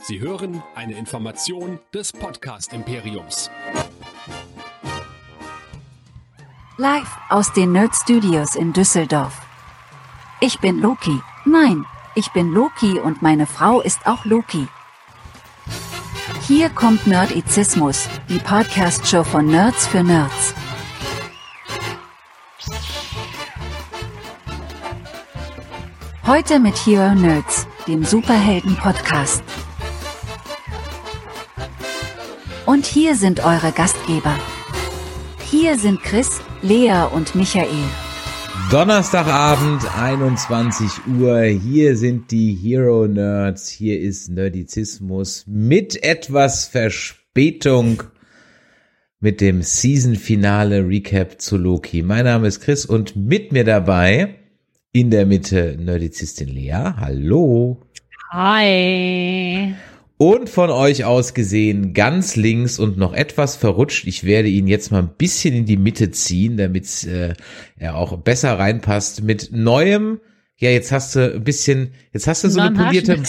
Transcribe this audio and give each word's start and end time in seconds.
Sie 0.00 0.20
hören 0.20 0.62
eine 0.76 0.94
Information 0.96 1.80
des 1.92 2.12
Podcast 2.12 2.72
Imperiums. 2.72 3.50
Live 6.76 7.18
aus 7.28 7.52
den 7.52 7.72
Nerd 7.72 7.94
Studios 7.96 8.54
in 8.54 8.72
Düsseldorf. 8.72 9.42
Ich 10.40 10.60
bin 10.60 10.80
Loki. 10.80 11.20
Nein, 11.44 11.84
ich 12.14 12.30
bin 12.30 12.52
Loki 12.52 13.00
und 13.00 13.22
meine 13.22 13.46
Frau 13.46 13.80
ist 13.80 14.06
auch 14.06 14.24
Loki. 14.24 14.68
Hier 16.46 16.70
kommt 16.70 17.08
Nerdizismus, 17.08 18.08
die 18.28 18.38
Podcast-Show 18.38 19.24
von 19.24 19.46
Nerds 19.46 19.88
für 19.88 20.04
Nerds. 20.04 20.54
Heute 26.24 26.60
mit 26.60 26.76
Hero 26.86 27.14
Nerds, 27.16 27.66
dem 27.88 28.04
Superhelden-Podcast. 28.04 29.42
Hier 32.88 33.14
sind 33.14 33.44
eure 33.44 33.72
Gastgeber. 33.72 34.34
Hier 35.50 35.78
sind 35.78 36.02
Chris, 36.02 36.40
Lea 36.62 37.06
und 37.12 37.34
Michael. 37.34 37.84
Donnerstagabend, 38.70 39.82
21 39.98 41.06
Uhr. 41.18 41.42
Hier 41.42 41.96
sind 41.96 42.30
die 42.30 42.54
Hero 42.54 43.06
Nerds. 43.06 43.68
Hier 43.68 44.00
ist 44.00 44.30
Nerdizismus 44.30 45.44
mit 45.46 46.02
etwas 46.02 46.66
Verspätung 46.66 48.02
mit 49.20 49.40
dem 49.40 49.62
Season-Finale 49.62 50.86
Recap 50.86 51.40
zu 51.40 51.56
Loki. 51.56 52.02
Mein 52.02 52.24
Name 52.24 52.48
ist 52.48 52.60
Chris 52.60 52.86
und 52.86 53.16
mit 53.16 53.52
mir 53.52 53.64
dabei 53.64 54.36
in 54.92 55.10
der 55.10 55.26
Mitte 55.26 55.76
Nerdizistin 55.78 56.48
Lea. 56.48 56.94
Hallo. 56.96 57.80
Hi. 58.30 59.74
Und 60.18 60.50
von 60.50 60.70
euch 60.70 61.04
aus 61.04 61.32
gesehen 61.32 61.94
ganz 61.94 62.34
links 62.34 62.80
und 62.80 62.98
noch 62.98 63.14
etwas 63.14 63.54
verrutscht. 63.54 64.04
Ich 64.08 64.24
werde 64.24 64.48
ihn 64.48 64.66
jetzt 64.66 64.90
mal 64.90 64.98
ein 64.98 65.14
bisschen 65.16 65.54
in 65.54 65.64
die 65.64 65.76
Mitte 65.76 66.10
ziehen, 66.10 66.56
damit 66.56 67.04
äh, 67.04 67.34
er 67.76 67.94
auch 67.94 68.16
besser 68.18 68.58
reinpasst. 68.58 69.22
Mit 69.22 69.50
neuem, 69.52 70.20
ja, 70.56 70.70
jetzt 70.70 70.90
hast 70.90 71.14
du 71.14 71.34
ein 71.34 71.44
bisschen, 71.44 71.92
jetzt 72.12 72.26
hast 72.26 72.42
du 72.42 72.50
so 72.50 72.58
eine 72.58 72.76
polierte, 72.76 73.22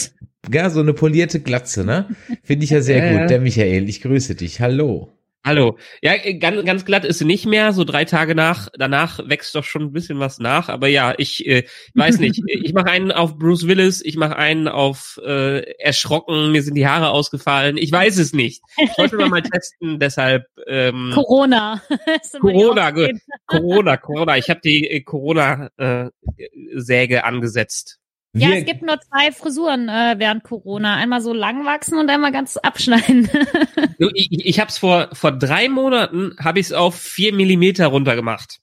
ja, 0.52 0.68
so 0.68 0.80
eine 0.80 0.92
polierte 0.92 1.38
Glatze, 1.38 1.84
ne? 1.84 2.08
Finde 2.42 2.64
ich 2.64 2.70
ja 2.70 2.80
sehr 2.80 3.12
gut. 3.20 3.30
Der 3.30 3.40
Michael, 3.40 3.88
ich 3.88 4.02
grüße 4.02 4.34
dich. 4.34 4.60
Hallo. 4.60 5.12
Hallo. 5.42 5.78
Ja, 6.02 6.18
ganz, 6.34 6.66
ganz 6.66 6.84
glatt 6.84 7.06
ist 7.06 7.18
sie 7.18 7.24
nicht 7.24 7.46
mehr. 7.46 7.72
So 7.72 7.84
drei 7.84 8.04
Tage 8.04 8.34
nach, 8.34 8.68
danach 8.74 9.20
wächst 9.26 9.54
doch 9.54 9.64
schon 9.64 9.84
ein 9.84 9.92
bisschen 9.92 10.18
was 10.18 10.38
nach. 10.38 10.68
Aber 10.68 10.86
ja, 10.86 11.14
ich 11.16 11.46
äh, 11.46 11.64
weiß 11.94 12.18
nicht. 12.18 12.42
Ich 12.62 12.74
mache 12.74 12.90
einen 12.90 13.10
auf 13.10 13.38
Bruce 13.38 13.66
Willis, 13.66 14.04
ich 14.04 14.16
mache 14.16 14.36
einen 14.36 14.68
auf 14.68 15.18
äh, 15.24 15.62
erschrocken, 15.78 16.52
mir 16.52 16.62
sind 16.62 16.74
die 16.74 16.86
Haare 16.86 17.10
ausgefallen. 17.10 17.78
Ich 17.78 17.90
weiß 17.90 18.18
es 18.18 18.32
nicht. 18.32 18.62
Ich 18.76 18.98
wollte 18.98 19.16
mal, 19.16 19.28
mal 19.28 19.42
testen, 19.42 19.98
deshalb 19.98 20.46
ähm, 20.66 21.10
Corona. 21.14 21.82
Corona, 22.40 22.92
Corona, 23.46 23.96
Corona. 23.96 24.36
Ich 24.36 24.50
habe 24.50 24.60
die 24.62 24.90
äh, 24.90 25.00
Corona-Säge 25.00 27.16
äh, 27.16 27.20
angesetzt. 27.20 27.99
Wir 28.32 28.48
ja, 28.48 28.56
es 28.56 28.64
gibt 28.64 28.82
nur 28.82 29.00
zwei 29.00 29.32
Frisuren 29.32 29.88
äh, 29.88 30.14
während 30.18 30.44
Corona. 30.44 30.94
Einmal 30.96 31.20
so 31.20 31.32
lang 31.32 31.64
wachsen 31.64 31.98
und 31.98 32.08
einmal 32.08 32.30
ganz 32.30 32.56
abschneiden. 32.56 33.28
ich 34.14 34.46
ich 34.46 34.60
habe 34.60 34.70
es 34.70 34.78
vor, 34.78 35.08
vor 35.12 35.32
drei 35.32 35.68
Monaten, 35.68 36.36
habe 36.38 36.60
ich 36.60 36.66
es 36.66 36.72
auf 36.72 36.94
vier 36.94 37.34
Millimeter 37.34 37.88
runtergemacht. 37.88 38.60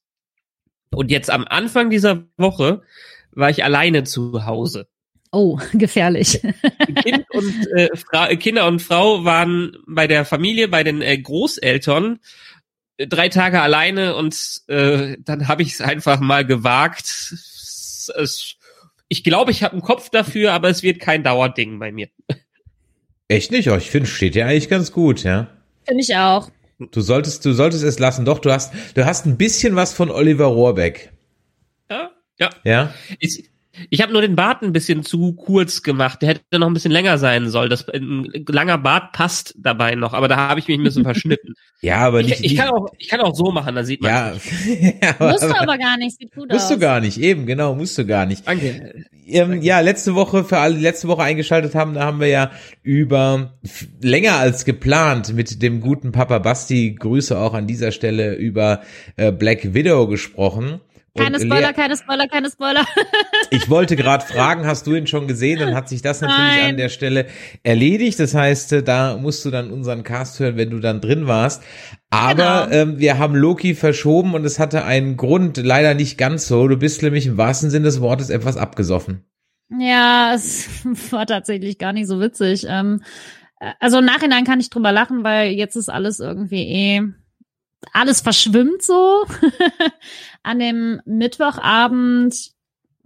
Und 0.91 1.11
jetzt 1.11 1.29
am 1.29 1.45
Anfang 1.45 1.89
dieser 1.89 2.23
Woche 2.37 2.81
war 3.31 3.49
ich 3.49 3.63
alleine 3.63 4.05
zu 4.05 4.45
Hause. 4.45 4.87
Oh, 5.31 5.59
gefährlich. 5.73 6.41
Kind 7.03 7.25
und, 7.31 7.67
äh, 7.75 7.89
Fra 7.95 8.27
Kinder 8.35 8.67
und 8.67 8.81
Frau 8.81 9.25
waren 9.25 9.77
bei 9.85 10.07
der 10.07 10.23
Familie, 10.23 10.69
bei 10.69 10.83
den 10.83 11.01
äh, 11.01 11.17
Großeltern 11.17 12.19
äh, 12.97 13.07
drei 13.07 13.27
Tage 13.29 13.61
alleine 13.61 14.15
und 14.15 14.61
äh, 14.67 15.17
dann 15.19 15.49
habe 15.49 15.61
ich 15.61 15.73
es 15.73 15.81
einfach 15.81 16.21
mal 16.21 16.45
gewagt. 16.45 17.05
Es, 17.05 18.11
es 18.15 18.55
ich 19.09 19.23
glaube, 19.23 19.51
ich 19.51 19.63
habe 19.63 19.73
einen 19.73 19.81
Kopf 19.81 20.09
dafür, 20.09 20.53
aber 20.53 20.69
es 20.69 20.83
wird 20.83 20.99
kein 20.99 21.23
Dauerding 21.23 21.79
bei 21.79 21.91
mir. 21.91 22.09
Echt 23.27 23.51
nicht? 23.51 23.69
Oh, 23.69 23.75
ich 23.75 23.89
finde, 23.89 24.07
steht 24.07 24.35
ja 24.35 24.45
eigentlich 24.47 24.69
ganz 24.69 24.91
gut, 24.91 25.23
ja. 25.23 25.49
Finde 25.85 26.01
ich 26.01 26.15
auch. 26.15 26.49
Du 26.79 27.01
solltest, 27.01 27.43
du 27.43 27.53
solltest 27.53 27.83
es 27.83 27.99
lassen. 27.99 28.23
Doch, 28.23 28.39
du 28.39 28.51
hast, 28.51 28.73
du 28.93 29.05
hast 29.05 29.25
ein 29.25 29.37
bisschen 29.37 29.75
was 29.75 29.93
von 29.93 30.11
Oliver 30.11 30.45
Rohrbeck. 30.45 31.11
Ja, 31.89 32.11
ja. 32.39 32.49
Ja. 32.63 32.93
Ich, 33.19 33.49
ich 33.89 34.01
habe 34.01 34.11
nur 34.11 34.21
den 34.21 34.35
Bart 34.35 34.61
ein 34.63 34.73
bisschen 34.73 35.03
zu 35.03 35.33
kurz 35.33 35.83
gemacht. 35.83 36.21
Der 36.21 36.29
hätte 36.29 36.59
noch 36.59 36.67
ein 36.67 36.73
bisschen 36.73 36.91
länger 36.91 37.17
sein 37.17 37.49
sollen. 37.49 37.69
Das, 37.69 37.87
ein 37.89 38.27
langer 38.47 38.77
Bart 38.77 39.11
passt 39.11 39.55
dabei 39.57 39.95
noch, 39.95 40.13
aber 40.13 40.27
da 40.27 40.37
habe 40.37 40.59
ich 40.59 40.67
mich 40.67 40.77
ein 40.77 40.83
bisschen 40.83 41.03
verschnitten. 41.03 41.53
ja, 41.81 41.97
aber 41.97 42.23
nicht. 42.23 42.39
Ich, 42.39 42.53
ich, 42.53 42.57
kann 42.57 42.69
auch, 42.69 42.87
ich 42.97 43.07
kann 43.07 43.21
auch 43.21 43.35
so 43.35 43.51
machen, 43.51 43.75
da 43.75 43.83
sieht 43.83 44.01
man. 44.01 44.11
Ja, 44.11 44.33
ja 44.33 45.15
aber, 45.19 45.31
musst 45.31 45.43
du 45.43 45.59
aber 45.59 45.77
gar 45.77 45.97
nicht. 45.97 46.17
Sieht 46.17 46.33
gut 46.33 46.49
musst 46.49 46.65
aus. 46.65 46.69
Musst 46.69 46.71
du 46.71 46.79
gar 46.79 46.99
nicht. 46.99 47.17
Eben, 47.19 47.45
genau, 47.45 47.75
musst 47.75 47.97
du 47.97 48.05
gar 48.05 48.25
nicht. 48.25 48.47
Danke. 48.47 49.05
Ähm, 49.27 49.61
ja, 49.61 49.79
letzte 49.81 50.15
Woche 50.15 50.43
für 50.43 50.57
alle, 50.57 50.75
die 50.75 50.81
letzte 50.81 51.07
Woche 51.07 51.23
eingeschaltet 51.23 51.75
haben, 51.75 51.93
da 51.93 52.05
haben 52.05 52.19
wir 52.19 52.27
ja 52.27 52.51
über 52.81 53.57
länger 54.01 54.37
als 54.37 54.63
geplant 54.65 55.33
mit 55.33 55.61
dem 55.61 55.81
guten 55.81 56.11
Papa 56.11 56.39
Basti. 56.39 56.95
Grüße 56.97 57.37
auch 57.37 57.53
an 57.53 57.67
dieser 57.67 57.91
Stelle 57.91 58.35
über 58.35 58.81
äh, 59.17 59.31
Black 59.31 59.73
Widow 59.73 60.07
gesprochen. 60.07 60.79
Keine 61.17 61.39
Spoiler, 61.39 61.73
keine 61.73 61.97
Spoiler, 61.97 62.27
keine 62.27 62.49
Spoiler. 62.51 62.85
ich 63.51 63.69
wollte 63.69 63.95
gerade 63.95 64.25
fragen, 64.25 64.65
hast 64.65 64.87
du 64.87 64.95
ihn 64.95 65.07
schon 65.07 65.27
gesehen? 65.27 65.59
Dann 65.59 65.75
hat 65.75 65.89
sich 65.89 66.01
das 66.01 66.21
natürlich 66.21 66.61
Nein. 66.61 66.69
an 66.71 66.77
der 66.77 66.89
Stelle 66.89 67.27
erledigt. 67.63 68.19
Das 68.19 68.33
heißt, 68.33 68.73
äh, 68.73 68.83
da 68.83 69.17
musst 69.17 69.43
du 69.45 69.51
dann 69.51 69.71
unseren 69.71 70.03
Cast 70.03 70.39
hören, 70.39 70.57
wenn 70.57 70.69
du 70.69 70.79
dann 70.79 71.01
drin 71.01 71.27
warst. 71.27 71.63
Aber 72.09 72.67
genau. 72.69 72.81
ähm, 72.81 72.99
wir 72.99 73.17
haben 73.17 73.35
Loki 73.35 73.75
verschoben 73.75 74.33
und 74.33 74.45
es 74.45 74.59
hatte 74.59 74.85
einen 74.85 75.17
Grund, 75.17 75.57
leider 75.57 75.93
nicht 75.93 76.17
ganz 76.17 76.47
so. 76.47 76.67
Du 76.67 76.77
bist 76.77 77.03
nämlich 77.03 77.27
im 77.27 77.37
wahrsten 77.37 77.69
Sinne 77.69 77.85
des 77.85 77.99
Wortes 77.99 78.29
etwas 78.29 78.55
abgesoffen. 78.57 79.25
Ja, 79.69 80.31
es 80.33 80.67
war 81.11 81.25
tatsächlich 81.25 81.77
gar 81.77 81.93
nicht 81.93 82.07
so 82.07 82.19
witzig. 82.19 82.65
Ähm, 82.69 83.01
äh, 83.59 83.71
also 83.79 83.99
im 83.99 84.05
Nachhinein 84.05 84.45
kann 84.45 84.59
ich 84.59 84.69
drüber 84.69 84.91
lachen, 84.91 85.23
weil 85.23 85.51
jetzt 85.51 85.75
ist 85.75 85.89
alles 85.89 86.19
irgendwie 86.19 86.63
eh 86.63 87.01
alles 87.93 88.21
verschwimmt 88.21 88.81
so. 88.81 89.25
An 90.43 90.59
dem 90.59 91.01
Mittwochabend 91.05 92.51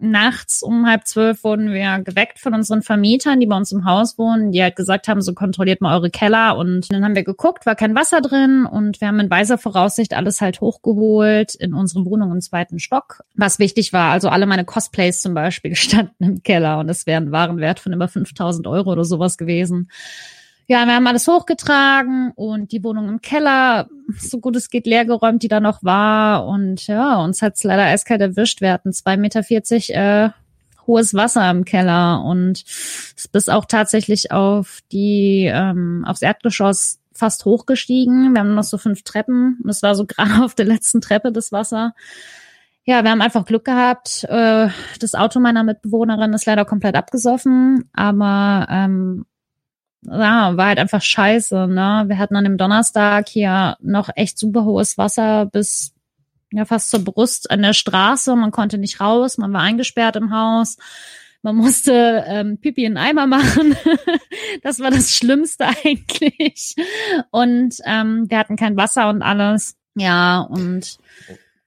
nachts 0.02 0.64
um 0.64 0.88
halb 0.88 1.06
zwölf 1.06 1.44
wurden 1.44 1.72
wir 1.72 2.00
geweckt 2.00 2.40
von 2.40 2.54
unseren 2.54 2.82
Vermietern, 2.82 3.40
die 3.40 3.46
bei 3.46 3.56
uns 3.56 3.72
im 3.72 3.86
Haus 3.86 4.18
wohnen, 4.18 4.52
die 4.52 4.62
halt 4.62 4.76
gesagt 4.76 5.08
haben, 5.08 5.22
so 5.22 5.34
kontrolliert 5.34 5.82
mal 5.82 5.96
eure 5.96 6.10
Keller. 6.10 6.58
Und 6.58 6.92
dann 6.92 7.04
haben 7.04 7.16
wir 7.16 7.24
geguckt, 7.24 7.66
war 7.66 7.76
kein 7.76 7.96
Wasser 7.96 8.22
drin 8.22 8.66
und 8.66 9.00
wir 9.00 9.08
haben 9.08 9.20
in 9.20 9.30
weiser 9.30 9.58
Voraussicht 9.58 10.14
alles 10.14 10.42
halt 10.42 10.60
hochgeholt 10.62 11.56
in 11.56 11.74
unsere 11.74 12.06
Wohnung 12.06 12.32
im 12.32 12.42
zweiten 12.42 12.80
Stock. 12.80 13.24
Was 13.36 13.60
wichtig 13.60 13.94
war, 13.94 14.12
also 14.12 14.30
alle 14.30 14.46
meine 14.46 14.66
Cosplays 14.66 15.22
zum 15.22 15.34
Beispiel 15.34 15.76
standen 15.76 16.24
im 16.24 16.44
Keller 16.44 16.80
und 16.80 16.90
es 16.90 17.06
wären 17.06 17.32
Warenwert 17.32 17.80
von 17.80 17.94
über 17.94 18.08
5000 18.08 18.68
Euro 18.68 18.92
oder 18.92 19.06
sowas 19.06 19.38
gewesen. 19.38 19.90
Ja, 20.72 20.86
wir 20.86 20.96
haben 20.96 21.06
alles 21.06 21.28
hochgetragen 21.28 22.32
und 22.34 22.72
die 22.72 22.82
Wohnung 22.82 23.10
im 23.10 23.20
Keller, 23.20 23.90
so 24.18 24.40
gut 24.40 24.56
es 24.56 24.70
geht, 24.70 24.88
leergeräumt, 24.88 25.44
die 25.44 25.50
da 25.50 25.60
noch 25.60 25.84
war. 25.84 26.48
Und 26.48 26.88
ja, 26.88 27.22
uns 27.22 27.42
hat's 27.42 27.66
leider 27.66 27.84
eiskalt 27.84 28.22
erwischt. 28.22 28.62
Wir 28.62 28.72
hatten 28.72 28.94
zwei 28.94 29.18
Meter 29.18 29.44
vierzig 29.44 29.94
äh, 29.94 30.30
hohes 30.88 31.14
Wasser 31.14 31.52
im 31.52 31.66
Keller 31.66 32.24
und 32.24 32.64
es 32.64 33.28
ist 33.34 33.50
auch 33.50 33.66
tatsächlich 33.66 34.32
auf 34.32 34.80
die, 34.94 35.52
ähm, 35.54 36.06
aufs 36.08 36.22
Erdgeschoss 36.22 37.02
fast 37.12 37.44
hochgestiegen. 37.44 38.34
Wir 38.34 38.40
haben 38.40 38.56
noch 38.56 38.64
so 38.64 38.78
fünf 38.78 39.04
Treppen 39.04 39.60
und 39.62 39.70
es 39.70 39.84
war 39.84 39.94
so 39.94 40.06
gerade 40.08 40.42
auf 40.42 40.56
der 40.56 40.68
letzten 40.68 41.02
Treppe 41.02 41.34
das 41.34 41.52
Wasser. 41.52 41.96
Ja, 42.86 43.04
wir 43.04 43.12
haben 43.12 43.22
einfach 43.22 43.44
Glück 43.44 43.66
gehabt. 43.66 44.24
Äh, 44.24 44.70
das 45.02 45.16
Auto 45.16 45.42
meiner 45.42 45.66
Mitbewohnerin 45.66 46.32
ist 46.32 46.46
leider 46.46 46.64
komplett 46.64 46.96
abgesoffen, 46.96 47.90
aber 47.92 48.68
ähm, 48.72 49.26
ja, 50.04 50.58
war 50.58 50.68
halt 50.68 50.80
einfach 50.80 51.02
scheiße, 51.02 51.68
ne? 51.68 52.06
Wir 52.08 52.18
hatten 52.18 52.36
an 52.36 52.44
dem 52.44 52.58
Donnerstag 52.58 53.30
hier 53.30 53.78
noch 53.82 54.10
echt 54.16 54.38
super 54.38 54.66
hohes 54.66 54.98
Wasser 54.98 55.46
bis 55.46 55.94
ja 56.52 56.66
fast 56.66 56.90
zur 56.90 57.04
Brust 57.04 57.50
an 57.52 57.62
der 57.62 57.74
Straße. 57.74 58.36
Man 58.36 58.52
konnte 58.52 58.78
nicht 58.78 59.00
raus, 59.00 59.38
man 59.38 59.54
war 59.54 59.62
eingesperrt 59.62 60.16
im 60.16 60.32
Haus. 60.32 60.78
Man 61.44 61.56
musste 61.56 62.24
ähm, 62.28 62.60
Pipi 62.60 62.86
in 62.86 62.98
Eimer 62.98 63.26
machen. 63.26 63.76
das 64.64 64.80
war 64.80 64.92
das 64.92 65.16
Schlimmste 65.16 65.68
eigentlich. 65.84 66.76
Und 67.32 67.78
ähm, 67.86 68.30
wir 68.30 68.38
hatten 68.38 68.58
kein 68.58 68.78
Wasser 68.78 69.10
und 69.10 69.24
alles. 69.24 69.76
Ja, 69.96 70.42
und 70.42 70.98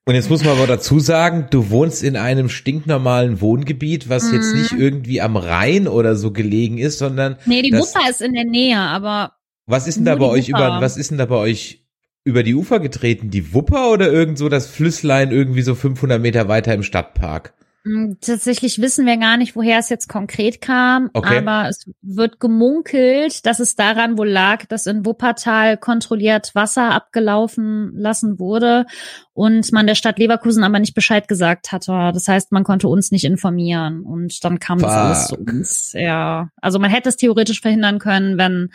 und 0.06 0.14
jetzt 0.14 0.28
muss 0.28 0.44
man 0.44 0.56
aber 0.56 0.66
dazu 0.66 1.00
sagen, 1.00 1.46
du 1.50 1.70
wohnst 1.70 2.02
in 2.02 2.16
einem 2.16 2.50
stinknormalen 2.50 3.40
Wohngebiet, 3.40 4.08
was 4.08 4.24
mhm. 4.24 4.34
jetzt 4.34 4.54
nicht 4.54 4.72
irgendwie 4.72 5.20
am 5.20 5.36
Rhein 5.36 5.88
oder 5.88 6.14
so 6.16 6.30
gelegen 6.30 6.78
ist, 6.78 6.98
sondern. 6.98 7.36
Nee, 7.46 7.62
die 7.62 7.72
Wupper 7.72 8.10
ist 8.10 8.20
in 8.20 8.34
der 8.34 8.44
Nähe, 8.44 8.78
aber. 8.78 9.32
Was 9.66 9.86
ist 9.86 9.96
denn 9.96 10.04
da 10.04 10.14
bei 10.16 10.26
euch 10.26 10.50
über, 10.50 10.80
was 10.82 10.98
ist 10.98 11.10
denn 11.10 11.16
da 11.16 11.24
bei 11.24 11.36
euch 11.36 11.86
über 12.22 12.42
die 12.42 12.54
Ufer 12.54 12.80
getreten? 12.80 13.30
Die 13.30 13.54
Wupper 13.54 13.90
oder 13.90 14.12
irgend 14.12 14.36
so 14.36 14.50
das 14.50 14.66
Flüsslein 14.66 15.30
irgendwie 15.30 15.62
so 15.62 15.74
500 15.74 16.20
Meter 16.20 16.48
weiter 16.48 16.74
im 16.74 16.82
Stadtpark? 16.82 17.54
Mm, 17.84 18.14
Tatsächlich 18.20 18.81
wissen 18.81 19.04
wir 19.06 19.16
gar 19.19 19.36
nicht, 19.36 19.54
woher 19.56 19.78
es 19.78 19.90
jetzt 19.90 20.08
konkret 20.08 20.60
kam, 20.62 21.10
Okay. 21.12 21.38
aber 21.38 21.69
es 21.69 21.88
wird 22.00 22.40
gemunkelt, 22.40 23.44
dass 23.44 23.60
es 23.60 23.76
daran 23.76 24.16
wohl 24.16 24.28
lag, 24.28 24.64
dass 24.66 24.86
in 24.86 25.04
Wuppertal 25.04 25.76
kontrolliert 25.76 26.54
Wasser 26.54 26.92
abgelaufen 26.92 27.92
lassen 27.94 28.38
wurde 28.38 28.86
und 29.34 29.70
man 29.72 29.86
der 29.86 29.94
Stadt 29.94 30.19
Leverkusen 30.19 30.64
aber 30.64 30.78
nicht 30.78 30.94
Bescheid 30.94 31.28
gesagt 31.28 31.72
hatte. 31.72 32.10
Das 32.14 32.26
heißt, 32.26 32.52
man 32.52 32.64
konnte 32.64 32.88
uns 32.88 33.10
nicht 33.12 33.25
informieren 33.25 34.02
und 34.02 34.42
dann 34.44 34.58
kam 34.58 34.78
das 34.78 34.92
alles 34.92 35.26
zu 35.26 35.37
Fuck. 35.37 35.48
uns. 35.52 35.92
Ja, 35.92 36.48
also 36.62 36.78
man 36.78 36.90
hätte 36.90 37.10
es 37.10 37.16
theoretisch 37.16 37.60
verhindern 37.60 37.98
können, 37.98 38.38
wenn 38.38 38.70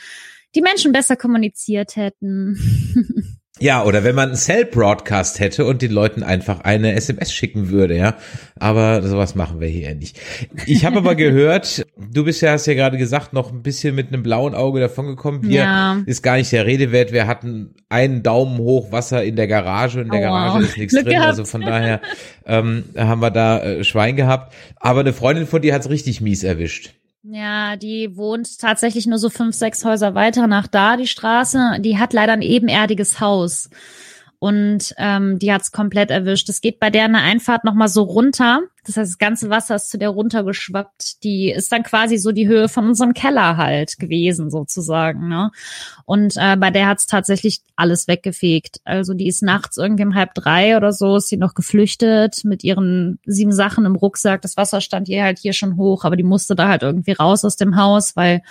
die 0.55 0.61
Menschen 0.61 0.91
besser 0.91 1.15
kommuniziert 1.15 1.95
hätten. 1.95 2.57
Ja, 3.59 3.83
oder 3.83 4.03
wenn 4.03 4.15
man 4.15 4.29
einen 4.29 4.37
Cell-Broadcast 4.37 5.39
hätte 5.39 5.65
und 5.65 5.81
den 5.81 5.91
Leuten 5.91 6.23
einfach 6.23 6.61
eine 6.61 6.93
SMS 6.95 7.31
schicken 7.33 7.69
würde, 7.69 7.97
ja. 7.97 8.15
Aber 8.57 9.01
sowas 9.01 9.35
machen 9.35 9.59
wir 9.59 9.67
hier 9.67 9.93
nicht. 9.95 10.19
Ich 10.65 10.85
habe 10.85 10.97
aber 10.97 11.15
gehört, 11.15 11.85
du 11.97 12.23
bist 12.23 12.41
ja, 12.41 12.51
hast 12.51 12.65
ja 12.67 12.73
gerade 12.73 12.97
gesagt, 12.97 13.33
noch 13.33 13.51
ein 13.51 13.61
bisschen 13.61 13.95
mit 13.95 14.07
einem 14.13 14.23
blauen 14.23 14.55
Auge 14.55 14.79
davongekommen. 14.79 15.43
Wir 15.43 15.61
Ja. 15.61 16.01
ist 16.05 16.21
gar 16.23 16.37
nicht 16.37 16.51
der 16.51 16.65
Rede 16.65 16.91
wert. 16.91 17.11
Wir 17.11 17.27
hatten 17.27 17.73
einen 17.89 18.23
Daumen 18.23 18.57
hoch 18.59 18.91
Wasser 18.91 19.23
in 19.23 19.35
der 19.35 19.47
Garage 19.47 19.99
und 19.99 20.05
in 20.05 20.11
der 20.11 20.21
Oh, 20.21 20.33
Garage 20.33 20.65
ist 20.65 20.77
nichts 20.77 20.93
Glück 20.93 21.05
drin. 21.05 21.13
gehabt. 21.15 21.29
Also 21.29 21.45
von 21.45 21.61
daher 21.61 22.01
ähm, 22.45 22.85
haben 22.97 23.21
wir 23.21 23.31
da 23.31 23.61
äh, 23.61 23.83
Schwein 23.83 24.15
gehabt. 24.15 24.53
Aber 24.77 25.01
eine 25.01 25.13
Freundin 25.13 25.47
von 25.47 25.61
dir 25.61 25.73
hat's 25.73 25.89
richtig 25.89 26.21
mies 26.21 26.43
erwischt. 26.43 26.93
Ja, 27.31 27.75
die 27.75 28.17
wohnt 28.17 28.57
tatsächlich 28.57 29.05
nur 29.05 29.19
so 29.19 29.29
fünf, 29.29 29.55
sechs 29.55 29.85
Häuser 29.85 30.15
weiter 30.15 30.47
nach 30.47 30.65
da, 30.65 30.97
die 30.97 31.05
Straße. 31.05 31.77
Die 31.79 31.99
hat 31.99 32.11
leider 32.11 32.33
ein 32.33 32.41
ebenerdiges 32.41 33.19
Haus. 33.19 33.69
Und 34.41 34.95
ähm, 34.97 35.37
die 35.37 35.51
hat's 35.51 35.73
komplett 35.73 36.11
erwischt. 36.11 36.47
Es 36.47 36.61
geht 36.61 36.79
bei 36.79 36.89
der 36.89 37.03
eine 37.03 37.19
Einfahrt 37.19 37.65
nochmal 37.65 37.89
so 37.89 38.03
runter. 38.03 38.61
Das 38.85 38.95
heißt, 38.95 39.11
das 39.11 39.17
ganze 39.17 39.49
Wasser 39.49 39.75
ist 39.75 39.89
zu 39.89 39.97
der 39.97 40.09
runtergeschwappt. 40.09 41.23
Die 41.23 41.51
ist 41.51 41.73
dann 41.73 41.83
quasi 41.83 42.17
so 42.17 42.31
die 42.31 42.47
Höhe 42.47 42.69
von 42.69 42.87
unserem 42.87 43.13
Keller 43.13 43.57
halt 43.57 43.99
gewesen, 43.99 44.49
sozusagen. 44.49 45.27
Ne? 45.27 45.51
Und 46.05 46.35
äh, 46.37 46.55
bei 46.55 46.71
der 46.71 46.87
hat's 46.87 47.05
tatsächlich 47.05 47.59
alles 47.75 48.07
weggefegt. 48.07 48.79
Also 48.85 49.13
die 49.13 49.27
ist 49.27 49.43
nachts 49.43 49.75
irgendwie 49.75 50.05
um 50.05 50.15
halb 50.15 50.33
drei 50.35 50.77
oder 50.77 50.93
so, 50.93 51.17
ist 51.17 51.27
sie 51.27 51.37
noch 51.37 51.53
geflüchtet 51.53 52.45
mit 52.45 52.63
ihren 52.63 53.19
sieben 53.25 53.51
Sachen 53.51 53.83
im 53.83 53.97
Rucksack. 53.97 54.41
Das 54.41 54.55
Wasser 54.55 54.79
stand 54.79 55.09
ihr 55.09 55.21
halt 55.21 55.39
hier 55.39 55.53
schon 55.53 55.75
hoch, 55.75 56.05
aber 56.05 56.15
die 56.15 56.23
musste 56.23 56.55
da 56.55 56.69
halt 56.69 56.83
irgendwie 56.83 57.11
raus 57.11 57.43
aus 57.43 57.57
dem 57.57 57.75
Haus, 57.75 58.15
weil 58.15 58.41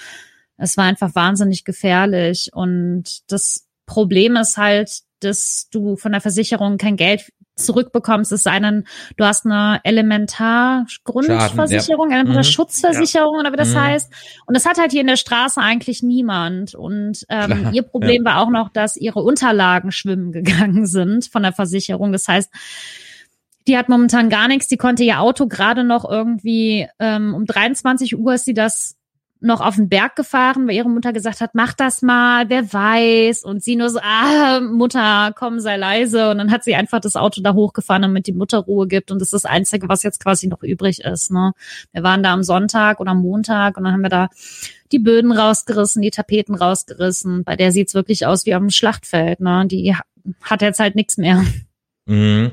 es 0.59 0.77
war 0.77 0.85
einfach 0.85 1.15
wahnsinnig 1.15 1.65
gefährlich. 1.65 2.51
Und 2.53 3.31
das 3.33 3.67
Problem 3.87 4.37
ist 4.37 4.59
halt, 4.59 5.08
dass 5.21 5.69
du 5.73 5.97
von 5.97 6.13
der 6.13 6.21
Versicherung 6.21 6.79
kein 6.79 6.97
Geld 6.97 7.33
zurückbekommst, 7.57 8.31
es 8.33 8.45
sei 8.45 8.61
denn, 8.61 8.85
du 9.17 9.25
hast 9.25 9.45
eine 9.45 9.81
Elementargrundversicherung, 9.83 12.11
ja. 12.11 12.19
eine 12.21 12.39
Mhm. 12.39 12.43
Schutzversicherung 12.45 13.39
oder 13.39 13.53
wie 13.53 13.57
das 13.57 13.75
Mhm. 13.75 13.81
heißt. 13.81 14.13
Und 14.47 14.57
das 14.57 14.65
hat 14.67 14.79
halt 14.79 14.93
hier 14.93 15.01
in 15.01 15.07
der 15.09 15.17
Straße 15.17 15.61
eigentlich 15.61 16.03
niemand. 16.03 16.75
Und 16.75 17.25
ähm, 17.29 17.51
Klar, 17.51 17.73
ihr 17.73 17.83
Problem 17.83 18.25
war 18.25 18.41
auch 18.41 18.51
noch, 18.51 18.69
dass 18.71 18.97
ihre 18.97 19.21
Unterlagen 19.21 19.91
schwimmen 19.93 20.33
gegangen 20.33 20.87
sind 20.87 21.27
von 21.27 21.43
der 21.43 21.53
Versicherung. 21.53 22.13
Das 22.13 22.29
heißt, 22.29 22.51
die 23.67 23.77
hat 23.77 23.89
momentan 23.89 24.31
gar 24.31 24.49
nichts. 24.49 24.67
Die 24.69 24.77
konnte 24.79 25.05
ihr 25.05 25.21
Auto 25.21 25.47
gerade 25.47 25.85
noch 25.85 26.09
irgendwie 26.09 26.89
ähm, 26.99 27.35
um 27.35 27.45
23 27.45 28.19
Uhr 28.19 28.35
ist 28.35 28.47
sie 28.47 28.55
das 28.55 28.97
noch 29.41 29.61
auf 29.61 29.77
den 29.77 29.89
Berg 29.89 30.17
gefahren, 30.17 30.67
weil 30.67 30.75
ihre 30.75 30.89
Mutter 30.91 31.13
gesagt 31.13 31.41
hat, 31.41 31.55
mach 31.55 31.73
das 31.73 32.03
mal, 32.03 32.49
wer 32.49 32.73
weiß. 32.73 33.45
Und 33.45 33.63
sie 33.63 33.77
nur 33.77 33.89
so, 33.89 34.01
ah, 34.03 34.61
Mutter, 34.61 35.33
komm, 35.37 35.61
sei 35.61 35.77
leise. 35.77 36.31
Und 36.31 36.39
dann 36.39 36.51
hat 36.51 36.65
sie 36.65 36.75
einfach 36.75 37.01
das 37.01 37.15
Auto 37.15 37.41
da 37.41 37.55
hochgefahren, 37.55 38.03
damit 38.03 38.27
die 38.27 38.33
Mutter 38.33 38.59
Ruhe 38.59 38.89
gibt. 38.89 39.11
Und 39.11 39.21
das 39.21 39.29
ist 39.29 39.45
das 39.45 39.45
Einzige, 39.45 39.89
was 39.89 40.03
jetzt 40.03 40.21
quasi 40.23 40.49
noch 40.49 40.63
übrig 40.63 41.01
ist. 41.05 41.31
Ne? 41.31 41.53
Wir 41.93 42.03
waren 42.03 42.23
da 42.23 42.33
am 42.33 42.43
Sonntag 42.43 42.99
oder 43.01 43.13
am 43.13 43.21
Montag 43.21 43.77
und 43.77 43.85
dann 43.85 43.93
haben 43.93 44.03
wir 44.03 44.09
da 44.09 44.29
die 44.91 44.99
Böden 44.99 45.31
rausgerissen, 45.31 46.03
die 46.03 46.11
Tapeten 46.11 46.55
rausgerissen. 46.55 47.45
Bei 47.45 47.55
der 47.55 47.71
sieht's 47.73 47.95
wirklich 47.95 48.27
aus 48.27 48.45
wie 48.47 48.55
am 48.55 48.71
Schlachtfeld. 48.71 49.39
Ne? 49.41 49.67
Die 49.69 49.95
ha- 49.95 50.03
hat 50.43 50.63
jetzt 50.63 50.81
halt 50.81 50.97
nichts 50.97 51.17
mehr. 51.17 51.45
Mhm. 52.09 52.51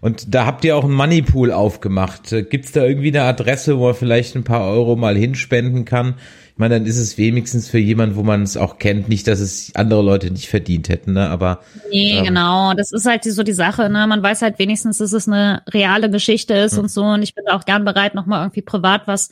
Und 0.00 0.34
da 0.34 0.46
habt 0.46 0.64
ihr 0.64 0.76
auch 0.76 0.84
einen 0.84 0.94
Moneypool 0.94 1.52
aufgemacht. 1.52 2.32
Äh, 2.32 2.42
Gibt's 2.44 2.72
da 2.72 2.82
irgendwie 2.84 3.08
eine 3.08 3.22
Adresse, 3.22 3.78
wo 3.78 3.86
man 3.86 3.94
vielleicht 3.94 4.34
ein 4.34 4.44
paar 4.44 4.66
Euro 4.68 4.96
mal 4.96 5.16
hinspenden 5.16 5.84
kann? 5.84 6.14
Ich 6.54 6.58
meine, 6.58 6.78
dann 6.78 6.86
ist 6.86 6.96
es 6.96 7.18
wenigstens 7.18 7.68
für 7.68 7.76
jemand, 7.78 8.16
wo 8.16 8.22
man 8.22 8.42
es 8.42 8.56
auch 8.56 8.78
kennt, 8.78 9.10
nicht, 9.10 9.26
dass 9.28 9.40
es 9.40 9.72
andere 9.74 10.00
Leute 10.02 10.30
nicht 10.30 10.48
verdient 10.48 10.88
hätten, 10.88 11.12
ne? 11.12 11.28
Aber 11.28 11.60
Nee, 11.90 12.16
Ähm. 12.16 12.24
genau. 12.24 12.72
Das 12.72 12.92
ist 12.92 13.04
halt 13.04 13.24
so 13.24 13.42
die 13.42 13.52
Sache, 13.52 13.90
ne? 13.90 14.06
Man 14.06 14.22
weiß 14.22 14.40
halt 14.40 14.58
wenigstens, 14.58 14.96
dass 14.96 15.12
es 15.12 15.28
eine 15.28 15.60
reale 15.68 16.08
Geschichte 16.10 16.54
ist 16.54 16.72
Mhm. 16.72 16.78
und 16.84 16.88
so. 16.90 17.02
Und 17.04 17.22
ich 17.22 17.34
bin 17.34 17.46
auch 17.48 17.66
gern 17.66 17.84
bereit, 17.84 18.14
nochmal 18.14 18.40
irgendwie 18.42 18.62
privat 18.62 19.02
was 19.06 19.28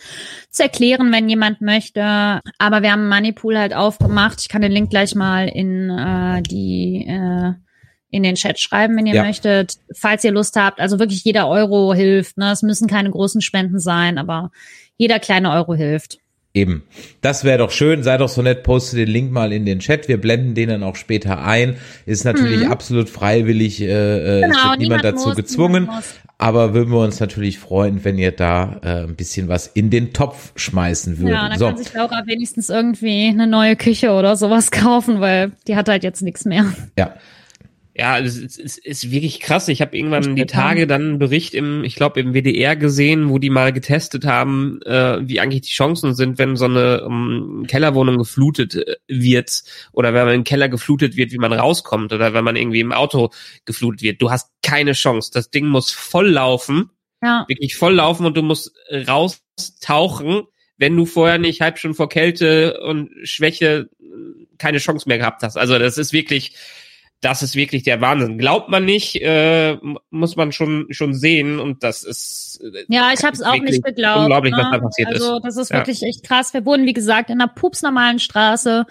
zu 0.50 0.62
erklären, 0.64 1.10
wenn 1.12 1.26
jemand 1.30 1.62
möchte. 1.62 2.02
Aber 2.58 2.82
wir 2.82 2.92
haben 2.92 3.08
Moneypool 3.08 3.56
halt 3.58 3.74
aufgemacht. 3.74 4.42
Ich 4.42 4.50
kann 4.50 4.60
den 4.60 4.72
Link 4.72 4.90
gleich 4.90 5.14
mal 5.14 5.48
in 5.48 5.88
äh, 5.88 6.42
die 6.42 7.06
äh, 7.08 7.52
in 8.14 8.22
den 8.22 8.36
Chat 8.36 8.60
schreiben, 8.60 8.96
wenn 8.96 9.06
ihr 9.06 9.14
Ja. 9.16 9.24
möchtet, 9.24 9.74
falls 9.92 10.22
ihr 10.24 10.30
Lust 10.30 10.56
habt. 10.56 10.80
Also 10.80 10.98
wirklich 10.98 11.24
jeder 11.24 11.48
Euro 11.48 11.92
hilft. 11.94 12.38
Ne? 12.38 12.52
Es 12.52 12.62
müssen 12.62 12.86
keine 12.86 13.10
großen 13.10 13.40
Spenden 13.40 13.80
sein, 13.80 14.18
aber 14.18 14.50
jeder 14.96 15.18
kleine 15.18 15.50
Euro 15.52 15.74
hilft. 15.74 16.18
Eben. 16.56 16.84
Das 17.20 17.42
wäre 17.42 17.58
doch 17.58 17.72
schön. 17.72 18.04
Sei 18.04 18.16
doch 18.16 18.28
so 18.28 18.40
nett, 18.40 18.62
poste 18.62 18.94
den 18.94 19.08
Link 19.08 19.32
mal 19.32 19.52
in 19.52 19.66
den 19.66 19.80
Chat. 19.80 20.06
Wir 20.06 20.20
blenden 20.20 20.54
den 20.54 20.68
dann 20.68 20.84
auch 20.84 20.94
später 20.94 21.42
ein. 21.44 21.76
Ist 22.06 22.24
natürlich 22.24 22.68
absolut 22.68 23.08
freiwillig. 23.08 23.80
Äh, 23.80 23.86
äh, 23.86 24.40
es 24.44 24.50
Genau, 24.52 24.70
wird 24.70 24.78
niemand 24.78 25.02
dazu 25.02 25.28
muss, 25.30 25.36
gezwungen. 25.36 25.90
Aber 26.38 26.72
würden 26.72 26.92
wir 26.92 27.00
uns 27.00 27.18
natürlich 27.18 27.58
freuen, 27.58 28.04
wenn 28.04 28.18
ihr 28.18 28.30
da 28.30 28.80
äh, 28.84 29.02
ein 29.02 29.16
bisschen 29.16 29.48
was 29.48 29.66
in 29.66 29.90
den 29.90 30.12
Topf 30.12 30.52
schmeißen 30.54 31.18
würdet. 31.18 31.34
Ja, 31.34 31.48
dann 31.48 31.58
so. 31.58 31.66
kann 31.66 31.76
sich 31.76 31.92
Laura 31.92 32.22
wenigstens 32.26 32.68
irgendwie 32.68 33.26
eine 33.28 33.48
neue 33.48 33.74
Küche 33.74 34.12
oder 34.12 34.36
sowas 34.36 34.70
kaufen, 34.70 35.20
weil 35.20 35.50
die 35.66 35.74
hat 35.74 35.88
halt 35.88 36.04
jetzt 36.04 36.22
nichts 36.22 36.44
mehr. 36.44 36.66
Ja. 36.96 37.14
Ja, 37.96 38.18
es 38.18 38.36
ist, 38.36 38.58
es 38.58 38.76
ist 38.76 39.12
wirklich 39.12 39.38
krass. 39.38 39.68
Ich 39.68 39.80
habe 39.80 39.96
irgendwann 39.96 40.34
die 40.34 40.46
Tage 40.46 40.88
dann 40.88 41.02
einen 41.02 41.18
Bericht 41.20 41.54
im, 41.54 41.84
ich 41.84 41.94
glaube 41.94 42.18
im 42.18 42.34
WDR 42.34 42.74
gesehen, 42.74 43.28
wo 43.28 43.38
die 43.38 43.50
mal 43.50 43.72
getestet 43.72 44.24
haben, 44.24 44.82
äh, 44.82 45.20
wie 45.22 45.38
eigentlich 45.38 45.62
die 45.62 45.72
Chancen 45.72 46.12
sind, 46.12 46.38
wenn 46.38 46.56
so 46.56 46.64
eine 46.64 47.02
ähm, 47.06 47.66
Kellerwohnung 47.68 48.18
geflutet 48.18 48.74
äh, 48.74 48.96
wird 49.06 49.62
oder 49.92 50.12
wenn 50.12 50.26
man 50.26 50.34
im 50.34 50.44
Keller 50.44 50.68
geflutet 50.68 51.16
wird, 51.16 51.30
wie 51.30 51.38
man 51.38 51.52
rauskommt 51.52 52.12
oder 52.12 52.34
wenn 52.34 52.42
man 52.42 52.56
irgendwie 52.56 52.80
im 52.80 52.90
Auto 52.90 53.30
geflutet 53.64 54.02
wird. 54.02 54.20
Du 54.20 54.32
hast 54.32 54.50
keine 54.62 54.92
Chance. 54.92 55.30
Das 55.32 55.50
Ding 55.50 55.66
muss 55.66 55.92
voll 55.92 56.30
laufen, 56.30 56.90
Ja, 57.22 57.44
wirklich 57.46 57.76
voll 57.76 57.94
laufen 57.94 58.26
und 58.26 58.36
du 58.36 58.42
musst 58.42 58.72
raustauchen, 58.90 60.42
wenn 60.78 60.96
du 60.96 61.06
vorher 61.06 61.38
nicht 61.38 61.60
halb 61.60 61.78
schon 61.78 61.94
vor 61.94 62.08
Kälte 62.08 62.80
und 62.80 63.10
Schwäche 63.22 63.88
äh, 64.00 64.46
keine 64.58 64.78
Chance 64.78 65.08
mehr 65.08 65.18
gehabt 65.18 65.44
hast. 65.44 65.56
Also 65.56 65.78
das 65.78 65.96
ist 65.96 66.12
wirklich, 66.12 66.56
das 67.24 67.42
ist 67.42 67.56
wirklich 67.56 67.82
der 67.82 68.00
Wahnsinn. 68.00 68.38
Glaubt 68.38 68.68
man 68.68 68.84
nicht, 68.84 69.20
äh, 69.22 69.76
muss 70.10 70.36
man 70.36 70.52
schon 70.52 70.86
schon 70.90 71.14
sehen 71.14 71.58
und 71.58 71.82
das 71.82 72.02
ist 72.02 72.60
äh, 72.62 72.84
ja, 72.88 73.10
ich 73.14 73.24
habe 73.24 73.32
es 73.32 73.42
auch 73.42 73.56
nicht 73.56 73.82
geglaubt. 73.82 74.20
Unglaublich, 74.20 74.52
ne? 74.52 74.58
was 74.58 74.70
da 74.70 74.78
passiert 74.78 75.08
also, 75.08 75.36
ist. 75.36 75.44
das 75.44 75.56
ist 75.56 75.70
Ja. 75.70 75.76
wirklich 75.78 76.02
echt 76.02 76.22
krass. 76.24 76.52
Wir 76.52 76.64
wohnen, 76.66 76.86
wie 76.86 76.92
gesagt, 76.92 77.30
in 77.30 77.40
einer 77.40 77.52
pupsnormalen 77.52 78.18
Straße. 78.18 78.84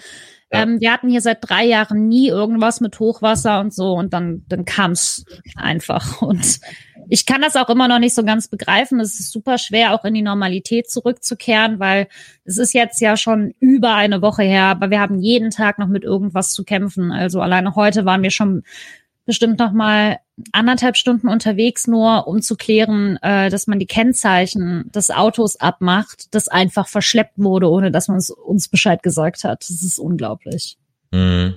Ja. 0.51 0.63
Ähm, 0.63 0.79
wir 0.79 0.91
hatten 0.91 1.09
hier 1.09 1.21
seit 1.21 1.39
drei 1.41 1.65
Jahren 1.65 2.07
nie 2.07 2.27
irgendwas 2.27 2.81
mit 2.81 2.99
Hochwasser 2.99 3.59
und 3.59 3.73
so 3.73 3.93
und 3.93 4.13
dann, 4.13 4.43
dann 4.47 4.65
kam's 4.65 5.25
einfach. 5.55 6.21
Und 6.21 6.59
ich 7.13 7.27
kann 7.27 7.43
das 7.43 7.55
auch 7.55 7.69
immer 7.69 7.87
noch 7.87 7.99
nicht 7.99 8.15
so 8.15 8.23
ganz 8.23 8.47
begreifen. 8.47 8.99
Es 8.99 9.19
ist 9.19 9.31
super 9.31 9.59
schwer, 9.59 9.93
auch 9.93 10.03
in 10.03 10.15
die 10.15 10.23
Normalität 10.23 10.89
zurückzukehren, 10.89 11.79
weil 11.79 12.07
es 12.43 12.57
ist 12.57 12.73
jetzt 12.73 12.99
ja 13.01 13.17
schon 13.17 13.53
über 13.59 13.93
eine 13.93 14.23
Woche 14.23 14.41
her, 14.41 14.63
aber 14.63 14.89
wir 14.89 14.99
haben 14.99 15.19
jeden 15.19 15.51
Tag 15.51 15.77
noch 15.77 15.85
mit 15.85 16.03
irgendwas 16.03 16.53
zu 16.53 16.63
kämpfen. 16.63 17.11
Also 17.11 17.39
alleine 17.39 17.75
heute 17.75 18.05
waren 18.05 18.23
wir 18.23 18.31
schon 18.31 18.63
bestimmt 19.27 19.59
noch 19.59 19.73
mal 19.73 20.17
anderthalb 20.53 20.97
Stunden 20.97 21.27
unterwegs, 21.27 21.85
nur 21.85 22.27
um 22.27 22.41
zu 22.41 22.55
klären, 22.55 23.17
äh, 23.21 23.51
dass 23.51 23.67
man 23.67 23.77
die 23.77 23.85
Kennzeichen 23.85 24.89
des 24.91 25.11
Autos 25.11 25.55
abmacht, 25.57 26.33
das 26.33 26.47
einfach 26.47 26.87
verschleppt 26.87 27.37
wurde, 27.37 27.69
ohne 27.69 27.91
dass 27.91 28.07
man 28.07 28.21
uns 28.43 28.69
Bescheid 28.69 29.03
gesagt 29.03 29.43
hat. 29.43 29.61
Das 29.61 29.83
ist 29.83 29.99
unglaublich. 29.99 30.79
Mhm. 31.11 31.53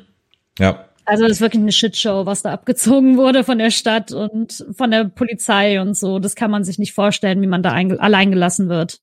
Ja. 0.58 0.84
Also 1.06 1.22
das 1.22 1.32
ist 1.32 1.40
wirklich 1.40 1.62
eine 1.62 1.72
Shitshow, 1.72 2.26
was 2.26 2.42
da 2.42 2.52
abgezogen 2.52 3.16
wurde 3.16 3.44
von 3.44 3.58
der 3.58 3.70
Stadt 3.70 4.12
und 4.12 4.66
von 4.76 4.90
der 4.90 5.04
Polizei 5.04 5.80
und 5.80 5.96
so. 5.96 6.18
Das 6.18 6.34
kann 6.34 6.50
man 6.50 6.64
sich 6.64 6.78
nicht 6.78 6.92
vorstellen, 6.92 7.40
wie 7.40 7.46
man 7.46 7.62
da 7.62 7.72
allein 7.72 8.30
gelassen 8.30 8.68
wird. 8.68 9.00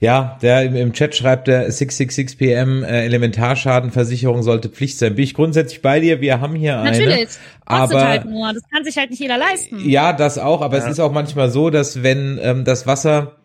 Ja, 0.00 0.38
der 0.42 0.64
im, 0.64 0.92
Chat 0.92 1.14
schreibt 1.14 1.48
der 1.48 1.70
666 1.70 2.38
PM, 2.38 2.84
äh, 2.84 3.04
Elementarschadenversicherung 3.04 4.42
sollte 4.42 4.68
Pflicht 4.68 4.98
sein. 4.98 5.14
Bin 5.14 5.24
ich 5.24 5.34
grundsätzlich 5.34 5.80
bei 5.82 6.00
dir. 6.00 6.20
Wir 6.20 6.40
haben 6.40 6.54
hier 6.54 6.78
eine. 6.78 6.90
Natürlich. 6.90 7.28
Kostet 7.64 7.96
aber- 7.96 8.08
halt 8.08 8.24
nur. 8.26 8.52
Das 8.52 8.62
kann 8.70 8.84
sich 8.84 8.96
halt 8.96 9.10
nicht 9.10 9.20
jeder 9.20 9.38
leisten. 9.38 9.88
Ja, 9.88 10.12
das 10.12 10.38
auch, 10.38 10.60
aber 10.60 10.76
es 10.76 10.86
ist 10.86 11.00
auch 11.00 11.12
manchmal 11.12 11.50
so, 11.50 11.70
dass 11.70 12.02
wenn 12.02 12.38
ähm, 12.42 12.64
das 12.64 12.86
Wasser 12.86 13.36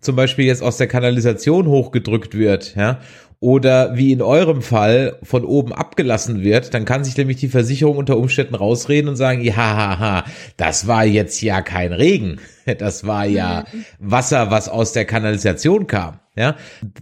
zum 0.00 0.16
Beispiel 0.16 0.44
jetzt 0.44 0.62
aus 0.62 0.76
der 0.76 0.86
Kanalisation 0.86 1.66
hochgedrückt 1.66 2.36
wird, 2.36 2.76
ja, 2.76 3.00
oder 3.44 3.94
wie 3.94 4.10
in 4.10 4.22
eurem 4.22 4.62
Fall 4.62 5.18
von 5.22 5.44
oben 5.44 5.74
abgelassen 5.74 6.40
wird, 6.40 6.72
dann 6.72 6.86
kann 6.86 7.04
sich 7.04 7.14
nämlich 7.14 7.36
die 7.36 7.48
Versicherung 7.48 7.98
unter 7.98 8.16
Umständen 8.16 8.54
rausreden 8.54 9.10
und 9.10 9.16
sagen, 9.16 9.42
ja, 9.42 10.24
das 10.56 10.86
war 10.86 11.04
jetzt 11.04 11.42
ja 11.42 11.60
kein 11.60 11.92
Regen. 11.92 12.40
Das 12.78 13.06
war 13.06 13.26
ja 13.26 13.64
Wasser, 13.98 14.50
was 14.50 14.68
aus 14.68 14.92
der 14.92 15.04
Kanalisation 15.04 15.86
kam. 15.86 16.20
Ja, 16.36 16.56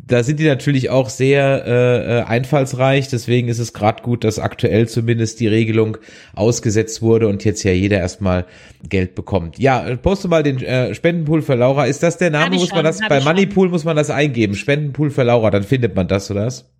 da 0.07 0.23
sind 0.23 0.41
die 0.41 0.47
natürlich 0.47 0.91
auch 0.91 1.09
sehr 1.09 1.65
äh, 1.67 2.19
äh 2.19 2.23
einfallsreich. 2.25 3.09
Deswegen 3.09 3.49
ist 3.49 3.61
es 3.61 3.73
gerade 3.73 4.03
gut, 4.03 4.25
dass 4.25 4.39
aktuell 4.39 4.89
zumindest 4.89 5.41
die 5.41 5.49
Regelung 5.49 5.97
ausgesetzt 6.35 7.01
wurde 7.01 7.29
und 7.29 7.43
jetzt 7.45 7.63
ja 7.63 7.73
jeder 7.73 7.99
erstmal 7.99 8.45
Geld 8.87 9.15
bekommt. 9.15 9.59
Ja, 9.59 9.97
poste 9.97 10.29
mal 10.29 10.43
den 10.43 10.63
äh, 10.63 10.95
Spendenpool 10.95 11.41
für 11.41 11.55
Laura. 11.55 11.87
Ist 11.87 12.03
das 12.03 12.19
der 12.19 12.31
Name? 12.31 12.57
Muss 12.57 12.73
man 12.73 12.85
das 12.85 13.01
bei 13.09 13.21
Moneypool 13.21 13.71
muss 13.71 13.85
man 13.85 13.97
das 13.97 14.11
eingeben? 14.11 14.55
Spendenpool 14.55 15.11
für 15.11 15.23
Laura, 15.23 15.51
dann 15.51 15.63
findet 15.63 15.97
man 15.97 16.09
das 16.09 16.31
oder 16.31 16.47
was? 16.47 16.71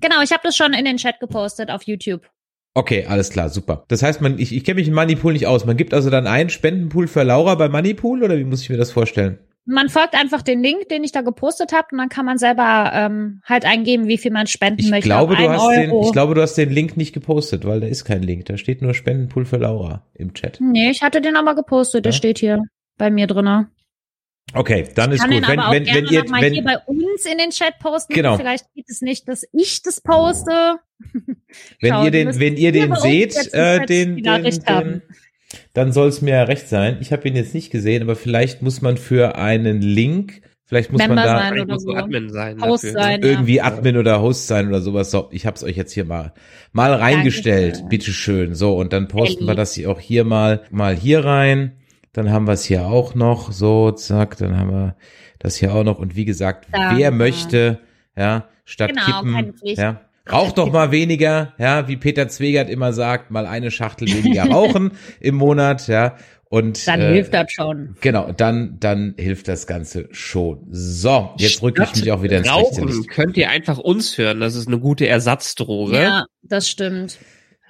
Genau, 0.00 0.22
ich 0.22 0.30
habe 0.30 0.42
das 0.44 0.56
schon 0.56 0.74
in 0.74 0.84
den 0.84 0.98
Chat 0.98 1.18
gepostet 1.18 1.70
auf 1.70 1.82
YouTube. 1.84 2.22
Okay, 2.76 3.06
alles 3.08 3.30
klar, 3.30 3.48
super. 3.48 3.86
Das 3.88 4.02
heißt, 4.02 4.20
man, 4.20 4.38
ich, 4.38 4.54
ich 4.54 4.62
kenne 4.62 4.74
mich 4.74 4.88
im 4.88 4.92
Moneypool 4.92 5.32
nicht 5.32 5.46
aus. 5.46 5.64
Man 5.64 5.78
gibt 5.78 5.94
also 5.94 6.10
dann 6.10 6.26
einen 6.26 6.50
Spendenpool 6.50 7.08
für 7.08 7.22
Laura 7.22 7.54
bei 7.54 7.70
Moneypool 7.70 8.22
oder 8.22 8.36
wie 8.36 8.44
muss 8.44 8.60
ich 8.60 8.68
mir 8.68 8.76
das 8.76 8.92
vorstellen? 8.92 9.38
Man 9.64 9.88
folgt 9.88 10.14
einfach 10.14 10.42
den 10.42 10.62
Link, 10.62 10.90
den 10.90 11.02
ich 11.02 11.10
da 11.10 11.22
gepostet 11.22 11.72
habe, 11.72 11.88
und 11.92 11.98
dann 11.98 12.10
kann 12.10 12.26
man 12.26 12.36
selber 12.36 12.92
ähm, 12.92 13.40
halt 13.46 13.64
eingeben, 13.64 14.08
wie 14.08 14.18
viel 14.18 14.30
man 14.30 14.46
spenden 14.46 14.80
ich 14.80 14.90
möchte. 14.90 15.08
Glaube, 15.08 15.36
du 15.36 15.48
hast 15.48 15.74
den, 15.74 15.90
ich 16.02 16.12
glaube, 16.12 16.34
du 16.34 16.42
hast 16.42 16.54
den 16.54 16.70
Link 16.70 16.98
nicht 16.98 17.14
gepostet, 17.14 17.64
weil 17.64 17.80
da 17.80 17.86
ist 17.86 18.04
kein 18.04 18.22
Link. 18.22 18.44
Da 18.44 18.58
steht 18.58 18.82
nur 18.82 18.92
Spendenpool 18.92 19.46
für 19.46 19.56
Laura 19.56 20.02
im 20.12 20.34
Chat. 20.34 20.58
Nee, 20.60 20.90
ich 20.90 21.00
hatte 21.00 21.22
den 21.22 21.36
aber 21.36 21.54
gepostet. 21.54 22.04
Ja? 22.04 22.10
Der 22.10 22.12
steht 22.12 22.38
hier 22.38 22.60
bei 22.98 23.10
mir 23.10 23.26
drinne. 23.26 23.70
Okay, 24.54 24.88
dann 24.94 25.12
ist 25.12 25.22
gut. 25.22 25.30
Wenn, 25.30 25.42
wenn, 25.42 25.86
wenn 25.86 26.06
ihr, 26.06 26.22
wenn, 26.30 26.52
hier 26.52 26.64
bei 26.64 26.78
uns 26.86 27.26
in 27.30 27.38
den 27.38 27.50
Chat 27.50 27.78
posten, 27.80 28.14
genau. 28.14 28.36
vielleicht 28.36 28.72
geht 28.74 28.88
es 28.88 29.02
nicht, 29.02 29.28
dass 29.28 29.44
ich 29.52 29.82
das 29.82 30.00
poste. 30.00 30.76
wenn 31.80 31.92
Schau, 31.92 32.04
ihr 32.04 32.10
den, 32.10 32.38
wenn 32.38 32.56
ihr 32.56 32.72
den 32.72 32.94
seht, 32.94 33.52
äh, 33.52 33.84
den, 33.84 34.22
den, 34.22 34.42
den, 34.44 35.02
dann 35.72 35.92
soll 35.92 36.08
es 36.08 36.22
mir 36.22 36.48
recht 36.48 36.68
sein. 36.68 36.98
Ich 37.00 37.12
habe 37.12 37.26
ihn 37.28 37.34
jetzt 37.34 37.54
nicht 37.54 37.70
gesehen, 37.70 38.02
aber 38.02 38.16
vielleicht 38.16 38.62
muss 38.62 38.82
man 38.82 38.96
für 38.96 39.36
einen 39.36 39.82
Link, 39.82 40.42
vielleicht 40.64 40.92
muss 40.92 41.00
Member 41.00 41.16
man 41.16 41.24
da 41.24 41.38
sein 41.38 41.60
oder 41.60 41.78
so. 41.78 41.94
Admin 41.94 42.30
sein, 42.30 42.62
Host 42.62 42.92
sein 42.92 43.22
irgendwie 43.22 43.56
ja. 43.56 43.64
Admin 43.64 43.96
oder 43.96 44.22
Host 44.22 44.46
sein 44.46 44.68
oder 44.68 44.80
sowas. 44.80 45.10
So, 45.10 45.28
ich 45.32 45.44
habe 45.44 45.56
es 45.56 45.64
euch 45.64 45.76
jetzt 45.76 45.92
hier 45.92 46.04
mal 46.04 46.32
mal 46.72 46.94
reingestellt, 46.94 47.74
Dankeschön. 47.74 47.88
bitteschön. 47.88 48.54
So 48.54 48.76
und 48.76 48.92
dann 48.92 49.08
posten 49.08 49.38
Ellie. 49.38 49.48
wir 49.48 49.54
das 49.56 49.74
hier 49.74 49.90
auch 49.90 50.00
hier 50.00 50.24
mal 50.24 50.62
mal 50.70 50.94
hier 50.94 51.24
rein. 51.24 51.72
Dann 52.16 52.32
haben 52.32 52.46
wir 52.46 52.54
es 52.54 52.64
hier 52.64 52.86
auch 52.86 53.14
noch, 53.14 53.52
so, 53.52 53.90
zack, 53.90 54.38
dann 54.38 54.58
haben 54.58 54.70
wir 54.70 54.96
das 55.38 55.56
hier 55.56 55.74
auch 55.74 55.84
noch. 55.84 55.98
Und 55.98 56.16
wie 56.16 56.24
gesagt, 56.24 56.66
da, 56.72 56.96
wer 56.96 57.10
möchte, 57.10 57.78
ja, 58.16 58.48
statt 58.64 58.92
genau, 58.94 59.20
kippen, 59.20 59.54
ja, 59.76 60.00
raucht 60.32 60.56
doch 60.56 60.72
mal 60.72 60.92
weniger, 60.92 61.52
ja, 61.58 61.88
wie 61.88 61.98
Peter 61.98 62.26
Zwegert 62.28 62.70
immer 62.70 62.94
sagt, 62.94 63.30
mal 63.30 63.44
eine 63.44 63.70
Schachtel 63.70 64.08
weniger 64.08 64.44
rauchen 64.50 64.92
im 65.20 65.34
Monat, 65.34 65.88
ja. 65.88 66.16
Und 66.48 66.86
dann 66.86 67.02
äh, 67.02 67.12
hilft 67.12 67.34
das 67.34 67.52
schon. 67.52 67.96
Genau, 68.00 68.32
dann 68.32 68.78
dann 68.80 69.14
hilft 69.18 69.48
das 69.48 69.66
Ganze 69.66 70.08
schon. 70.12 70.68
So, 70.70 71.34
jetzt 71.36 71.60
rücke 71.60 71.82
ich 71.82 72.00
mich 72.00 72.12
auch 72.12 72.22
wieder 72.22 72.38
ins 72.38 72.48
Rauchen 72.48 72.84
rechte 72.84 73.02
könnt 73.08 73.36
ihr 73.36 73.50
einfach 73.50 73.76
uns 73.76 74.16
hören. 74.16 74.40
Das 74.40 74.54
ist 74.54 74.68
eine 74.68 74.78
gute 74.78 75.06
Ersatzdroge. 75.06 76.00
Ja, 76.00 76.26
das 76.42 76.70
stimmt. 76.70 77.18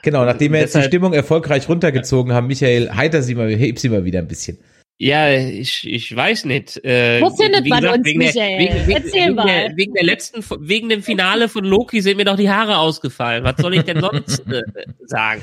Genau, 0.03 0.25
nachdem 0.25 0.53
wir 0.53 0.61
jetzt 0.61 0.75
die 0.75 0.83
Stimmung 0.83 1.13
erfolgreich 1.13 1.69
runtergezogen 1.69 2.33
haben, 2.33 2.47
Michael, 2.47 2.91
heiter 2.91 3.23
sie 3.23 3.35
mal, 3.35 3.55
heb 3.55 3.79
sie 3.79 3.89
mal 3.89 4.05
wieder 4.05 4.21
ein 4.21 4.29
bisschen. 4.29 4.59
Ja, 4.99 5.31
ich, 5.31 5.87
ich 5.87 6.15
weiß 6.15 6.47
nicht. 6.47 6.83
Äh, 6.83 7.21
Wo 7.21 7.29
findet 7.29 7.67
man 7.67 7.81
gesagt, 7.81 7.99
uns, 7.99 8.07
wegen 8.07 8.19
Michael? 8.19 8.67
Der, 8.67 8.87
wegen, 8.87 8.91
Erzähl 8.91 9.23
wegen 9.25 9.35
mal. 9.35 9.47
Der, 9.47 9.77
wegen 9.77 9.93
der 9.93 10.05
letzten, 10.05 10.45
wegen 10.61 10.89
dem 10.89 11.03
Finale 11.03 11.51
von 11.51 11.65
Loki 11.65 12.01
sind 12.01 12.17
mir 12.17 12.25
doch 12.25 12.37
die 12.37 12.49
Haare 12.49 12.79
ausgefallen. 12.79 13.45
Was 13.45 13.57
soll 13.59 13.75
ich 13.75 13.83
denn 13.83 14.01
sonst 14.01 14.41
äh, 14.51 14.63
sagen? 15.05 15.43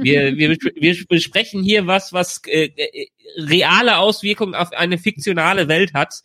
Wir, 0.00 0.36
wir, 0.38 0.56
wir 0.76 0.96
besprechen 1.08 1.62
hier 1.62 1.86
was, 1.86 2.14
was 2.14 2.40
äh, 2.46 2.70
äh 2.76 3.08
reale 3.38 3.98
Auswirkungen 3.98 4.54
auf 4.54 4.72
eine 4.72 4.96
fiktionale 4.96 5.68
Welt 5.68 5.92
hat. 5.92 6.22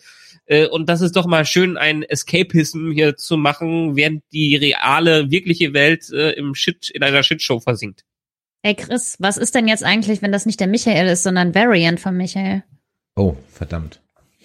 Äh, 0.52 0.68
und 0.68 0.90
das 0.90 1.00
ist 1.00 1.16
doch 1.16 1.26
mal 1.26 1.46
schön, 1.46 1.78
ein 1.78 2.04
Escapism 2.04 2.92
hier 2.92 3.16
zu 3.16 3.38
machen, 3.38 3.96
während 3.96 4.22
die 4.34 4.58
reale, 4.58 5.32
wirkliche 5.32 5.74
Welt 5.74 6.12
äh, 6.12 6.32
im 6.32 6.56
Shit, 6.56 6.90
in 6.90 7.04
einer 7.04 7.24
Shitshow 7.24 7.62
versinkt. 7.62 8.04
Ey 8.62 8.76
Chris, 8.76 9.16
was 9.20 9.38
ist 9.38 9.56
denn 9.56 9.70
jetzt 9.70 9.86
eigentlich, 9.86 10.22
wenn 10.22 10.34
das 10.34 10.46
nicht 10.46 10.60
der 10.60 10.68
Michael 10.68 11.08
ist, 11.08 11.24
sondern 11.24 11.56
Variant 11.56 12.02
von 12.02 12.18
Michael? 12.18 12.64
Oh, 13.16 13.36
verdammt. 13.50 14.02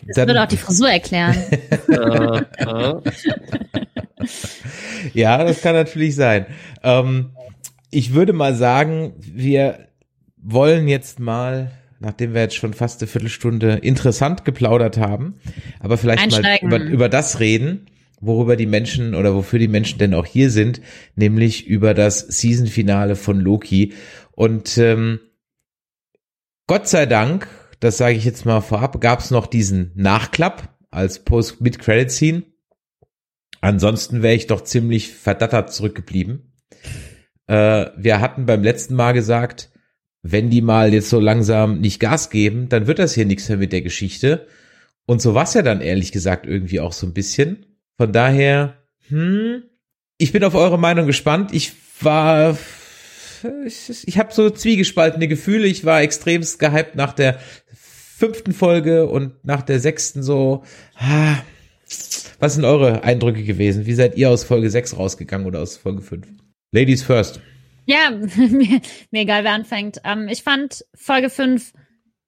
Das 0.07 0.15
Dann, 0.15 0.29
würde 0.29 0.43
auch 0.45 0.49
die 0.49 0.57
Frisur 0.57 0.89
erklären. 0.89 1.35
ja, 5.13 5.43
das 5.43 5.61
kann 5.61 5.75
natürlich 5.75 6.15
sein. 6.15 6.47
Ähm, 6.85 7.35
ich 7.91 8.15
würde 8.15 8.33
mal 8.33 8.55
sagen, 8.55 9.15
wir 9.19 9.89
wollen 10.37 10.87
jetzt 10.87 11.19
mal 11.19 11.73
nachdem 12.01 12.35
wir 12.35 12.43
jetzt 12.43 12.57
schon 12.57 12.75
fast 12.75 13.01
eine 13.01 13.09
Viertelstunde 13.09 13.75
interessant 13.75 14.45
geplaudert 14.45 14.99
haben, 14.99 15.35
aber 15.81 15.97
vielleicht 15.97 16.31
mal 16.41 16.59
über, 16.63 16.79
über 16.79 17.09
das 17.09 17.41
reden, 17.41 17.87
worüber 18.21 18.57
die 18.57 18.67
Menschen 18.67 19.15
oder 19.15 19.35
wofür 19.35 19.59
die 19.59 19.69
Menschen 19.69 19.99
denn 19.99 20.15
auch 20.15 20.27
hier 20.27 20.51
sind, 20.51 20.81
nämlich 21.15 21.67
über 21.67 21.95
das 21.95 22.21
Season-Finale 22.21 23.17
von 23.17 23.41
Loki. 23.41 23.95
Und 24.33 24.79
ähm, 24.79 25.21
Gott 26.67 26.89
sei 26.89 27.07
Dank, 27.07 27.49
das 27.81 27.99
sage 27.99 28.17
ich 28.17 28.25
jetzt 28.25 28.45
mal 28.45 28.61
vorab, 28.61 29.01
gab 29.01 29.21
es 29.21 29.31
noch 29.31 29.47
diesen 29.47 29.93
Nachklapp 29.95 30.75
als 30.91 31.25
Post-Mid-Credit-Scene. 31.25 32.45
Ansonsten 33.61 34.23
wäre 34.23 34.35
ich 34.35 34.47
doch 34.47 34.63
ziemlich 34.63 35.13
verdattert 35.13 35.73
zurückgeblieben. 35.73 36.53
Äh, 37.47 37.87
wir 37.97 38.21
hatten 38.21 38.47
beim 38.47 38.63
letzten 38.63 38.95
Mal 38.95 39.13
gesagt, 39.13 39.71
wenn 40.33 40.51
die 40.51 40.63
mal 40.63 40.93
jetzt 40.93 41.11
so 41.11 41.21
langsam 41.21 41.81
nicht 41.81 42.01
Gas 42.01 42.31
geben, 42.31 42.69
dann 42.69 42.87
wird 42.87 42.99
das 42.99 43.15
hier 43.15 43.27
nichts 43.27 43.49
mehr 43.49 43.59
mit 43.59 43.73
der 43.73 43.83
Geschichte. 43.83 44.47
Und 45.07 45.23
so 45.23 45.35
war 45.35 45.45
es 45.45 45.55
ja 45.55 45.63
dann 45.63 45.81
ehrlich 45.81 46.13
gesagt 46.13 46.47
irgendwie 46.47 46.81
auch 46.81 46.93
so 46.93 47.07
ein 47.07 47.15
bisschen. 47.15 47.67
Von 47.97 48.13
daher, 48.13 48.75
hm, 49.09 49.63
ich 50.19 50.33
bin 50.33 50.45
auf 50.45 50.55
eure 50.55 50.79
Meinung 50.79 51.07
gespannt. 51.07 51.55
Ich 51.55 51.73
war, 52.01 52.59
ich, 53.65 54.07
ich 54.07 54.19
habe 54.19 54.35
so 54.35 54.51
zwiegespaltene 54.51 55.29
Gefühle. 55.29 55.67
Ich 55.67 55.85
war 55.85 56.03
extremst 56.03 56.59
gehypt 56.59 56.97
nach 56.97 57.13
der 57.13 57.39
fünften 57.75 58.53
Folge 58.53 59.07
und 59.07 59.45
nach 59.45 59.63
der 59.63 59.79
sechsten 59.79 60.23
so. 60.23 60.65
Ah, 60.97 61.37
was 62.39 62.55
sind 62.55 62.65
eure 62.65 63.05
Eindrücke 63.05 63.45
gewesen? 63.45 63.87
Wie 63.87 63.95
seid 63.95 64.17
ihr 64.17 64.31
aus 64.31 64.45
Folge 64.45 64.69
6 64.69 64.97
rausgegangen 64.97 65.47
oder 65.47 65.61
aus 65.61 65.77
Folge 65.77 66.03
5? 66.03 66.27
Ladies 66.73 67.03
first. 67.03 67.41
Ja, 67.87 68.11
mir, 68.37 68.81
mir 69.11 69.21
egal, 69.23 69.45
wer 69.45 69.53
anfängt. 69.53 70.01
Ähm, 70.05 70.29
ich 70.29 70.43
fand 70.43 70.85
Folge 70.95 71.31
5 71.31 71.73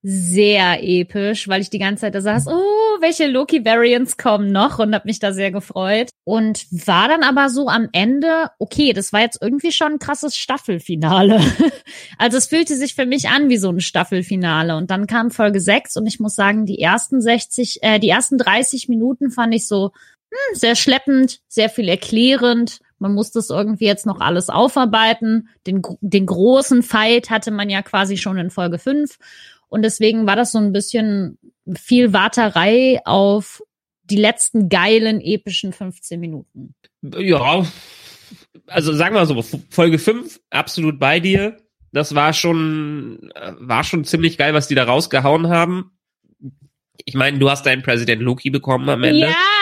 sehr 0.02 0.82
episch, 0.82 1.48
weil 1.48 1.60
ich 1.60 1.70
die 1.70 1.80
ganze 1.80 2.02
Zeit 2.02 2.14
da 2.14 2.20
saß, 2.20 2.46
oh, 2.46 3.00
welche 3.00 3.26
Loki-Variants 3.26 4.16
kommen 4.16 4.52
noch 4.52 4.78
und 4.78 4.94
hab 4.94 5.04
mich 5.04 5.18
da 5.18 5.32
sehr 5.32 5.50
gefreut. 5.50 6.10
Und 6.24 6.66
war 6.70 7.08
dann 7.08 7.24
aber 7.24 7.50
so 7.50 7.68
am 7.68 7.88
Ende, 7.92 8.50
okay, 8.60 8.92
das 8.92 9.12
war 9.12 9.22
jetzt 9.22 9.42
irgendwie 9.42 9.72
schon 9.72 9.94
ein 9.94 9.98
krasses 9.98 10.36
Staffelfinale. 10.36 11.40
also 12.18 12.38
es 12.38 12.46
fühlte 12.46 12.76
sich 12.76 12.94
für 12.94 13.06
mich 13.06 13.28
an 13.28 13.48
wie 13.48 13.58
so 13.58 13.70
ein 13.70 13.80
Staffelfinale. 13.80 14.76
Und 14.76 14.92
dann 14.92 15.08
kam 15.08 15.32
Folge 15.32 15.60
6 15.60 15.96
und 15.96 16.06
ich 16.06 16.20
muss 16.20 16.36
sagen, 16.36 16.64
die 16.64 16.80
ersten 16.80 17.20
60, 17.20 17.82
äh, 17.82 17.98
die 17.98 18.08
ersten 18.08 18.38
30 18.38 18.88
Minuten 18.88 19.30
fand 19.32 19.52
ich 19.52 19.66
so 19.66 19.90
hm, 20.30 20.54
sehr 20.54 20.76
schleppend, 20.76 21.40
sehr 21.48 21.70
viel 21.70 21.88
erklärend 21.88 22.78
man 22.98 23.14
muss 23.14 23.30
das 23.30 23.50
irgendwie 23.50 23.86
jetzt 23.86 24.06
noch 24.06 24.20
alles 24.20 24.50
aufarbeiten. 24.50 25.48
Den, 25.66 25.82
den 26.00 26.26
großen 26.26 26.82
Fight 26.82 27.30
hatte 27.30 27.50
man 27.50 27.70
ja 27.70 27.82
quasi 27.82 28.16
schon 28.16 28.38
in 28.38 28.50
Folge 28.50 28.78
5. 28.78 29.18
Und 29.68 29.82
deswegen 29.82 30.26
war 30.26 30.36
das 30.36 30.52
so 30.52 30.58
ein 30.58 30.72
bisschen 30.72 31.38
viel 31.76 32.12
Warterei 32.12 33.00
auf 33.04 33.62
die 34.04 34.16
letzten 34.16 34.68
geilen, 34.68 35.20
epischen 35.20 35.72
15 35.72 36.18
Minuten. 36.18 36.74
Ja, 37.02 37.64
also 38.66 38.92
sagen 38.92 39.14
wir 39.14 39.24
mal 39.24 39.42
so, 39.42 39.60
Folge 39.70 39.98
5, 39.98 40.40
absolut 40.50 40.98
bei 40.98 41.20
dir. 41.20 41.58
Das 41.92 42.14
war 42.14 42.32
schon, 42.32 43.30
war 43.58 43.84
schon 43.84 44.04
ziemlich 44.04 44.38
geil, 44.38 44.54
was 44.54 44.68
die 44.68 44.74
da 44.74 44.84
rausgehauen 44.84 45.48
haben. 45.48 45.92
Ich 47.04 47.14
meine, 47.14 47.38
du 47.38 47.50
hast 47.50 47.64
deinen 47.64 47.82
Präsident 47.82 48.20
Loki 48.20 48.50
bekommen 48.50 48.88
am 48.88 49.04
Ende. 49.04 49.28
Ja! 49.28 49.57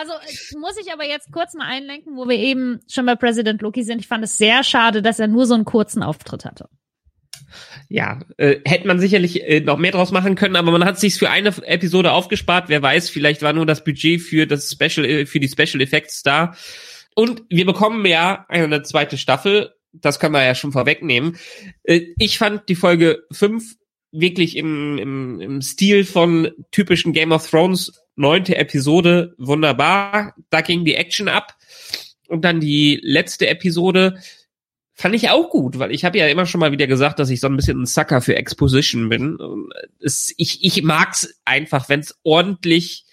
Also 0.00 0.12
muss 0.58 0.78
ich 0.80 0.92
aber 0.92 1.04
jetzt 1.04 1.30
kurz 1.30 1.52
mal 1.52 1.66
einlenken, 1.66 2.16
wo 2.16 2.26
wir 2.26 2.38
eben 2.38 2.80
schon 2.88 3.04
bei 3.04 3.16
President 3.16 3.60
Loki 3.60 3.82
sind. 3.82 4.00
Ich 4.00 4.08
fand 4.08 4.24
es 4.24 4.38
sehr 4.38 4.64
schade, 4.64 5.02
dass 5.02 5.18
er 5.18 5.28
nur 5.28 5.44
so 5.44 5.52
einen 5.52 5.66
kurzen 5.66 6.02
Auftritt 6.02 6.46
hatte. 6.46 6.68
Ja, 7.88 8.20
äh, 8.38 8.60
hätte 8.64 8.86
man 8.86 8.98
sicherlich 8.98 9.42
äh, 9.42 9.60
noch 9.60 9.76
mehr 9.76 9.92
draus 9.92 10.10
machen 10.10 10.36
können, 10.36 10.56
aber 10.56 10.70
man 10.70 10.84
hat 10.84 10.98
sich 10.98 11.16
für 11.16 11.28
eine 11.28 11.48
Episode 11.66 12.12
aufgespart. 12.12 12.68
Wer 12.68 12.80
weiß, 12.80 13.10
vielleicht 13.10 13.42
war 13.42 13.52
nur 13.52 13.66
das 13.66 13.84
Budget 13.84 14.22
für 14.22 14.46
das 14.46 14.70
Special, 14.70 15.04
äh, 15.04 15.26
für 15.26 15.40
die 15.40 15.48
Special 15.48 15.82
Effects 15.82 16.22
da. 16.22 16.54
Und 17.14 17.42
wir 17.50 17.66
bekommen 17.66 18.06
ja 18.06 18.46
eine 18.48 18.82
zweite 18.82 19.18
Staffel. 19.18 19.74
Das 19.92 20.20
können 20.20 20.34
wir 20.34 20.44
ja 20.44 20.54
schon 20.54 20.72
vorwegnehmen. 20.72 21.36
Äh, 21.82 22.02
ich 22.16 22.38
fand 22.38 22.68
die 22.68 22.76
Folge 22.76 23.24
5 23.32 23.76
wirklich 24.12 24.56
im, 24.56 24.98
im, 24.98 25.40
im 25.40 25.62
Stil 25.62 26.04
von 26.04 26.50
typischen 26.70 27.12
Game 27.12 27.32
of 27.32 27.48
Thrones 27.48 27.92
neunte 28.20 28.56
Episode 28.56 29.34
wunderbar. 29.38 30.34
Da 30.50 30.60
ging 30.60 30.84
die 30.84 30.94
Action 30.94 31.28
ab. 31.28 31.56
Und 32.28 32.44
dann 32.44 32.60
die 32.60 33.00
letzte 33.02 33.48
Episode 33.48 34.20
Fand 35.00 35.14
ich 35.14 35.30
auch 35.30 35.48
gut, 35.48 35.78
weil 35.78 35.92
ich 35.92 36.04
habe 36.04 36.18
ja 36.18 36.28
immer 36.28 36.44
schon 36.44 36.60
mal 36.60 36.72
wieder 36.72 36.86
gesagt, 36.86 37.18
dass 37.18 37.30
ich 37.30 37.40
so 37.40 37.46
ein 37.46 37.56
bisschen 37.56 37.80
ein 37.80 37.86
Sucker 37.86 38.20
für 38.20 38.36
Exposition 38.36 39.08
bin. 39.08 39.38
Es, 39.98 40.34
ich, 40.36 40.62
ich 40.62 40.82
mag's 40.82 41.40
einfach, 41.46 41.88
wenn 41.88 42.00
es 42.00 42.20
ordentlich 42.22 43.06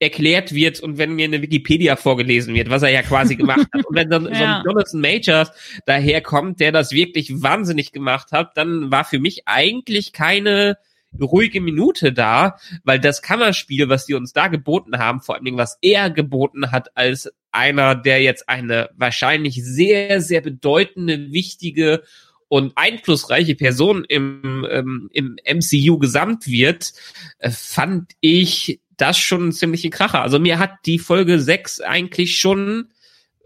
erklärt 0.00 0.54
wird 0.54 0.80
und 0.80 0.98
wenn 0.98 1.14
mir 1.14 1.24
eine 1.24 1.40
Wikipedia 1.40 1.96
vorgelesen 1.96 2.54
wird, 2.54 2.68
was 2.68 2.82
er 2.82 2.90
ja 2.90 3.00
quasi 3.00 3.36
gemacht 3.36 3.66
hat. 3.72 3.86
Und 3.86 3.96
wenn 3.96 4.10
dann 4.10 4.26
ja. 4.26 4.32
so 4.34 4.44
ein 4.44 4.62
Jonathan 4.66 5.00
Majors 5.00 5.50
daherkommt, 5.86 6.60
der 6.60 6.72
das 6.72 6.92
wirklich 6.92 7.40
wahnsinnig 7.40 7.92
gemacht 7.92 8.32
hat, 8.32 8.54
dann 8.58 8.90
war 8.90 9.06
für 9.06 9.18
mich 9.18 9.48
eigentlich 9.48 10.12
keine 10.12 10.76
ruhige 11.18 11.60
Minute 11.60 12.12
da, 12.12 12.56
weil 12.84 13.00
das 13.00 13.22
Kammerspiel, 13.22 13.88
was 13.88 14.06
die 14.06 14.14
uns 14.14 14.32
da 14.32 14.48
geboten 14.48 14.98
haben, 14.98 15.20
vor 15.20 15.34
allen 15.34 15.44
Dingen, 15.44 15.58
was 15.58 15.78
er 15.82 16.10
geboten 16.10 16.70
hat 16.70 16.96
als 16.96 17.30
einer, 17.50 17.94
der 17.94 18.22
jetzt 18.22 18.48
eine 18.48 18.90
wahrscheinlich 18.96 19.62
sehr, 19.64 20.20
sehr 20.20 20.40
bedeutende, 20.40 21.32
wichtige 21.32 22.02
und 22.48 22.72
einflussreiche 22.76 23.54
Person 23.54 24.04
im, 24.08 24.66
ähm, 24.70 25.08
im 25.12 25.36
MCU 25.44 25.98
gesamt 25.98 26.46
wird, 26.46 26.92
äh, 27.38 27.50
fand 27.50 28.12
ich 28.20 28.80
das 28.96 29.18
schon 29.18 29.48
ein 29.48 29.52
ziemliche 29.52 29.90
Kracher. 29.90 30.22
Also 30.22 30.38
mir 30.38 30.58
hat 30.58 30.72
die 30.84 30.98
Folge 30.98 31.40
6 31.40 31.80
eigentlich 31.80 32.38
schon 32.38 32.90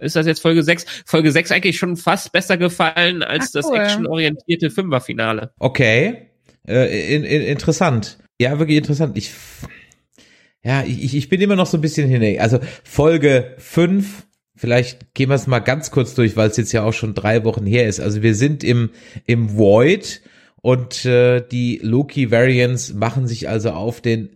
ist 0.00 0.16
das 0.16 0.26
jetzt 0.26 0.42
Folge 0.42 0.62
6? 0.62 0.84
Folge 1.06 1.30
6 1.30 1.52
eigentlich 1.52 1.78
schon 1.78 1.96
fast 1.96 2.32
besser 2.32 2.56
gefallen 2.56 3.22
als 3.22 3.54
Ach, 3.54 3.62
cool. 3.62 3.78
das 3.78 3.80
actionorientierte 3.80 4.70
Fünferfinale. 4.70 5.52
Okay. 5.58 6.33
Äh, 6.66 7.14
in, 7.14 7.24
in, 7.24 7.42
interessant. 7.42 8.18
Ja, 8.40 8.58
wirklich 8.58 8.78
interessant. 8.78 9.16
Ich, 9.16 9.32
ja, 10.62 10.82
ich, 10.84 11.14
ich 11.14 11.28
bin 11.28 11.40
immer 11.40 11.56
noch 11.56 11.66
so 11.66 11.78
ein 11.78 11.82
bisschen 11.82 12.08
hin. 12.08 12.40
Also 12.40 12.58
Folge 12.82 13.54
5, 13.58 14.26
vielleicht 14.56 15.14
gehen 15.14 15.28
wir 15.28 15.34
es 15.34 15.46
mal 15.46 15.60
ganz 15.60 15.90
kurz 15.90 16.14
durch, 16.14 16.36
weil 16.36 16.50
es 16.50 16.56
jetzt 16.56 16.72
ja 16.72 16.82
auch 16.82 16.92
schon 16.92 17.14
drei 17.14 17.44
Wochen 17.44 17.66
her 17.66 17.88
ist. 17.88 18.00
Also 18.00 18.22
wir 18.22 18.34
sind 18.34 18.64
im, 18.64 18.90
im 19.26 19.56
Void 19.56 20.22
und 20.62 21.04
äh, 21.04 21.46
die 21.46 21.78
Loki 21.82 22.30
Variants 22.30 22.94
machen 22.94 23.26
sich 23.26 23.48
also 23.48 23.70
auf 23.70 24.00
den 24.00 24.30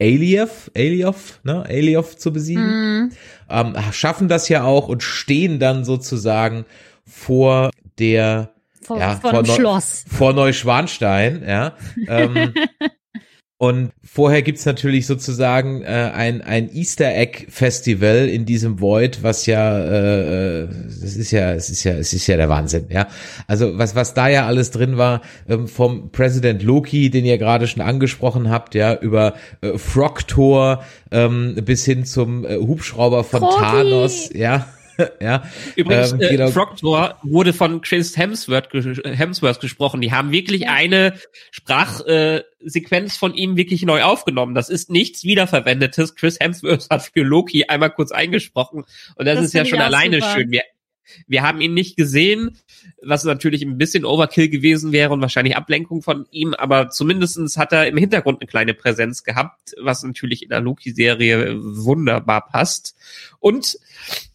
Aliev, 0.00 0.70
Aliev, 0.76 1.40
ne, 1.44 1.64
Aliev 1.66 2.16
zu 2.16 2.32
besiegen, 2.32 2.64
mm. 3.08 3.12
ähm, 3.48 3.76
schaffen 3.92 4.28
das 4.28 4.48
ja 4.48 4.64
auch 4.64 4.88
und 4.88 5.02
stehen 5.02 5.60
dann 5.60 5.84
sozusagen 5.84 6.64
vor 7.04 7.70
der 7.98 8.53
vor, 8.84 8.98
ja, 8.98 9.16
vor, 9.16 9.30
vor 9.30 9.42
Neu 9.42 9.54
Schloss. 9.54 10.04
Vor 10.06 10.32
Neuschwanstein, 10.32 11.42
ja. 11.46 11.74
Ähm, 12.06 12.54
und 13.58 13.92
vorher 14.04 14.42
gibt's 14.42 14.66
natürlich 14.66 15.06
sozusagen 15.06 15.82
äh, 15.82 16.10
ein, 16.14 16.42
ein 16.42 16.70
Easter 16.74 17.14
Egg 17.14 17.46
Festival 17.48 18.28
in 18.28 18.44
diesem 18.44 18.80
Void, 18.80 19.22
was 19.22 19.46
ja, 19.46 19.78
äh, 19.78 20.62
äh, 20.62 20.68
das 21.00 21.16
ist 21.16 21.30
ja, 21.30 21.52
es 21.52 21.70
ist 21.70 21.84
ja, 21.84 21.92
es 21.94 22.12
ist 22.12 22.26
ja 22.26 22.36
der 22.36 22.48
Wahnsinn, 22.48 22.86
ja. 22.90 23.08
Also 23.46 23.78
was, 23.78 23.94
was 23.94 24.12
da 24.12 24.28
ja 24.28 24.46
alles 24.46 24.70
drin 24.70 24.98
war, 24.98 25.22
ähm, 25.48 25.66
vom 25.66 26.10
President 26.10 26.62
Loki, 26.62 27.08
den 27.10 27.24
ihr 27.24 27.38
gerade 27.38 27.66
schon 27.66 27.82
angesprochen 27.82 28.50
habt, 28.50 28.74
ja, 28.74 28.94
über 28.94 29.34
äh, 29.62 29.78
Frog 29.78 30.28
Tor 30.28 30.84
ähm, 31.10 31.56
bis 31.64 31.84
hin 31.84 32.04
zum 32.04 32.44
äh, 32.44 32.56
Hubschrauber 32.56 33.24
von 33.24 33.40
Froggy. 33.40 33.60
Thanos, 33.60 34.30
ja. 34.34 34.66
ja. 35.20 35.44
Übrigens, 35.76 36.12
ähm, 36.12 36.18
genau. 36.18 36.48
äh, 36.48 36.52
Frogtor 36.52 37.18
wurde 37.22 37.52
von 37.52 37.80
Chris 37.80 38.16
Hemsworth, 38.16 38.68
Hemsworth 38.72 39.60
gesprochen. 39.60 40.00
Die 40.00 40.12
haben 40.12 40.30
wirklich 40.30 40.68
eine 40.68 41.14
Sprachsequenz 41.50 43.16
äh, 43.16 43.18
von 43.18 43.34
ihm 43.34 43.56
wirklich 43.56 43.82
neu 43.82 44.02
aufgenommen. 44.02 44.54
Das 44.54 44.68
ist 44.68 44.90
nichts 44.90 45.24
wiederverwendetes. 45.24 46.14
Chris 46.14 46.38
Hemsworth 46.40 46.88
hat 46.90 47.02
für 47.02 47.22
Loki 47.22 47.64
einmal 47.64 47.90
kurz 47.90 48.12
eingesprochen 48.12 48.84
und 49.16 49.26
das, 49.26 49.36
das 49.36 49.46
ist 49.46 49.54
ja 49.54 49.64
schon 49.64 49.80
alleine 49.80 50.20
super. 50.20 50.34
schön. 50.34 50.50
Wir, 50.50 50.62
wir 51.26 51.42
haben 51.42 51.60
ihn 51.60 51.74
nicht 51.74 51.96
gesehen, 51.96 52.58
was 53.02 53.24
natürlich 53.24 53.62
ein 53.62 53.78
bisschen 53.78 54.04
Overkill 54.04 54.48
gewesen 54.48 54.92
wäre 54.92 55.12
und 55.12 55.20
wahrscheinlich 55.20 55.56
Ablenkung 55.56 56.02
von 56.02 56.26
ihm, 56.30 56.54
aber 56.54 56.90
zumindestens 56.90 57.56
hat 57.56 57.72
er 57.72 57.86
im 57.86 57.96
Hintergrund 57.96 58.40
eine 58.40 58.48
kleine 58.48 58.74
Präsenz 58.74 59.24
gehabt, 59.24 59.74
was 59.80 60.02
natürlich 60.02 60.42
in 60.42 60.50
der 60.50 60.60
Loki-Serie 60.60 61.56
wunderbar 61.58 62.46
passt. 62.46 62.96
Und 63.40 63.78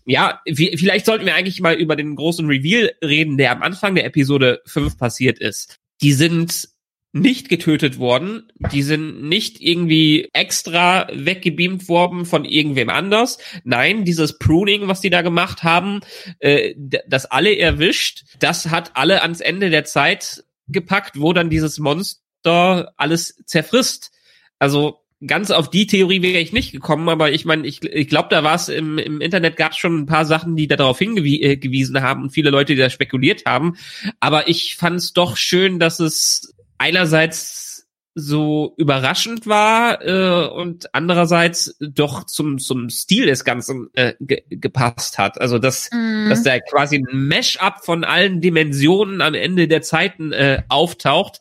ja, 0.06 0.42
vielleicht 0.48 1.06
sollten 1.06 1.26
wir 1.26 1.36
eigentlich 1.36 1.62
mal 1.62 1.76
über 1.76 1.96
den 1.96 2.16
großen 2.16 2.48
Reveal 2.48 2.92
reden, 3.04 3.38
der 3.38 3.52
am 3.52 3.62
Anfang 3.62 3.96
der 3.96 4.06
Episode 4.06 4.62
5 4.66 4.98
passiert 4.98 5.40
ist. 5.40 5.80
Die 6.02 6.14
sind 6.14 6.70
nicht 7.12 7.50
getötet 7.50 7.98
worden. 7.98 8.52
Die 8.72 8.84
sind 8.84 9.24
nicht 9.24 9.62
irgendwie 9.62 10.30
extra 10.34 11.08
weggebeamt 11.12 11.88
worden 11.90 12.26
von 12.26 12.46
irgendwem 12.46 12.90
anders. 12.90 13.40
Nein, 13.64 14.06
dieses 14.06 14.38
Pruning, 14.38 14.88
was 14.88 15.02
die 15.02 15.10
da 15.10 15.22
gemacht 15.22 15.64
haben, 15.64 16.02
äh, 16.40 16.76
das 17.08 17.26
alle 17.26 17.58
erwischt, 17.58 18.26
das 18.40 18.70
hat 18.70 18.92
alle 18.96 19.24
ans 19.24 19.42
Ende 19.42 19.70
der 19.70 19.86
Zeit 19.86 20.44
gepackt, 20.68 21.20
wo 21.20 21.34
dann 21.34 21.50
dieses 21.50 21.80
Monster 21.80 22.94
alles 22.98 23.38
zerfrisst. 23.46 24.12
Also 24.60 25.00
ganz 25.26 25.52
auf 25.52 25.70
die 25.70 25.88
Theorie 25.88 26.22
wäre 26.22 26.40
ich 26.40 26.54
nicht 26.54 26.72
gekommen, 26.72 27.10
aber 27.10 27.32
ich 27.32 27.44
meine, 27.44 27.68
ich, 27.68 27.84
ich 27.84 28.08
glaube, 28.08 28.30
da 28.30 28.44
war 28.44 28.56
es 28.56 28.70
im, 28.70 28.98
im 29.00 29.20
Internet 29.20 29.58
gab 29.58 29.72
es 29.72 29.78
schon 29.78 29.98
ein 29.98 30.06
paar 30.06 30.26
Sachen, 30.26 30.56
die 30.56 30.68
da 30.68 30.76
darauf 30.76 31.00
hingewiesen 31.00 31.96
äh, 31.96 32.02
haben 32.02 32.24
und 32.24 32.30
viele 32.30 32.52
Leute, 32.52 32.76
die 32.76 32.82
da 32.82 32.90
spekuliert 32.90 33.44
haben. 33.46 33.78
Aber 34.20 34.48
ich 34.48 34.76
fand 34.76 34.98
es 34.98 35.14
doch 35.14 35.36
schön, 35.38 35.80
dass 35.80 36.00
es 36.00 36.54
einerseits 36.80 37.70
so 38.16 38.74
überraschend 38.78 39.48
war 39.48 40.04
äh, 40.06 40.48
und 40.50 40.94
andererseits 40.94 41.78
doch 41.80 42.26
zum 42.26 42.58
zum 42.58 42.90
Stil 42.90 43.28
des 43.28 43.46
Ganzen 43.46 43.90
äh, 43.94 44.16
ge 44.20 44.44
gepasst 44.50 45.18
hat. 45.18 45.40
Also 45.40 45.60
dass 45.60 45.90
mm. 45.92 46.30
dass 46.30 46.44
da 46.44 46.60
quasi 46.60 46.98
ein 46.98 47.28
Mesh-up 47.28 47.86
von 47.86 48.04
allen 48.04 48.42
Dimensionen 48.42 49.22
am 49.22 49.36
Ende 49.36 49.68
der 49.68 49.82
Zeiten 49.82 50.34
äh, 50.34 50.64
auftaucht, 50.70 51.40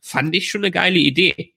fand 0.00 0.34
ich 0.36 0.50
schon 0.50 0.60
eine 0.62 0.70
geile 0.70 0.98
Idee. 0.98 1.54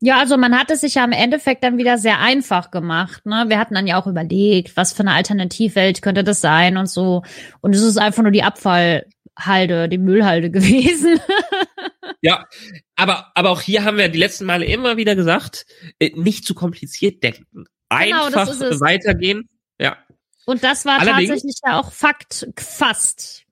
Ja, 0.00 0.18
also 0.20 0.36
man 0.36 0.56
hat 0.56 0.70
es 0.70 0.82
sich 0.82 0.94
ja 0.94 1.04
im 1.04 1.10
Endeffekt 1.10 1.64
dann 1.64 1.76
wieder 1.76 1.98
sehr 1.98 2.20
einfach 2.20 2.70
gemacht. 2.70 3.26
Ne? 3.26 3.46
Wir 3.48 3.58
hatten 3.58 3.74
dann 3.74 3.88
ja 3.88 4.00
auch 4.00 4.06
überlegt, 4.06 4.76
was 4.76 4.92
für 4.92 5.00
eine 5.00 5.12
Alternativwelt 5.12 6.02
könnte 6.02 6.22
das 6.22 6.40
sein 6.40 6.76
und 6.76 6.88
so. 6.88 7.22
Und 7.62 7.74
es 7.74 7.82
ist 7.82 7.98
einfach 7.98 8.22
nur 8.22 8.30
die 8.30 8.44
Abfallhalde, 9.38 9.88
die 9.88 9.98
Müllhalde 9.98 10.50
gewesen. 10.50 11.20
Ja, 12.20 12.46
aber, 12.96 13.30
aber 13.34 13.50
auch 13.50 13.60
hier 13.60 13.84
haben 13.84 13.96
wir 13.96 14.08
die 14.08 14.18
letzten 14.18 14.44
Male 14.44 14.64
immer 14.64 14.96
wieder 14.96 15.14
gesagt, 15.14 15.66
äh, 15.98 16.10
nicht 16.14 16.44
zu 16.44 16.54
kompliziert 16.54 17.22
denken. 17.22 17.66
Genau, 17.90 18.26
Einfach 18.26 18.58
genau, 18.58 18.80
weitergehen. 18.80 19.48
Ja. 19.80 19.96
Und 20.44 20.64
das 20.64 20.84
war 20.84 21.00
Allerdings, 21.00 21.30
tatsächlich 21.30 21.56
ja 21.64 21.78
auch 21.78 21.92
Fakt 21.92 22.48
fast 22.58 23.44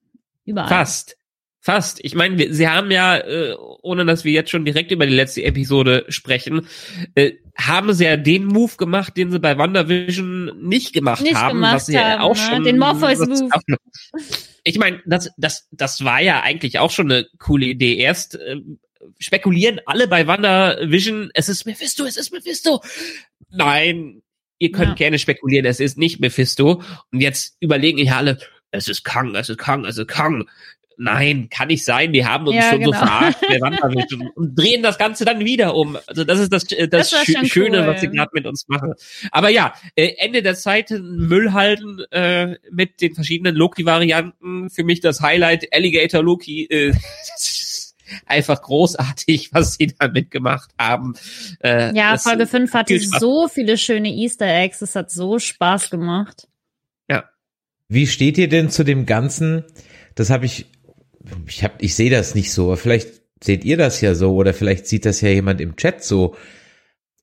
überall. 0.44 0.68
Fast. 0.68 1.16
Fast. 1.60 1.98
Ich 2.04 2.14
meine, 2.14 2.52
sie 2.54 2.68
haben 2.68 2.92
ja, 2.92 3.16
äh, 3.16 3.56
ohne 3.82 4.04
dass 4.04 4.24
wir 4.24 4.32
jetzt 4.32 4.50
schon 4.50 4.64
direkt 4.64 4.92
über 4.92 5.04
die 5.04 5.14
letzte 5.14 5.42
Episode 5.42 6.04
sprechen, 6.08 6.68
äh, 7.16 7.32
haben 7.56 7.92
sie 7.92 8.04
ja 8.04 8.16
den 8.16 8.44
Move 8.44 8.76
gemacht, 8.76 9.16
den 9.16 9.32
sie 9.32 9.40
bei 9.40 9.58
WandaVision 9.58 10.62
nicht 10.62 10.92
gemacht 10.92 11.22
nicht 11.22 11.34
haben, 11.34 11.56
gemacht 11.56 11.74
was 11.74 11.86
sie 11.86 11.94
ja 11.94 12.20
auch 12.20 12.36
ne? 12.36 12.40
schon 12.40 12.64
den 12.64 12.78
Morpheus 12.78 13.18
Move. 13.18 13.50
Ich 14.68 14.78
meine, 14.78 15.00
das 15.06 15.30
das 15.36 15.68
das 15.70 16.04
war 16.04 16.20
ja 16.20 16.42
eigentlich 16.42 16.80
auch 16.80 16.90
schon 16.90 17.10
eine 17.10 17.28
coole 17.38 17.66
Idee. 17.66 17.98
Erst 17.98 18.34
äh, 18.34 18.56
spekulieren 19.20 19.80
alle 19.86 20.08
bei 20.08 20.26
WandaVision, 20.26 21.30
es 21.34 21.48
ist 21.48 21.66
Mephisto, 21.66 22.04
es 22.04 22.16
ist 22.16 22.32
Mephisto. 22.32 22.82
Nein, 23.48 24.22
ihr 24.58 24.72
könnt 24.72 24.88
ja. 24.88 24.94
gerne 24.94 25.20
spekulieren, 25.20 25.66
es 25.66 25.78
ist 25.78 25.98
nicht 25.98 26.18
Mephisto. 26.18 26.82
Und 27.12 27.20
jetzt 27.20 27.56
überlegen 27.60 27.98
hier 27.98 28.16
alle, 28.16 28.38
es 28.72 28.88
ist 28.88 29.04
Kang, 29.04 29.36
es 29.36 29.48
ist 29.48 29.58
Kang, 29.58 29.84
es 29.84 29.98
ist 29.98 30.08
Kang 30.08 30.48
nein, 30.96 31.48
kann 31.50 31.68
nicht 31.68 31.84
sein, 31.84 32.12
die 32.12 32.24
haben 32.24 32.46
uns 32.46 32.56
ja, 32.56 32.70
schon 32.70 32.80
genau. 32.80 32.92
so 32.92 32.98
verarscht, 33.06 34.14
und 34.34 34.54
drehen 34.56 34.82
das 34.82 34.98
Ganze 34.98 35.24
dann 35.24 35.40
wieder 35.44 35.74
um. 35.74 35.98
Also 36.06 36.24
das 36.24 36.38
ist 36.38 36.52
das, 36.52 36.70
äh, 36.72 36.88
das, 36.88 37.10
das 37.10 37.24
Sch 37.24 37.46
Schöne, 37.46 37.80
cool. 37.80 37.86
was 37.86 38.00
sie 38.00 38.08
gerade 38.08 38.30
mit 38.32 38.46
uns 38.46 38.66
machen. 38.68 38.94
Aber 39.30 39.50
ja, 39.50 39.74
äh, 39.94 40.14
Ende 40.18 40.42
der 40.42 40.54
Zeit 40.54 40.90
Müll 40.90 41.52
halten 41.52 42.00
äh, 42.10 42.56
mit 42.70 43.00
den 43.00 43.14
verschiedenen 43.14 43.54
Loki-Varianten. 43.54 44.70
Für 44.70 44.84
mich 44.84 45.00
das 45.00 45.20
Highlight 45.20 45.72
Alligator 45.72 46.22
Loki. 46.22 46.64
Äh, 46.64 46.92
einfach 48.26 48.62
großartig, 48.62 49.52
was 49.52 49.74
sie 49.74 49.88
da 49.98 50.08
mitgemacht 50.08 50.70
haben. 50.78 51.14
Äh, 51.60 51.94
ja, 51.96 52.16
Folge 52.18 52.46
5 52.46 52.72
hatte 52.72 52.98
so 53.00 53.48
viele 53.48 53.76
schöne 53.78 54.08
Easter 54.08 54.46
Eggs, 54.46 54.82
es 54.82 54.94
hat 54.94 55.10
so 55.10 55.38
Spaß 55.38 55.90
gemacht. 55.90 56.48
Ja. 57.08 57.24
Wie 57.88 58.06
steht 58.06 58.38
ihr 58.38 58.48
denn 58.48 58.70
zu 58.70 58.84
dem 58.84 59.06
Ganzen? 59.06 59.64
Das 60.14 60.30
habe 60.30 60.46
ich 60.46 60.66
ich 61.46 61.64
hab, 61.64 61.82
ich 61.82 61.94
sehe 61.94 62.10
das 62.10 62.34
nicht 62.34 62.52
so, 62.52 62.74
vielleicht 62.76 63.08
seht 63.42 63.64
ihr 63.64 63.76
das 63.76 64.00
ja 64.00 64.14
so 64.14 64.34
oder 64.34 64.54
vielleicht 64.54 64.86
sieht 64.86 65.04
das 65.04 65.20
ja 65.20 65.28
jemand 65.28 65.60
im 65.60 65.76
Chat 65.76 66.02
so. 66.02 66.34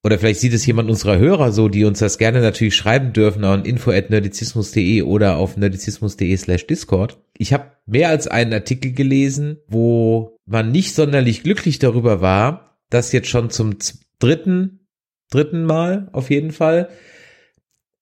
Oder 0.06 0.20
vielleicht 0.20 0.42
sieht 0.42 0.54
es 0.54 0.66
jemand 0.66 0.90
unserer 0.90 1.18
Hörer 1.18 1.54
so, 1.54 1.70
die 1.70 1.86
uns 1.86 2.00
das 2.00 2.18
gerne 2.18 2.42
natürlich 2.42 2.76
schreiben 2.76 3.14
dürfen 3.14 3.46
an 3.46 3.64
info@nerdizismus.de 3.64 5.02
oder 5.04 5.38
auf 5.38 5.56
nerdizismus.de 5.56 6.36
slash 6.36 6.68
Discord. 6.68 7.20
Ich 7.38 7.54
habe 7.54 7.72
mehr 7.86 8.10
als 8.10 8.28
einen 8.28 8.52
Artikel 8.52 8.92
gelesen, 8.92 9.60
wo 9.68 10.38
man 10.46 10.74
nicht 10.74 10.94
sonderlich 10.94 11.44
glücklich 11.44 11.80
darüber 11.80 12.20
war, 12.20 12.78
dass 12.90 13.14
jetzt 13.14 13.30
schon 13.30 13.50
zum 13.50 13.78
dritten, 14.20 14.88
dritten 15.30 15.64
Mal 15.64 16.10
auf 16.12 16.30
jeden 16.30 16.52
Fall 16.52 16.90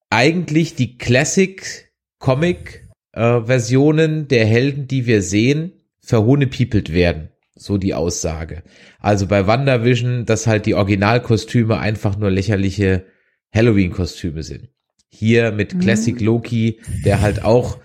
eigentlich 0.10 0.74
die 0.74 0.98
Classic 0.98 1.94
Comic 2.18 2.90
äh, 3.14 3.42
Versionen 3.42 4.28
der 4.28 4.48
Helden, 4.48 4.88
die 4.88 5.06
wir 5.06 5.22
sehen, 5.22 5.74
verhohnepiepelt 6.12 6.92
werden. 6.92 7.30
So 7.56 7.78
die 7.78 7.94
Aussage. 7.94 8.64
Also 9.00 9.28
bei 9.28 9.48
WandaVision, 9.48 10.26
dass 10.26 10.46
halt 10.46 10.66
die 10.66 10.76
Originalkostüme 10.76 11.80
einfach 11.80 12.18
nur 12.18 12.30
lächerliche 12.30 13.06
Halloween-Kostüme 13.54 14.44
sind. 14.44 14.68
Hier 15.08 15.54
mit 15.54 15.80
Classic 15.80 16.20
Mhm. 16.20 16.26
Loki, 16.26 16.80
der 17.06 17.22
halt 17.22 17.46
auch 17.46 17.78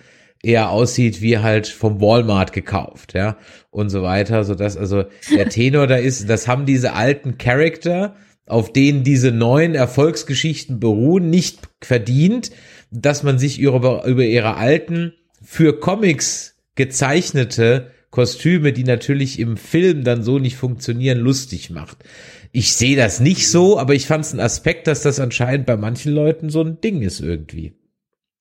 eher 0.42 0.70
aussieht 0.70 1.20
wie 1.22 1.38
halt 1.38 1.68
vom 1.68 2.00
Walmart 2.00 2.52
gekauft, 2.52 3.14
ja, 3.14 3.36
und 3.70 3.90
so 3.90 4.02
weiter, 4.02 4.42
so 4.44 4.54
dass 4.54 4.76
also 4.76 5.04
der 5.34 5.48
Tenor 5.56 5.86
da 5.86 5.96
ist, 5.96 6.28
das 6.28 6.48
haben 6.48 6.66
diese 6.66 6.94
alten 6.94 7.38
Charakter, 7.38 8.16
auf 8.46 8.72
denen 8.72 9.04
diese 9.04 9.30
neuen 9.30 9.74
Erfolgsgeschichten 9.76 10.80
beruhen, 10.80 11.30
nicht 11.30 11.60
verdient, 11.80 12.50
dass 12.90 13.22
man 13.22 13.38
sich 13.38 13.60
über, 13.60 14.04
über 14.04 14.24
ihre 14.24 14.56
alten, 14.56 15.12
für 15.42 15.78
Comics 15.78 16.56
gezeichnete 16.74 17.90
Kostüme, 18.10 18.72
die 18.72 18.84
natürlich 18.84 19.38
im 19.38 19.56
Film 19.56 20.04
dann 20.04 20.22
so 20.22 20.38
nicht 20.38 20.56
funktionieren, 20.56 21.18
lustig 21.18 21.70
macht. 21.70 21.98
Ich 22.52 22.72
sehe 22.74 22.96
das 22.96 23.20
nicht 23.20 23.50
so, 23.50 23.78
aber 23.78 23.94
ich 23.94 24.06
fand 24.06 24.24
es 24.24 24.32
ein 24.32 24.40
Aspekt, 24.40 24.86
dass 24.86 25.02
das 25.02 25.20
anscheinend 25.20 25.66
bei 25.66 25.76
manchen 25.76 26.12
Leuten 26.12 26.48
so 26.48 26.62
ein 26.62 26.80
Ding 26.80 27.02
ist 27.02 27.20
irgendwie. 27.20 27.74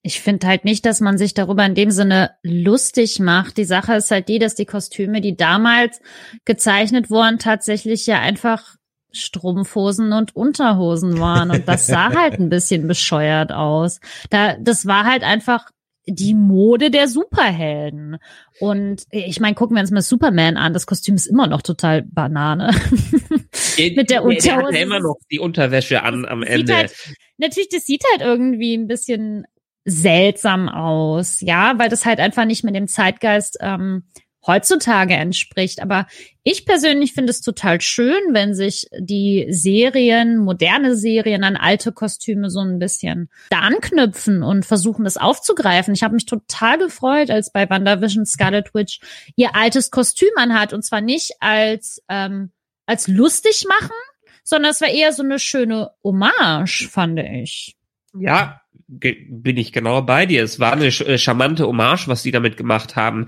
Ich 0.01 0.21
finde 0.21 0.45
halt 0.45 0.65
nicht, 0.65 0.85
dass 0.85 1.01
man 1.01 1.17
sich 1.17 1.33
darüber 1.33 1.65
in 1.65 1.73
dem 1.73 1.89
Sinne 1.89 2.31
lustig 2.43 3.19
macht. 3.19 3.57
Die 3.57 3.65
Sache 3.65 3.95
ist 3.95 4.11
halt 4.11 4.29
die, 4.29 4.37
dass 4.37 4.53
die 4.53 4.67
Kostüme, 4.67 5.19
die 5.19 5.35
damals 5.35 5.99
gezeichnet 6.45 7.09
wurden, 7.09 7.39
tatsächlich 7.39 8.05
ja 8.05 8.19
einfach 8.19 8.75
Strumpfhosen 9.11 10.13
und 10.13 10.35
Unterhosen 10.35 11.19
waren. 11.19 11.49
Und 11.49 11.67
das 11.67 11.87
sah 11.87 12.13
halt 12.13 12.39
ein 12.39 12.49
bisschen 12.49 12.87
bescheuert 12.87 13.51
aus. 13.51 13.99
Da, 14.29 14.55
das 14.59 14.85
war 14.85 15.05
halt 15.05 15.23
einfach 15.23 15.71
die 16.07 16.33
Mode 16.33 16.91
der 16.91 17.07
Superhelden. 17.07 18.17
Und 18.59 19.03
ich 19.11 19.39
meine, 19.39 19.55
gucken 19.55 19.75
wir 19.75 19.81
uns 19.81 19.91
mal 19.91 20.01
Superman 20.01 20.57
an. 20.57 20.73
Das 20.73 20.85
Kostüm 20.85 21.15
ist 21.15 21.25
immer 21.25 21.47
noch 21.47 21.61
total 21.61 22.03
Banane. 22.03 22.73
Mit 23.77 24.09
der 24.09 24.21
der, 24.21 24.21
der 24.21 24.55
hat 24.55 24.73
ja 24.73 24.79
immer 24.79 24.99
noch 24.99 25.17
die 25.31 25.39
Unterwäsche 25.39 26.03
an 26.03 26.25
am 26.25 26.43
Ende. 26.43 26.75
Halt, 26.75 26.93
natürlich, 27.37 27.69
das 27.69 27.85
sieht 27.85 28.03
halt 28.11 28.21
irgendwie 28.21 28.75
ein 28.75 28.87
bisschen 28.87 29.45
seltsam 29.85 30.67
aus, 30.67 31.41
ja, 31.41 31.77
weil 31.77 31.89
das 31.89 32.05
halt 32.05 32.19
einfach 32.19 32.45
nicht 32.45 32.63
mit 32.63 32.75
dem 32.75 32.87
Zeitgeist 32.87 33.57
ähm, 33.61 34.03
heutzutage 34.47 35.13
entspricht. 35.13 35.81
Aber 35.81 36.07
ich 36.43 36.65
persönlich 36.65 37.13
finde 37.13 37.31
es 37.31 37.41
total 37.41 37.81
schön, 37.81 38.21
wenn 38.31 38.53
sich 38.53 38.87
die 38.97 39.47
Serien, 39.49 40.37
moderne 40.37 40.95
Serien 40.95 41.43
an 41.43 41.55
alte 41.55 41.91
Kostüme 41.91 42.49
so 42.49 42.59
ein 42.59 42.79
bisschen 42.79 43.29
da 43.49 43.59
anknüpfen 43.59 44.43
und 44.43 44.65
versuchen, 44.65 45.05
das 45.05 45.17
aufzugreifen. 45.17 45.93
Ich 45.93 46.03
habe 46.03 46.13
mich 46.13 46.25
total 46.25 46.77
gefreut, 46.77 47.29
als 47.29 47.51
bei 47.51 47.69
WandaVision 47.69 48.25
Scarlet 48.25 48.73
Witch 48.73 48.99
ihr 49.35 49.55
altes 49.55 49.91
Kostüm 49.91 50.29
anhat. 50.35 50.73
Und 50.73 50.83
zwar 50.83 51.01
nicht 51.01 51.33
als, 51.39 52.03
ähm, 52.09 52.51
als 52.85 53.07
lustig 53.07 53.65
machen, 53.67 53.95
sondern 54.43 54.71
es 54.71 54.81
war 54.81 54.89
eher 54.89 55.11
so 55.11 55.23
eine 55.23 55.39
schöne 55.39 55.91
Hommage, 56.03 56.87
fand 56.89 57.19
ich. 57.19 57.75
Ja, 58.17 58.61
bin 58.87 59.57
ich 59.57 59.73
genau 59.73 60.01
bei 60.03 60.25
dir. 60.25 60.43
Es 60.43 60.59
war 60.59 60.73
eine 60.73 60.87
äh, 60.87 61.17
charmante 61.17 61.65
Hommage, 61.67 62.07
was 62.07 62.23
sie 62.23 62.31
damit 62.31 62.55
gemacht 62.55 62.95
haben. 62.95 63.27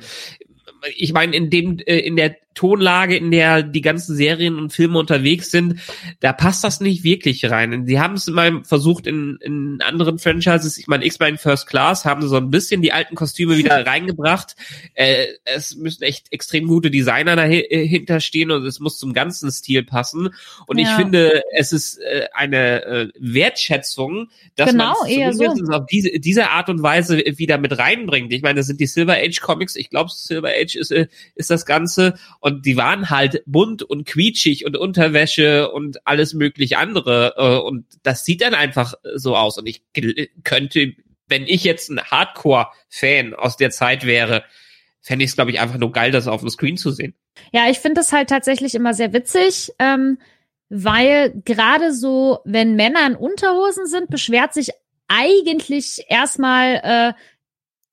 Ich 0.96 1.14
meine, 1.14 1.36
in 1.36 1.50
dem, 1.50 1.80
äh, 1.80 2.00
in 2.00 2.16
der 2.16 2.38
Tonlage, 2.58 3.16
in 3.16 3.32
der 3.32 3.62
die 3.64 3.82
ganzen 3.82 4.16
Serien 4.16 4.58
und 4.58 4.74
Filme 4.74 4.98
unterwegs 5.00 5.52
sind, 5.52 5.76
da 6.20 6.34
passt 6.34 6.64
das 6.64 6.82
nicht 6.82 7.04
wirklich 7.04 7.50
rein. 7.50 7.86
Sie 7.86 8.00
haben 8.00 8.16
es 8.16 8.28
mal 8.28 8.64
versucht 8.64 9.06
in, 9.08 9.38
in 9.42 9.80
anderen 9.82 10.18
Franchises. 10.20 10.78
Ich 10.78 10.88
meine, 10.88 11.06
X-Men 11.06 11.38
First 11.38 11.68
Class 11.68 12.04
haben 12.04 12.22
sie 12.22 12.28
so 12.28 12.38
ein 12.38 12.50
bisschen 12.50 12.82
die 12.82 12.92
alten 12.92 13.16
Kostüme 13.16 13.58
wieder 13.58 13.86
reingebracht. 13.88 14.56
Äh, 14.96 15.28
es 15.46 15.76
müssen 15.76 16.04
echt 16.04 16.34
extrem 16.34 16.68
gute 16.68 16.90
Designer 16.92 17.36
dahinter 17.36 18.20
stehen 18.20 18.50
und 18.52 18.66
es 18.66 18.80
muss 18.80 18.98
zum 18.98 19.14
ganzen 19.14 19.52
Stil 19.52 19.84
passen. 19.84 20.30
Und 20.66 20.80
ich 20.80 20.88
Ja. 20.88 20.96
finde, 20.96 21.44
es 21.54 21.72
ist 21.72 22.00
äh, 22.00 22.28
eine 22.34 22.84
äh, 22.86 23.08
Wertschätzung, 23.20 24.30
dass 24.56 24.72
Genau, 24.72 24.94
man 25.02 25.10
eher 25.12 25.34
so. 25.34 25.46
auf 25.46 25.86
diese, 25.92 26.20
diese 26.20 26.50
Art 26.50 26.70
und 26.70 26.82
Weise 26.82 27.18
wieder 27.38 27.58
mit 27.58 27.78
reinbringt. 27.78 28.32
Ich 28.34 28.42
meine, 28.42 28.56
das 28.60 28.68
sind 28.68 28.80
die 28.80 28.88
Silver 28.88 29.14
Age 29.16 29.40
Comics. 29.42 29.76
Ich 29.76 29.90
glaube, 29.90 30.10
Silver 30.12 30.50
Age 30.50 30.76
ist, 30.76 30.92
äh, 30.92 31.08
ist 31.36 31.50
das 31.50 31.66
Ganze. 31.66 32.16
Und 32.40 32.47
die 32.50 32.78
waren 32.78 33.10
halt 33.10 33.44
bunt 33.46 33.84
und 33.84 34.06
quietschig 34.06 34.66
und 34.66 34.78
Unterwäsche 34.78 35.72
und 35.72 36.06
alles 36.06 36.34
mögliche 36.34 36.78
andere. 36.78 37.34
Äh, 37.38 37.66
und 37.66 37.86
das 38.04 38.26
sieht 38.26 38.42
dann 38.42 38.54
einfach 38.54 38.94
so 39.16 39.36
aus. 39.36 39.58
Und 39.58 39.68
ich 39.68 39.82
könnte, 40.44 40.94
wenn 41.28 41.44
ich 41.44 41.64
jetzt 41.64 41.90
ein 41.90 42.02
Hardcore-Fan 42.02 43.34
aus 43.34 43.58
der 43.58 43.72
Zeit 43.72 44.06
wäre, 44.06 44.44
fände 45.02 45.24
ich 45.24 45.32
es, 45.32 45.36
glaube 45.36 45.52
ich, 45.52 45.60
einfach 45.60 45.78
nur 45.78 45.92
geil, 45.92 46.12
das 46.12 46.28
auf 46.28 46.42
dem 46.42 46.50
Screen 46.50 46.78
zu 46.78 46.92
sehen. 46.92 47.14
Ja, 47.52 47.70
ich 47.70 47.80
finde 47.80 48.02
das 48.02 48.12
halt 48.12 48.30
tatsächlich 48.30 48.76
immer 48.76 48.94
sehr 48.94 49.14
witzig, 49.14 49.72
ähm, 49.80 50.18
weil 50.70 51.42
gerade 51.46 51.94
so, 51.94 52.40
wenn 52.46 52.76
Männer 52.76 53.06
in 53.08 53.16
Unterhosen 53.16 53.88
sind, 53.88 54.10
beschwert 54.10 54.54
sich 54.54 54.72
eigentlich 55.08 56.06
erstmal 56.10 56.82
äh, 56.84 57.14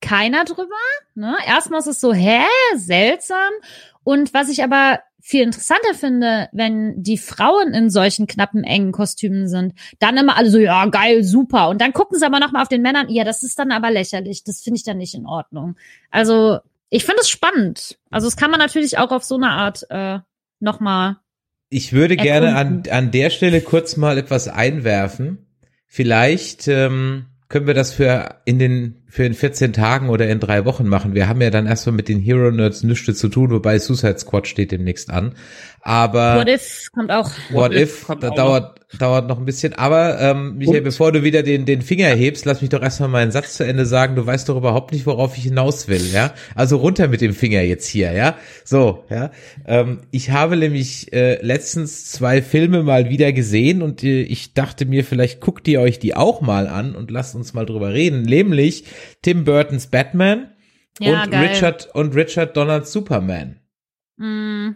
keiner 0.01 0.45
drüber. 0.45 0.75
Ne? 1.15 1.35
Erstmal 1.47 1.79
ist 1.79 1.87
es 1.87 2.01
so, 2.01 2.13
hä, 2.13 2.43
seltsam. 2.75 3.51
Und 4.05 4.35
was 4.35 4.49
ich 4.49 4.63
aber 4.63 4.99
viel 5.19 5.41
interessanter 5.41 5.95
finde, 5.95 6.47
wenn 6.51 7.01
die 7.01 7.17
Frauen 7.17 7.73
in 7.73 7.89
solchen 7.89 8.27
knappen, 8.27 8.63
engen 8.63 8.91
Kostümen 8.91 9.47
sind, 9.47 9.73
dann 9.97 10.15
immer 10.15 10.37
alle 10.37 10.51
so, 10.51 10.59
ja, 10.59 10.85
geil, 10.85 11.23
super. 11.23 11.69
Und 11.69 11.81
dann 11.81 11.91
gucken 11.91 12.19
sie 12.19 12.25
aber 12.25 12.39
nochmal 12.39 12.61
auf 12.61 12.67
den 12.67 12.83
Männern, 12.83 13.09
ja, 13.09 13.23
das 13.23 13.41
ist 13.41 13.57
dann 13.57 13.71
aber 13.71 13.89
lächerlich. 13.89 14.43
Das 14.43 14.61
finde 14.61 14.77
ich 14.77 14.83
dann 14.83 14.99
nicht 14.99 15.15
in 15.15 15.25
Ordnung. 15.25 15.75
Also, 16.11 16.59
ich 16.91 17.03
finde 17.03 17.21
es 17.21 17.29
spannend. 17.29 17.97
Also, 18.11 18.27
das 18.27 18.37
kann 18.37 18.51
man 18.51 18.59
natürlich 18.59 18.99
auch 18.99 19.09
auf 19.09 19.23
so 19.23 19.35
eine 19.35 19.49
Art 19.49 19.87
äh, 19.89 20.19
nochmal. 20.59 21.17
Ich 21.69 21.91
würde 21.91 22.15
gerne 22.15 22.49
an, 22.49 22.67
Erkunden. 22.67 22.93
an 22.93 23.11
der 23.11 23.31
Stelle 23.31 23.61
kurz 23.61 23.97
mal 23.97 24.19
etwas 24.19 24.47
einwerfen. 24.47 25.47
Vielleicht 25.87 26.67
ähm, 26.67 27.25
können 27.49 27.65
wir 27.65 27.73
das 27.73 27.91
für 27.91 28.41
in 28.45 28.59
den 28.59 29.01
für 29.15 29.23
in 29.23 29.33
14 29.33 29.71
Tagen 29.71 30.09
oder 30.09 30.27
in 30.27 30.41
drei 30.41 30.65
Wochen 30.65 30.89
machen. 30.89 31.15
Wir 31.15 31.29
haben 31.29 31.39
ja 31.39 31.49
dann 31.49 31.67
erstmal 31.67 31.95
mit 31.95 32.09
den 32.09 32.19
Hero 32.19 32.51
Nerds 32.51 32.83
nichts 32.83 33.17
zu 33.17 33.29
tun, 33.29 33.49
wobei 33.49 33.79
Suicide 33.79 34.19
Squad 34.19 34.45
steht 34.45 34.73
demnächst 34.73 35.09
an. 35.09 35.35
Aber 35.87 36.37
What 36.39 36.49
if 36.49 36.89
kommt 36.91 37.11
auch. 37.11 37.29
What, 37.51 37.71
What 37.71 37.73
if, 37.73 37.81
if 37.81 38.07
kommt 38.07 38.23
da 38.23 38.31
auch 38.31 38.35
dauert, 38.35 38.79
dauert 38.99 39.27
noch 39.27 39.37
ein 39.37 39.45
bisschen. 39.45 39.73
Aber 39.73 40.19
ähm, 40.19 40.57
Michael, 40.57 40.79
Und? 40.79 40.83
bevor 40.85 41.11
du 41.11 41.23
wieder 41.23 41.43
den, 41.43 41.65
den 41.65 41.81
Finger 41.83 42.07
hebst, 42.07 42.43
lass 42.45 42.61
mich 42.61 42.71
doch 42.71 42.81
erstmal 42.81 43.09
meinen 43.09 43.31
Satz 43.31 43.57
zu 43.57 43.63
Ende 43.63 43.85
sagen. 43.85 44.15
Du 44.15 44.25
weißt 44.25 44.49
doch 44.49 44.57
überhaupt 44.57 44.91
nicht, 44.93 45.05
worauf 45.05 45.37
ich 45.37 45.43
hinaus 45.43 45.87
will, 45.87 46.01
ja? 46.11 46.33
Also 46.55 46.77
runter 46.77 47.07
mit 47.07 47.21
dem 47.21 47.33
Finger 47.33 47.61
jetzt 47.61 47.87
hier, 47.87 48.11
ja? 48.13 48.35
So, 48.63 49.03
ja. 49.11 49.31
Ähm, 49.67 49.99
ich 50.09 50.31
habe 50.31 50.57
nämlich 50.57 51.13
äh, 51.13 51.39
letztens 51.45 52.11
zwei 52.11 52.41
Filme 52.41 52.81
mal 52.81 53.09
wieder 53.09 53.31
gesehen 53.31 53.83
und 53.83 54.03
äh, 54.03 54.23
ich 54.23 54.53
dachte 54.53 54.85
mir, 54.85 55.05
vielleicht 55.05 55.39
guckt 55.39 55.67
ihr 55.67 55.81
euch 55.81 55.99
die 55.99 56.15
auch 56.15 56.41
mal 56.41 56.67
an 56.67 56.95
und 56.95 57.11
lasst 57.11 57.35
uns 57.35 57.53
mal 57.53 57.65
drüber 57.65 57.93
reden. 57.93 58.23
Nämlich 58.23 58.85
Tim 59.21 59.43
Burtons 59.43 59.87
Batman 59.87 60.51
Ja, 60.99 61.23
und 61.23 61.31
geil. 61.31 61.47
Richard 61.47 61.89
und 61.93 62.15
Richard 62.15 62.55
Donalds 62.57 62.91
Superman. 62.91 63.59
Mm, 64.17 64.69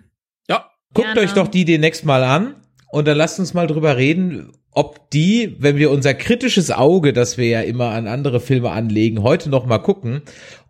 Ja, 0.49 0.69
Guckt 0.93 1.07
Gerne. 1.07 1.21
euch 1.21 1.33
doch 1.33 1.47
die 1.47 1.65
demnächst 1.65 2.05
mal 2.05 2.23
an 2.23 2.55
und 2.91 3.07
dann 3.07 3.17
lasst 3.17 3.39
uns 3.39 3.53
mal 3.53 3.67
drüber 3.67 3.97
reden, 3.97 4.51
ob 4.71 5.09
die, 5.11 5.55
wenn 5.59 5.77
wir 5.77 5.91
unser 5.91 6.13
kritisches 6.13 6.71
Auge, 6.71 7.11
das 7.13 7.37
wir 7.37 7.47
ja 7.47 7.61
immer 7.61 7.89
an 7.91 8.07
andere 8.07 8.39
Filme 8.39 8.71
anlegen, 8.71 9.23
heute 9.23 9.49
noch 9.49 9.65
mal 9.65 9.79
gucken, 9.79 10.21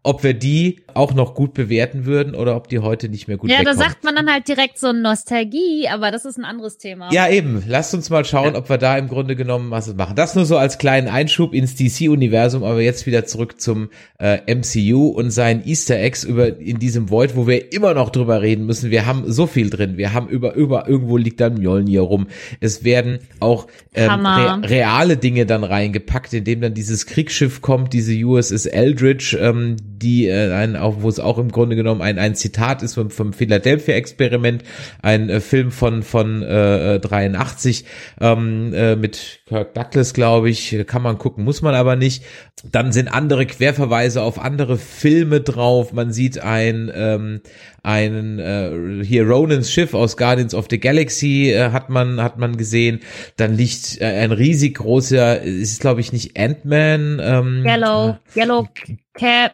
ob 0.03 0.23
wir 0.23 0.33
die 0.33 0.81
auch 0.93 1.13
noch 1.13 1.35
gut 1.35 1.53
bewerten 1.53 2.05
würden 2.05 2.35
oder 2.35 2.55
ob 2.55 2.67
die 2.67 2.79
heute 2.79 3.09
nicht 3.09 3.27
mehr 3.27 3.37
gut 3.37 3.49
ja, 3.49 3.57
da 3.57 3.71
wegkommen. 3.71 3.79
sagt 3.79 4.03
man 4.03 4.15
dann 4.15 4.31
halt 4.31 4.47
direkt 4.47 4.79
so 4.79 4.91
Nostalgie, 4.93 5.87
aber 5.89 6.11
das 6.11 6.25
ist 6.25 6.37
ein 6.37 6.45
anderes 6.45 6.77
Thema. 6.77 7.11
Ja, 7.11 7.27
eben. 7.29 7.63
Lasst 7.67 7.93
uns 7.93 8.09
mal 8.09 8.25
schauen, 8.25 8.55
ob 8.55 8.69
wir 8.69 8.77
da 8.77 8.97
im 8.97 9.07
Grunde 9.07 9.35
genommen 9.35 9.71
was 9.71 9.93
machen. 9.95 10.15
Das 10.15 10.35
nur 10.35 10.45
so 10.45 10.57
als 10.57 10.77
kleinen 10.77 11.07
Einschub 11.07 11.53
ins 11.53 11.75
DC-Universum, 11.75 12.63
aber 12.63 12.81
jetzt 12.81 13.05
wieder 13.05 13.25
zurück 13.25 13.59
zum 13.59 13.89
äh, 14.19 14.39
MCU 14.53 15.07
und 15.07 15.31
seinen 15.31 15.65
Easter 15.65 15.99
Eggs 15.99 16.23
über 16.23 16.57
in 16.57 16.79
diesem 16.79 17.09
Void, 17.09 17.35
wo 17.35 17.47
wir 17.47 17.73
immer 17.73 17.93
noch 17.93 18.09
drüber 18.09 18.41
reden 18.41 18.65
müssen. 18.65 18.91
Wir 18.91 19.05
haben 19.05 19.31
so 19.31 19.47
viel 19.47 19.69
drin. 19.69 19.97
Wir 19.97 20.13
haben 20.13 20.27
über 20.27 20.55
über 20.55 20.87
irgendwo 20.87 21.17
liegt 21.17 21.39
da 21.39 21.47
ein 21.47 21.55
Mjolnir 21.55 22.01
rum. 22.01 22.27
Es 22.59 22.83
werden 22.83 23.19
auch 23.39 23.67
ähm, 23.93 24.25
re 24.25 24.61
reale 24.63 25.17
Dinge 25.17 25.45
dann 25.45 25.63
reingepackt, 25.63 26.33
indem 26.33 26.61
dann 26.61 26.73
dieses 26.73 27.05
Kriegsschiff 27.05 27.61
kommt, 27.61 27.93
diese 27.93 28.13
USS 28.13 28.65
Eldridge, 28.65 29.37
ähm, 29.39 29.77
die 30.01 30.27
äh, 30.27 30.51
ein, 30.51 30.75
auch, 30.75 31.01
wo 31.01 31.09
es 31.09 31.19
auch 31.19 31.37
im 31.37 31.51
Grunde 31.51 31.75
genommen 31.75 32.01
ein, 32.01 32.17
ein 32.17 32.35
Zitat 32.35 32.81
ist 32.81 32.95
vom, 32.95 33.09
vom 33.09 33.33
Philadelphia-Experiment, 33.33 34.63
ein 35.01 35.29
äh, 35.29 35.39
Film 35.41 35.71
von, 35.71 36.03
von 36.03 36.41
äh, 36.41 36.99
83 36.99 37.85
ähm, 38.21 38.73
äh, 38.73 38.95
mit 38.95 39.41
Kirk 39.47 39.73
Douglas, 39.73 40.13
glaube 40.13 40.49
ich, 40.49 40.85
kann 40.87 41.01
man 41.01 41.17
gucken, 41.17 41.43
muss 41.43 41.61
man 41.61 41.75
aber 41.75 41.95
nicht. 41.95 42.23
Dann 42.71 42.91
sind 42.91 43.07
andere 43.07 43.45
Querverweise 43.45 44.21
auf 44.21 44.39
andere 44.39 44.77
Filme 44.77 45.41
drauf. 45.41 45.93
Man 45.93 46.11
sieht 46.11 46.39
ein 46.39 46.91
ähm, 46.93 47.41
einen 47.83 48.39
äh, 48.39 49.03
hier 49.05 49.27
Ronans 49.27 49.71
Schiff 49.71 49.93
aus 49.93 50.17
Guardians 50.17 50.53
of 50.53 50.67
the 50.69 50.79
Galaxy 50.79 51.51
äh, 51.51 51.71
hat 51.71 51.89
man 51.89 52.21
hat 52.21 52.37
man 52.37 52.57
gesehen. 52.57 52.99
Dann 53.37 53.55
liegt 53.55 54.01
äh, 54.01 54.05
ein 54.05 54.31
riesig 54.31 54.75
großer, 54.75 55.41
ist 55.41 55.81
glaube 55.81 56.01
ich 56.01 56.11
nicht 56.11 56.37
Ant-Man. 56.37 57.19
Ähm, 57.21 57.65
Yellow, 57.65 58.17
Yellow 58.35 58.67
Cap, 59.13 59.53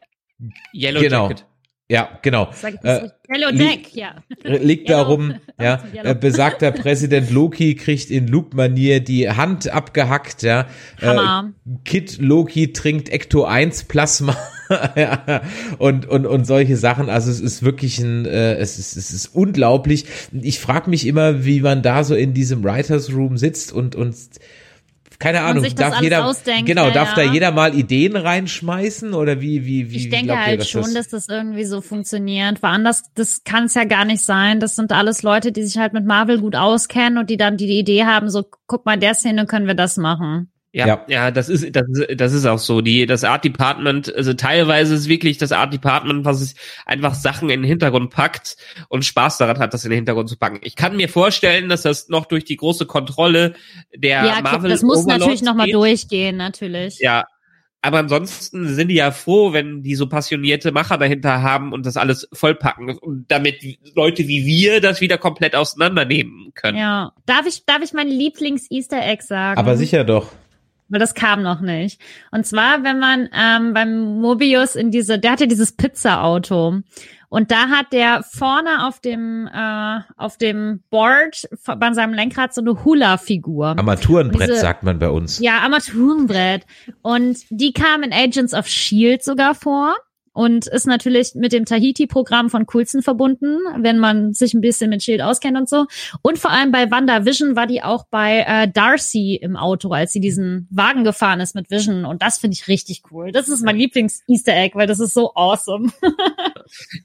Yellow 0.73 1.01
genau. 1.01 1.29
Jacket. 1.29 1.45
Ja, 1.87 2.17
genau. 2.23 2.49
Äh, 2.81 2.99
so? 3.01 3.11
Yellow 3.31 3.51
li- 3.51 3.63
Jack, 3.63 3.93
ja. 3.93 4.15
liegt 4.43 4.89
Yellow. 4.89 5.01
darum, 5.01 5.33
ja, 5.61 5.83
äh, 6.01 6.15
besagter 6.15 6.71
Präsident 6.71 7.29
Loki 7.29 7.75
kriegt 7.75 8.09
in 8.09 8.27
Luke-Manier 8.27 9.01
die 9.01 9.29
Hand 9.29 9.69
abgehackt, 9.69 10.41
ja. 10.41 10.65
Hammer. 10.99 11.53
Äh, 11.63 11.69
Kid 11.85 12.17
Loki 12.19 12.73
trinkt 12.73 13.09
Ecto 13.09 13.43
1 13.43 13.83
Plasma 13.83 14.35
ja, 14.95 15.43
und, 15.77 16.07
und, 16.07 16.25
und 16.25 16.45
solche 16.47 16.75
Sachen. 16.75 17.07
Also 17.07 17.29
es 17.29 17.39
ist 17.39 17.61
wirklich 17.61 17.99
ein, 17.99 18.25
äh, 18.25 18.55
es 18.55 18.79
ist, 18.79 18.97
es 18.97 19.11
ist 19.11 19.27
unglaublich. 19.27 20.05
Ich 20.33 20.59
frage 20.59 20.89
mich 20.89 21.05
immer, 21.05 21.45
wie 21.45 21.61
man 21.61 21.83
da 21.83 22.03
so 22.03 22.15
in 22.15 22.33
diesem 22.33 22.63
Writers 22.63 23.13
Room 23.13 23.37
sitzt 23.37 23.71
und, 23.71 23.95
und 23.95 24.15
keine 25.19 25.41
Ahnung, 25.41 25.65
darf 25.75 26.01
jeder, 26.01 26.25
ausdenkt, 26.25 26.65
genau, 26.65 26.87
ja, 26.87 26.93
darf 26.93 27.13
da 27.13 27.21
ja. 27.21 27.31
jeder 27.31 27.51
mal 27.51 27.73
Ideen 27.73 28.15
reinschmeißen 28.15 29.13
oder 29.13 29.41
wie, 29.41 29.65
wie, 29.65 29.91
wie, 29.91 29.97
Ich 29.97 30.09
denke 30.09 30.33
ihr, 30.33 30.45
halt 30.45 30.61
dass 30.61 30.69
schon, 30.69 30.83
das, 30.83 30.93
dass 30.93 31.07
das 31.09 31.29
irgendwie 31.29 31.65
so 31.65 31.81
funktioniert. 31.81 32.61
Woanders, 32.61 33.03
das 33.13 33.43
kann 33.43 33.65
es 33.65 33.73
ja 33.75 33.85
gar 33.85 34.05
nicht 34.05 34.23
sein. 34.23 34.59
Das 34.59 34.75
sind 34.75 34.91
alles 34.91 35.23
Leute, 35.23 35.51
die 35.51 35.63
sich 35.63 35.77
halt 35.77 35.93
mit 35.93 36.05
Marvel 36.05 36.39
gut 36.39 36.55
auskennen 36.55 37.17
und 37.17 37.29
die 37.29 37.37
dann 37.37 37.57
die 37.57 37.77
Idee 37.77 38.05
haben, 38.05 38.29
so, 38.29 38.45
guck 38.67 38.85
mal, 38.85 38.93
in 38.95 38.99
der 38.99 39.13
Szene 39.13 39.45
können 39.45 39.67
wir 39.67 39.75
das 39.75 39.97
machen. 39.97 40.51
Ja, 40.75 40.87
Ja. 40.87 41.05
ja, 41.07 41.31
das 41.31 41.47
ist, 41.47 41.73
das 41.73 41.85
ist, 41.87 42.19
das 42.19 42.33
ist 42.33 42.45
auch 42.45 42.59
so. 42.59 42.81
Die, 42.81 43.05
das 43.05 43.23
Art 43.23 43.45
Department, 43.45 44.13
also 44.13 44.33
teilweise 44.33 44.93
ist 44.95 45.07
wirklich 45.07 45.37
das 45.37 45.53
Art 45.53 45.71
Department, 45.73 46.25
was 46.25 46.41
es 46.41 46.53
einfach 46.85 47.13
Sachen 47.13 47.49
in 47.49 47.61
den 47.61 47.67
Hintergrund 47.67 48.09
packt 48.11 48.57
und 48.89 49.05
Spaß 49.05 49.37
daran 49.37 49.57
hat, 49.59 49.73
das 49.73 49.85
in 49.85 49.91
den 49.91 49.99
Hintergrund 49.99 50.27
zu 50.27 50.35
packen. 50.37 50.59
Ich 50.63 50.75
kann 50.75 50.97
mir 50.97 51.07
vorstellen, 51.07 51.69
dass 51.69 51.83
das 51.83 52.09
noch 52.09 52.25
durch 52.25 52.43
die 52.43 52.57
große 52.57 52.85
Kontrolle 52.87 53.53
der 53.95 54.25
Ja, 54.25 54.41
Marvel 54.41 54.69
das 54.69 54.81
muss 54.81 54.97
Overlords 55.05 55.19
natürlich 55.19 55.41
nochmal 55.43 55.67
geht. 55.67 55.75
durchgehen, 55.75 56.35
natürlich. 56.35 56.99
Ja. 56.99 57.23
Aber 57.81 57.99
ansonsten 57.99 58.73
sind 58.73 58.87
die 58.89 58.95
ja 58.95 59.11
froh, 59.11 59.53
wenn 59.53 59.81
die 59.83 59.95
so 59.95 60.09
passionierte 60.09 60.71
Macher 60.73 60.97
dahinter 60.97 61.41
haben 61.41 61.71
und 61.71 61.85
das 61.85 61.95
alles 61.97 62.27
vollpacken 62.33 62.97
und 62.97 63.25
damit 63.29 63.63
Leute 63.93 64.27
wie 64.27 64.43
wir 64.45 64.81
das 64.81 64.99
wieder 65.01 65.17
komplett 65.19 65.55
auseinandernehmen 65.55 66.51
können. 66.55 66.77
Ja. 66.79 67.13
Darf 67.27 67.45
ich, 67.45 67.63
darf 67.65 67.81
ich 67.83 67.93
mein 67.93 68.07
Lieblings-Easter 68.09 69.01
Egg 69.05 69.23
sagen? 69.23 69.57
aber 69.57 69.77
sicher 69.77 70.03
doch. 70.03 70.33
Weil 70.87 70.99
das 70.99 71.15
kam 71.15 71.41
noch 71.41 71.61
nicht. 71.61 71.99
Und 72.31 72.45
zwar, 72.45 72.83
wenn 72.83 72.99
man 72.99 73.27
ähm, 73.33 73.73
beim 73.73 74.21
Mobius 74.21 74.75
in 74.75 74.91
diese, 74.91 75.17
der 75.17 75.31
hatte 75.31 75.47
dieses 75.47 75.71
Pizza-Auto. 75.71 76.81
Und 77.27 77.51
da 77.51 77.69
hat 77.69 77.91
der 77.91 78.23
vorne 78.23 78.85
auf 78.87 78.99
dem, 79.01 79.49
äh, 79.51 79.99
auf 80.15 80.37
dem 80.37 80.83
Board 80.91 81.49
bei 81.65 81.93
seinem 81.93 82.13
Lenkrad 82.13 82.53
so 82.53 82.61
eine 82.61 82.85
Hula-Figur. 82.85 83.69
Armaturenbrett 83.77 84.49
Diese- 84.49 84.61
sagt 84.61 84.83
man 84.83 84.99
bei 84.99 85.09
uns. 85.09 85.39
Ja, 85.39 85.59
Armaturenbrett. 85.59 86.65
Und 87.01 87.39
die 87.49 87.73
kam 87.73 88.03
in 88.03 88.13
Agents 88.13 88.53
of 88.53 88.67
Shield 88.67 89.23
sogar 89.23 89.55
vor. 89.55 89.95
Und 90.35 90.67
ist 90.67 90.85
natürlich 90.85 91.33
mit 91.33 91.53
dem 91.53 91.63
Tahiti-Programm 91.63 92.49
von 92.49 92.65
Coulson 92.65 93.01
verbunden, 93.01 93.57
wenn 93.79 93.99
man 93.99 94.33
sich 94.33 94.53
ein 94.53 94.59
bisschen 94.59 94.89
mit 94.89 95.01
Shield 95.01 95.21
auskennt 95.21 95.57
und 95.57 95.69
so. 95.69 95.85
Und 96.21 96.37
vor 96.37 96.51
allem 96.51 96.71
bei 96.71 96.91
WandaVision 96.91 97.55
war 97.55 97.67
die 97.67 97.81
auch 97.81 98.03
bei 98.11 98.43
äh, 98.45 98.67
Darcy 98.69 99.39
im 99.41 99.55
Auto, 99.55 99.91
als 99.91 100.11
sie 100.11 100.19
diesen 100.19 100.67
Wagen 100.69 101.05
gefahren 101.05 101.39
ist 101.39 101.55
mit 101.55 101.71
Vision. 101.71 102.03
Und 102.03 102.21
das 102.21 102.37
finde 102.37 102.55
ich 102.55 102.67
richtig 102.67 103.03
cool. 103.11 103.31
Das 103.31 103.47
ist 103.47 103.63
mein 103.63 103.77
Lieblings-Easter 103.77 104.53
Egg, 104.53 104.75
weil 104.75 104.87
das 104.87 104.99
ist 104.99 105.13
so 105.13 105.33
awesome. 105.35 105.89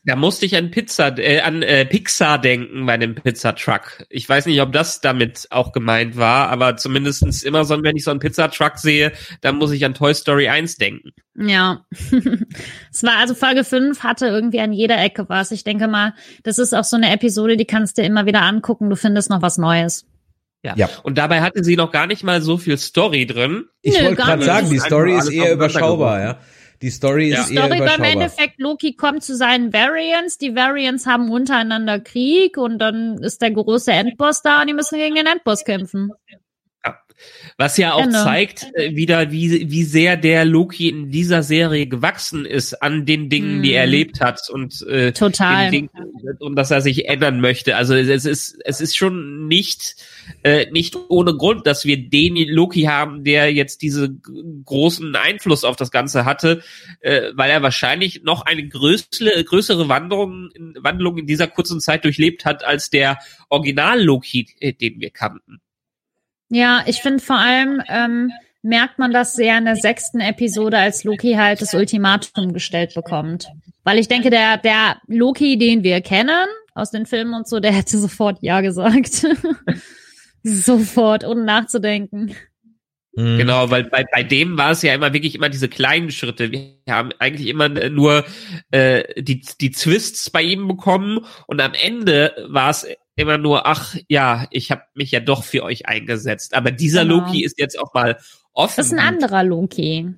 Da 0.04 0.16
musste 0.16 0.46
ich 0.46 0.56
an 0.56 0.70
Pizza, 0.70 1.16
äh, 1.18 1.40
an 1.40 1.62
äh, 1.62 1.84
Pixar 1.84 2.40
denken 2.40 2.86
bei 2.86 2.96
dem 2.96 3.14
Pizzatruck. 3.14 4.04
Ich 4.08 4.28
weiß 4.28 4.46
nicht, 4.46 4.60
ob 4.60 4.72
das 4.72 5.00
damit 5.00 5.46
auch 5.50 5.72
gemeint 5.72 6.16
war, 6.16 6.48
aber 6.48 6.76
zumindestens 6.76 7.42
immer 7.42 7.64
so, 7.64 7.82
wenn 7.82 7.96
ich 7.96 8.04
so 8.04 8.10
einen 8.10 8.20
Pizzatruck 8.20 8.78
sehe, 8.78 9.12
dann 9.40 9.56
muss 9.56 9.72
ich 9.72 9.84
an 9.84 9.94
Toy 9.94 10.14
Story 10.14 10.48
1 10.48 10.76
denken. 10.76 11.10
Ja. 11.36 11.84
es 12.92 13.02
war 13.02 13.18
also 13.18 13.34
Folge 13.34 13.64
5 13.64 14.02
hatte 14.02 14.26
irgendwie 14.26 14.60
an 14.60 14.72
jeder 14.72 15.02
Ecke 15.02 15.28
was. 15.28 15.50
Ich 15.50 15.64
denke 15.64 15.88
mal, 15.88 16.14
das 16.42 16.58
ist 16.58 16.74
auch 16.74 16.84
so 16.84 16.96
eine 16.96 17.12
Episode, 17.12 17.56
die 17.56 17.66
kannst 17.66 17.98
du 17.98 18.02
immer 18.02 18.26
wieder 18.26 18.42
angucken. 18.42 18.90
Du 18.90 18.96
findest 18.96 19.30
noch 19.30 19.42
was 19.42 19.58
Neues. 19.58 20.06
Ja. 20.62 20.74
Ja. 20.76 20.88
Und 21.02 21.16
dabei 21.16 21.40
hatte 21.40 21.64
sie 21.64 21.76
noch 21.76 21.90
gar 21.90 22.06
nicht 22.06 22.22
mal 22.22 22.42
so 22.42 22.58
viel 22.58 22.76
Story 22.76 23.26
drin. 23.26 23.64
Ich 23.82 23.94
wollte 24.00 24.16
gerade 24.16 24.44
sagen, 24.44 24.68
die 24.68 24.76
ist 24.76 24.86
Story 24.86 25.16
ist 25.16 25.30
eher 25.30 25.52
überschaubar, 25.54 26.20
ja. 26.20 26.38
Die 26.82 26.90
Story 26.90 27.30
Ja. 27.30 27.40
ist 27.42 27.50
Die 27.50 27.54
eher 27.54 27.64
Story 27.66 27.78
beim 27.78 27.82
überschaubar. 27.82 28.10
Endeffekt, 28.12 28.58
Loki 28.58 28.94
kommt 28.94 29.22
zu 29.22 29.36
seinen 29.36 29.72
Variants, 29.72 30.38
die 30.38 30.54
Variants 30.54 31.06
haben 31.06 31.30
untereinander 31.30 32.00
Krieg 32.00 32.56
und 32.56 32.78
dann 32.78 33.18
ist 33.18 33.42
der 33.42 33.50
große 33.50 33.92
Endboss 33.92 34.42
da 34.42 34.62
und 34.62 34.68
die 34.68 34.74
müssen 34.74 34.98
gegen 34.98 35.14
den 35.14 35.26
Endboss 35.26 35.64
kämpfen. 35.64 36.10
Was 37.56 37.76
ja 37.76 37.92
auch 37.92 38.04
Genau. 38.04 38.24
zeigt, 38.24 38.66
äh, 38.74 38.94
wieder, 38.96 39.30
wie, 39.30 39.70
wie 39.70 39.82
sehr 39.84 40.16
der 40.16 40.44
Loki 40.44 40.88
in 40.88 41.10
dieser 41.10 41.42
Serie 41.42 41.86
gewachsen 41.86 42.46
ist 42.46 42.82
an 42.82 43.04
den 43.06 43.28
Dingen, 43.28 43.62
die 43.62 43.72
er 43.72 43.86
Mhm. 43.86 43.92
erlebt 43.92 44.20
hat 44.20 44.40
und 44.50 44.82
äh, 44.88 45.12
Total. 45.12 45.70
den 45.70 45.88
Dingen, 45.90 45.90
und 46.38 46.56
dass 46.56 46.70
er 46.70 46.80
sich 46.80 47.08
ändern 47.08 47.40
möchte. 47.40 47.76
Also 47.76 47.94
es 47.94 48.24
ist, 48.24 48.56
es 48.64 48.80
ist 48.80 48.96
schon 48.96 49.46
nicht, 49.48 49.96
äh, 50.42 50.70
nicht 50.70 50.96
ohne 51.08 51.34
Grund, 51.36 51.66
dass 51.66 51.84
wir 51.84 51.96
den 52.08 52.36
Loki 52.48 52.82
haben, 52.82 53.24
der 53.24 53.52
jetzt 53.52 53.82
diese 53.82 54.10
g- 54.10 54.18
großen 54.64 55.14
Einfluss 55.16 55.64
auf 55.64 55.76
das 55.76 55.90
Ganze 55.90 56.24
hatte, 56.24 56.62
äh, 57.00 57.30
weil 57.34 57.50
er 57.50 57.62
wahrscheinlich 57.62 58.22
noch 58.22 58.42
eine 58.46 58.66
größere, 58.66 59.44
größere 59.44 59.88
Wanderung, 59.88 60.50
Wandlung 60.80 61.18
in 61.18 61.26
dieser 61.26 61.46
kurzen 61.46 61.80
Zeit 61.80 62.04
durchlebt 62.04 62.44
hat 62.44 62.64
als 62.64 62.90
der 62.90 63.18
Original-Loki, 63.48 64.46
äh, 64.60 64.72
den 64.72 65.00
wir 65.00 65.10
kannten. 65.10 65.60
Ja, 66.50 66.82
ich 66.86 67.00
finde 67.00 67.20
vor 67.20 67.38
allem 67.38 67.82
ähm, 67.88 68.32
merkt 68.62 68.98
man 68.98 69.12
das 69.12 69.34
sehr 69.34 69.56
in 69.56 69.64
der 69.64 69.76
sechsten 69.76 70.20
Episode, 70.20 70.78
als 70.78 71.04
Loki 71.04 71.34
halt 71.34 71.62
das 71.62 71.74
Ultimatum 71.74 72.52
gestellt 72.52 72.94
bekommt. 72.94 73.48
Weil 73.84 73.98
ich 73.98 74.08
denke, 74.08 74.30
der, 74.30 74.58
der 74.58 75.00
Loki, 75.06 75.56
den 75.56 75.82
wir 75.82 76.00
kennen 76.02 76.46
aus 76.74 76.90
den 76.90 77.06
Filmen 77.06 77.34
und 77.34 77.48
so, 77.48 77.60
der 77.60 77.72
hätte 77.72 77.98
sofort 77.98 78.38
Ja 78.42 78.60
gesagt. 78.60 79.26
sofort, 80.42 81.24
ohne 81.24 81.44
nachzudenken. 81.44 82.34
Mhm. 83.14 83.38
Genau, 83.38 83.70
weil 83.70 83.84
bei, 83.84 84.04
bei 84.04 84.22
dem 84.22 84.56
war 84.56 84.70
es 84.70 84.82
ja 84.82 84.94
immer 84.94 85.12
wirklich 85.12 85.34
immer 85.34 85.48
diese 85.48 85.68
kleinen 85.68 86.10
Schritte. 86.10 86.52
Wir 86.52 86.74
haben 86.88 87.10
eigentlich 87.18 87.48
immer 87.48 87.68
nur 87.68 88.24
äh, 88.70 89.22
die, 89.22 89.40
die 89.60 89.70
Twists 89.70 90.30
bei 90.30 90.42
ihm 90.42 90.68
bekommen 90.68 91.24
und 91.46 91.60
am 91.60 91.72
Ende 91.74 92.34
war 92.48 92.70
es 92.70 92.86
immer 93.20 93.38
nur, 93.38 93.66
ach 93.66 93.96
ja, 94.08 94.46
ich 94.50 94.70
habe 94.70 94.82
mich 94.94 95.10
ja 95.10 95.20
doch 95.20 95.44
für 95.44 95.62
euch 95.62 95.86
eingesetzt. 95.86 96.54
Aber 96.54 96.70
dieser 96.70 97.04
Genau. 97.04 97.26
Loki 97.26 97.44
ist 97.44 97.58
jetzt 97.58 97.78
auch 97.78 97.94
mal 97.94 98.16
offen. 98.52 98.74
Das 98.76 98.86
ist 98.86 98.92
ein 98.92 98.98
anderer 98.98 99.44
Loki. 99.44 100.14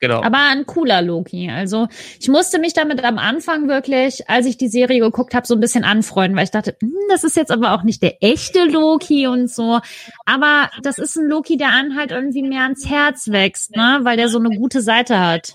Genau. 0.00 0.22
Aber 0.22 0.38
ein 0.50 0.64
cooler 0.64 1.02
Loki. 1.02 1.50
Also 1.50 1.88
ich 2.20 2.28
musste 2.28 2.60
mich 2.60 2.72
damit 2.72 3.02
am 3.02 3.18
Anfang 3.18 3.68
wirklich, 3.68 4.30
als 4.30 4.46
ich 4.46 4.56
die 4.56 4.68
Serie 4.68 5.00
geguckt 5.00 5.34
habe, 5.34 5.44
so 5.44 5.54
ein 5.54 5.60
bisschen 5.60 5.82
anfreunden, 5.82 6.36
weil 6.36 6.44
ich 6.44 6.52
dachte, 6.52 6.76
hm, 6.80 6.92
das 7.10 7.24
ist 7.24 7.36
jetzt 7.36 7.50
aber 7.50 7.72
auch 7.72 7.82
nicht 7.82 8.00
der 8.02 8.22
echte 8.22 8.64
Loki 8.64 9.26
und 9.26 9.50
so. 9.50 9.80
Aber 10.24 10.70
das 10.82 10.98
ist 10.98 11.16
ein 11.16 11.28
Loki, 11.28 11.56
der 11.56 11.70
an 11.72 11.96
halt 11.96 12.12
irgendwie 12.12 12.42
mehr 12.42 12.62
ans 12.62 12.88
Herz 12.88 13.28
wächst, 13.32 13.74
ne? 13.74 13.98
Weil 14.02 14.16
der 14.16 14.28
so 14.28 14.38
eine 14.38 14.50
gute 14.50 14.82
Seite 14.82 15.18
hat. 15.18 15.54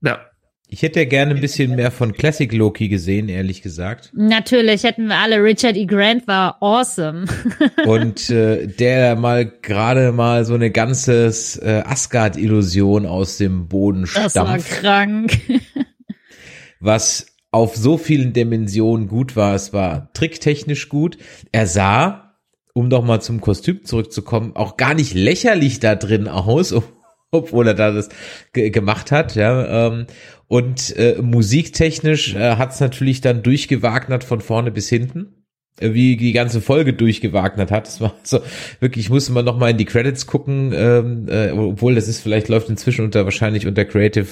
ja. 0.00 0.18
Ich 0.74 0.82
hätte 0.82 0.98
ja 0.98 1.04
gerne 1.04 1.36
ein 1.36 1.40
bisschen 1.40 1.76
mehr 1.76 1.92
von 1.92 2.14
Classic 2.14 2.52
Loki 2.52 2.88
gesehen, 2.88 3.28
ehrlich 3.28 3.62
gesagt. 3.62 4.10
Natürlich 4.12 4.82
hätten 4.82 5.06
wir 5.06 5.18
alle, 5.18 5.40
Richard 5.40 5.76
E. 5.76 5.86
Grant 5.86 6.26
war 6.26 6.60
awesome. 6.60 7.26
Und 7.86 8.28
äh, 8.28 8.66
der 8.66 9.14
mal 9.14 9.46
gerade 9.46 10.10
mal 10.10 10.44
so 10.44 10.54
eine 10.54 10.72
ganzes 10.72 11.56
äh, 11.58 11.84
Asgard-Illusion 11.86 13.06
aus 13.06 13.36
dem 13.36 13.68
Boden 13.68 14.08
Das 14.16 14.34
war 14.34 14.58
krank. 14.58 15.38
was 16.80 17.26
auf 17.52 17.76
so 17.76 17.96
vielen 17.96 18.32
Dimensionen 18.32 19.06
gut 19.06 19.36
war. 19.36 19.54
Es 19.54 19.72
war 19.72 20.12
tricktechnisch 20.12 20.88
gut. 20.88 21.18
Er 21.52 21.68
sah, 21.68 22.34
um 22.72 22.90
doch 22.90 23.04
mal 23.04 23.20
zum 23.20 23.40
Kostüm 23.40 23.84
zurückzukommen, 23.84 24.56
auch 24.56 24.76
gar 24.76 24.94
nicht 24.94 25.14
lächerlich 25.14 25.78
da 25.78 25.94
drin 25.94 26.26
aus, 26.26 26.74
obwohl 27.30 27.68
er 27.68 27.74
da 27.74 27.92
das 27.92 28.08
ge 28.52 28.70
gemacht 28.70 29.12
hat, 29.12 29.36
ja. 29.36 29.86
Ähm, 29.86 30.06
und 30.48 30.96
äh, 30.96 31.16
musiktechnisch 31.20 32.34
äh, 32.34 32.56
hat 32.56 32.72
es 32.72 32.80
natürlich 32.80 33.20
dann 33.20 33.42
durchgewagnert 33.42 34.24
von 34.24 34.40
vorne 34.40 34.70
bis 34.70 34.88
hinten 34.88 35.44
äh, 35.80 35.92
wie 35.92 36.16
die 36.16 36.32
ganze 36.32 36.60
Folge 36.60 36.92
durchgewagnert 36.92 37.70
hat. 37.70 37.86
Das 37.86 38.00
war 38.00 38.14
so 38.22 38.40
wirklich, 38.80 39.10
musste 39.10 39.32
man 39.32 39.44
noch 39.44 39.58
mal 39.58 39.70
in 39.70 39.78
die 39.78 39.84
Credits 39.84 40.26
gucken, 40.26 40.72
ähm, 40.74 41.28
äh, 41.28 41.50
obwohl 41.50 41.94
das 41.94 42.08
ist 42.08 42.20
vielleicht 42.20 42.48
läuft 42.48 42.68
inzwischen 42.68 43.04
unter 43.04 43.24
wahrscheinlich 43.24 43.66
unter 43.66 43.84
Creative 43.84 44.28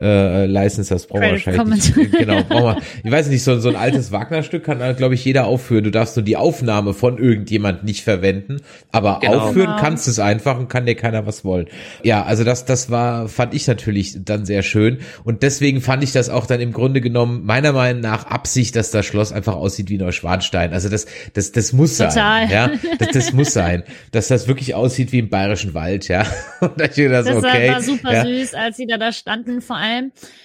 äh, 0.00 0.46
License, 0.46 0.92
das 0.92 1.06
brauchen 1.06 1.22
wir 1.22 1.38
Credit 1.38 1.46
wahrscheinlich 1.58 1.96
nicht. 1.96 2.12
Comment. 2.12 2.18
Genau, 2.18 2.42
brauchen 2.44 2.76
wir. 2.76 2.82
Ich 3.04 3.10
weiß 3.10 3.28
nicht, 3.28 3.42
so, 3.42 3.58
so 3.58 3.68
ein 3.70 3.76
altes 3.76 4.12
Wagner-Stück 4.12 4.64
kann, 4.64 4.96
glaube 4.96 5.14
ich, 5.14 5.24
jeder 5.24 5.46
aufführen. 5.46 5.84
Du 5.84 5.90
darfst 5.90 6.16
nur 6.16 6.24
die 6.24 6.36
Aufnahme 6.36 6.92
von 6.92 7.18
irgendjemand 7.18 7.84
nicht 7.84 8.02
verwenden, 8.04 8.60
aber 8.92 9.20
Genau. 9.22 9.38
aufführen 9.38 9.66
Genau. 9.68 9.80
kannst 9.80 10.06
du 10.06 10.10
es 10.10 10.18
einfach 10.18 10.58
und 10.58 10.68
kann 10.68 10.84
dir 10.84 10.96
keiner 10.96 11.26
was 11.26 11.44
wollen. 11.44 11.66
Ja, 12.02 12.24
also 12.24 12.44
das, 12.44 12.64
das 12.66 12.90
war, 12.90 13.28
fand 13.28 13.54
ich 13.54 13.66
natürlich 13.66 14.16
dann 14.24 14.44
sehr 14.44 14.62
schön 14.62 14.98
und 15.24 15.42
deswegen 15.42 15.80
fand 15.80 16.02
ich 16.04 16.12
das 16.12 16.28
auch 16.28 16.44
dann 16.46 16.60
im 16.60 16.72
Grunde 16.72 17.00
genommen 17.00 17.44
meiner 17.46 17.72
Meinung 17.72 18.02
nach 18.02 18.26
Absicht, 18.26 18.76
dass 18.76 18.90
das 18.90 19.06
Schloss 19.06 19.32
einfach 19.32 19.54
aussieht 19.54 19.88
wie 19.88 19.96
Neuschwanstein. 19.98 20.72
Also 20.74 20.88
das, 20.90 21.06
das, 21.32 21.52
das 21.52 21.72
muss 21.72 21.96
Total. 21.96 22.10
sein. 22.12 22.50
Ja, 22.50 22.70
das, 22.98 23.08
das 23.12 23.32
muss 23.32 23.52
sein, 23.54 23.82
dass 24.12 24.28
das 24.28 24.46
wirklich 24.48 24.74
aussieht 24.74 25.12
wie 25.12 25.20
im 25.20 25.30
bayerischen 25.30 25.72
Wald. 25.72 26.08
Ja, 26.08 26.26
und 26.60 26.80
ich 26.82 27.08
das 27.08 27.24
Das 27.26 27.42
war- 27.42 27.50
okay. 27.50 27.70
war 27.70 27.80
super 27.82 28.12
ja. 28.12 28.24
süß, 28.24 28.54
als 28.54 28.76
sie 28.76 28.86
da 28.86 28.98
da 28.98 29.10
standen. 29.12 29.60
Vor 29.62 29.76
allem 29.76 29.85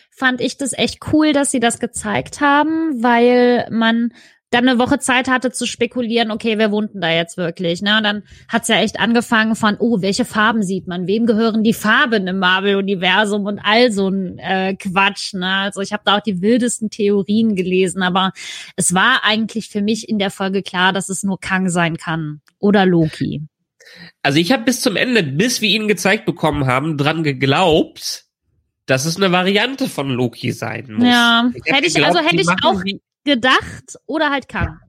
fand 0.10 0.42
ich 0.42 0.58
das 0.58 0.74
echt 0.74 1.00
cool, 1.12 1.34
dass 1.34 1.52
sie 1.52 1.60
das 1.60 1.80
gezeigt 1.80 2.42
haben, 2.42 3.02
weil 3.02 3.68
man 3.72 4.12
dann 4.52 4.68
eine 4.68 4.78
Woche 4.78 5.00
Zeit 5.00 5.30
hatte 5.30 5.52
zu 5.52 5.66
spekulieren, 5.66 6.30
okay, 6.30 6.58
wer 6.58 6.72
wohnt 6.72 6.94
denn 6.94 7.02
da 7.02 7.10
jetzt 7.10 7.38
wirklich? 7.38 7.82
Ne? 7.82 7.98
Und 7.98 8.04
dann 8.04 8.24
hat's 8.50 8.68
ja 8.68 8.82
echt 8.82 9.00
angefangen 9.00 9.56
von, 9.56 9.78
oh, 9.80 10.02
welche 10.02 10.26
Farben 10.26 10.62
sieht 10.62 10.88
man? 10.88 11.08
Wem 11.08 11.26
gehören 11.26 11.64
die 11.64 11.74
Farben 11.74 12.28
im 12.28 12.38
Marvel-Universum 12.38 13.46
und 13.46 13.60
all 13.60 13.94
so 13.94 14.10
ein 14.10 14.38
äh, 14.40 14.76
Quatsch. 14.76 15.34
Ne? 15.34 15.48
Also 15.48 15.80
ich 15.80 15.94
habe 15.94 16.04
da 16.06 16.18
auch 16.18 16.22
die 16.22 16.42
wildesten 16.42 16.90
Theorien 16.90 17.56
gelesen, 17.56 18.04
aber 18.04 18.34
es 18.76 18.94
war 18.94 19.22
eigentlich 19.24 19.70
für 19.70 19.82
mich 19.82 20.10
in 20.10 20.20
der 20.20 20.32
Folge 20.32 20.64
klar, 20.64 20.92
dass 20.92 21.08
es 21.08 21.24
nur 21.24 21.40
Kang 21.40 21.70
sein 21.70 21.96
kann 21.96 22.42
oder 22.60 22.86
Loki. 22.86 23.44
Also 24.22 24.38
ich 24.38 24.52
habe 24.52 24.64
bis 24.64 24.82
zum 24.82 24.98
Ende, 24.98 25.24
bis 25.24 25.62
wir 25.62 25.70
ihn 25.70 25.88
gezeigt 25.88 26.26
bekommen 26.26 26.68
haben, 26.68 26.98
dran 26.98 27.24
geglaubt, 27.24 28.26
dass 28.86 29.06
es 29.06 29.18
eine 29.18 29.32
Variante 29.32 29.88
von 29.88 30.10
Loki 30.10 30.52
sein 30.52 30.94
muss. 30.94 31.06
Ja, 31.06 31.50
Ich 31.54 31.72
hab 31.72 31.78
hätte 31.78 31.88
ich, 31.88 31.94
geglaubt, 31.94 32.16
also 32.16 32.28
hätte 32.28 32.42
ich 32.42 32.50
auch 32.64 32.82
gedacht 33.24 33.98
oder 34.06 34.30
halt 34.30 34.48
Kang. 34.50 34.80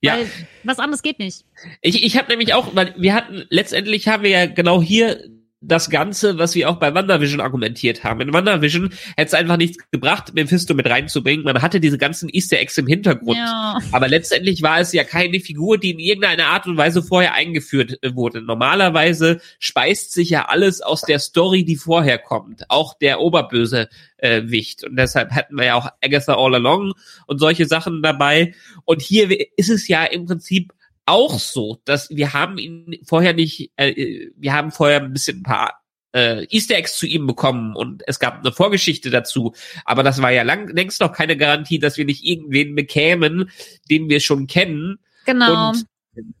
Ja. 0.00 0.16
Weil 0.16 0.30
was 0.64 0.78
anderes 0.78 1.02
geht 1.02 1.18
nicht. 1.18 1.44
Ich, 1.80 2.04
ich 2.04 2.16
habe 2.16 2.28
nämlich 2.28 2.54
auch, 2.54 2.74
weil 2.74 2.94
wir 2.96 3.14
hatten, 3.14 3.44
letztendlich 3.48 4.08
haben 4.08 4.22
wir 4.22 4.30
ja 4.30 4.46
genau 4.46 4.82
hier 4.82 5.22
das 5.60 5.88
Ganze, 5.88 6.38
was 6.38 6.54
wir 6.54 6.68
auch 6.68 6.76
bei 6.76 6.94
WandaVision 6.94 7.40
argumentiert 7.40 8.04
haben. 8.04 8.20
In 8.20 8.32
WandaVision 8.32 8.90
hätte 9.16 9.28
es 9.28 9.34
einfach 9.34 9.56
nichts 9.56 9.78
gebracht, 9.90 10.34
Mephisto 10.34 10.74
mit 10.74 10.86
reinzubringen. 10.86 11.44
Man 11.44 11.62
hatte 11.62 11.80
diese 11.80 11.96
ganzen 11.96 12.28
Easter 12.28 12.58
Eggs 12.58 12.76
im 12.76 12.86
Hintergrund. 12.86 13.38
Ja. 13.38 13.78
Aber 13.92 14.08
letztendlich 14.08 14.62
war 14.62 14.80
es 14.80 14.92
ja 14.92 15.02
keine 15.02 15.40
Figur, 15.40 15.78
die 15.78 15.90
in 15.90 15.98
irgendeiner 15.98 16.46
Art 16.48 16.66
und 16.66 16.76
Weise 16.76 17.02
vorher 17.02 17.34
eingeführt 17.34 17.98
äh, 18.02 18.14
wurde. 18.14 18.42
Normalerweise 18.42 19.40
speist 19.58 20.12
sich 20.12 20.30
ja 20.30 20.46
alles 20.46 20.82
aus 20.82 21.02
der 21.02 21.18
Story, 21.18 21.64
die 21.64 21.76
vorher 21.76 22.18
kommt. 22.18 22.64
Auch 22.68 22.94
der 22.98 23.20
Oberböse 23.20 23.88
äh, 24.18 24.42
Wicht. 24.46 24.84
Und 24.84 24.96
deshalb 24.96 25.32
hatten 25.32 25.56
wir 25.56 25.64
ja 25.64 25.74
auch 25.74 25.88
Agatha 26.02 26.34
All 26.34 26.54
Along 26.54 26.92
und 27.26 27.38
solche 27.38 27.66
Sachen 27.66 28.02
dabei. 28.02 28.54
Und 28.84 29.00
hier 29.00 29.30
ist 29.56 29.70
es 29.70 29.88
ja 29.88 30.04
im 30.04 30.26
Prinzip 30.26 30.72
auch 31.06 31.38
so, 31.38 31.80
dass 31.84 32.10
wir 32.10 32.32
haben 32.32 32.58
ihn 32.58 32.98
vorher 33.04 33.32
nicht, 33.32 33.72
äh, 33.76 34.28
wir 34.36 34.52
haben 34.52 34.72
vorher 34.72 35.00
ein 35.00 35.12
bisschen 35.12 35.38
ein 35.38 35.42
paar 35.44 35.80
äh, 36.12 36.46
Easter 36.50 36.76
Eggs 36.76 36.96
zu 36.96 37.06
ihm 37.06 37.26
bekommen 37.26 37.76
und 37.76 38.02
es 38.06 38.18
gab 38.18 38.40
eine 38.40 38.52
Vorgeschichte 38.52 39.10
dazu, 39.10 39.54
aber 39.84 40.02
das 40.02 40.20
war 40.20 40.30
ja 40.32 40.42
lang, 40.42 40.68
längst 40.68 41.00
noch 41.00 41.12
keine 41.12 41.36
Garantie, 41.36 41.78
dass 41.78 41.96
wir 41.96 42.04
nicht 42.04 42.24
irgendwen 42.24 42.74
bekämen, 42.74 43.50
den 43.90 44.08
wir 44.08 44.20
schon 44.20 44.46
kennen. 44.46 44.98
Genau. 45.24 45.70
Und 45.70 45.86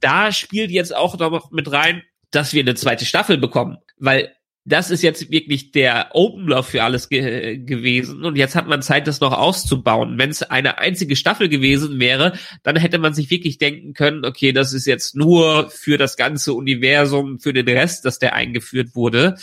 da 0.00 0.32
spielt 0.32 0.70
jetzt 0.70 0.94
auch 0.94 1.18
noch 1.18 1.50
mit 1.50 1.70
rein, 1.70 2.02
dass 2.30 2.52
wir 2.52 2.62
eine 2.62 2.74
zweite 2.74 3.04
Staffel 3.04 3.38
bekommen, 3.38 3.78
weil 3.98 4.34
das 4.66 4.90
ist 4.90 5.02
jetzt 5.02 5.30
wirklich 5.30 5.70
der 5.70 6.08
Opener 6.12 6.64
für 6.64 6.82
alles 6.82 7.08
ge 7.08 7.56
gewesen 7.56 8.24
und 8.24 8.36
jetzt 8.36 8.56
hat 8.56 8.66
man 8.66 8.82
Zeit, 8.82 9.06
das 9.06 9.20
noch 9.20 9.32
auszubauen. 9.32 10.18
Wenn 10.18 10.30
es 10.30 10.42
eine 10.42 10.78
einzige 10.78 11.14
Staffel 11.14 11.48
gewesen 11.48 12.00
wäre, 12.00 12.32
dann 12.64 12.74
hätte 12.74 12.98
man 12.98 13.14
sich 13.14 13.30
wirklich 13.30 13.58
denken 13.58 13.94
können, 13.94 14.24
okay, 14.24 14.50
das 14.50 14.72
ist 14.72 14.86
jetzt 14.86 15.14
nur 15.14 15.70
für 15.70 15.98
das 15.98 16.16
ganze 16.16 16.52
Universum, 16.52 17.38
für 17.38 17.52
den 17.52 17.68
Rest, 17.68 18.04
dass 18.04 18.18
der 18.18 18.34
eingeführt 18.34 18.96
wurde. 18.96 19.36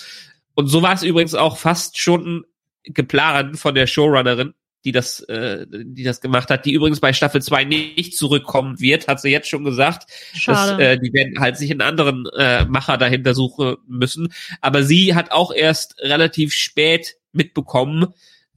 Und 0.55 0.67
so 0.67 0.81
war 0.81 0.93
es 0.93 1.03
übrigens 1.03 1.35
auch 1.35 1.57
fast 1.57 1.97
schon 1.97 2.43
geplant 2.83 3.57
von 3.57 3.75
der 3.75 3.87
Showrunnerin, 3.87 4.53
die 4.85 4.91
das, 4.91 5.21
äh, 5.21 5.65
die 5.69 6.03
das 6.03 6.21
gemacht 6.21 6.49
hat, 6.49 6.65
die 6.65 6.73
übrigens 6.73 6.99
bei 6.99 7.13
Staffel 7.13 7.41
2 7.41 7.63
nicht 7.63 8.17
zurückkommen 8.17 8.79
wird, 8.79 9.07
hat 9.07 9.21
sie 9.21 9.29
jetzt 9.29 9.47
schon 9.49 9.63
gesagt. 9.63 10.07
Dass, 10.33 10.41
Schade. 10.41 10.83
äh, 10.83 10.99
die 10.99 11.13
werden 11.13 11.39
halt 11.39 11.57
sich 11.57 11.71
einen 11.71 11.81
anderen 11.81 12.25
äh, 12.37 12.65
Macher 12.65 12.97
dahinter 12.97 13.33
suchen 13.33 13.77
müssen. 13.87 14.33
Aber 14.61 14.83
sie 14.83 15.15
hat 15.15 15.31
auch 15.31 15.53
erst 15.53 15.99
relativ 15.99 16.53
spät 16.53 17.15
mitbekommen, 17.31 18.07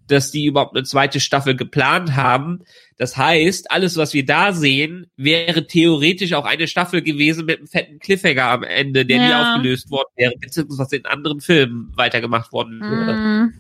dass 0.08 0.30
die 0.30 0.44
überhaupt 0.46 0.76
eine 0.76 0.84
zweite 0.84 1.18
Staffel 1.18 1.56
geplant 1.56 2.14
haben. 2.14 2.60
Das 2.96 3.16
heißt, 3.16 3.70
alles, 3.72 3.96
was 3.96 4.14
wir 4.14 4.24
da 4.24 4.52
sehen, 4.52 5.06
wäre 5.16 5.66
theoretisch 5.66 6.32
auch 6.32 6.44
eine 6.44 6.68
Staffel 6.68 7.02
gewesen 7.02 7.44
mit 7.46 7.58
einem 7.58 7.66
fetten 7.66 7.98
Cliffhanger 7.98 8.44
am 8.44 8.62
Ende, 8.62 9.04
der 9.04 9.18
nie 9.18 9.30
Ja. 9.30 9.52
aufgelöst 9.54 9.90
worden 9.90 10.08
wäre, 10.16 10.32
beziehungsweise 10.40 10.96
in 10.96 11.06
anderen 11.06 11.40
Filmen 11.40 11.92
weitergemacht 11.96 12.52
worden 12.52 12.80
wäre. 12.80 13.14
Mhm. 13.14 13.54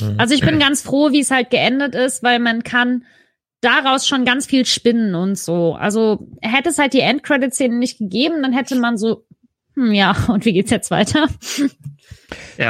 Mhm. 0.00 0.14
Also 0.18 0.34
ich 0.34 0.40
bin 0.40 0.58
ganz 0.58 0.82
froh, 0.82 1.12
wie 1.12 1.20
es 1.20 1.30
halt 1.30 1.50
geendet 1.50 1.94
ist, 1.94 2.22
weil 2.22 2.38
man 2.38 2.62
kann 2.62 3.04
daraus 3.60 4.06
schon 4.06 4.24
ganz 4.24 4.46
viel 4.46 4.66
spinnen 4.66 5.14
und 5.14 5.38
so. 5.38 5.74
Also 5.74 6.28
hätte 6.40 6.68
es 6.68 6.78
halt 6.78 6.92
die 6.92 7.00
Endcredit-Szene 7.00 7.76
nicht 7.76 7.98
gegeben, 7.98 8.42
dann 8.42 8.52
hätte 8.52 8.76
man 8.76 8.96
so, 8.96 9.24
hm, 9.74 9.92
ja, 9.92 10.16
und 10.28 10.44
wie 10.44 10.52
geht's 10.52 10.70
jetzt 10.70 10.90
weiter? 10.90 11.28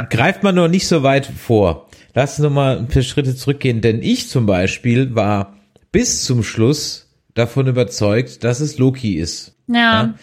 Greift 0.09 0.43
man 0.43 0.55
noch 0.55 0.67
nicht 0.67 0.87
so 0.87 1.03
weit 1.03 1.25
vor. 1.25 1.89
Lass 2.13 2.39
uns 2.39 2.43
noch 2.43 2.51
mal 2.51 2.77
ein 2.77 2.87
paar 2.87 3.03
Schritte 3.03 3.35
zurückgehen, 3.35 3.81
denn 3.81 4.01
ich 4.01 4.27
zum 4.29 4.45
Beispiel 4.45 5.13
war 5.15 5.55
bis 5.91 6.23
zum 6.23 6.43
Schluss 6.43 7.07
davon 7.33 7.67
überzeugt, 7.67 8.43
dass 8.43 8.59
es 8.59 8.77
Loki 8.77 9.17
ist. 9.17 9.55
Ja. 9.67 9.75
Ja. 9.75 10.15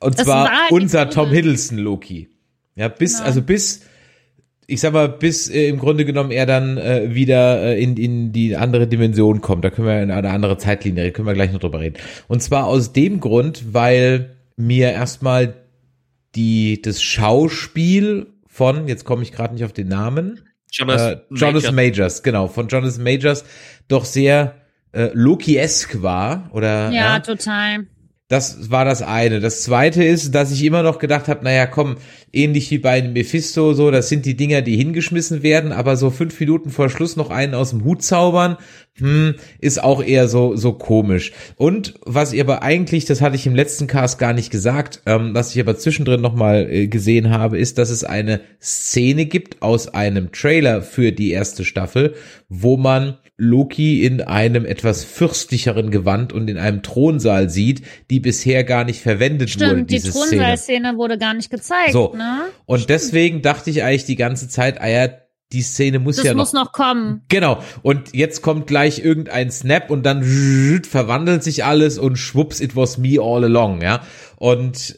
Und 0.00 0.18
Das 0.18 0.26
zwar 0.26 0.50
halt 0.50 0.72
unser. 0.72 1.08
Tom 1.08 1.30
Hiddleston 1.30 1.78
Loki. 1.78 2.30
Ja, 2.74 2.88
bis, 2.88 3.20
also 3.20 3.40
bis, 3.42 3.82
ich 4.66 4.80
sag 4.80 4.92
mal, 4.92 5.08
bis 5.08 5.48
äh, 5.48 5.68
im 5.68 5.78
Grunde 5.78 6.04
genommen 6.04 6.30
er 6.30 6.46
dann 6.46 6.76
äh, 6.76 7.14
wieder 7.14 7.62
äh, 7.62 7.82
in, 7.82 7.96
in 7.96 8.32
die 8.32 8.56
andere 8.56 8.86
Dimension 8.86 9.40
kommt. 9.40 9.64
Da 9.64 9.70
können 9.70 9.86
wir 9.86 10.02
in 10.02 10.10
eine 10.10 10.30
andere 10.30 10.58
Zeitlinie, 10.58 11.04
da 11.04 11.10
können 11.10 11.26
wir 11.26 11.34
gleich 11.34 11.52
noch 11.52 11.60
drüber 11.60 11.80
reden. 11.80 11.96
Und 12.28 12.42
zwar 12.42 12.66
aus 12.66 12.92
dem 12.92 13.20
Grund, 13.20 13.72
weil 13.74 14.36
mir 14.56 14.90
erstmal 14.90 15.54
die, 16.34 16.82
das 16.82 17.02
Schauspiel 17.02 18.26
von, 18.46 18.88
jetzt 18.88 19.04
komme 19.04 19.22
ich 19.22 19.32
gerade 19.32 19.54
nicht 19.54 19.64
auf 19.64 19.72
den 19.72 19.88
Namen, 19.88 20.40
Jonas, 20.70 21.02
äh, 21.02 21.18
Jonas 21.30 21.62
Major. 21.64 21.72
Majors, 21.72 22.22
genau, 22.22 22.48
von 22.48 22.68
Jonas 22.68 22.98
Majors 22.98 23.44
doch 23.88 24.04
sehr 24.04 24.56
äh, 24.92 25.10
Loki-esk 25.12 26.02
war 26.02 26.50
oder 26.52 26.90
ja, 26.90 27.20
total. 27.20 27.86
Das 28.28 28.72
war 28.72 28.84
das 28.84 29.02
eine. 29.02 29.38
Das 29.38 29.62
zweite 29.62 30.02
ist, 30.02 30.34
dass 30.34 30.50
ich 30.50 30.64
immer 30.64 30.82
noch 30.82 30.98
gedacht 30.98 31.28
habe, 31.28 31.44
naja, 31.44 31.66
komm, 31.66 31.96
ähnlich 32.32 32.72
wie 32.72 32.78
bei 32.78 33.00
Mephisto, 33.00 33.72
so, 33.72 33.92
das 33.92 34.08
sind 34.08 34.26
die 34.26 34.36
Dinger, 34.36 34.62
die 34.62 34.76
hingeschmissen 34.76 35.44
werden, 35.44 35.70
aber 35.70 35.96
so 35.96 36.10
fünf 36.10 36.38
Minuten 36.40 36.70
vor 36.70 36.88
Schluss 36.88 37.14
noch 37.14 37.30
einen 37.30 37.54
aus 37.54 37.70
dem 37.70 37.84
Hut 37.84 38.02
zaubern, 38.02 38.56
hm, 38.98 39.36
ist 39.60 39.80
auch 39.80 40.02
eher 40.02 40.26
so, 40.26 40.56
so 40.56 40.72
komisch. 40.72 41.32
Und 41.54 41.94
was 42.04 42.32
ich 42.32 42.40
aber 42.40 42.64
eigentlich, 42.64 43.04
das 43.04 43.20
hatte 43.20 43.36
ich 43.36 43.46
im 43.46 43.54
letzten 43.54 43.86
Cast 43.86 44.18
gar 44.18 44.32
nicht 44.32 44.50
gesagt, 44.50 45.02
ähm, 45.06 45.32
was 45.32 45.54
ich 45.54 45.60
aber 45.60 45.76
zwischendrin 45.76 46.20
nochmal 46.20 46.68
äh, 46.68 46.88
gesehen 46.88 47.30
habe, 47.30 47.58
ist, 47.58 47.78
dass 47.78 47.90
es 47.90 48.02
eine 48.02 48.40
Szene 48.60 49.26
gibt 49.26 49.62
aus 49.62 49.86
einem 49.86 50.32
Trailer 50.32 50.82
für 50.82 51.12
die 51.12 51.30
erste 51.30 51.64
Staffel, 51.64 52.14
wo 52.48 52.76
man 52.76 53.18
Loki 53.38 54.04
in 54.04 54.22
einem 54.22 54.64
etwas 54.64 55.04
fürstlicheren 55.04 55.90
Gewand 55.90 56.32
und 56.32 56.48
in 56.48 56.56
einem 56.56 56.82
Thronsaal 56.82 57.50
sieht, 57.50 57.82
die 58.10 58.20
bisher 58.20 58.64
gar 58.64 58.84
nicht 58.84 59.02
verwendet 59.02 59.54
wurde, 59.56 59.66
Stimmt, 59.66 59.90
die 59.90 59.94
diese 59.96 60.10
Szene. 60.10 60.26
Thronsaal-Szene 60.28 60.96
wurde 60.96 61.18
gar 61.18 61.34
nicht 61.34 61.50
gezeigt, 61.50 61.92
So. 61.92 62.14
ne? 62.16 62.46
Und 62.64 62.88
deswegen 62.88 63.42
dachte 63.42 63.68
ich 63.70 63.82
eigentlich 63.82 64.06
die 64.06 64.16
ganze 64.16 64.48
Zeit, 64.48 64.80
ah 64.80 64.88
ja, 64.88 65.08
die 65.52 65.62
Szene 65.62 65.98
muss 65.98 66.16
Das 66.16 66.24
ja 66.24 66.34
muss 66.34 66.52
noch 66.52 66.64
noch 66.64 66.72
kommen. 66.72 67.22
Genau. 67.28 67.62
Und 67.82 68.14
jetzt 68.14 68.42
kommt 68.42 68.66
gleich 68.66 69.04
irgendein 69.04 69.50
Snap 69.50 69.90
und 69.90 70.04
dann 70.04 70.24
verwandelt 70.88 71.44
sich 71.44 71.64
alles 71.64 71.98
und 71.98 72.16
schwupps, 72.16 72.60
it 72.60 72.74
was 72.74 72.98
me 72.98 73.20
all 73.20 73.44
along, 73.44 73.82
ja. 73.82 74.00
Und, 74.36 74.96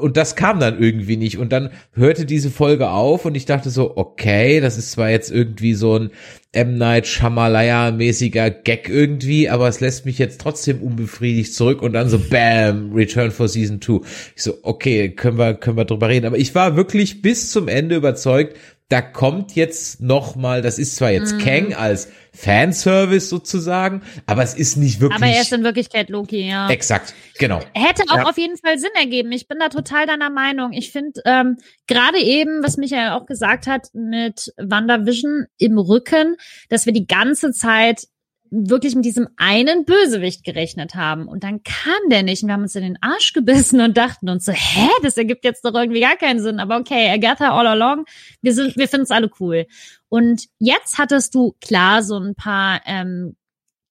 und 0.00 0.16
das 0.16 0.34
kam 0.34 0.58
dann 0.58 0.80
irgendwie 0.80 1.16
nicht. 1.16 1.38
Und 1.38 1.52
dann 1.52 1.70
hörte 1.92 2.24
diese 2.24 2.50
Folge 2.50 2.90
auf 2.90 3.24
und 3.24 3.36
ich 3.36 3.44
dachte 3.44 3.70
so, 3.70 3.96
okay, 3.96 4.60
das 4.60 4.76
ist 4.76 4.90
zwar 4.92 5.10
jetzt 5.10 5.30
irgendwie 5.30 5.74
so 5.74 5.98
ein 5.98 6.10
M. 6.52 6.78
Night 6.78 7.06
Shyamalan-mäßiger 7.06 8.50
Gag 8.50 8.88
irgendwie, 8.88 9.48
aber 9.48 9.68
es 9.68 9.80
lässt 9.80 10.06
mich 10.06 10.18
jetzt 10.18 10.40
trotzdem 10.40 10.82
unbefriedigt 10.82 11.54
zurück 11.54 11.82
und 11.82 11.92
dann 11.92 12.08
so 12.08 12.18
bam, 12.18 12.92
Return 12.92 13.30
for 13.30 13.48
Season 13.48 13.80
2. 13.80 14.00
Ich 14.34 14.42
so, 14.42 14.54
okay, 14.62 15.10
können 15.10 15.38
wir, 15.38 15.54
können 15.54 15.76
wir 15.76 15.84
drüber 15.84 16.08
reden. 16.08 16.26
Aber 16.26 16.38
ich 16.38 16.54
war 16.54 16.74
wirklich 16.74 17.22
bis 17.22 17.52
zum 17.52 17.68
Ende 17.68 17.96
überzeugt, 17.96 18.56
da 18.90 19.02
kommt 19.02 19.54
jetzt 19.54 20.00
noch 20.00 20.34
mal, 20.34 20.62
das 20.62 20.78
ist 20.78 20.96
zwar 20.96 21.08
Mhm. 21.10 21.14
jetzt 21.14 21.38
Kang 21.40 21.74
als 21.74 22.08
Fanservice 22.32 23.28
sozusagen, 23.28 24.02
aber 24.26 24.42
es 24.42 24.54
ist 24.54 24.76
nicht 24.76 25.00
wirklich 25.00 25.20
Aber 25.22 25.30
er 25.30 25.42
ist 25.42 25.52
in 25.52 25.62
Wirklichkeit 25.62 26.08
Loki, 26.08 26.48
ja. 26.48 26.70
exakt, 26.70 27.14
genau. 27.38 27.60
Hätte 27.74 28.04
auch 28.08 28.16
Ja. 28.16 28.22
auf 28.24 28.38
jeden 28.38 28.56
Fall 28.56 28.78
Sinn 28.78 28.90
ergeben. 28.98 29.30
Ich 29.32 29.46
bin 29.46 29.58
da 29.58 29.68
total 29.68 30.06
deiner 30.06 30.30
Meinung. 30.30 30.72
Ich 30.72 30.90
finde 30.90 31.20
ähm, 31.26 31.58
gerade 31.86 32.18
eben, 32.18 32.62
was 32.62 32.76
Michael 32.78 33.10
auch 33.10 33.26
gesagt 33.26 33.66
hat 33.66 33.88
mit 33.92 34.52
WandaVision 34.56 35.46
im 35.58 35.78
Rücken, 35.78 36.36
dass 36.70 36.86
wir 36.86 36.92
die 36.94 37.06
ganze 37.06 37.52
Zeit 37.52 38.06
wirklich 38.50 38.94
mit 38.94 39.04
diesem 39.04 39.28
einen 39.36 39.84
Bösewicht 39.84 40.44
gerechnet 40.44 40.94
haben. 40.94 41.28
Und 41.28 41.44
dann 41.44 41.62
kam 41.62 42.10
der 42.10 42.22
nicht. 42.22 42.42
Und 42.42 42.48
wir 42.48 42.54
haben 42.54 42.62
uns 42.62 42.74
in 42.74 42.82
den 42.82 42.98
Arsch 43.02 43.32
gebissen 43.32 43.80
und 43.80 43.96
dachten 43.96 44.28
uns 44.28 44.44
so, 44.44 44.52
hä, 44.52 44.88
das 45.02 45.16
ergibt 45.16 45.44
jetzt 45.44 45.64
doch 45.64 45.74
irgendwie 45.74 46.00
gar 46.00 46.16
keinen 46.16 46.40
Sinn. 46.40 46.60
Aber 46.60 46.78
okay, 46.78 47.10
Agatha 47.10 47.50
all 47.50 47.66
along, 47.66 48.04
wir 48.42 48.54
sind, 48.54 48.76
wir 48.76 48.88
finden 48.88 49.04
es 49.04 49.10
alle 49.10 49.30
cool. 49.40 49.66
Und 50.08 50.46
jetzt 50.58 50.98
hattest 50.98 51.34
du 51.34 51.54
klar 51.60 52.02
so 52.02 52.18
ein 52.18 52.34
paar 52.34 52.80
ähm, 52.86 53.36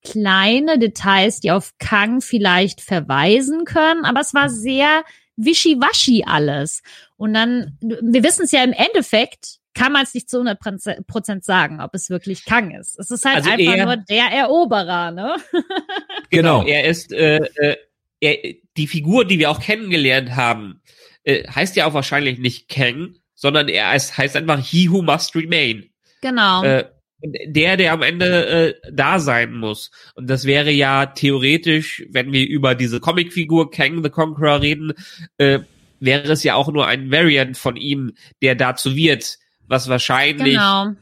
kleine 0.03 0.80
Details, 0.80 1.39
die 1.39 1.51
auf 1.51 1.74
Kang 1.80 2.22
vielleicht 2.22 2.82
verweisen 2.82 3.66
können, 3.66 4.05
aber 4.05 4.22
es 4.22 4.34
war 4.34 4.49
sehr 4.49 5.03
wischiwaschi 5.36 6.24
alles. 6.26 6.82
Und 7.16 7.34
dann, 7.34 7.78
wir 7.82 8.24
wissen 8.24 8.43
es 8.43 8.51
ja 8.51 8.64
im 8.64 8.74
Endeffekt, 8.74 9.57
kann 9.78 9.91
man 9.91 10.03
es 10.03 10.13
nicht 10.13 10.30
zu 10.30 10.38
100 10.38 11.05
Prozent 11.07 11.43
sagen, 11.43 11.82
ob 11.82 11.93
es 11.93 12.09
wirklich 12.09 12.45
Kang 12.45 12.71
ist. 12.71 12.97
Es 12.99 13.11
ist 13.11 13.25
halt 13.25 13.38
Also 13.38 13.49
einfach 13.51 13.75
er- 13.75 13.86
nur 13.86 13.97
der 13.97 14.25
Eroberer, 14.32 15.11
ne? 15.11 15.36
Genau. 16.30 16.63
Er 16.63 16.86
ist 16.86 17.11
äh, 17.13 17.38
äh, 17.55 17.78
er, 18.19 18.38
die 18.75 18.88
Figur, 18.88 19.25
die 19.25 19.39
wir 19.39 19.49
auch 19.51 19.61
kennengelernt 19.61 20.36
haben, 20.36 20.82
äh, 21.23 21.47
heißt 21.47 21.75
ja 21.75 21.86
auch 21.86 21.93
wahrscheinlich 21.93 22.39
nicht 22.39 22.67
Kang, 22.69 23.15
sondern 23.36 23.69
er 23.69 23.89
heißt, 23.89 24.17
heißt 24.17 24.36
einfach 24.36 24.59
He 24.59 24.89
Who 24.91 25.01
Must 25.01 25.36
Remain. 25.36 25.89
Genau. 26.21 26.63
Äh, 26.63 26.86
der, 27.21 27.78
der 27.78 27.93
am 27.93 28.03
Ende 28.03 28.45
äh, 28.47 28.91
da 28.91 29.19
sein 29.19 29.53
muss. 29.55 29.91
Und 30.15 30.30
das 30.30 30.45
wäre 30.45 30.71
ja 30.71 31.07
theoretisch, 31.07 32.05
wenn 32.11 32.32
wir 32.32 32.47
über 32.47 32.75
diese 32.75 32.99
Comicfigur 32.99 33.71
Kang 33.71 34.03
the 34.03 34.09
Conqueror 34.09 34.61
reden, 34.61 34.93
äh, 35.38 35.59
wäre 35.99 36.32
es 36.32 36.43
ja 36.43 36.53
auch 36.55 36.71
nur 36.71 36.86
ein 36.88 37.09
Variant 37.11 37.57
von 37.57 37.75
ihm, 37.75 38.13
der 38.41 38.53
dazu 38.55 38.95
wird, 38.95 39.38
was 39.68 39.88
wahrscheinlich 39.88 40.53
genau. 40.53 40.93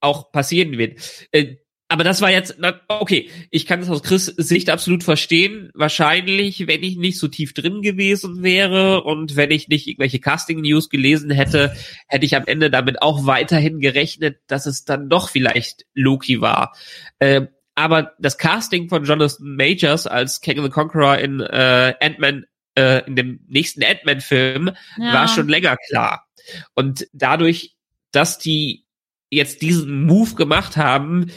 auch 0.00 0.30
passieren 0.32 0.78
wird. 0.78 1.00
Äh, 1.32 1.56
aber 1.88 2.02
das 2.02 2.22
war 2.22 2.30
jetzt, 2.30 2.56
okay, 2.88 3.30
ich 3.50 3.66
kann 3.66 3.80
es 3.80 3.90
aus 3.90 4.02
Chris 4.02 4.24
Sicht 4.24 4.70
absolut 4.70 5.04
verstehen. 5.04 5.70
Wahrscheinlich, 5.74 6.66
wenn 6.66 6.82
ich 6.82 6.96
nicht 6.96 7.18
so 7.18 7.28
tief 7.28 7.52
drin 7.52 7.82
gewesen 7.82 8.42
wäre 8.42 9.04
und 9.04 9.36
wenn 9.36 9.50
ich 9.50 9.68
nicht 9.68 9.86
irgendwelche 9.86 10.18
Casting-News 10.18 10.88
gelesen 10.88 11.30
hätte, 11.30 11.76
hätte 12.08 12.24
ich 12.24 12.36
am 12.36 12.46
Ende 12.46 12.70
damit 12.70 13.02
auch 13.02 13.26
weiterhin 13.26 13.80
gerechnet, 13.80 14.38
dass 14.46 14.66
es 14.66 14.84
dann 14.84 15.08
doch 15.10 15.28
vielleicht 15.28 15.84
Loki 15.92 16.40
war. 16.40 16.74
Äh, 17.18 17.42
aber 17.74 18.12
das 18.18 18.38
Casting 18.38 18.88
von 18.88 19.04
Jonathan 19.04 19.54
Majors 19.54 20.06
als 20.06 20.40
King 20.40 20.62
the 20.62 20.70
Conqueror 20.70 21.18
in 21.18 21.40
äh, 21.40 21.94
Ant-Man, 22.00 22.46
äh, 22.76 23.06
in 23.06 23.14
dem 23.14 23.40
nächsten 23.46 23.84
Ant-Man-Film, 23.84 24.70
Ja. 24.98 25.12
war 25.12 25.28
schon 25.28 25.48
länger 25.48 25.76
klar. 25.88 26.26
Und 26.74 27.06
dadurch, 27.12 27.73
dass 28.14 28.38
die 28.38 28.84
jetzt 29.30 29.62
diesen 29.62 30.04
Move 30.04 30.34
gemacht 30.34 30.76
haben, 30.76 31.30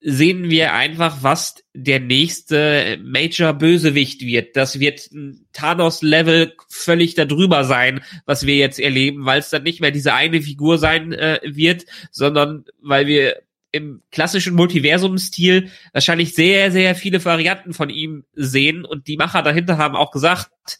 sehen 0.00 0.50
wir 0.50 0.74
einfach, 0.74 1.22
was 1.22 1.64
der 1.72 1.98
nächste 1.98 2.98
Major 3.02 3.54
Bösewicht 3.54 4.20
wird. 4.20 4.54
Das 4.54 4.78
wird 4.78 5.10
ein 5.12 5.46
Thanos-Level 5.54 6.54
völlig 6.68 7.14
darüber 7.14 7.64
sein, 7.64 8.02
was 8.26 8.44
wir 8.44 8.56
jetzt 8.56 8.78
erleben, 8.78 9.24
weil 9.24 9.40
es 9.40 9.48
dann 9.48 9.62
nicht 9.62 9.80
mehr 9.80 9.92
diese 9.92 10.12
eine 10.12 10.42
Figur 10.42 10.76
sein 10.76 11.12
äh, 11.12 11.40
wird, 11.44 11.86
sondern 12.10 12.66
weil 12.82 13.06
wir 13.06 13.42
im 13.72 14.02
klassischen 14.12 14.54
Multiversum-Stil 14.54 15.70
wahrscheinlich 15.92 16.34
sehr, 16.34 16.70
sehr 16.70 16.94
viele 16.94 17.24
Varianten 17.24 17.72
von 17.72 17.88
ihm 17.88 18.24
sehen 18.34 18.84
und 18.84 19.08
die 19.08 19.16
Macher 19.16 19.42
dahinter 19.42 19.78
haben 19.78 19.96
auch 19.96 20.12
gesagt, 20.12 20.78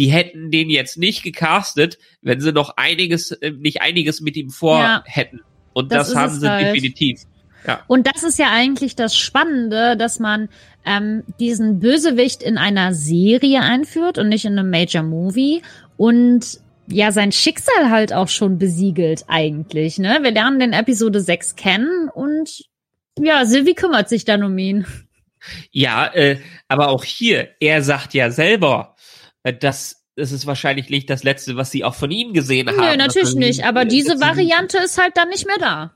die 0.00 0.06
hätten 0.06 0.50
den 0.50 0.70
jetzt 0.70 0.96
nicht 0.96 1.22
gecastet, 1.22 1.98
wenn 2.22 2.40
sie 2.40 2.52
noch 2.52 2.78
einiges, 2.78 3.32
äh, 3.32 3.50
nicht 3.50 3.82
einiges 3.82 4.22
mit 4.22 4.34
ihm 4.34 4.48
vor 4.48 4.78
Ja. 4.80 5.04
hätten. 5.06 5.40
Und 5.74 5.92
Das 5.92 6.08
das, 6.08 6.16
haben 6.16 6.40
sie 6.40 6.48
halt. 6.50 6.74
definitiv. 6.74 7.20
Ja. 7.66 7.82
Und 7.86 8.06
das 8.06 8.22
ist 8.22 8.38
ja 8.38 8.46
eigentlich 8.50 8.96
das 8.96 9.14
Spannende, 9.14 9.94
dass 9.98 10.18
man 10.18 10.48
ähm, 10.86 11.22
diesen 11.38 11.80
Bösewicht 11.80 12.42
in 12.42 12.56
einer 12.56 12.94
Serie 12.94 13.60
einführt 13.60 14.16
und 14.16 14.30
nicht 14.30 14.46
in 14.46 14.58
einem 14.58 14.70
Major 14.70 15.02
Movie 15.02 15.60
und 15.98 16.58
ja 16.86 17.12
sein 17.12 17.30
Schicksal 17.32 17.90
halt 17.90 18.14
auch 18.14 18.28
schon 18.28 18.56
besiegelt 18.56 19.24
eigentlich. 19.28 19.98
Ne? 19.98 20.20
Wir 20.22 20.30
lernen 20.30 20.58
den 20.60 20.72
Episode 20.72 21.20
6 21.20 21.56
kennen 21.56 22.08
und 22.08 22.62
ja, 23.18 23.44
Sylvie 23.44 23.74
kümmert 23.74 24.08
sich 24.08 24.24
dann 24.24 24.42
um 24.42 24.56
ihn. 24.56 24.86
Ja, 25.70 26.06
äh, 26.14 26.38
aber 26.68 26.88
auch 26.88 27.04
hier, 27.04 27.48
er 27.60 27.82
sagt 27.82 28.14
ja 28.14 28.30
selber, 28.30 28.96
äh, 29.42 29.52
dass 29.52 30.04
es 30.16 30.32
ist 30.32 30.46
wahrscheinlich 30.46 30.90
nicht 30.90 31.08
das 31.08 31.24
letzte, 31.24 31.56
was 31.56 31.70
sie 31.70 31.84
auch 31.84 31.94
von 31.94 32.10
ihm 32.10 32.34
gesehen 32.34 32.68
haben. 32.68 32.76
Nö, 32.76 32.96
natürlich 32.96 33.34
nicht, 33.34 33.64
aber 33.64 33.84
diese 33.84 34.20
Variante 34.20 34.78
ist 34.78 34.98
halt 35.00 35.16
dann 35.16 35.28
nicht 35.30 35.46
mehr 35.46 35.58
da. 35.58 35.94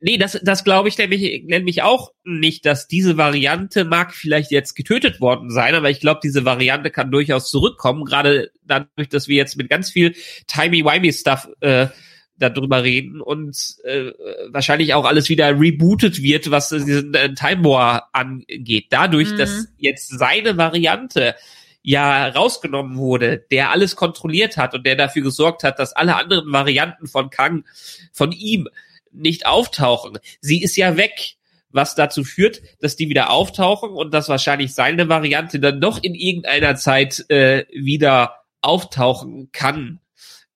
Nee, 0.00 0.16
das, 0.16 0.38
das 0.44 0.62
glaube 0.62 0.88
ich 0.88 0.96
nämlich, 0.96 1.42
nämlich 1.46 1.82
auch 1.82 2.12
nicht, 2.22 2.64
dass 2.66 2.86
diese 2.86 3.16
Variante 3.16 3.84
mag 3.84 4.14
vielleicht 4.14 4.52
jetzt 4.52 4.74
getötet 4.76 5.20
worden 5.20 5.50
sein, 5.50 5.74
aber 5.74 5.90
ich 5.90 5.98
glaube, 5.98 6.20
diese 6.22 6.44
Variante 6.44 6.90
kann 6.90 7.10
durchaus 7.10 7.50
zurückkommen, 7.50 8.04
gerade 8.04 8.52
dadurch, 8.64 9.08
dass 9.08 9.26
wir 9.26 9.36
jetzt 9.36 9.56
mit 9.56 9.68
ganz 9.68 9.90
viel 9.90 10.14
timey-wimey-Stuff 10.46 11.48
äh, 11.60 11.88
darüber 12.36 12.84
reden 12.84 13.20
und 13.20 13.56
äh, 13.82 14.12
wahrscheinlich 14.50 14.94
auch 14.94 15.04
alles 15.04 15.28
wieder 15.28 15.58
rebootet 15.58 16.22
wird, 16.22 16.52
was 16.52 16.68
diesen 16.68 17.12
äh, 17.14 17.34
Time 17.34 17.64
War 17.64 18.08
angeht. 18.12 18.86
Dadurch, 18.90 19.32
Mhm. 19.32 19.38
dass 19.38 19.66
jetzt 19.78 20.16
seine 20.16 20.56
Variante 20.56 21.34
ja 21.82 22.28
rausgenommen 22.28 22.98
wurde, 22.98 23.44
der 23.50 23.70
alles 23.70 23.96
kontrolliert 23.96 24.56
hat 24.56 24.74
und 24.74 24.84
der 24.86 24.96
dafür 24.96 25.22
gesorgt 25.22 25.62
hat, 25.64 25.78
dass 25.78 25.92
alle 25.94 26.16
anderen 26.16 26.52
Varianten 26.52 27.06
von 27.06 27.30
Kang 27.30 27.64
von 28.12 28.32
ihm 28.32 28.68
nicht 29.12 29.46
auftauchen. 29.46 30.18
Sie 30.40 30.62
ist 30.62 30.76
ja 30.76 30.96
weg, 30.96 31.36
was 31.70 31.94
dazu 31.94 32.24
führt, 32.24 32.60
dass 32.80 32.96
die 32.96 33.08
wieder 33.08 33.30
auftauchen 33.30 33.90
und 33.90 34.12
dass 34.12 34.28
wahrscheinlich 34.28 34.74
seine 34.74 35.08
Variante 35.08 35.60
dann 35.60 35.80
doch 35.80 36.02
in 36.02 36.14
irgendeiner 36.14 36.76
Zeit 36.76 37.24
äh, 37.30 37.64
wieder 37.72 38.36
auftauchen 38.60 39.50
kann 39.52 40.00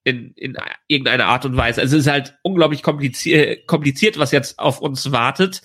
in, 0.04 0.32
in 0.34 0.56
irgendeiner 0.88 1.26
Art 1.26 1.44
und 1.44 1.56
Weise. 1.56 1.80
Also 1.80 1.96
es 1.96 2.06
ist 2.06 2.12
halt 2.12 2.34
unglaublich 2.42 2.82
kompliziert, 2.82 3.66
kompliziert, 3.66 4.18
was 4.18 4.32
jetzt 4.32 4.58
auf 4.58 4.80
uns 4.80 5.12
wartet. 5.12 5.62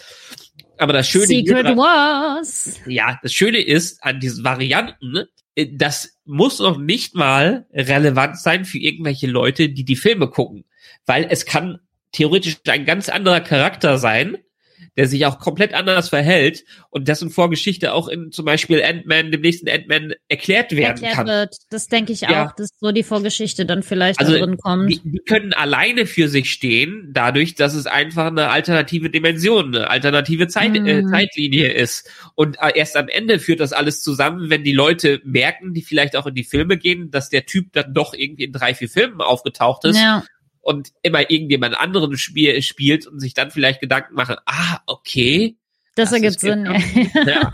Aber 0.78 0.94
das 0.94 1.08
Schöne 1.10 1.26
Secret 1.26 1.46
hieran- 1.66 1.78
Wars. 1.78 2.80
ja, 2.86 3.18
das 3.24 3.34
Schöne 3.34 3.60
ist 3.60 4.04
an 4.04 4.20
diesen 4.20 4.44
Varianten, 4.44 5.26
das 5.66 6.20
muss 6.26 6.60
noch 6.60 6.78
nicht 6.78 7.16
mal 7.16 7.66
relevant 7.74 8.40
sein 8.40 8.66
für 8.66 8.78
irgendwelche 8.78 9.28
Leute, 9.28 9.70
die 9.70 9.86
die 9.86 9.96
Filme 9.96 10.30
gucken. 10.30 10.66
Weil 11.06 11.26
es 11.30 11.46
kann 11.46 11.80
theoretisch 12.12 12.58
ein 12.68 12.86
ganz 12.86 13.10
anderer 13.10 13.42
Charakter 13.42 13.98
sein, 13.98 14.38
der 14.98 15.08
sich 15.08 15.26
auch 15.26 15.40
komplett 15.40 15.74
anders 15.74 16.10
verhält 16.10 16.64
und 16.90 17.08
dessen 17.08 17.30
Vorgeschichte 17.30 17.94
auch 17.94 18.08
in 18.08 18.32
zum 18.32 18.46
Beispiel 18.46 18.84
Ant-Man, 18.84 19.32
dem 19.32 19.42
nächsten 19.42 19.70
Ant-Man 19.70 20.14
erklärt 20.28 20.72
werden 20.72 21.04
Erklärt 21.04 21.14
kann. 21.14 21.28
wird. 21.28 21.56
Das 21.70 21.88
denke 21.88 22.14
ich 22.14 22.22
Ja. 22.22 22.48
auch, 22.48 22.56
dass 22.56 22.70
so 22.80 22.92
die 22.92 23.04
Vorgeschichte 23.04 23.66
dann 23.66 23.84
vielleicht 23.84 24.20
Also, 24.20 24.34
drin 24.34 24.58
kommt. 24.58 24.90
Die, 24.92 25.02
die 25.04 25.20
können 25.20 25.54
alleine 25.54 26.06
für 26.06 26.28
sich 26.28 26.52
stehen, 26.52 27.10
dadurch, 27.14 27.56
dass 27.56 27.74
es 27.74 27.86
einfach 27.88 28.28
eine 28.28 28.50
alternative 28.50 29.10
Dimension, 29.10 29.76
eine 29.76 29.90
alternative 29.90 30.48
Zeit, 30.48 30.76
äh, 30.76 31.02
Mhm. 31.02 31.10
Zeitlinie 31.10 31.72
ist. 31.74 32.10
Und 32.36 32.58
äh, 32.62 32.72
erst 32.76 32.96
am 32.98 33.08
Ende 33.08 33.40
führt 33.40 33.60
das 33.60 33.74
alles 33.74 34.02
zusammen, 34.02 34.50
wenn 34.50 34.64
die 34.64 34.74
Leute 34.74 35.22
merken, 35.24 35.74
die 35.74 35.82
vielleicht 35.82 36.16
auch 36.16 36.26
in 36.28 36.36
die 36.36 36.44
Filme 36.44 36.78
gehen, 36.78 37.12
dass 37.12 37.30
der 37.30 37.46
Typ 37.46 37.74
dann 37.74 37.94
doch 37.94 38.14
irgendwie 38.14 38.44
in 38.46 38.52
drei, 38.52 38.74
vier 38.74 38.90
Filmen 38.90 39.22
aufgetaucht 39.22 39.86
ist 39.86 39.98
ja. 40.00 40.24
Und 40.68 40.92
immer 41.02 41.30
irgendjemand 41.32 41.78
anderen 41.80 42.18
spiel, 42.18 42.62
spielt 42.62 43.08
und 43.08 43.22
sich 43.22 43.34
dann 43.34 43.52
vielleicht 43.52 43.80
Gedanken 43.80 44.16
machen, 44.16 44.36
ah, 44.46 44.80
okay. 44.86 45.56
Das, 45.96 46.10
Das 46.10 46.20
ergibt 46.22 46.42
Sinn. 46.42 46.66
Ja. 47.26 47.52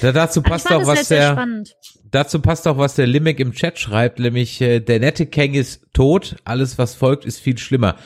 Da, 0.00 0.10
dazu 0.10 0.42
passt 0.42 0.72
auch 0.72 0.84
was 0.86 0.98
halt 0.98 1.10
der, 1.10 1.32
spannend. 1.32 1.76
dazu 2.10 2.40
passt 2.40 2.66
auch 2.66 2.76
was 2.78 2.94
der 2.96 3.06
Limmick 3.06 3.38
im 3.38 3.52
Chat 3.52 3.78
schreibt, 3.78 4.18
nämlich 4.18 4.60
äh, 4.60 4.80
der 4.80 4.98
nette 4.98 5.26
Kang 5.26 5.52
ist 5.54 5.86
tot, 5.92 6.34
alles 6.44 6.76
was 6.78 6.96
folgt 6.96 7.24
ist 7.24 7.38
viel 7.38 7.56
schlimmer, 7.58 7.96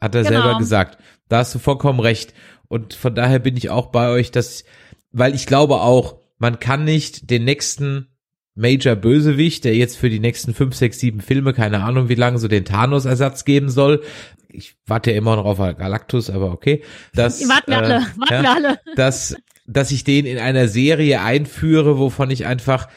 hat 0.00 0.14
er 0.14 0.22
Genau. 0.22 0.42
selber 0.42 0.58
gesagt. 0.58 0.98
Da 1.28 1.38
hast 1.38 1.54
du 1.54 1.58
vollkommen 1.58 1.98
recht 1.98 2.34
und 2.68 2.94
von 2.94 3.14
daher 3.16 3.40
bin 3.40 3.56
ich 3.56 3.70
auch 3.70 3.86
bei 3.86 4.10
euch, 4.10 4.30
dass, 4.30 4.64
weil 5.10 5.34
ich 5.34 5.46
glaube 5.46 5.80
auch, 5.80 6.18
man 6.38 6.60
kann 6.60 6.84
nicht 6.84 7.30
den 7.30 7.44
nächsten 7.44 8.11
Major 8.54 8.96
Bösewicht, 8.96 9.64
der 9.64 9.74
jetzt 9.74 9.96
für 9.96 10.10
die 10.10 10.20
nächsten 10.20 10.54
fünf, 10.54 10.74
sechs, 10.74 10.98
sieben 10.98 11.20
Filme, 11.20 11.52
keine 11.54 11.82
Ahnung 11.82 12.08
wie 12.08 12.14
lange, 12.14 12.38
so 12.38 12.48
den 12.48 12.64
Thanos-Ersatz 12.64 13.44
geben 13.44 13.70
soll. 13.70 14.02
Ich 14.48 14.76
warte 14.86 15.12
ja 15.12 15.16
immer 15.16 15.36
noch 15.36 15.46
auf 15.46 15.58
Galactus, 15.58 16.28
aber 16.28 16.52
okay. 16.52 16.82
Das, 17.14 17.40
Warten 17.48 17.70
wir 17.70 17.78
äh, 17.78 17.84
alle, 17.84 18.06
warten 18.16 18.32
ja, 18.32 18.42
wir 18.42 18.50
alle. 18.50 18.78
dass, 18.96 19.36
dass 19.66 19.90
ich 19.90 20.04
den 20.04 20.26
in 20.26 20.38
einer 20.38 20.68
Serie 20.68 21.22
einführe, 21.22 21.98
wovon 21.98 22.30
ich 22.30 22.44
einfach 22.44 22.88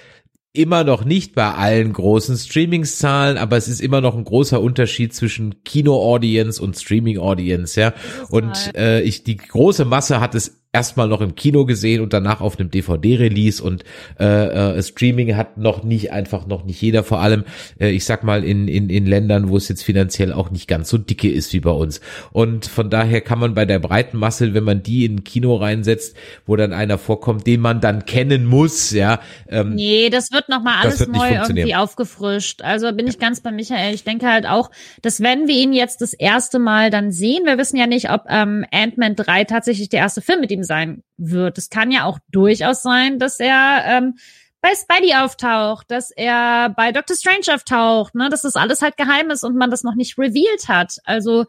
immer 0.55 0.83
noch 0.83 1.05
nicht 1.05 1.35
bei 1.35 1.53
allen 1.53 1.93
großen 1.93 2.37
Streamingszahlen, 2.37 3.37
aber 3.37 3.57
es 3.57 3.67
ist 3.67 3.81
immer 3.81 4.01
noch 4.01 4.15
ein 4.15 4.23
großer 4.23 4.61
Unterschied 4.61 5.13
zwischen 5.13 5.63
Kino-Audience 5.63 6.61
und 6.61 6.77
Streaming-Audience, 6.77 7.79
ja. 7.79 7.93
Und 8.29 8.73
äh, 8.75 9.01
ich 9.01 9.23
die 9.23 9.37
große 9.37 9.85
Masse 9.85 10.19
hat 10.19 10.35
es 10.35 10.61
erstmal 10.75 11.07
noch 11.07 11.21
im 11.21 11.35
Kino 11.35 11.65
gesehen 11.65 12.01
und 12.01 12.11
danach 12.11 12.41
auf 12.41 12.59
einem 12.59 12.69
DVD-Release 12.69 13.63
und 13.63 13.85
äh, 14.19 14.77
äh, 14.77 14.83
Streaming 14.83 15.37
hat 15.37 15.57
noch 15.57 15.85
nicht 15.85 16.11
einfach 16.11 16.47
noch 16.47 16.65
nicht 16.65 16.81
jeder, 16.81 17.05
vor 17.05 17.21
allem 17.21 17.45
äh, 17.79 17.91
ich 17.91 18.03
sag 18.03 18.25
mal 18.25 18.43
in, 18.43 18.67
in, 18.67 18.89
in 18.89 19.05
Ländern, 19.05 19.47
wo 19.47 19.55
es 19.55 19.69
jetzt 19.69 19.83
finanziell 19.83 20.33
auch 20.33 20.51
nicht 20.51 20.67
ganz 20.67 20.89
so 20.89 20.97
dicke 20.97 21.31
ist 21.31 21.53
wie 21.53 21.61
bei 21.61 21.71
uns. 21.71 22.01
Und 22.33 22.65
von 22.65 22.89
daher 22.89 23.21
kann 23.21 23.39
man 23.39 23.53
bei 23.53 23.63
der 23.63 23.79
breiten 23.79 24.17
Masse, 24.17 24.53
wenn 24.53 24.65
man 24.65 24.83
die 24.83 25.05
in 25.05 25.15
ein 25.15 25.23
Kino 25.23 25.55
reinsetzt, 25.55 26.17
wo 26.45 26.57
dann 26.57 26.73
einer 26.73 26.97
vorkommt, 26.97 27.47
den 27.47 27.61
man 27.61 27.79
dann 27.79 28.05
kennen 28.05 28.45
muss, 28.45 28.91
ja, 28.91 29.21
ähm, 29.47 29.75
Nee, 29.75 30.09
das 30.09 30.31
wird 30.33 30.49
nochmal 30.49 30.75
alles 30.81 30.99
wird 30.99 31.13
neu 31.13 31.35
irgendwie 31.35 31.73
aufgefrischt. 31.73 32.61
Also 32.63 32.91
bin 32.91 33.07
ich 33.07 33.17
ganz 33.17 33.39
bei 33.39 33.51
Michael. 33.51 33.93
Ich 33.93 34.03
denke 34.03 34.27
halt 34.27 34.45
auch, 34.45 34.71
dass 35.01 35.21
wenn 35.21 35.47
wir 35.47 35.55
ihn 35.55 35.71
jetzt 35.71 36.01
das 36.01 36.13
erste 36.13 36.59
Mal 36.59 36.89
dann 36.89 37.13
sehen, 37.13 37.45
wir 37.45 37.57
wissen 37.57 37.77
ja 37.77 37.87
nicht, 37.87 38.11
ob 38.11 38.23
ähm, 38.27 38.65
Ant-Man 38.71 39.15
3 39.15 39.45
tatsächlich 39.45 39.87
der 39.87 40.01
erste 40.01 40.21
Film 40.21 40.41
mit 40.41 40.51
ihm 40.51 40.64
sein 40.65 41.03
wird. 41.17 41.57
Es 41.57 41.69
kann 41.69 41.91
ja 41.91 42.05
auch 42.05 42.19
durchaus 42.31 42.81
sein, 42.81 43.19
dass 43.19 43.39
er 43.39 43.83
ähm, 43.85 44.15
bei 44.61 44.71
Spidey 44.73 45.15
auftaucht, 45.15 45.89
dass 45.91 46.11
er 46.11 46.69
bei 46.69 46.91
Doctor 46.91 47.15
Strange 47.15 47.53
auftaucht, 47.53 48.15
ne, 48.15 48.29
dass 48.29 48.41
das 48.41 48.55
alles 48.55 48.81
halt 48.81 48.97
geheim 48.97 49.29
ist 49.29 49.43
und 49.43 49.55
man 49.55 49.69
das 49.69 49.83
noch 49.83 49.95
nicht 49.95 50.17
revealed 50.17 50.67
hat. 50.67 50.97
Also 51.05 51.45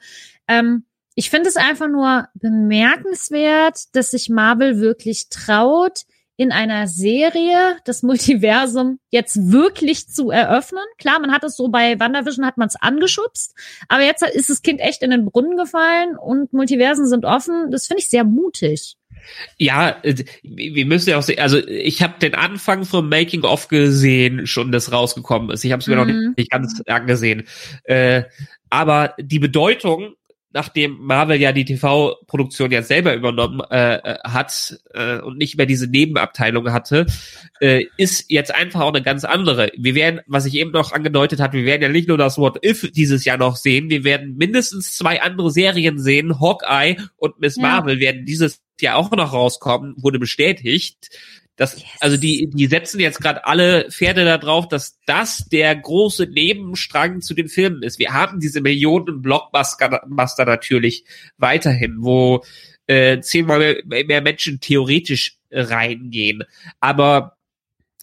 ähm, 0.48 0.84
ich 1.14 1.30
finde 1.30 1.48
es 1.48 1.56
einfach 1.56 1.88
nur 1.88 2.28
bemerkenswert, 2.34 3.94
dass 3.94 4.10
sich 4.10 4.28
Marvel 4.28 4.80
wirklich 4.80 5.30
traut, 5.30 6.04
in 6.36 6.52
einer 6.52 6.86
Serie 6.86 7.78
das 7.84 8.02
Multiversum 8.02 8.98
jetzt 9.10 9.50
wirklich 9.50 10.08
zu 10.08 10.30
eröffnen. 10.30 10.84
Klar, 10.98 11.18
man 11.18 11.32
hat 11.32 11.44
es 11.44 11.56
so 11.56 11.68
bei 11.68 11.98
WandaVision 11.98 12.44
hat 12.44 12.58
man 12.58 12.68
es 12.68 12.76
angeschubst, 12.76 13.54
aber 13.88 14.02
jetzt 14.02 14.22
ist 14.22 14.50
das 14.50 14.62
Kind 14.62 14.80
echt 14.80 15.02
in 15.02 15.10
den 15.10 15.24
Brunnen 15.24 15.56
gefallen 15.56 16.16
und 16.16 16.52
Multiversen 16.52 17.06
sind 17.06 17.24
offen. 17.24 17.70
Das 17.70 17.86
finde 17.86 18.02
ich 18.02 18.10
sehr 18.10 18.24
mutig. 18.24 18.96
Ja, 19.58 19.96
äh, 20.02 20.24
wir 20.42 20.86
müssen 20.86 21.10
ja 21.10 21.18
auch 21.18 21.22
sehen, 21.22 21.38
also 21.38 21.58
ich 21.58 22.02
habe 22.02 22.14
den 22.20 22.34
Anfang 22.34 22.84
vom 22.84 23.08
Making 23.08 23.42
of 23.42 23.68
gesehen, 23.68 24.46
schon 24.46 24.72
das 24.72 24.92
rausgekommen 24.92 25.50
ist. 25.50 25.64
Ich 25.64 25.72
habe 25.72 25.80
es 25.80 25.86
mir 25.86 25.96
mhm. 25.96 26.00
noch 26.00 26.06
nicht, 26.06 26.38
nicht 26.38 26.50
ganz 26.50 26.80
angesehen. 26.86 27.44
Äh, 27.84 28.24
aber 28.70 29.14
die 29.18 29.38
Bedeutung 29.38 30.14
nachdem 30.56 30.96
Marvel 31.00 31.38
ja 31.38 31.52
die 31.52 31.66
TV-Produktion 31.66 32.72
ja 32.72 32.82
selber 32.82 33.14
übernommen 33.14 33.60
äh, 33.70 33.96
äh, 33.96 34.18
hat 34.24 34.80
äh, 34.94 35.18
und 35.18 35.36
nicht 35.36 35.58
mehr 35.58 35.66
diese 35.66 35.86
Nebenabteilung 35.86 36.72
hatte, 36.72 37.04
äh, 37.60 37.84
ist 37.98 38.30
jetzt 38.30 38.54
einfach 38.54 38.80
auch 38.80 38.94
eine 38.94 39.02
ganz 39.02 39.24
andere. 39.24 39.70
Wir 39.76 39.94
werden, 39.94 40.22
was 40.26 40.46
ich 40.46 40.54
eben 40.54 40.70
noch 40.70 40.92
angedeutet 40.92 41.40
hat, 41.40 41.52
wir 41.52 41.66
werden 41.66 41.82
ja 41.82 41.90
nicht 41.90 42.08
nur 42.08 42.16
das 42.16 42.38
What 42.38 42.64
If 42.64 42.90
dieses 42.92 43.26
Jahr 43.26 43.36
noch 43.36 43.56
sehen, 43.56 43.90
wir 43.90 44.02
werden 44.02 44.38
mindestens 44.38 44.96
zwei 44.96 45.20
andere 45.20 45.50
Serien 45.50 45.98
sehen. 45.98 46.40
Hawkeye 46.40 46.96
und 47.18 47.38
Miss 47.38 47.56
ja. 47.56 47.62
Marvel 47.62 48.00
werden 48.00 48.24
dieses 48.24 48.62
Jahr 48.80 48.96
auch 48.96 49.10
noch 49.10 49.34
rauskommen, 49.34 49.94
wurde 49.98 50.18
bestätigt. 50.18 51.10
Das, 51.56 51.74
yes. 51.74 51.84
also 52.00 52.16
die, 52.16 52.50
die 52.52 52.66
setzen 52.66 53.00
jetzt 53.00 53.20
gerade 53.20 53.46
alle 53.46 53.90
Pferde 53.90 54.24
da 54.24 54.38
drauf, 54.38 54.68
dass 54.68 54.98
das 55.06 55.46
der 55.50 55.74
große 55.74 56.26
Nebenstrang 56.26 57.22
zu 57.22 57.34
den 57.34 57.48
Filmen 57.48 57.82
ist. 57.82 57.98
Wir 57.98 58.12
haben 58.12 58.40
diese 58.40 58.60
Millionen 58.60 59.22
Blockbuster 59.22 60.44
natürlich 60.44 61.04
weiterhin, 61.38 61.96
wo 62.00 62.44
äh, 62.86 63.20
zehnmal 63.20 63.82
mehr, 63.84 64.04
mehr 64.04 64.22
Menschen 64.22 64.60
theoretisch 64.60 65.38
reingehen. 65.50 66.44
Aber 66.80 67.35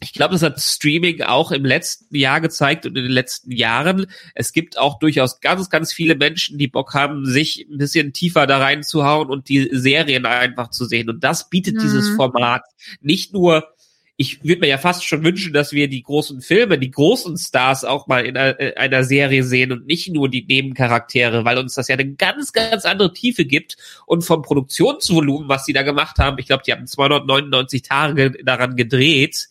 ich 0.03 0.13
glaube, 0.13 0.33
das 0.33 0.43
hat 0.43 0.59
Streaming 0.59 1.21
auch 1.21 1.51
im 1.51 1.65
letzten 1.65 2.15
Jahr 2.15 2.41
gezeigt 2.41 2.85
und 2.85 2.97
in 2.97 3.03
den 3.03 3.11
letzten 3.11 3.51
Jahren. 3.51 4.07
Es 4.35 4.53
gibt 4.53 4.77
auch 4.77 4.99
durchaus 4.99 5.39
ganz, 5.39 5.69
ganz 5.69 5.93
viele 5.93 6.15
Menschen, 6.15 6.57
die 6.57 6.67
Bock 6.67 6.93
haben, 6.93 7.25
sich 7.25 7.65
ein 7.69 7.77
bisschen 7.77 8.13
tiefer 8.13 8.45
da 8.45 8.59
reinzuhauen 8.59 9.29
und 9.29 9.49
die 9.49 9.69
Serien 9.71 10.25
einfach 10.25 10.69
zu 10.69 10.85
sehen. 10.85 11.09
Und 11.09 11.23
das 11.23 11.49
bietet 11.49 11.75
mhm. 11.75 11.79
dieses 11.79 12.09
Format 12.09 12.63
nicht 13.01 13.33
nur 13.33 13.72
ich 14.15 14.43
würde 14.43 14.61
mir 14.61 14.67
ja 14.67 14.77
fast 14.77 15.03
schon 15.05 15.23
wünschen, 15.23 15.53
dass 15.53 15.71
wir 15.71 15.87
die 15.87 16.03
großen 16.03 16.41
Filme, 16.41 16.77
die 16.77 16.91
großen 16.91 17.35
Stars 17.37 17.83
auch 17.83 18.05
mal 18.05 18.25
in 18.25 18.37
einer, 18.37 18.59
äh, 18.59 18.75
einer, 18.75 19.03
Serie 19.03 19.43
sehen 19.43 19.71
und 19.71 19.87
nicht 19.87 20.09
nur 20.09 20.29
die 20.29 20.45
Nebencharaktere, 20.45 21.45
weil 21.45 21.57
uns 21.57 21.73
das 21.73 21.87
ja 21.87 21.95
eine 21.95 22.13
ganz, 22.13 22.53
ganz 22.53 22.85
andere 22.85 23.11
Tiefe 23.11 23.45
gibt 23.45 23.75
und 24.05 24.23
vom 24.23 24.43
Produktionsvolumen, 24.43 25.49
was 25.49 25.65
sie 25.65 25.73
da 25.73 25.81
gemacht 25.81 26.19
haben, 26.19 26.37
ich 26.37 26.45
glaube, 26.45 26.63
die 26.65 26.71
haben 26.71 26.85
299 26.85 27.81
Tage 27.81 28.31
daran 28.43 28.75
gedreht, 28.75 29.49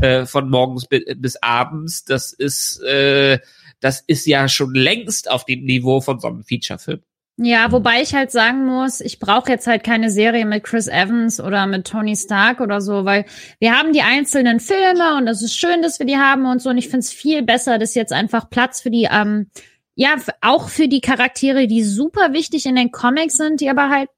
äh, 0.00 0.26
von 0.26 0.50
morgens 0.50 0.86
bis 0.88 1.36
abends. 1.36 2.04
Das 2.04 2.32
ist, 2.32 2.82
äh, 2.82 3.38
das 3.80 4.00
ist 4.06 4.26
ja 4.26 4.48
schon 4.48 4.74
längst 4.74 5.30
auf 5.30 5.46
dem 5.46 5.64
Niveau 5.64 6.02
von 6.02 6.20
so 6.20 6.28
einem 6.28 6.44
Feature-Film. 6.44 7.00
Ja, 7.38 7.72
wobei 7.72 8.02
ich 8.02 8.14
halt 8.14 8.30
sagen 8.30 8.66
muss, 8.66 9.00
ich 9.00 9.18
brauche 9.18 9.50
jetzt 9.50 9.66
halt 9.66 9.82
keine 9.82 10.10
Serie 10.10 10.44
mit 10.44 10.64
Chris 10.64 10.86
Evans 10.86 11.40
oder 11.40 11.66
mit 11.66 11.86
Tony 11.86 12.14
Stark 12.14 12.60
oder 12.60 12.80
so, 12.80 13.06
weil 13.06 13.24
wir 13.58 13.72
haben 13.76 13.92
die 13.92 14.02
einzelnen 14.02 14.60
Filme 14.60 15.16
und 15.16 15.26
es 15.26 15.42
ist 15.42 15.56
schön, 15.56 15.80
dass 15.80 15.98
wir 15.98 16.06
die 16.06 16.18
haben 16.18 16.44
und 16.44 16.60
so. 16.60 16.70
Und 16.70 16.78
ich 16.78 16.86
finde 16.86 17.00
es 17.00 17.10
viel 17.10 17.42
besser, 17.42 17.78
dass 17.78 17.94
jetzt 17.94 18.12
einfach 18.12 18.50
Platz 18.50 18.82
für 18.82 18.90
die, 18.90 19.08
ähm, 19.10 19.48
ja, 19.94 20.16
auch 20.42 20.68
für 20.68 20.88
die 20.88 21.00
Charaktere, 21.00 21.66
die 21.66 21.82
super 21.82 22.32
wichtig 22.32 22.66
in 22.66 22.76
den 22.76 22.92
Comics 22.92 23.36
sind, 23.36 23.60
die 23.60 23.70
aber 23.70 23.88
halt 23.88 24.10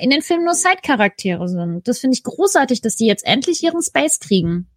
in 0.00 0.10
den 0.10 0.22
Filmen 0.22 0.44
nur 0.44 0.54
Side-Charaktere 0.54 1.48
sind. 1.48 1.86
Das 1.86 2.00
finde 2.00 2.16
ich 2.16 2.22
großartig, 2.24 2.80
dass 2.80 2.96
die 2.96 3.06
jetzt 3.06 3.26
endlich 3.26 3.62
ihren 3.62 3.82
Space 3.82 4.18
kriegen. 4.18 4.68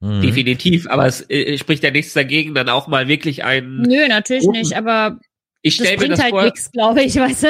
Mhm. 0.00 0.20
Definitiv, 0.20 0.88
aber 0.88 1.06
es 1.06 1.28
äh, 1.30 1.56
spricht 1.56 1.82
ja 1.82 1.90
nichts 1.90 2.12
dagegen, 2.12 2.54
dann 2.54 2.68
auch 2.68 2.86
mal 2.86 3.08
wirklich 3.08 3.44
ein. 3.44 3.82
Nö, 3.82 4.08
natürlich 4.08 4.46
nicht, 4.46 4.76
aber 4.76 5.20
ich 5.64 5.74
stell 5.74 5.96
das 5.96 6.02
mir 6.02 6.08
das 6.10 6.20
halt 6.22 6.30
vor, 6.30 6.44
nix, 6.44 6.70
glaube 6.70 7.02
ich, 7.02 7.16
weißt 7.16 7.42
du. 7.44 7.48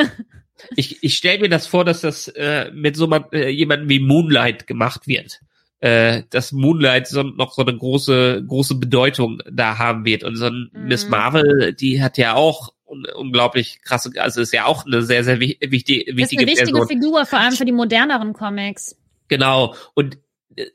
Ich, 0.76 1.02
ich 1.02 1.14
stelle 1.16 1.40
mir 1.40 1.48
das 1.48 1.66
vor, 1.66 1.84
dass 1.84 2.00
das 2.00 2.28
äh, 2.28 2.70
mit 2.72 2.96
so 2.96 3.06
man, 3.06 3.24
äh, 3.32 3.48
jemandem 3.48 3.88
wie 3.88 3.98
Moonlight 3.98 4.66
gemacht 4.66 5.06
wird. 5.06 5.40
Äh, 5.80 6.22
dass 6.30 6.52
Moonlight 6.52 7.08
so, 7.08 7.24
noch 7.24 7.52
so 7.52 7.62
eine 7.62 7.76
große, 7.76 8.44
große 8.46 8.76
Bedeutung 8.76 9.42
da 9.50 9.78
haben 9.78 10.04
wird. 10.04 10.22
Und 10.22 10.36
so 10.36 10.46
ein 10.46 10.70
mhm. 10.72 10.86
Miss 10.86 11.08
Marvel, 11.08 11.74
die 11.74 12.00
hat 12.02 12.16
ja 12.16 12.34
auch 12.34 12.72
un 12.86 13.04
unglaublich 13.16 13.80
krasse, 13.82 14.10
also 14.16 14.40
ist 14.40 14.52
ja 14.52 14.66
auch 14.66 14.86
eine 14.86 15.02
sehr, 15.02 15.24
sehr 15.24 15.40
wichtige, 15.40 15.72
wichtige 15.72 16.12
ist 16.12 16.32
eine 16.38 16.46
wichtige 16.46 16.72
Person. 16.72 16.88
Figur, 16.88 17.26
vor 17.26 17.40
allem 17.40 17.52
für 17.52 17.64
die 17.64 17.72
moderneren 17.72 18.32
Comics. 18.32 18.96
Genau. 19.28 19.74
Und 19.94 20.18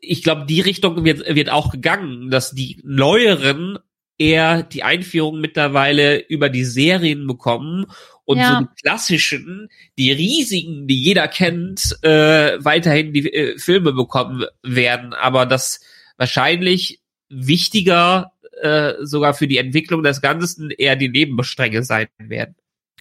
ich 0.01 0.23
glaube, 0.23 0.45
die 0.45 0.59
Richtung 0.59 1.05
wird, 1.05 1.33
wird 1.33 1.49
auch 1.49 1.71
gegangen, 1.71 2.29
dass 2.29 2.51
die 2.51 2.81
neueren 2.83 3.79
eher 4.19 4.63
die 4.63 4.83
Einführung 4.83 5.39
mittlerweile 5.39 6.19
über 6.19 6.49
die 6.49 6.65
Serien 6.65 7.25
bekommen 7.25 7.85
und 8.25 8.37
ja. 8.37 8.59
so 8.59 8.65
die 8.65 8.81
klassischen, 8.83 9.69
die 9.97 10.11
riesigen, 10.11 10.87
die 10.87 11.01
jeder 11.01 11.27
kennt, 11.27 11.97
äh, 12.03 12.63
weiterhin 12.63 13.13
die 13.13 13.33
äh, 13.33 13.57
Filme 13.57 13.93
bekommen 13.93 14.45
werden. 14.61 15.13
Aber 15.13 15.47
das 15.47 15.79
wahrscheinlich 16.17 16.99
wichtiger 17.29 18.33
äh, 18.61 18.93
sogar 19.01 19.33
für 19.33 19.47
die 19.47 19.57
Entwicklung 19.57 20.03
des 20.03 20.21
Ganzen 20.21 20.69
eher 20.69 20.95
die 20.95 21.09
Nebenstränge 21.09 21.81
sein 21.83 22.07
werden. 22.19 22.55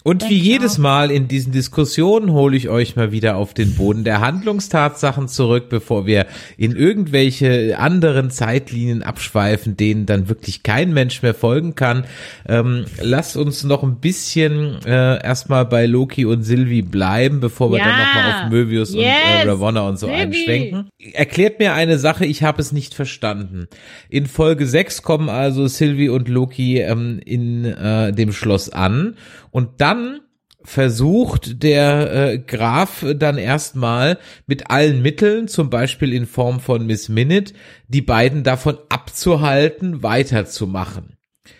Und 0.08 0.26
wie 0.30 0.38
jedes 0.38 0.78
Mal 0.78 1.10
in 1.10 1.28
diesen 1.28 1.52
Diskussionen 1.52 2.32
hole 2.32 2.56
ich 2.56 2.70
euch 2.70 2.96
mal 2.96 3.12
wieder 3.12 3.36
auf 3.36 3.52
den 3.52 3.74
Boden 3.74 4.04
der 4.04 4.22
Handlungstatsachen 4.22 5.28
zurück, 5.28 5.68
bevor 5.68 6.06
wir 6.06 6.24
in 6.56 6.74
irgendwelche 6.74 7.78
anderen 7.78 8.30
Zeitlinien 8.30 9.02
abschweifen, 9.02 9.76
denen 9.76 10.06
dann 10.06 10.30
wirklich 10.30 10.62
kein 10.62 10.94
Mensch 10.94 11.20
mehr 11.20 11.34
folgen 11.34 11.74
kann. 11.74 12.06
Ähm, 12.48 12.86
lasst 13.02 13.36
uns 13.36 13.64
noch 13.64 13.82
ein 13.82 13.96
bisschen 13.96 14.78
äh, 14.86 15.22
erstmal 15.22 15.66
bei 15.66 15.84
Loki 15.84 16.24
und 16.24 16.42
Sylvie 16.42 16.80
bleiben, 16.80 17.40
bevor 17.40 17.70
wir 17.70 17.80
ja. 17.80 17.84
dann 17.84 17.98
nochmal 17.98 18.44
auf 18.44 18.50
Möbius 18.50 18.94
yes. 18.94 19.04
und 19.04 19.46
äh, 19.46 19.50
Ravonna 19.50 19.82
und 19.82 19.98
so 19.98 20.06
Sylvie. 20.06 20.22
einschwenken. 20.22 20.88
Erklärt 21.12 21.58
mir 21.58 21.74
eine 21.74 21.98
Sache, 21.98 22.24
ich 22.24 22.42
habe 22.42 22.62
es 22.62 22.72
nicht 22.72 22.94
verstanden. 22.94 23.68
In 24.08 24.26
Folge 24.26 24.66
6 24.66 25.02
kommen 25.02 25.28
also 25.28 25.66
Sylvie 25.66 26.08
und 26.08 26.28
Loki 26.28 26.80
ähm, 26.80 27.20
in 27.22 27.66
äh, 27.66 28.10
dem 28.14 28.32
Schloss 28.32 28.70
an 28.70 29.16
und 29.58 29.80
dann 29.80 30.20
versucht 30.62 31.64
der 31.64 32.12
äh, 32.12 32.38
Graf 32.38 33.04
dann 33.16 33.38
erstmal 33.38 34.20
mit 34.46 34.70
allen 34.70 35.02
Mitteln, 35.02 35.48
zum 35.48 35.68
Beispiel 35.68 36.12
in 36.12 36.26
Form 36.26 36.60
von 36.60 36.86
Miss 36.86 37.08
Minute, 37.08 37.54
die 37.88 38.00
beiden 38.00 38.44
davon 38.44 38.78
abzuhalten, 38.88 40.04
weiterzumachen. 40.04 41.16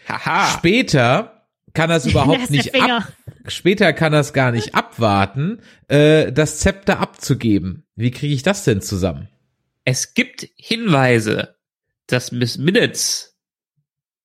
Haha. 0.07 0.47
Später 0.47 1.49
kann 1.75 1.91
er 1.91 1.97
es 1.97 2.07
überhaupt 2.11 2.51
nicht 2.51 2.81
ab, 2.81 3.13
später 3.49 3.93
kann 3.93 4.13
er 4.13 4.21
es 4.21 4.33
gar 4.33 4.53
nicht 4.53 4.77
abwarten, 4.77 5.61
äh, 5.89 6.31
das 6.31 6.61
Zepter 6.61 7.01
abzugeben. 7.01 7.85
Wie 7.97 8.13
kriege 8.13 8.33
ich 8.33 8.45
das 8.45 8.63
denn 8.63 8.81
zusammen? 8.81 9.27
Es 9.85 10.15
gibt 10.15 10.47
Hinweise, 10.55 11.57
dass 12.07 12.31
Miss 12.31 12.59
Minutes 12.59 13.37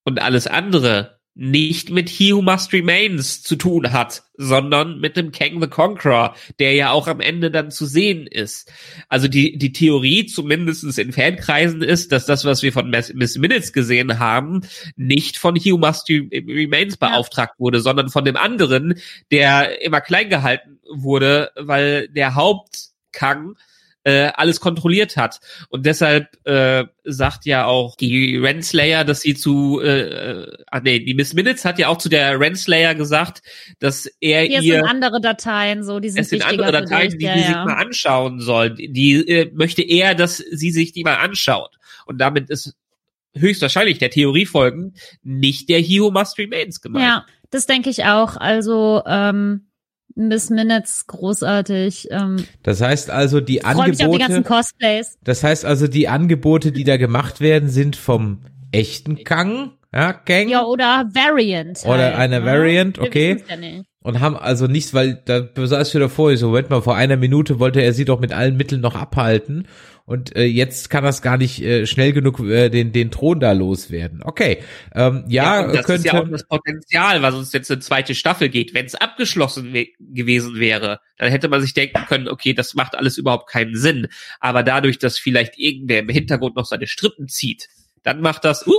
und 0.03 0.21
alles 0.21 0.45
andere 0.45 1.22
nicht 1.35 1.89
mit 1.89 2.09
He 2.09 2.33
Who 2.33 2.41
Must 2.43 2.71
Remains 2.73 3.41
zu 3.41 3.55
tun 3.55 3.91
hat, 3.91 4.23
sondern 4.37 4.99
mit 4.99 5.17
dem 5.17 5.31
Kang 5.31 5.59
the 5.59 5.67
Conqueror, 5.67 6.35
der 6.59 6.73
ja 6.73 6.91
auch 6.91 7.07
am 7.07 7.19
Ende 7.19 7.49
dann 7.49 7.71
zu 7.71 7.85
sehen 7.85 8.27
ist. 8.27 8.71
Also 9.09 9.27
die, 9.27 9.57
die 9.57 9.73
Theorie 9.73 10.27
zumindestens 10.27 10.97
in 10.99 11.11
Fankreisen 11.11 11.81
ist, 11.81 12.11
dass 12.11 12.27
das, 12.27 12.45
was 12.45 12.61
wir 12.61 12.71
von 12.71 12.89
Miss 12.89 13.37
Minutes 13.37 13.73
gesehen 13.73 14.19
haben, 14.19 14.61
nicht 14.95 15.37
von 15.37 15.55
He 15.55 15.71
Who 15.71 15.77
Must 15.79 16.07
Remains 16.09 16.97
beauftragt 16.97 17.59
wurde, 17.59 17.79
sondern 17.79 18.09
von 18.09 18.25
dem 18.25 18.37
anderen, 18.37 18.95
der 19.31 19.81
immer 19.81 20.01
klein 20.01 20.29
gehalten 20.29 20.79
wurde, 20.87 21.51
weil 21.55 22.09
der 22.09 22.35
Haupt-Kang 22.35 23.55
äh, 24.03 24.31
alles 24.33 24.59
kontrolliert 24.59 25.17
hat. 25.17 25.39
Und 25.69 25.85
deshalb 25.85 26.27
äh, 26.45 26.85
sagt 27.03 27.45
ja 27.45 27.65
auch 27.65 27.95
die 27.95 28.37
Renslayer, 28.37 29.05
dass 29.05 29.21
sie 29.21 29.33
zu, 29.33 29.81
äh, 29.81 30.45
ah 30.67 30.81
nee, 30.81 30.99
die 30.99 31.13
Miss 31.13 31.33
Minutes 31.33 31.65
hat 31.65 31.79
ja 31.79 31.87
auch 31.87 31.97
zu 31.97 32.09
der 32.09 32.39
Renslayer 32.39 32.95
gesagt, 32.95 33.41
dass 33.79 34.05
er 34.19 34.43
Hier 34.43 34.61
ihr... 34.61 34.75
sind 34.75 34.85
andere 34.85 35.21
Dateien, 35.21 35.83
so, 35.83 35.99
die 35.99 36.09
sind 36.09 36.21
Es 36.21 36.29
sind 36.29 36.45
andere 36.45 36.71
Dateien, 36.71 37.17
die 37.17 37.25
ja, 37.25 37.33
die 37.33 37.41
ja. 37.41 37.47
sich 37.47 37.55
mal 37.55 37.75
anschauen 37.75 38.39
soll. 38.39 38.71
Die 38.71 39.15
äh, 39.15 39.51
möchte 39.53 39.81
er, 39.81 40.15
dass 40.15 40.37
sie 40.37 40.71
sich 40.71 40.91
die 40.91 41.03
mal 41.03 41.15
anschaut. 41.15 41.77
Und 42.05 42.19
damit 42.19 42.49
ist 42.49 42.75
höchstwahrscheinlich 43.35 43.97
der 43.97 44.09
Theorie 44.09 44.45
folgend 44.45 44.97
nicht 45.23 45.69
der 45.69 45.79
He 45.79 46.01
Who 46.01 46.11
Must 46.11 46.37
Remains 46.37 46.81
gemeint. 46.81 47.05
Ja, 47.05 47.25
das 47.49 47.65
denke 47.65 47.89
ich 47.89 48.05
auch. 48.05 48.37
Also, 48.37 49.01
ähm, 49.05 49.67
Miss 50.15 50.49
Minutes 50.49 51.07
großartig. 51.07 52.09
Ähm, 52.11 52.37
Das 52.63 52.81
heißt 52.81 53.09
also, 53.09 53.39
die 53.41 53.59
freue 53.59 53.89
mich 53.89 54.05
auf 54.05 54.11
die 54.11 54.17
ganzen 54.19 54.35
Angebote, 54.37 54.43
Cosplays. 54.43 55.17
das 55.23 55.43
heißt 55.43 55.65
also, 55.65 55.87
die 55.87 56.07
Angebote, 56.07 56.71
die 56.71 56.83
da 56.83 56.97
gemacht 56.97 57.41
werden, 57.41 57.69
sind 57.69 57.95
vom 57.95 58.39
echten 58.71 59.23
Kang, 59.23 59.71
ja, 59.93 60.13
Kang, 60.13 60.49
Ja, 60.49 60.63
oder 60.65 61.09
Variant. 61.13 61.83
Oder 61.85 62.05
halt, 62.05 62.15
eine 62.15 62.39
ne? 62.39 62.45
Variant, 62.45 62.99
okay. 62.99 63.43
Ja. 63.47 63.55
Und 64.03 64.19
haben 64.19 64.37
also 64.37 64.67
nichts, 64.67 64.93
weil 64.93 65.21
da 65.25 65.47
saß 65.55 65.95
wieder 65.95 66.09
vor, 66.09 66.31
ich 66.31 66.39
so, 66.39 66.47
Moment 66.47 66.69
mal, 66.69 66.81
vor 66.81 66.95
einer 66.95 67.17
Minute 67.17 67.59
wollte 67.59 67.81
er 67.81 67.93
sie 67.93 68.05
doch 68.05 68.19
mit 68.19 68.31
allen 68.33 68.57
Mitteln 68.57 68.81
noch 68.81 68.95
abhalten 68.95 69.67
und 70.05 70.35
äh, 70.35 70.43
jetzt 70.43 70.89
kann 70.89 71.03
das 71.03 71.21
gar 71.21 71.37
nicht 71.37 71.61
äh, 71.61 71.87
schnell 71.87 72.11
genug 72.11 72.39
äh, 72.41 72.69
den 72.69 72.91
den 72.91 73.09
Thron 73.09 73.39
da 73.39 73.53
loswerden. 73.53 74.21
Okay, 74.23 74.61
ähm, 74.93 75.23
ja, 75.29 75.65
und 75.65 75.75
das 75.75 75.85
könnte 75.85 76.07
ist 76.07 76.13
ja 76.13 76.21
auch 76.21 76.27
das 76.27 76.45
Potenzial, 76.45 77.21
was 77.21 77.35
uns 77.35 77.53
jetzt 77.53 77.71
eine 77.71 77.79
zweite 77.79 78.13
Staffel 78.13 78.49
geht. 78.49 78.73
Wenn 78.73 78.85
es 78.85 78.95
abgeschlossen 78.95 79.73
we 79.73 79.87
gewesen 79.99 80.59
wäre, 80.59 80.99
dann 81.17 81.31
hätte 81.31 81.47
man 81.47 81.61
sich 81.61 81.73
denken 81.73 82.05
können, 82.07 82.27
okay, 82.27 82.53
das 82.53 82.73
macht 82.73 82.95
alles 82.95 83.17
überhaupt 83.17 83.49
keinen 83.49 83.77
Sinn. 83.77 84.07
Aber 84.41 84.63
dadurch, 84.63 84.99
dass 84.99 85.17
vielleicht 85.17 85.57
irgendwer 85.57 85.99
im 85.99 86.09
Hintergrund 86.09 86.57
noch 86.57 86.65
seine 86.65 86.87
Strippen 86.87 87.29
zieht, 87.29 87.69
dann 88.03 88.19
macht 88.19 88.43
das, 88.43 88.67
uh, 88.67 88.73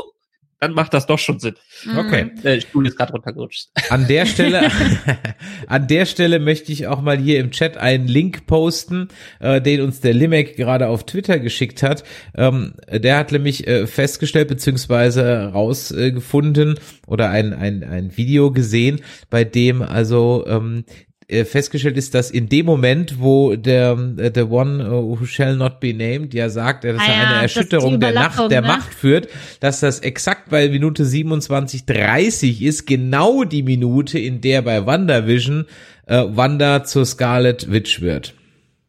dann 0.64 0.72
macht 0.72 0.94
das 0.94 1.06
doch 1.06 1.18
schon 1.18 1.38
Sinn. 1.38 1.54
okay. 1.96 2.30
Äh, 2.42 2.60
Stuhl 2.60 2.86
ist 2.86 2.96
gerade 2.96 3.12
runtergerutscht. 3.12 3.68
An 3.90 4.06
der 4.08 4.24
Stelle, 4.34 4.70
an 5.66 5.86
der 5.86 6.06
Stelle 6.06 6.38
möchte 6.38 6.72
ich 6.72 6.86
auch 6.86 7.02
mal 7.02 7.18
hier 7.18 7.38
im 7.40 7.50
Chat 7.50 7.76
einen 7.76 8.08
Link 8.08 8.46
posten, 8.46 9.08
äh, 9.40 9.60
den 9.60 9.82
uns 9.82 10.00
der 10.00 10.14
Limek 10.14 10.56
gerade 10.56 10.88
auf 10.88 11.04
Twitter 11.04 11.38
geschickt 11.38 11.82
hat. 11.82 12.02
Ähm, 12.34 12.74
der 12.90 13.18
hat 13.18 13.32
nämlich 13.32 13.66
äh, 13.66 13.86
festgestellt 13.86 14.48
beziehungsweise 14.48 15.50
rausgefunden 15.52 16.80
oder 17.06 17.28
ein, 17.28 17.52
ein, 17.52 17.84
ein 17.84 18.16
Video 18.16 18.50
gesehen, 18.50 19.02
bei 19.28 19.44
dem 19.44 19.82
also 19.82 20.44
ähm, 20.46 20.84
äh, 20.86 21.13
festgestellt 21.28 21.96
ist, 21.96 22.14
dass 22.14 22.30
in 22.30 22.48
dem 22.48 22.66
Moment, 22.66 23.20
wo 23.20 23.56
der 23.56 23.92
äh, 24.18 24.30
the 24.34 24.42
one 24.42 24.84
uh, 24.86 25.18
who 25.18 25.24
shall 25.24 25.56
not 25.56 25.80
be 25.80 25.94
named 25.94 26.34
ja 26.34 26.48
sagt, 26.48 26.84
dass 26.84 26.98
Ah 26.98 27.04
er 27.06 27.08
ja, 27.08 27.14
eine 27.14 27.44
ist 27.46 27.54
die 27.54 27.58
Erschütterung 27.58 28.00
der 28.00 28.12
Nacht 28.12 28.50
der 28.50 28.60
ne? 28.60 28.66
Macht 28.66 28.92
führt, 28.92 29.28
dass 29.60 29.80
das 29.80 30.00
exakt 30.00 30.50
bei 30.50 30.68
Minute 30.68 31.04
27:30 31.04 32.60
ist, 32.62 32.86
genau 32.86 33.44
die 33.44 33.62
Minute, 33.62 34.18
in 34.18 34.40
der 34.40 34.62
bei 34.62 34.84
WandaVision 34.84 35.66
äh, 36.06 36.24
Wanda 36.28 36.84
zur 36.84 37.06
Scarlet 37.06 37.70
Witch 37.70 38.00
wird. 38.00 38.34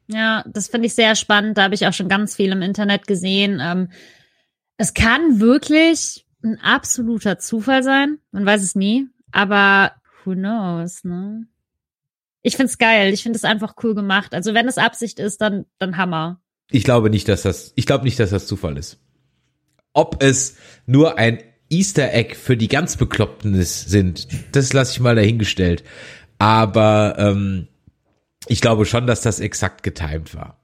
Ja, 0.07 0.43
das 0.47 0.67
finde 0.67 0.87
ich 0.87 0.93
sehr 0.93 1.15
spannend. 1.15 1.57
Da 1.57 1.63
habe 1.63 1.75
ich 1.75 1.87
auch 1.87 1.93
schon 1.93 2.09
ganz 2.09 2.35
viel 2.35 2.51
im 2.51 2.61
Internet 2.61 3.07
gesehen. 3.07 3.59
Ähm, 3.61 3.89
es 4.77 4.93
kann 4.93 5.39
wirklich 5.39 6.25
ein 6.43 6.59
absoluter 6.61 7.39
Zufall 7.39 7.81
sein. 7.81 8.19
Man 8.31 8.45
weiß 8.45 8.61
es 8.61 8.75
nie. 8.75 9.07
Aber 9.31 9.93
who 10.23 10.33
knows, 10.33 11.03
ne? 11.03 11.47
Ich 12.45 12.57
find's 12.57 12.77
geil. 12.77 13.11
Ich 13.11 13.23
finde 13.23 13.37
es 13.37 13.43
einfach 13.43 13.73
cool 13.81 13.95
gemacht. 13.95 14.35
Also 14.35 14.53
wenn 14.53 14.67
es 14.67 14.77
Absicht 14.77 15.19
ist, 15.19 15.41
dann, 15.41 15.65
dann 15.79 15.97
Hammer. 15.97 16.39
Ich 16.69 16.83
glaube 16.83 17.09
nicht, 17.09 17.27
dass 17.27 17.41
das, 17.41 17.73
ich 17.75 17.87
glaube 17.87 18.03
nicht, 18.03 18.19
dass 18.19 18.29
das 18.29 18.45
Zufall 18.45 18.77
ist. 18.77 18.99
Ob 19.93 20.21
es 20.21 20.55
nur 20.85 21.17
ein 21.17 21.39
Easter 21.71 22.13
Egg 22.13 22.35
für 22.35 22.55
die 22.55 22.67
ganz 22.67 22.97
Bekloppten 22.97 23.55
ist, 23.55 23.89
sind, 23.89 24.27
das 24.51 24.73
lasse 24.73 24.91
ich 24.91 24.99
mal 24.99 25.15
dahingestellt. 25.15 25.83
Aber 26.37 27.15
ähm, 27.17 27.67
ich 28.47 28.61
glaube 28.61 28.85
schon, 28.85 29.07
dass 29.07 29.21
das 29.21 29.39
exakt 29.39 29.81
getimed 29.81 30.35
war. 30.35 30.63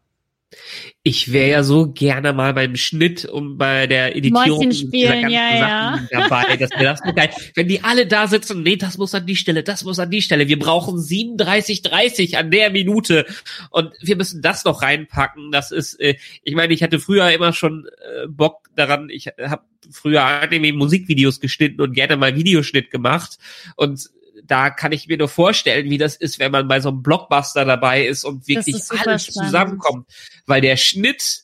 Ich 1.03 1.31
wäre 1.31 1.49
ja 1.49 1.63
so 1.63 1.91
gerne 1.91 2.33
mal 2.33 2.53
beim 2.53 2.75
Schnitt 2.75 3.25
und 3.25 3.57
bei 3.57 3.87
der 3.87 4.15
Editierung 4.15 4.69
dieser 4.69 4.87
spielen, 4.87 5.21
ganzen 5.21 5.31
ja, 5.31 5.93
Sachen 5.93 6.07
dabei. 6.11 6.57
Das 6.57 6.71
wäre 6.71 6.83
das 6.83 6.99
so 7.05 7.13
geil. 7.13 7.29
Wenn 7.55 7.67
die 7.67 7.83
alle 7.83 8.05
da 8.05 8.27
sitzen, 8.27 8.61
nee, 8.61 8.75
das 8.75 8.97
muss 8.97 9.15
an 9.15 9.25
die 9.25 9.35
Stelle, 9.35 9.63
das 9.63 9.83
muss 9.83 9.99
an 9.99 10.11
die 10.11 10.21
Stelle. 10.21 10.47
Wir 10.47 10.59
brauchen 10.59 10.97
37,30 10.97 12.35
an 12.35 12.51
der 12.51 12.69
Minute 12.69 13.25
und 13.69 13.93
wir 14.01 14.15
müssen 14.15 14.41
das 14.41 14.65
noch 14.65 14.81
reinpacken. 14.81 15.51
Das 15.51 15.71
ist, 15.71 15.99
äh, 15.99 16.15
ich 16.43 16.55
meine, 16.55 16.73
ich 16.73 16.83
hatte 16.83 16.99
früher 16.99 17.31
immer 17.31 17.53
schon 17.53 17.87
äh, 17.87 18.27
Bock 18.27 18.69
daran. 18.75 19.09
Ich 19.09 19.27
habe 19.27 19.63
früher 19.89 20.23
Anime 20.23 20.73
Musikvideos 20.73 21.39
geschnitten 21.39 21.81
und 21.81 21.93
gerne 21.93 22.17
mal 22.17 22.35
Videoschnitt 22.35 22.91
gemacht 22.91 23.37
und 23.75 24.09
da 24.45 24.69
kann 24.69 24.91
ich 24.91 25.07
mir 25.07 25.17
nur 25.17 25.29
vorstellen, 25.29 25.89
wie 25.89 25.97
das 25.97 26.15
ist, 26.15 26.39
wenn 26.39 26.51
man 26.51 26.67
bei 26.67 26.79
so 26.79 26.89
einem 26.89 27.03
Blockbuster 27.03 27.65
dabei 27.65 28.05
ist 28.05 28.23
und 28.23 28.47
wirklich 28.47 28.75
ist 28.75 28.91
alles 28.91 29.25
spannend. 29.25 29.47
zusammenkommt. 29.47 30.07
Weil 30.45 30.61
der 30.61 30.77
Schnitt, 30.77 31.41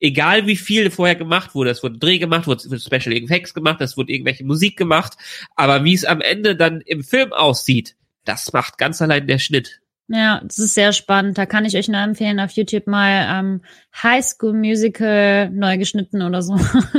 egal 0.00 0.46
wie 0.46 0.56
viel 0.56 0.90
vorher 0.90 1.16
gemacht 1.16 1.54
wurde, 1.54 1.70
es 1.70 1.82
wurde 1.82 1.98
Dreh 1.98 2.18
gemacht, 2.18 2.46
wurde 2.46 2.64
wurde 2.70 2.80
Special 2.80 3.16
Effects 3.16 3.54
gemacht, 3.54 3.80
es 3.80 3.96
wurde 3.96 4.12
irgendwelche 4.12 4.44
Musik 4.44 4.76
gemacht, 4.76 5.14
aber 5.56 5.84
wie 5.84 5.94
es 5.94 6.04
am 6.04 6.20
Ende 6.20 6.56
dann 6.56 6.80
im 6.82 7.04
Film 7.04 7.32
aussieht, 7.32 7.96
das 8.24 8.52
macht 8.52 8.78
ganz 8.78 9.00
allein 9.00 9.26
der 9.26 9.38
Schnitt. 9.38 9.80
Ja, 10.10 10.40
das 10.42 10.58
ist 10.58 10.72
sehr 10.74 10.92
spannend. 10.94 11.36
Da 11.36 11.44
kann 11.44 11.66
ich 11.66 11.76
euch 11.76 11.86
nur 11.88 12.00
empfehlen, 12.00 12.40
auf 12.40 12.52
YouTube 12.52 12.86
mal 12.86 13.26
ähm, 13.40 13.60
High 14.02 14.24
School 14.24 14.54
Musical 14.54 15.50
neu 15.50 15.76
geschnitten 15.76 16.22
oder 16.22 16.40
so 16.40 16.58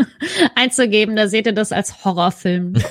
einzugeben. 0.55 1.16
Da 1.16 1.28
seht 1.28 1.45
ihr 1.47 1.53
das 1.53 1.72
als 1.72 2.03
Horrorfilm. 2.05 2.74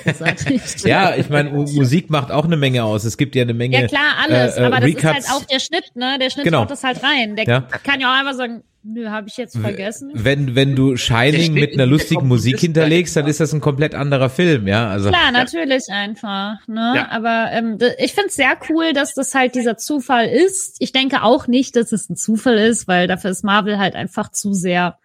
Ja, 0.83 1.15
ich 1.15 1.29
meine, 1.29 1.49
Mu- 1.51 1.65
Musik 1.71 2.09
macht 2.09 2.31
auch 2.31 2.45
eine 2.45 2.57
Menge 2.57 2.83
aus. 2.83 3.03
Es 3.05 3.17
gibt 3.17 3.35
ja 3.35 3.43
eine 3.43 3.53
Menge. 3.53 3.79
Ja 3.81 3.87
klar, 3.87 4.15
alles, 4.27 4.55
äh, 4.57 4.61
äh, 4.61 4.65
aber 4.65 4.75
das 4.79 4.85
Recuts. 4.89 5.03
ist 5.19 5.29
halt 5.31 5.41
auch 5.41 5.45
der 5.45 5.59
Schnitt, 5.59 5.95
ne? 5.95 6.17
Der 6.19 6.29
Schnitt 6.29 6.45
Genau. 6.45 6.59
baut 6.61 6.71
das 6.71 6.83
halt 6.83 7.01
rein. 7.03 7.35
Der 7.35 7.45
Ja. 7.45 7.61
kann 7.61 7.99
ja 8.01 8.11
auch 8.13 8.19
einfach 8.19 8.33
sagen, 8.33 8.63
nö, 8.83 9.09
habe 9.09 9.27
ich 9.27 9.37
jetzt 9.37 9.57
vergessen. 9.57 10.11
Wenn, 10.13 10.55
wenn 10.55 10.75
du 10.75 10.95
Shining 10.95 11.53
mit 11.53 11.73
einer 11.73 11.85
lustigen 11.85 12.27
Musik 12.27 12.59
hinterlegst, 12.59 13.15
dann 13.15 13.27
ist 13.27 13.39
das 13.39 13.53
ein 13.53 13.61
komplett 13.61 13.95
anderer 13.95 14.29
Film, 14.29 14.67
ja. 14.67 14.89
Also 14.89 15.09
Klar, 15.09 15.31
natürlich 15.31 15.89
einfach, 15.89 16.67
ne? 16.67 16.93
Ja. 16.95 17.09
Aber 17.11 17.49
ähm, 17.51 17.77
ich 17.97 18.13
find's 18.13 18.35
sehr 18.35 18.57
cool, 18.69 18.93
dass 18.93 19.13
das 19.13 19.35
halt 19.35 19.55
dieser 19.55 19.77
Zufall 19.77 20.27
ist. 20.27 20.77
Ich 20.79 20.91
denke 20.91 21.23
auch 21.23 21.47
nicht, 21.47 21.75
dass 21.75 21.91
es 21.91 22.09
ein 22.09 22.15
Zufall 22.15 22.57
ist, 22.57 22.87
weil 22.87 23.07
dafür 23.07 23.31
ist 23.31 23.43
Marvel 23.43 23.79
halt 23.79 23.95
einfach 23.95 24.31
zu 24.31 24.53
sehr 24.53 24.97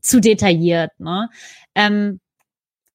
zu 0.00 0.20
detailliert, 0.20 0.92
ne? 0.98 1.28
Ähm, 1.74 2.20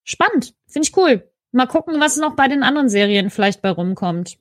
spannend, 0.03 0.53
finde 0.67 0.87
ich 0.87 0.97
cool. 0.97 1.29
Mal 1.51 1.67
gucken, 1.67 1.99
was 1.99 2.17
noch 2.17 2.35
bei 2.35 2.47
den 2.47 2.63
anderen 2.63 2.89
Serien 2.89 3.29
vielleicht 3.29 3.61
bei 3.61 3.69
rumkommt. 3.69 4.37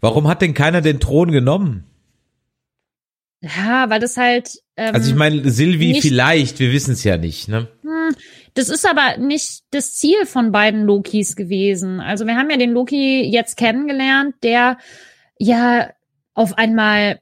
warum 0.00 0.28
hat 0.28 0.42
denn 0.42 0.54
keiner 0.54 0.80
den 0.80 1.00
Thron 1.00 1.32
genommen? 1.32 1.84
Ja, 3.56 3.90
weil 3.90 4.00
das 4.00 4.16
halt. 4.16 4.50
Ähm, 4.76 4.94
Also 4.94 5.10
ich 5.10 5.16
meine, 5.16 5.48
Sylvie 5.50 5.92
nicht- 5.92 6.02
vielleicht, 6.02 6.58
wir 6.58 6.72
wissen 6.72 6.92
es 6.92 7.04
ja 7.04 7.16
nicht, 7.16 7.48
ne? 7.48 7.68
Hm, 7.82 8.14
Das 8.54 8.68
ist 8.70 8.88
aber 8.88 9.18
nicht 9.18 9.64
das 9.70 9.94
Ziel 9.94 10.24
von 10.24 10.50
beiden 10.52 10.84
Lokis 10.84 11.36
gewesen. 11.36 12.00
Also 12.00 12.26
wir 12.26 12.36
haben 12.36 12.48
ja 12.50 12.56
den 12.56 12.72
Loki 12.72 13.22
jetzt 13.30 13.56
kennengelernt, 13.58 14.34
der 14.42 14.78
ja 15.38 15.90
auf 16.34 16.56
einmal 16.56 17.18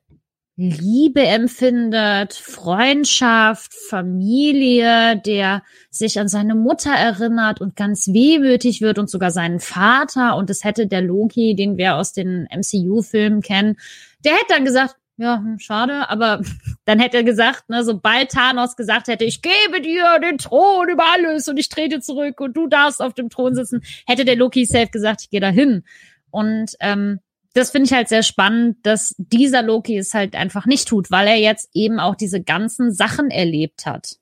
Liebe 0.56 1.22
empfindet, 1.26 2.32
Freundschaft, 2.34 3.72
Familie, 3.74 5.20
der 5.26 5.62
sich 5.90 6.20
an 6.20 6.28
seine 6.28 6.54
Mutter 6.54 6.92
erinnert 6.92 7.60
und 7.60 7.74
ganz 7.74 8.06
wehmütig 8.06 8.80
wird 8.80 9.00
und 9.00 9.10
sogar 9.10 9.32
seinen 9.32 9.58
Vater. 9.58 10.36
Und 10.36 10.50
das 10.50 10.62
hätte 10.62 10.86
der 10.86 11.02
Loki, 11.02 11.56
den 11.56 11.76
wir 11.76 11.96
aus 11.96 12.12
den 12.12 12.46
MCU-Filmen 12.50 13.40
kennen, 13.42 13.76
der 14.24 14.34
hätte 14.34 14.46
dann 14.50 14.64
gesagt, 14.64 14.94
ja, 15.16 15.38
hm, 15.38 15.58
schade, 15.58 16.08
aber 16.08 16.40
dann 16.84 16.98
hätte 16.98 17.18
er 17.18 17.24
gesagt, 17.24 17.68
ne, 17.68 17.84
sobald 17.84 18.30
Thanos 18.30 18.76
gesagt 18.76 19.08
hätte, 19.08 19.24
ich 19.24 19.42
gebe 19.42 19.80
dir 19.80 20.18
den 20.20 20.38
Thron 20.38 20.88
über 20.88 21.04
alles 21.12 21.48
und 21.48 21.56
ich 21.56 21.68
trete 21.68 22.00
zurück 22.00 22.40
und 22.40 22.56
du 22.56 22.66
darfst 22.66 23.00
auf 23.00 23.14
dem 23.14 23.30
Thron 23.30 23.54
sitzen, 23.54 23.82
hätte 24.06 24.24
der 24.24 24.36
Loki 24.36 24.64
safe 24.64 24.88
gesagt, 24.88 25.22
ich 25.22 25.30
gehe 25.30 25.40
dahin. 25.40 25.84
Und 26.30 26.72
ähm, 26.80 27.20
das 27.52 27.70
finde 27.70 27.86
ich 27.86 27.92
halt 27.92 28.08
sehr 28.08 28.24
spannend, 28.24 28.78
dass 28.82 29.14
dieser 29.16 29.62
Loki 29.62 29.96
es 29.96 30.12
halt 30.12 30.34
einfach 30.34 30.66
nicht 30.66 30.88
tut, 30.88 31.10
weil 31.12 31.28
er 31.28 31.38
jetzt 31.38 31.70
eben 31.72 32.00
auch 32.00 32.16
diese 32.16 32.42
ganzen 32.42 32.92
Sachen 32.92 33.30
erlebt 33.30 33.86
hat. 33.86 34.16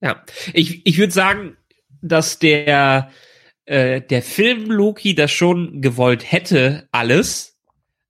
Ja, 0.00 0.22
ich, 0.52 0.86
ich 0.86 0.98
würde 0.98 1.12
sagen, 1.12 1.56
dass 2.00 2.38
der, 2.38 3.10
äh, 3.64 4.00
der 4.00 4.22
Film 4.22 4.70
Loki 4.70 5.16
das 5.16 5.32
schon 5.32 5.80
gewollt 5.80 6.30
hätte, 6.30 6.88
alles, 6.92 7.53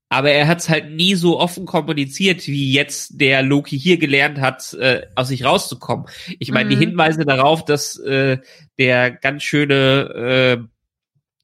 aber 0.08 0.30
er 0.30 0.46
hat 0.46 0.60
es 0.60 0.68
halt 0.68 0.90
nie 0.92 1.14
so 1.16 1.40
offen 1.40 1.66
kommuniziert, 1.66 2.46
wie 2.46 2.72
jetzt 2.72 3.20
der 3.20 3.42
Loki 3.42 3.78
hier 3.78 3.98
gelernt 3.98 4.40
hat, 4.40 4.72
äh, 4.74 5.06
aus 5.16 5.28
sich 5.28 5.44
rauszukommen. 5.44 6.06
Ich 6.38 6.52
meine, 6.52 6.68
die 6.70 6.76
Mhm. 6.76 6.80
Hinweise 6.80 7.24
darauf, 7.24 7.64
dass 7.64 7.98
äh, 7.98 8.38
der 8.78 9.10
ganz 9.10 9.42
schöne 9.42 10.58
äh, 10.62 10.64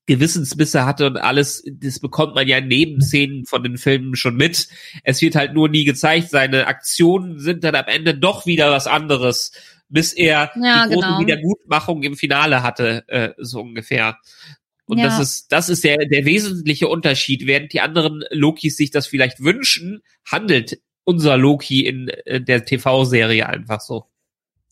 Gewissensbisse 0.06 0.84
hatte 0.84 1.06
und 1.06 1.18
alles, 1.18 1.62
das 1.70 2.00
bekommt 2.00 2.34
man 2.34 2.48
ja 2.48 2.58
in 2.58 2.66
Nebenszenen 2.68 3.44
von 3.46 3.62
den 3.62 3.78
Filmen 3.78 4.16
schon 4.16 4.36
mit. 4.36 4.68
Es 5.04 5.22
wird 5.22 5.36
halt 5.36 5.52
nur 5.54 5.68
nie 5.68 5.84
gezeigt. 5.84 6.30
Seine 6.30 6.66
Aktionen 6.66 7.38
sind 7.38 7.62
dann 7.62 7.76
am 7.76 7.84
Ende 7.86 8.14
doch 8.16 8.44
wieder 8.44 8.72
was 8.72 8.88
anderes, 8.88 9.52
bis 9.88 10.12
er 10.12 10.50
Ja, 10.56 10.86
die 10.88 10.94
große 10.94 11.06
genau. 11.06 11.20
Wiedergutmachung 11.20 12.02
im 12.02 12.16
Finale 12.16 12.62
hatte, 12.64 13.04
äh, 13.08 13.30
so 13.38 13.60
ungefähr. 13.60 14.18
Und 14.90 14.98
Ja. 14.98 15.04
das 15.04 15.20
ist, 15.20 15.52
das 15.52 15.68
ist 15.68 15.84
der, 15.84 15.98
der 15.98 16.24
wesentliche 16.24 16.88
Unterschied. 16.88 17.46
Während 17.46 17.72
die 17.72 17.80
anderen 17.80 18.24
Lokis 18.30 18.76
sich 18.76 18.90
das 18.90 19.06
vielleicht 19.06 19.38
wünschen, 19.40 20.02
handelt 20.28 20.80
unser 21.04 21.36
Loki 21.36 21.86
in 21.86 22.10
der 22.26 22.64
TV-Serie 22.64 23.48
einfach 23.48 23.80
so. 23.80 24.06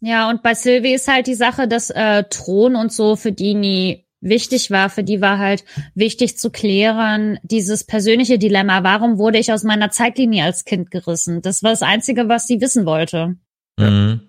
Ja, 0.00 0.28
und 0.28 0.42
bei 0.42 0.54
Sylvie 0.54 0.94
ist 0.94 1.08
halt 1.08 1.26
die 1.28 1.34
Sache, 1.34 1.68
dass 1.68 1.90
äh, 1.90 2.24
Thron 2.30 2.74
und 2.76 2.92
so 2.92 3.16
für 3.16 3.32
die 3.32 3.54
nie 3.54 4.06
wichtig 4.20 4.70
war. 4.70 4.90
Für 4.90 5.04
die 5.04 5.20
war 5.20 5.38
halt 5.38 5.64
wichtig 5.94 6.36
zu 6.36 6.50
klären, 6.50 7.38
dieses 7.42 7.84
persönliche 7.84 8.38
Dilemma. 8.38 8.82
Warum 8.82 9.18
wurde 9.18 9.38
ich 9.38 9.52
aus 9.52 9.62
meiner 9.62 9.90
Zeitlinie 9.90 10.44
als 10.44 10.64
Kind 10.64 10.90
gerissen? 10.90 11.42
Das 11.42 11.62
war 11.62 11.70
das 11.70 11.82
Einzige, 11.82 12.28
was 12.28 12.46
sie 12.46 12.60
wissen 12.60 12.86
wollte. 12.86 13.36
Mhm. 13.78 14.20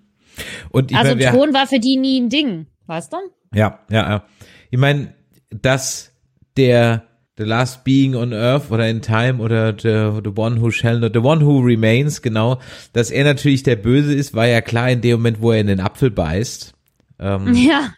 Und 0.72 0.92
ich 0.92 0.98
Also 0.98 1.16
mein, 1.16 1.34
Thron 1.34 1.54
war 1.54 1.66
für 1.68 1.80
die 1.80 1.98
nie 1.98 2.20
ein 2.22 2.30
Ding, 2.30 2.68
weißt 2.86 3.12
du? 3.14 3.18
Ja, 3.54 3.80
ja, 3.90 4.10
ja. 4.10 4.26
Ich 4.72 4.78
meine, 4.78 5.14
dass 5.50 6.12
der 6.58 7.04
The 7.38 7.44
Last 7.46 7.84
Being 7.86 8.16
on 8.16 8.34
Earth 8.34 8.70
oder 8.70 8.90
in 8.90 9.02
Time 9.02 9.40
oder 9.40 9.72
the, 9.72 10.20
the 10.24 10.32
One 10.36 10.62
Who 10.62 10.72
Shall 10.72 11.00
Not, 11.00 11.14
The 11.14 11.20
One 11.20 11.46
Who 11.46 11.60
Remains, 11.60 12.22
genau, 12.22 12.60
dass 12.94 13.12
er 13.12 13.24
natürlich 13.24 13.64
der 13.64 13.78
Böse 13.78 14.14
ist, 14.14 14.34
war 14.34 14.46
ja 14.48 14.60
klar 14.62 14.92
in 14.92 15.00
dem 15.02 15.20
Moment, 15.20 15.42
wo 15.42 15.52
er 15.54 15.62
in 15.62 15.68
den 15.68 15.80
Apfel 15.80 16.12
beißt. 16.12 16.74
Ähm, 17.20 17.54
Ja. 17.56 17.94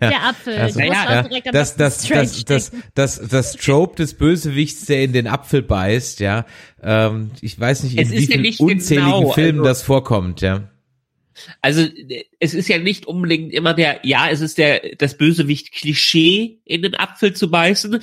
Der 0.00 0.22
Apfel. 0.28 0.54
also, 0.56 0.80
ja, 0.80 1.02
an 1.02 1.28
das, 1.52 1.74
das, 1.76 2.06
das, 2.06 2.44
das, 2.44 2.72
das, 2.94 3.20
das 3.28 3.52
Trope 3.54 3.96
des 3.96 4.14
Bösewichts, 4.14 4.86
der 4.86 5.02
in 5.02 5.12
den 5.12 5.26
Apfel 5.26 5.60
beißt, 5.62 6.20
ja. 6.20 6.44
Ähm, 6.82 7.32
ich 7.40 7.58
weiß 7.58 7.82
nicht, 7.82 7.96
in 7.96 8.02
Es 8.06 8.12
wie 8.12 8.20
ja 8.32 8.52
vielen 8.52 8.70
unzähligen 8.74 9.06
genau, 9.20 9.32
Filmen 9.32 9.58
also- 9.60 9.68
das 9.68 9.82
vorkommt, 9.82 10.40
ja. 10.40 10.68
Also 11.62 11.82
äh, 11.82 12.24
es 12.40 12.54
ist 12.54 12.68
ja 12.68 12.78
nicht 12.78 13.06
unbedingt 13.06 13.52
immer 13.52 13.74
der, 13.74 14.00
ja, 14.02 14.28
es 14.30 14.40
ist 14.40 14.58
der 14.58 14.80
das 14.98 15.16
Bösewicht-Klischee, 15.16 16.58
in 16.64 16.82
den 16.82 16.94
Apfel 16.94 17.34
zu 17.34 17.50
beißen, 17.50 18.00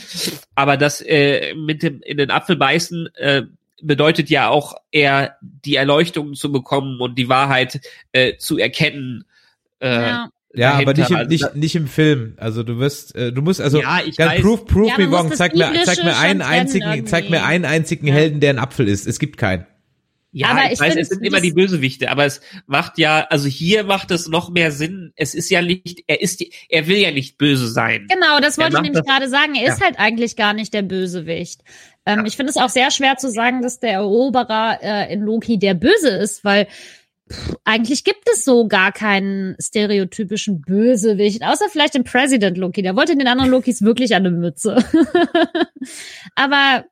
aber 0.56 0.78
das 0.78 1.02
äh, 1.02 1.54
mit 1.56 1.84
dem 1.84 2.02
in 2.02 2.18
den 2.18 2.32
Apfel 2.32 2.56
beißen 2.56 3.08
äh, 3.16 3.44
bedeutet 3.82 4.30
ja 4.30 4.50
auch 4.50 4.76
eher 4.92 5.36
die 5.42 5.76
Erleuchtung 5.76 6.34
zu 6.34 6.52
bekommen 6.52 7.00
und 7.02 7.18
die 7.18 7.30
Wahrheit 7.30 7.82
äh, 8.14 8.38
zu 8.38 8.58
erkennen. 8.58 9.26
Äh, 9.80 9.90
Ja. 9.90 10.30
Ja, 10.58 10.76
aber 10.76 10.94
nicht 10.94 11.10
im, 11.10 11.18
Also 11.18 11.30
nicht, 11.30 11.56
nicht 11.58 11.76
im 11.76 11.86
Film. 11.88 12.36
Also 12.38 12.64
du 12.64 12.80
wirst, 12.80 13.14
äh, 13.14 13.34
du 13.34 13.42
musst 13.42 13.60
also 13.60 13.82
Ja, 13.82 14.00
ich 14.06 14.16
ganz 14.16 14.36
weiß. 14.36 14.42
proof, 14.42 14.66
proof 14.66 14.88
Ja, 14.88 14.98
me 15.06 15.12
wrong. 15.12 15.30
Zeig 15.34 15.54
mir, 15.54 15.70
zeig 15.84 16.02
mir 16.02 16.18
einen 16.18 16.42
einzigen, 16.42 17.06
zeig 17.08 17.30
mir 17.30 17.36
irgendwie. 17.38 17.50
einen 17.52 17.66
einzigen 17.66 18.08
Ja. 18.08 18.14
Helden, 18.14 18.40
der 18.40 18.52
ein 18.52 18.60
Apfel 18.60 18.88
ist. 18.88 19.06
Es 19.06 19.20
gibt 19.20 19.36
keinen. 19.36 19.66
Ja, 20.38 20.50
Aber 20.50 20.66
ich, 20.66 20.74
ich 20.74 20.80
weiß, 20.82 20.98
es 20.98 21.08
sind 21.08 21.24
immer 21.24 21.40
die 21.40 21.54
Bösewichte, 21.54 22.12
aber 22.12 22.26
es 22.26 22.42
macht 22.68 22.98
ja, 22.98 23.26
also 23.30 23.48
hier 23.48 23.86
macht 23.86 24.12
es 24.12 24.28
noch 24.28 24.50
mehr 24.50 24.74
Sinn. 24.74 25.14
Es 25.16 25.34
ist 25.34 25.50
ja 25.50 25.62
nicht, 25.62 26.04
er 26.08 26.22
ist, 26.22 26.44
er 26.68 26.88
will 26.88 26.98
ja 26.98 27.12
nicht 27.12 27.38
böse 27.38 27.70
sein. 27.70 28.06
Genau, 28.10 28.42
das 28.42 28.58
wollte 28.58 28.76
ich 28.76 28.82
nämlich 28.82 29.06
gerade 29.06 29.30
sagen. 29.30 29.56
Er 29.56 29.72
ist 29.72 29.82
halt 29.82 29.98
eigentlich 29.98 30.36
gar 30.36 30.52
nicht 30.52 30.74
der 30.74 30.82
Bösewicht. 30.82 31.62
Ähm, 32.06 32.26
Ich 32.26 32.36
finde 32.36 32.50
es 32.50 32.58
auch 32.58 32.68
sehr 32.68 32.92
schwer 32.92 33.16
zu 33.16 33.32
sagen, 33.32 33.62
dass 33.62 33.80
der 33.80 33.94
Eroberer 33.94 34.80
äh, 34.82 35.14
in 35.14 35.22
Loki 35.22 35.58
der 35.58 35.74
Böse 35.74 36.10
ist, 36.10 36.44
weil 36.44 36.68
pff, 37.32 37.56
eigentlich 37.64 38.04
gibt 38.04 38.28
es 38.34 38.44
so 38.44 38.68
gar 38.68 38.92
keinen 38.92 39.56
stereotypischen 39.58 40.60
Bösewicht, 40.60 41.44
außer 41.44 41.70
vielleicht 41.72 41.94
den 41.94 42.04
President 42.04 42.58
Loki. 42.58 42.82
Der 42.82 42.98
wollte 42.98 43.16
den 43.16 43.30
anderen 43.30 43.52
Lokis 43.52 43.84
wirklich 43.84 44.14
an 44.14 44.26
eine 44.26 44.36
Mütze. 44.36 44.84
Aber 46.36 46.84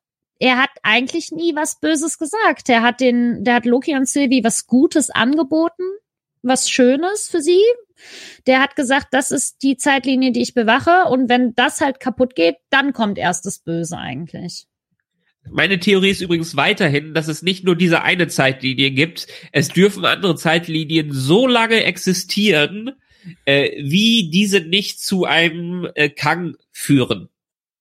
er 0.44 0.58
hat 0.58 0.72
eigentlich 0.84 1.32
nie 1.32 1.56
was 1.56 1.80
Böses 1.80 2.18
gesagt. 2.18 2.68
Er 2.68 2.82
hat 2.82 3.00
den, 3.00 3.46
der 3.46 3.56
hat 3.56 3.66
Loki 3.66 3.96
und 3.96 4.10
Sylvie 4.10 4.44
was 4.44 4.68
Gutes 4.68 5.10
angeboten, 5.10 5.84
was 6.42 6.70
Schönes 6.70 7.30
für 7.30 7.40
sie. 7.40 7.62
Der 8.46 8.62
hat 8.62 8.76
gesagt, 8.76 9.08
das 9.12 9.32
ist 9.32 9.64
die 9.64 9.78
Zeitlinie, 9.78 10.34
die 10.34 10.42
ich 10.42 10.54
bewache. 10.54 11.06
Und 11.10 11.30
wenn 11.30 11.56
das 11.56 11.80
halt 11.80 12.02
kaputt 12.02 12.36
geht, 12.36 12.58
dann 12.70 12.92
kommt 12.92 13.18
erst 13.18 13.46
das 13.46 13.60
Böse 13.60 13.98
eigentlich. 13.98 14.66
Meine 15.50 15.80
Theorie 15.80 16.10
ist 16.10 16.20
übrigens 16.20 16.58
weiterhin, 16.58 17.14
dass 17.14 17.30
es 17.30 17.42
nicht 17.42 17.64
nur 17.64 17.78
diese 17.78 18.02
eine 18.02 18.28
Zeitlinie 18.28 18.92
gibt. 18.92 19.28
Es 19.54 19.70
dürfen 19.70 20.04
andere 20.04 20.36
Zeitlinien 20.36 21.14
so 21.14 21.48
lange 21.48 21.86
existieren, 21.86 22.92
äh, 23.46 23.82
wie 23.82 24.30
diese 24.30 24.60
nicht 24.60 25.00
zu 25.00 25.24
einem 25.24 25.88
äh, 25.96 26.10
Kang 26.10 26.58
führen. 26.74 27.30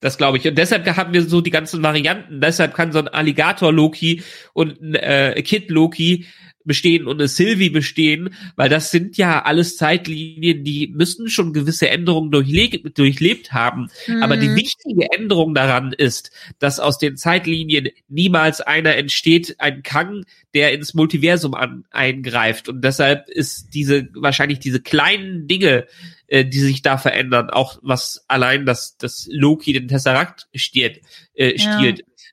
Das 0.03 0.19
glaube 0.19 0.37
ich. 0.37 0.47
Und 0.47 0.59
deshalb 0.59 0.85
haben 0.97 1.15
wir 1.15 1.23
so 1.23 1.41
die 1.41 1.51
ganzen 1.51 1.83
Varianten. 1.83 2.41
Deshalb 2.41 2.75
kann 2.75 2.91
so 2.91 2.99
ein 2.99 3.09
Alligator-Loki 3.09 4.23
und 4.53 4.83
ein 4.83 4.95
äh, 4.97 5.41
Kid-Loki 5.43 6.27
bestehen 6.65 7.07
und 7.07 7.21
eine 7.21 7.29
Sylvie 7.29 7.71
bestehen, 7.71 8.35
weil 8.57 8.69
das 8.69 8.91
sind 8.91 9.17
ja 9.17 9.43
alles 9.43 9.77
Zeitlinien, 9.77 10.65
die 10.65 10.89
müssen 10.89 11.29
schon 11.29 11.53
gewisse 11.53 11.89
Änderungen 11.89 12.31
durchle 12.31 12.69
durchlebt 12.79 13.53
haben. 13.53 13.89
Aber 14.21 14.37
die 14.37 14.49
Mhm. 14.49 14.57
wichtige 14.57 15.13
Änderung 15.13 15.55
daran 15.55 15.93
ist, 15.93 16.31
dass 16.59 16.81
aus 16.81 16.99
den 16.99 17.17
Zeitlinien 17.17 17.89
niemals 18.09 18.61
einer 18.61 18.97
entsteht, 18.97 19.57
ein 19.59 19.83
Kang, 19.83 20.25
der 20.55 20.73
ins 20.73 20.95
Multiversum 20.95 21.55
an, 21.55 21.85
eingreift. 21.91 22.69
Und 22.69 22.83
deshalb 22.85 23.29
ist 23.29 23.71
diese, 23.75 24.09
wahrscheinlich 24.15 24.59
diese 24.59 24.81
kleinen 24.81 25.47
Dinge, 25.47 25.87
äh, 26.27 26.45
die 26.45 26.61
sich 26.61 26.83
da 26.83 26.99
verändern, 26.99 27.51
auch 27.51 27.79
was 27.83 28.25
allein 28.29 28.67
das, 28.67 28.97
das 28.97 29.29
Loki 29.31 29.73
den 29.73 29.89
Tesseract 29.89 30.49
stiehlt, 30.55 31.01
äh, 31.35 31.57
Ja. 31.57 31.77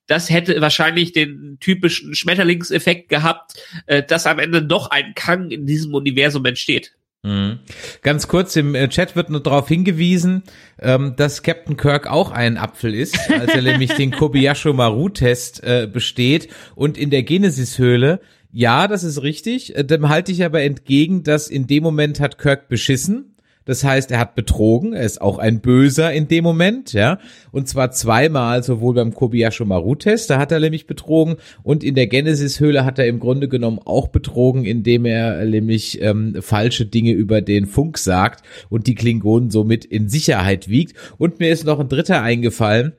Das 0.09 0.31
hätte 0.31 0.59
wahrscheinlich 0.59 1.13
den 1.13 1.57
typischen 1.59 2.15
Schmetterlingseffekt 2.15 3.09
gehabt, 3.09 3.53
äh, 3.85 4.01
dass 4.01 4.25
am 4.25 4.39
Ende 4.39 4.63
doch 4.63 4.89
ein 4.89 5.13
Kang 5.13 5.51
in 5.51 5.67
diesem 5.67 5.93
Universum 5.93 6.43
entsteht. 6.45 6.95
Mhm. 7.21 7.59
Ganz 8.01 8.27
kurz, 8.27 8.55
im 8.55 8.73
äh, 8.73 8.89
Chat 8.89 9.15
wird 9.15 9.29
nur 9.29 9.43
darauf 9.43 9.67
hingewiesen, 9.67 10.41
ähm, 10.79 11.13
dass 11.15 11.43
Captain 11.43 11.77
Kirk 11.77 12.07
auch 12.09 12.31
ein 12.31 12.57
Apfel 12.57 12.95
ist, 12.95 13.19
als 13.29 13.53
er 13.53 13.61
nämlich 13.61 13.93
den 13.93 14.09
Kobayashi 14.09 14.73
Maru-Test 14.73 15.63
äh, 15.63 15.87
besteht 15.91 16.47
und 16.73 16.97
in 16.97 17.11
der 17.11 17.21
Genesis-Höhle. 17.21 18.19
Ja, 18.51 18.87
das 18.87 19.03
ist 19.03 19.21
richtig. 19.21 19.75
Äh, 19.75 19.83
Dem 19.83 20.09
halte 20.09 20.31
ich 20.31 20.43
aber 20.43 20.63
entgegen, 20.63 21.21
dass 21.21 21.49
in 21.49 21.67
dem 21.67 21.83
Moment 21.83 22.19
hat 22.19 22.39
Kirk 22.39 22.67
beschissen. 22.67 23.35
Das 23.69 23.83
heißt, 23.83 24.09
er 24.09 24.17
hat 24.17 24.33
betrogen, 24.33 24.93
er 24.93 25.03
ist 25.03 25.21
auch 25.21 25.37
ein 25.37 25.61
Böser 25.61 26.11
in 26.11 26.27
dem 26.27 26.43
Moment, 26.43 26.91
ja. 26.91 27.19
Und 27.51 27.67
zwar 27.67 27.91
zweimal, 27.91 28.63
sowohl 28.63 28.95
beim 28.95 29.13
Kobayashi 29.13 29.63
Maru-Test, 29.63 30.31
da 30.31 30.39
hat 30.39 30.51
er 30.51 30.59
nämlich 30.59 30.87
betrogen, 30.87 31.35
und 31.61 31.83
in 31.83 31.93
der 31.93 32.07
Genesis-Höhle 32.07 32.83
hat 32.83 32.97
er 32.97 33.05
im 33.05 33.19
Grunde 33.19 33.47
genommen 33.47 33.77
auch 33.85 34.07
betrogen, 34.07 34.65
indem 34.65 35.05
er 35.05 35.45
nämlich 35.45 36.01
ähm, 36.01 36.37
falsche 36.41 36.87
Dinge 36.87 37.11
über 37.11 37.41
den 37.41 37.67
Funk 37.67 37.99
sagt 37.99 38.43
und 38.69 38.87
die 38.87 38.95
Klingonen 38.95 39.51
somit 39.51 39.85
in 39.85 40.09
Sicherheit 40.09 40.67
wiegt. 40.67 40.95
Und 41.19 41.39
mir 41.39 41.51
ist 41.51 41.63
noch 41.63 41.79
ein 41.79 41.89
dritter 41.89 42.23
eingefallen. 42.23 42.93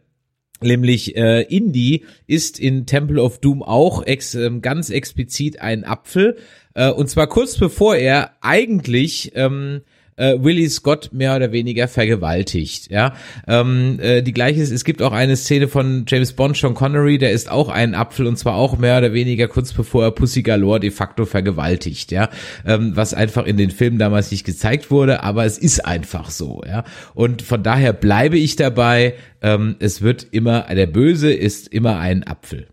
Nämlich 0.63 1.17
äh, 1.17 1.43
Indy 1.49 2.05
ist 2.29 2.61
in 2.61 2.87
Temple 2.87 3.21
of 3.21 3.41
Doom 3.41 3.65
auch 3.65 4.07
ex, 4.07 4.37
ähm, 4.37 4.63
ganz 4.63 4.91
explizit 4.91 5.61
ein 5.61 5.83
Apfel. 5.83 6.37
Äh, 6.75 6.91
und 6.91 7.11
zwar 7.11 7.27
kurz 7.27 7.59
bevor 7.59 7.97
er 7.97 8.37
eigentlich 8.41 9.33
ähm, 9.35 9.81
äh, 10.21 10.43
Willie 10.43 10.69
Scott 10.69 11.11
mehr 11.13 11.35
oder 11.35 11.51
weniger 11.51 11.89
vergewaltigt. 11.89 12.91
Ja, 12.91 13.15
ähm, 13.49 13.99
äh, 14.01 14.23
die 14.23 14.33
gleiche 14.33 14.61
ist, 14.61 14.71
es 14.71 14.85
gibt 14.85 15.03
auch 15.03 15.13
eine 15.13 15.37
Szene 15.37 15.67
von 15.67 16.05
James 16.07 16.35
Bond, 16.35 16.57
Sean 16.57 16.75
Connery, 16.75 17.19
der 17.19 17.33
ist 17.33 17.51
auch 17.51 17.69
ein 17.69 17.95
Apfel 17.95 18.27
und 18.27 18.37
zwar 18.37 18.55
auch 18.55 18.79
mehr 18.79 18.99
oder 18.99 19.13
weniger 19.13 19.49
kurz 19.49 19.73
bevor 19.73 20.05
er 20.05 20.11
Pussy 20.11 20.43
Galore 20.43 20.81
de 20.81 20.91
facto 20.91 21.25
vergewaltigt. 21.25 22.13
Ja, 22.13 22.29
ähm, 22.67 22.93
was 22.95 23.15
einfach 23.15 23.47
in 23.47 23.57
den 23.57 23.71
Filmen 23.71 23.99
damals 23.99 24.31
nicht 24.31 24.45
gezeigt 24.45 24.91
wurde, 24.91 25.23
aber 25.23 25.45
es 25.47 25.59
ist 25.59 25.85
einfach 25.85 26.31
so. 26.31 26.63
Ja, 26.67 26.85
und 27.15 27.43
von 27.43 27.63
daher 27.63 27.93
bleibe 27.93 28.39
ich 28.39 28.57
dabei. 28.57 29.15
Ähm, 29.43 29.77
es 29.79 30.03
wird 30.03 30.27
immer 30.31 30.67
der 30.75 30.87
Böse 30.87 31.33
ist 31.33 31.69
immer 31.69 31.99
ein 31.99 32.27
Apfel. 32.27 32.67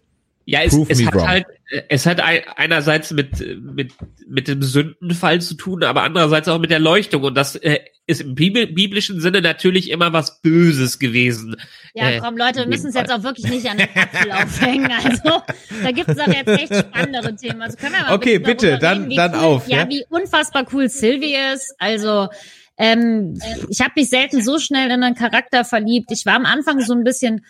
Ja, 0.49 0.61
es, 0.63 0.73
es 0.87 1.05
hat 1.05 1.13
wrong. 1.13 1.27
halt, 1.27 1.45
äh, 1.69 1.81
es 1.89 2.05
hat 2.05 2.21
ein, 2.21 2.39
einerseits 2.55 3.11
mit, 3.11 3.31
mit, 3.61 3.91
mit 4.29 4.47
dem 4.47 4.63
Sündenfall 4.63 5.41
zu 5.41 5.55
tun, 5.55 5.83
aber 5.83 6.03
andererseits 6.03 6.47
auch 6.47 6.57
mit 6.57 6.71
der 6.71 6.79
Leuchtung. 6.79 7.23
Und 7.23 7.35
das 7.35 7.57
äh, 7.57 7.79
ist 8.05 8.21
im 8.21 8.33
biblischen 8.33 9.19
Sinne 9.19 9.41
natürlich 9.41 9.89
immer 9.91 10.13
was 10.13 10.41
Böses 10.41 10.99
gewesen. 10.99 11.57
Ja, 11.93 12.11
Äh, 12.11 12.19
komm, 12.19 12.37
Leute, 12.37 12.59
wir 12.59 12.67
müssen 12.67 12.87
es 12.87 12.95
jetzt 12.95 13.11
auch 13.11 13.23
wirklich 13.23 13.45
nicht 13.51 13.69
an 13.69 13.77
den 13.77 13.89
Apfel 13.93 14.31
aufhängen. 14.31 14.89
Also, 14.89 15.43
da 15.83 15.91
gibt 15.91 16.07
es 16.07 16.17
auch 16.17 16.27
jetzt 16.27 16.47
echt 16.47 16.73
spannendere 16.75 17.35
Themen. 17.35 17.61
Also 17.61 17.75
können 17.75 17.95
wir 17.95 18.03
mal 18.03 18.15
Okay, 18.15 18.39
bitte 18.39 18.79
dann- 18.79 19.03
reden, 19.03 19.15
dann 19.17 19.31
cool, 19.33 19.39
auf, 19.39 19.67
Ja, 19.67 19.79
ja? 19.79 19.89
wie 19.89 20.05
unfassbar 20.09 20.65
cool 20.71 20.87
Sylvie 20.87 21.35
ist. 21.53 21.75
Also, 21.77 22.29
ähm, 22.77 23.37
ich 23.69 23.81
habe 23.81 23.91
mich 23.97 24.09
selten 24.09 24.41
so 24.41 24.59
schnell 24.59 24.89
in 24.91 25.03
einen 25.03 25.15
Charakter 25.15 25.65
verliebt. 25.65 26.09
Ich 26.13 26.25
war 26.25 26.35
am 26.35 26.45
Anfang 26.45 26.79
so 26.79 26.93
ein 26.93 27.03
bisschen 27.03 27.43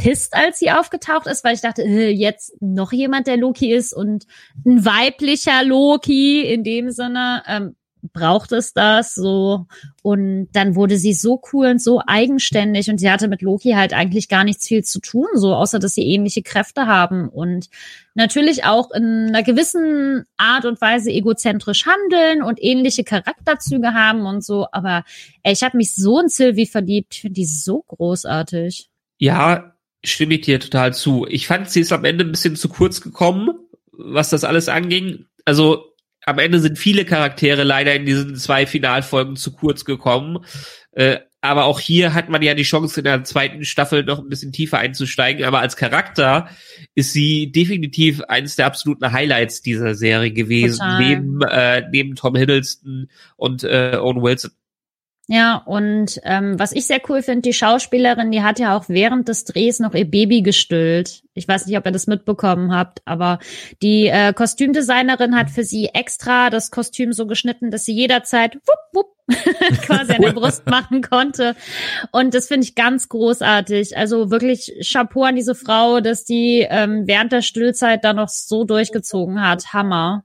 pisst, 0.00 0.34
als 0.34 0.58
sie 0.58 0.70
aufgetaucht 0.70 1.26
ist, 1.26 1.44
weil 1.44 1.54
ich 1.54 1.60
dachte, 1.60 1.82
äh, 1.82 2.10
jetzt 2.10 2.54
noch 2.60 2.92
jemand, 2.92 3.26
der 3.26 3.36
Loki 3.36 3.72
ist 3.72 3.92
und 3.92 4.26
ein 4.64 4.84
weiblicher 4.84 5.62
Loki 5.62 6.40
in 6.42 6.64
dem 6.64 6.90
Sinne. 6.90 7.42
Ähm, 7.46 7.76
braucht 8.14 8.52
es 8.52 8.72
das 8.72 9.14
so 9.14 9.66
und 10.02 10.48
dann 10.52 10.74
wurde 10.74 10.96
sie 10.96 11.12
so 11.12 11.40
cool 11.52 11.66
und 11.66 11.82
so 11.82 12.00
eigenständig 12.06 12.88
und 12.88 12.98
sie 12.98 13.10
hatte 13.10 13.28
mit 13.28 13.42
Loki 13.42 13.72
halt 13.72 13.92
eigentlich 13.92 14.28
gar 14.28 14.44
nichts 14.44 14.66
viel 14.66 14.82
zu 14.82 15.00
tun, 15.00 15.26
so 15.34 15.54
außer 15.54 15.78
dass 15.78 15.94
sie 15.94 16.06
ähnliche 16.06 16.42
Kräfte 16.42 16.86
haben 16.86 17.28
und 17.28 17.68
natürlich 18.14 18.64
auch 18.64 18.90
in 18.90 19.28
einer 19.28 19.42
gewissen 19.42 20.24
Art 20.36 20.64
und 20.64 20.80
Weise 20.80 21.10
egozentrisch 21.10 21.86
handeln 21.86 22.42
und 22.42 22.62
ähnliche 22.62 23.04
Charakterzüge 23.04 23.92
haben 23.92 24.24
und 24.24 24.42
so, 24.42 24.66
aber 24.72 25.04
ey, 25.42 25.52
ich 25.52 25.62
habe 25.62 25.76
mich 25.76 25.94
so 25.94 26.20
in 26.20 26.28
Sylvie 26.28 26.66
verliebt, 26.66 27.14
ich 27.14 27.20
finde 27.20 27.34
die 27.34 27.46
so 27.46 27.82
großartig. 27.82 28.88
Ja, 29.18 29.74
stimme 30.04 30.34
ich 30.34 30.42
dir 30.42 30.60
total 30.60 30.94
zu. 30.94 31.26
Ich 31.28 31.46
fand, 31.46 31.70
sie 31.70 31.80
ist 31.80 31.92
am 31.92 32.04
Ende 32.04 32.24
ein 32.24 32.32
bisschen 32.32 32.56
zu 32.56 32.68
kurz 32.68 33.00
gekommen, 33.00 33.50
was 33.92 34.30
das 34.30 34.44
alles 34.44 34.68
anging. 34.68 35.26
Also 35.44 35.94
am 36.26 36.38
Ende 36.38 36.60
sind 36.60 36.78
viele 36.78 37.04
Charaktere 37.04 37.64
leider 37.64 37.94
in 37.94 38.06
diesen 38.06 38.36
zwei 38.36 38.66
Finalfolgen 38.66 39.36
zu 39.36 39.52
kurz 39.52 39.84
gekommen. 39.84 40.44
Äh, 40.92 41.18
aber 41.42 41.64
auch 41.64 41.80
hier 41.80 42.12
hat 42.12 42.28
man 42.28 42.42
ja 42.42 42.54
die 42.54 42.64
Chance, 42.64 43.00
in 43.00 43.04
der 43.04 43.24
zweiten 43.24 43.64
Staffel 43.64 44.04
noch 44.04 44.18
ein 44.18 44.28
bisschen 44.28 44.52
tiefer 44.52 44.78
einzusteigen. 44.78 45.44
Aber 45.44 45.60
als 45.60 45.76
Charakter 45.76 46.50
ist 46.94 47.14
sie 47.14 47.50
definitiv 47.50 48.20
eines 48.22 48.56
der 48.56 48.66
absoluten 48.66 49.10
Highlights 49.10 49.62
dieser 49.62 49.94
Serie 49.94 50.32
gewesen, 50.32 50.80
Total. 50.80 50.98
neben, 50.98 51.40
äh, 51.42 51.88
neben 51.90 52.14
Tom 52.14 52.36
Hiddleston 52.36 53.08
und 53.36 53.64
äh, 53.64 53.96
Owen 53.98 54.22
Wilson. 54.22 54.50
Ja, 55.32 55.62
und 55.64 56.20
ähm, 56.24 56.58
was 56.58 56.72
ich 56.72 56.88
sehr 56.88 57.00
cool 57.08 57.22
finde, 57.22 57.42
die 57.42 57.52
Schauspielerin, 57.52 58.32
die 58.32 58.42
hat 58.42 58.58
ja 58.58 58.76
auch 58.76 58.86
während 58.88 59.28
des 59.28 59.44
Drehs 59.44 59.78
noch 59.78 59.94
ihr 59.94 60.10
Baby 60.10 60.42
gestillt. 60.42 61.22
Ich 61.34 61.46
weiß 61.46 61.66
nicht, 61.66 61.78
ob 61.78 61.86
ihr 61.86 61.92
das 61.92 62.08
mitbekommen 62.08 62.74
habt, 62.74 63.00
aber 63.04 63.38
die 63.80 64.08
äh, 64.08 64.32
Kostümdesignerin 64.32 65.36
hat 65.36 65.48
für 65.48 65.62
sie 65.62 65.86
extra 65.94 66.50
das 66.50 66.72
Kostüm 66.72 67.12
so 67.12 67.28
geschnitten, 67.28 67.70
dass 67.70 67.84
sie 67.84 67.94
jederzeit 67.94 68.56
wupp, 68.56 68.92
wupp, 68.92 69.06
quasi 69.82 70.14
an 70.14 70.22
der 70.22 70.32
Brust 70.32 70.66
machen 70.66 71.00
konnte. 71.00 71.54
Und 72.10 72.34
das 72.34 72.48
finde 72.48 72.64
ich 72.64 72.74
ganz 72.74 73.08
großartig. 73.08 73.96
Also 73.96 74.32
wirklich 74.32 74.80
Chapeau 74.82 75.22
an 75.22 75.36
diese 75.36 75.54
Frau, 75.54 76.00
dass 76.00 76.24
die 76.24 76.66
ähm, 76.68 77.06
während 77.06 77.30
der 77.30 77.42
Stillzeit 77.42 78.02
da 78.02 78.14
noch 78.14 78.30
so 78.30 78.64
durchgezogen 78.64 79.40
hat. 79.40 79.72
Hammer. 79.72 80.24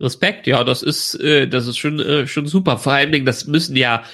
Respekt, 0.00 0.46
ja, 0.46 0.62
das 0.64 0.82
ist, 0.82 1.14
äh, 1.20 1.48
das 1.48 1.66
ist 1.66 1.78
schon, 1.78 1.98
äh, 2.00 2.26
schon 2.26 2.46
super. 2.46 2.78
Vor 2.78 2.92
allen 2.92 3.12
Dingen, 3.12 3.26
das 3.26 3.46
müssen 3.46 3.76
ja, 3.76 4.04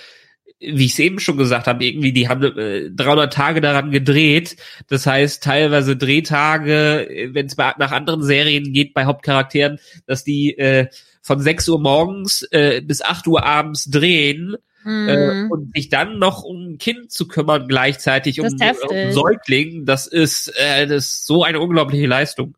wie 0.60 0.86
ich 0.86 0.92
es 0.92 0.98
eben 0.98 1.18
schon 1.20 1.36
gesagt 1.36 1.66
habe, 1.66 1.84
irgendwie, 1.84 2.12
die 2.12 2.28
haben 2.28 2.42
äh, 2.58 2.90
300 2.90 3.32
Tage 3.32 3.60
daran 3.60 3.90
gedreht. 3.90 4.56
Das 4.88 5.06
heißt, 5.06 5.42
teilweise 5.42 5.96
Drehtage, 5.96 7.28
wenn 7.32 7.46
es 7.46 7.56
nach 7.56 7.92
anderen 7.92 8.22
Serien 8.22 8.72
geht, 8.72 8.94
bei 8.94 9.04
Hauptcharakteren, 9.04 9.78
dass 10.06 10.24
die 10.24 10.56
äh, 10.56 10.86
von 11.20 11.40
6 11.40 11.68
Uhr 11.68 11.80
morgens 11.80 12.42
äh, 12.50 12.80
bis 12.80 13.02
8 13.02 13.26
Uhr 13.26 13.44
abends 13.44 13.90
drehen. 13.90 14.56
Äh, 14.86 15.44
Mhm. 15.44 15.50
und 15.50 15.74
sich 15.74 15.88
dann 15.88 16.18
noch 16.18 16.42
um 16.42 16.72
ein 16.72 16.76
Kind 16.76 17.10
zu 17.10 17.26
kümmern 17.26 17.68
gleichzeitig, 17.68 18.38
um, 18.42 18.54
heftig. 18.60 18.90
um 18.90 19.12
Säugling, 19.12 19.86
das 19.86 20.06
ist, 20.06 20.48
äh, 20.58 20.86
das 20.86 21.06
ist 21.06 21.26
so 21.26 21.42
eine 21.42 21.58
unglaubliche 21.60 22.06
Leistung. 22.06 22.54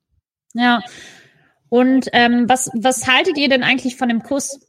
Ja. 0.53 0.83
Und 1.69 2.09
ähm, 2.13 2.49
was, 2.49 2.71
was 2.75 3.07
haltet 3.07 3.39
ihr 3.39 3.49
denn 3.49 3.63
eigentlich 3.63 3.97
von 3.97 4.09
dem 4.09 4.23
Kuss? 4.23 4.61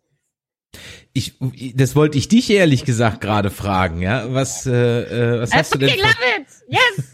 Ich, 1.13 1.33
das 1.73 1.95
wollte 1.95 2.17
ich 2.17 2.27
dich 2.27 2.49
ehrlich 2.49 2.85
gesagt 2.85 3.21
gerade 3.21 3.49
fragen, 3.49 4.01
ja. 4.01 4.31
Was, 4.33 4.67
äh, 4.67 4.73
äh, 4.73 5.41
was 5.41 5.53
hast 5.53 5.73
du 5.73 5.79
denn? 5.79 5.89
von- 5.89 5.99
love 5.99 6.15
it! 6.37 6.47
Yes! 6.67 7.13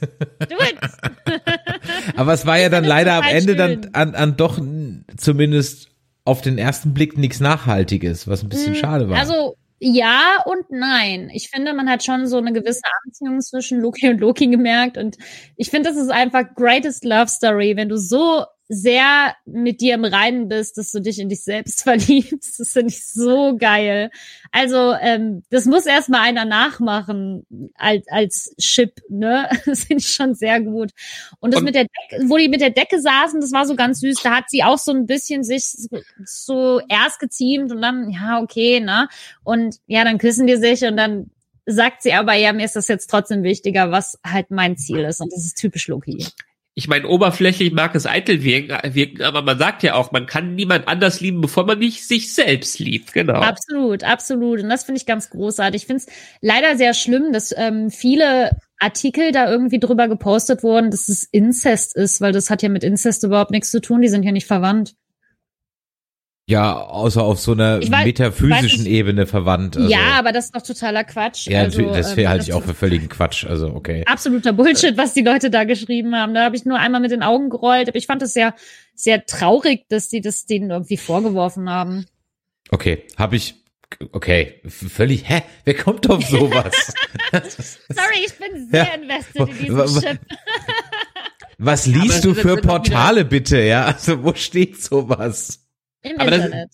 Do 0.50 0.56
it! 0.56 1.38
Aber 2.18 2.34
es 2.34 2.46
war 2.46 2.60
ja 2.60 2.70
dann 2.70 2.84
leider 2.84 3.14
am 3.14 3.24
Ende 3.24 3.56
dann 3.56 3.84
schön. 3.84 3.96
an, 3.96 4.16
an 4.16 4.36
doch 4.36 4.60
zumindest 5.18 5.90
auf 6.26 6.42
den 6.42 6.58
ersten 6.58 6.94
Blick 6.94 7.18
nichts 7.18 7.40
Nachhaltiges, 7.40 8.28
was 8.28 8.44
ein 8.44 8.50
bisschen 8.50 8.76
schade 8.76 9.10
war. 9.10 9.18
Also 9.18 9.56
ja 9.80 10.42
und 10.46 10.70
nein. 10.70 11.30
Ich 11.34 11.50
finde, 11.50 11.74
man 11.74 11.90
hat 11.90 12.04
schon 12.04 12.28
so 12.28 12.38
eine 12.38 12.54
gewisse 12.54 12.84
Anziehung 13.06 13.42
zwischen 13.42 13.82
Loki 13.82 14.10
und 14.10 14.20
Loki 14.20 14.48
gemerkt. 14.48 14.98
Und 14.98 15.18
ich 15.58 15.70
finde, 15.70 15.90
das 15.90 15.98
ist 15.98 16.12
einfach 16.12 16.44
greatest 16.56 17.04
love 17.04 17.28
story, 17.28 17.76
wenn 17.76 17.90
du 17.90 17.98
so 17.98 18.46
sehr 18.70 19.36
mit 19.46 19.82
dir 19.82 19.96
im 19.96 20.06
Reinen 20.06 20.48
bist, 20.48 20.78
dass 20.78 20.92
du 20.92 21.00
dich 21.02 21.20
in 21.20 21.30
dich 21.30 21.44
selbst 21.44 21.84
verliebst. 21.84 22.60
Das 22.60 22.70
finde 22.72 22.90
ich 22.90 23.06
so 23.06 23.56
geil. 23.58 24.10
Also, 24.52 24.94
ähm, 24.94 25.44
das 25.50 25.66
muss 25.66 25.86
erstmal 25.86 26.22
einer 26.22 26.46
nachmachen 26.46 27.46
als, 27.76 28.08
als 28.08 28.56
Chip, 28.60 29.02
ne? 29.10 29.50
Das 29.66 29.84
finde 29.86 30.02
ich 30.02 30.08
schon 30.10 30.34
sehr 30.36 30.62
gut. 30.62 30.92
Und 31.40 31.54
das 31.54 31.60
Und- 31.60 31.66
mit 31.66 31.76
der 31.76 31.84
Decke, 31.86 32.30
wo 32.30 32.38
die 32.38 32.50
mit 32.50 32.62
der 32.62 32.70
Decke 32.72 33.00
saßen, 33.02 33.42
das 33.42 33.52
war 33.52 33.66
so 33.66 33.76
ganz 33.76 34.00
süß. 34.00 34.22
Da 34.24 34.38
hat 34.38 34.50
sie 34.50 34.64
auch 34.64 34.78
so 34.78 34.92
ein 34.92 35.06
bisschen 35.08 35.44
sich 35.44 35.68
so, 35.70 35.90
so 36.26 36.82
erst 36.90 37.20
geziemt 37.20 37.72
und 37.72 37.82
dann, 37.82 38.10
ja, 38.10 38.42
okay, 38.42 38.80
ne? 38.80 39.08
Und 39.44 39.78
ja, 39.88 40.04
dann 40.04 40.18
küssen 40.18 40.48
die 40.48 40.56
sich 40.58 40.84
und 40.84 40.98
dann 40.98 41.30
sagt 41.66 42.04
sie 42.04 42.14
aber, 42.14 42.34
ja, 42.34 42.52
mir 42.54 42.66
ist 42.66 42.76
das 42.76 42.88
jetzt 42.88 43.10
trotzdem 43.10 43.44
wichtiger, 43.44 43.92
was 43.92 44.20
halt 44.26 44.52
mein 44.52 44.78
Ziel 44.78 45.00
ist. 45.00 45.22
Und 45.22 45.32
das 45.32 45.46
ist 45.46 45.58
typisch 45.58 45.88
Loki. 45.88 46.26
Ich 46.76 46.88
meine, 46.88 47.08
oberflächlich 47.08 47.72
mag 47.72 47.94
es 47.94 48.08
eitel 48.08 48.42
wirken, 48.44 48.76
wirken, 48.96 49.22
aber 49.22 49.44
man 49.44 49.60
sagt 49.60 49.84
ja 49.84 49.94
auch, 49.94 50.12
man 50.12 50.26
kann 50.26 50.56
niemand 50.56 50.88
anders 50.88 51.22
lieben, 51.22 51.40
bevor 51.40 51.66
man 51.66 51.78
nicht 51.78 52.08
sich 52.08 52.34
selbst 52.34 52.80
liebt. 52.80 53.14
Genau. 53.14 53.42
Absolut, 53.42 54.04
absolut. 54.04 54.62
Und 54.62 54.70
das 54.70 54.84
finde 54.84 54.98
ich 54.98 55.06
ganz 55.06 55.30
großartig. 55.30 55.84
Ich 55.84 55.88
finde 55.88 56.04
es 56.04 56.14
leider 56.42 56.76
sehr 56.76 56.96
schlimm, 56.96 57.32
dass 57.32 57.54
ähm, 57.56 57.92
viele 57.92 58.58
Artikel 58.80 59.32
da 59.32 59.50
irgendwie 59.50 59.80
drüber 59.80 60.08
gepostet 60.08 60.64
wurden, 60.64 60.90
dass 60.90 61.10
es 61.10 61.24
Inzest 61.24 61.96
ist, 61.96 62.22
weil 62.22 62.32
das 62.32 62.50
hat 62.50 62.64
ja 62.64 62.70
mit 62.70 62.84
Inzest 62.84 63.24
überhaupt 63.24 63.52
nichts 63.52 63.70
zu 63.70 63.80
tun. 63.80 64.02
Die 64.02 64.10
sind 64.10 64.24
ja 64.24 64.32
nicht 64.32 64.48
verwandt. 64.48 64.96
Ja, 66.50 66.76
außer 66.78 67.24
auf 67.24 67.40
so 67.40 67.54
einer 67.54 67.80
weiß- 67.80 68.04
metaphysischen 68.04 68.80
weiß 68.82 68.86
Ebene 68.86 69.26
verwandt. 69.26 69.78
Also, 69.78 69.90
ja, 69.90 70.12
aber 70.20 70.32
das 70.34 70.46
ist 70.46 70.56
doch 70.56 70.62
totaler 70.62 71.04
Quatsch. 71.06 71.48
ja, 71.48 71.62
also, 71.62 71.80
natürlich, 71.80 71.98
das 71.98 72.18
ähm, 72.18 72.28
halt 72.30 72.42
das 72.42 72.48
ich 72.50 72.54
auch 72.54 72.64
für 72.64 72.74
völligen 72.74 73.08
Quatsch. 73.08 73.46
Also 73.46 73.68
okay. 73.74 74.04
absoluter 74.06 74.52
Bullshit, 74.52 74.98
was 74.98 75.14
die 75.14 75.22
Leute 75.22 75.50
da 75.50 75.64
geschrieben 75.64 76.16
haben. 76.16 76.34
Da 76.34 76.44
habe 76.44 76.56
ich 76.56 76.66
nur 76.66 76.78
einmal 76.80 77.00
mit 77.02 77.12
den 77.12 77.24
Augen 77.24 77.50
gerollt. 77.50 77.88
Aber 77.88 77.98
ich 77.98 78.08
fand 78.08 78.22
es 78.22 78.34
sehr, 78.34 78.54
sehr 78.94 79.26
traurig, 79.26 79.86
dass 79.88 80.10
die 80.10 80.20
das 80.22 80.46
denen 80.46 80.70
irgendwie 80.70 80.98
vorgeworfen 80.98 81.70
haben. 81.70 82.06
Okay, 82.70 83.04
habe 83.18 83.36
ich. 83.38 83.56
Okay, 84.12 84.60
völlig. 84.68 85.30
Hä? 85.30 85.44
Wer 85.66 85.76
kommt 85.76 86.10
auf 86.10 86.26
sowas? 86.26 86.74
Sorry, 87.32 88.26
ich 88.26 88.34
bin 88.34 88.70
sehr 88.70 88.84
Ja. 88.86 88.94
invested 88.96 89.50
in 89.62 89.78
wa- 89.78 89.86
Chip. 89.86 90.20
Was 91.60 91.88
aber 91.88 91.98
liest 91.98 92.16
es 92.16 92.22
du 92.22 92.34
für 92.34 92.58
Portale 92.58 93.24
bitte? 93.24 93.62
Ja, 93.62 93.86
also 93.86 94.24
wo 94.24 94.34
steht 94.34 94.82
sowas? 94.82 95.63
Im 96.04 96.20
Aber 96.20 96.32
das- 96.32 96.46
Internet. 96.46 96.72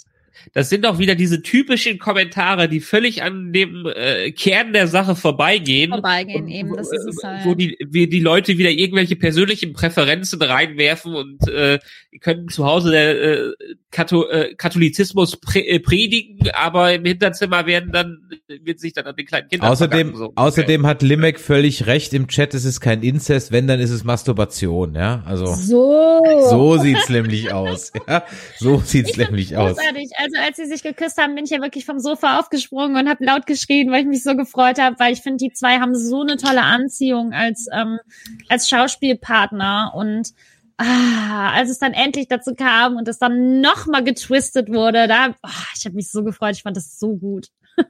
Das 0.54 0.70
sind 0.70 0.86
auch 0.86 1.00
wieder 1.00 1.16
diese 1.16 1.42
typischen 1.42 2.00
Kommentare, 2.00 2.70
die 2.70 2.80
völlig 2.80 3.24
an 3.24 3.54
dem 3.54 3.86
äh, 3.86 4.32
Kern 4.32 4.74
der 4.74 4.88
Sache 4.88 5.16
vorbeigehen. 5.16 5.92
Vorbeigehen 5.92 6.44
Und 6.44 6.50
eben, 6.50 6.76
das 6.76 6.92
ist 6.92 7.06
es 7.06 7.24
halt. 7.24 7.46
Wo 7.46 7.56
die, 7.56 7.78
wie 7.88 8.08
die 8.08 8.20
Leute 8.20 8.58
wieder 8.58 8.70
irgendwelche 8.70 9.16
persönlichen 9.16 9.74
Präferenzen 9.74 10.42
reinwerfen 10.42 11.16
und 11.16 11.48
äh, 11.48 11.80
die 12.12 12.20
können 12.20 12.50
zu 12.50 12.66
Hause 12.66 12.92
der 12.92 13.22
äh, 13.22 13.52
Katho 13.92 14.28
äh, 14.28 14.56
Katholizismus 14.56 15.38
prä 15.38 15.62
äh, 15.62 15.80
predigen, 15.80 16.50
aber 16.54 16.94
im 16.94 17.06
Hinterzimmer 17.06 17.66
werden 17.66 17.92
dann 17.92 18.18
wird 18.64 18.80
sich 18.80 18.94
dann 18.94 19.06
an 19.06 19.16
den 19.16 19.26
kleinen 19.26 19.48
Kindern 19.48 19.70
Außerdem, 19.70 20.16
so. 20.16 20.32
außerdem 20.36 20.86
hat 20.86 21.02
Limek 21.02 21.40
völlig 21.40 21.86
recht 21.88 22.14
im 22.14 22.28
Chat, 22.28 22.54
es 22.54 22.66
ist 22.66 22.80
kein 22.82 23.04
Inzest, 23.04 23.52
wenn, 23.52 23.68
dann 23.68 23.80
ist 23.80 23.92
es 23.92 24.04
Masturbation, 24.04 24.96
ja, 24.96 25.24
also. 25.26 25.46
So. 25.54 26.22
So 26.50 26.78
sieht's 26.78 27.10
nämlich 27.10 27.52
aus. 27.52 27.92
Ja, 28.08 28.24
so 28.58 28.82
sieht's 28.84 29.18
nämlich 29.18 29.56
aus. 29.56 29.78
Großartig. 29.78 30.10
Also 30.30 30.46
als 30.46 30.58
sie 30.58 30.66
sich 30.66 30.84
geküsst 30.84 31.18
haben, 31.18 31.36
bin 31.36 31.46
ich 31.46 31.52
ja 31.52 31.62
wirklich 31.62 31.86
vom 31.86 32.00
Sofa 32.00 32.40
aufgesprungen 32.40 32.98
und 32.98 33.10
habe 33.10 33.26
laut 33.26 33.48
geschrien, 33.48 33.92
weil 33.92 34.02
ich 34.02 34.08
mich 34.08 34.24
so 34.24 34.36
gefreut 34.36 34.80
habe, 34.80 34.98
weil 35.00 35.14
ich 35.14 35.22
finde, 35.22 35.38
die 35.38 35.54
zwei 35.54 35.80
haben 35.80 35.96
so 35.96 36.22
eine 36.22 36.38
tolle 36.38 36.62
Anziehung 36.62 37.34
als 37.34 37.68
ähm, 37.74 38.00
als 38.48 38.70
Schauspielpartner 38.70 39.94
und 39.96 40.34
ah, 40.78 41.52
als 41.54 41.70
es 41.70 41.80
dann 41.80 41.94
endlich 41.94 42.28
dazu 42.28 42.54
kam 42.54 42.96
und 42.96 43.08
es 43.08 43.18
dann 43.18 43.62
noch 43.62 43.88
mal 43.88 44.04
getwistet 44.04 44.70
wurde, 44.70 45.08
da 45.08 45.36
ah, 45.42 45.50
ich 45.76 45.86
habe 45.86 45.96
mich 45.96 46.12
so 46.12 46.24
gefreut, 46.24 46.56
ich 46.56 46.64
fand 46.64 46.78
das 46.78 47.00
so 47.00 47.16
gut. 47.16 47.48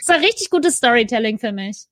Es 0.00 0.08
war 0.08 0.20
richtig 0.20 0.48
gutes 0.50 0.76
Storytelling 0.76 1.38
für 1.38 1.52
mich. 1.52 1.86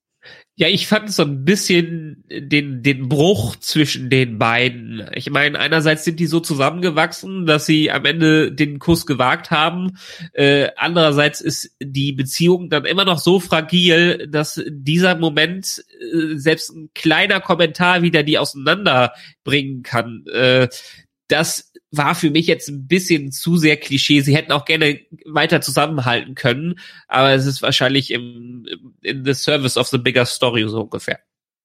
Ja, 0.55 0.69
ich 0.69 0.87
fand 0.87 1.11
so 1.11 1.23
ein 1.23 1.45
bisschen 1.45 2.25
den, 2.31 2.83
den 2.83 3.09
Bruch 3.09 3.57
zwischen 3.57 4.11
den 4.11 4.39
beiden. 4.39 5.09
Ich 5.15 5.31
meine, 5.31 5.59
einerseits 5.59 6.05
sind 6.05 6.21
die 6.21 6.27
so 6.27 6.41
zusammengewachsen, 6.41 7.47
dass 7.47 7.65
sie 7.65 7.91
am 7.91 8.05
Ende 8.05 8.53
den 8.53 8.79
Kuss 8.79 9.07
gewagt 9.07 9.51
haben. 9.51 9.99
Äh, 10.35 10.69
andererseits 10.77 11.41
ist 11.41 11.75
die 11.81 12.13
Beziehung 12.13 12.69
dann 12.69 12.85
immer 12.85 13.07
noch 13.07 13.19
so 13.19 13.41
fragil, 13.41 14.29
dass 14.29 14.63
dieser 14.69 15.17
Moment 15.17 15.85
äh, 16.01 16.37
selbst 16.37 16.71
ein 16.71 16.91
kleiner 16.95 17.41
Kommentar 17.41 18.03
wieder 18.03 18.23
die 18.23 18.39
auseinanderbringen 18.39 19.83
kann. 19.83 20.27
Äh, 20.27 20.69
das 21.29 21.72
war 21.93 22.15
für 22.15 22.31
mich 22.31 22.47
jetzt 22.47 22.69
ein 22.69 22.87
bisschen 22.87 23.33
zu 23.33 23.57
sehr 23.57 23.77
Klischee. 23.77 24.21
Sie 24.23 24.35
hätten 24.35 24.51
auch 24.53 24.65
gerne 24.65 25.01
weiter 25.27 25.61
zusammenhalten 25.61 26.35
können, 26.35 26.77
aber 27.07 27.33
es 27.33 27.47
ist 27.47 27.63
wahrscheinlich 27.63 28.11
im, 28.11 28.67
in 29.03 29.25
the 29.25 29.35
service 29.35 29.77
of 29.77 29.87
the 29.89 29.99
bigger 29.99 30.25
story 30.27 30.67
so 30.69 30.81
ungefähr. 30.83 31.21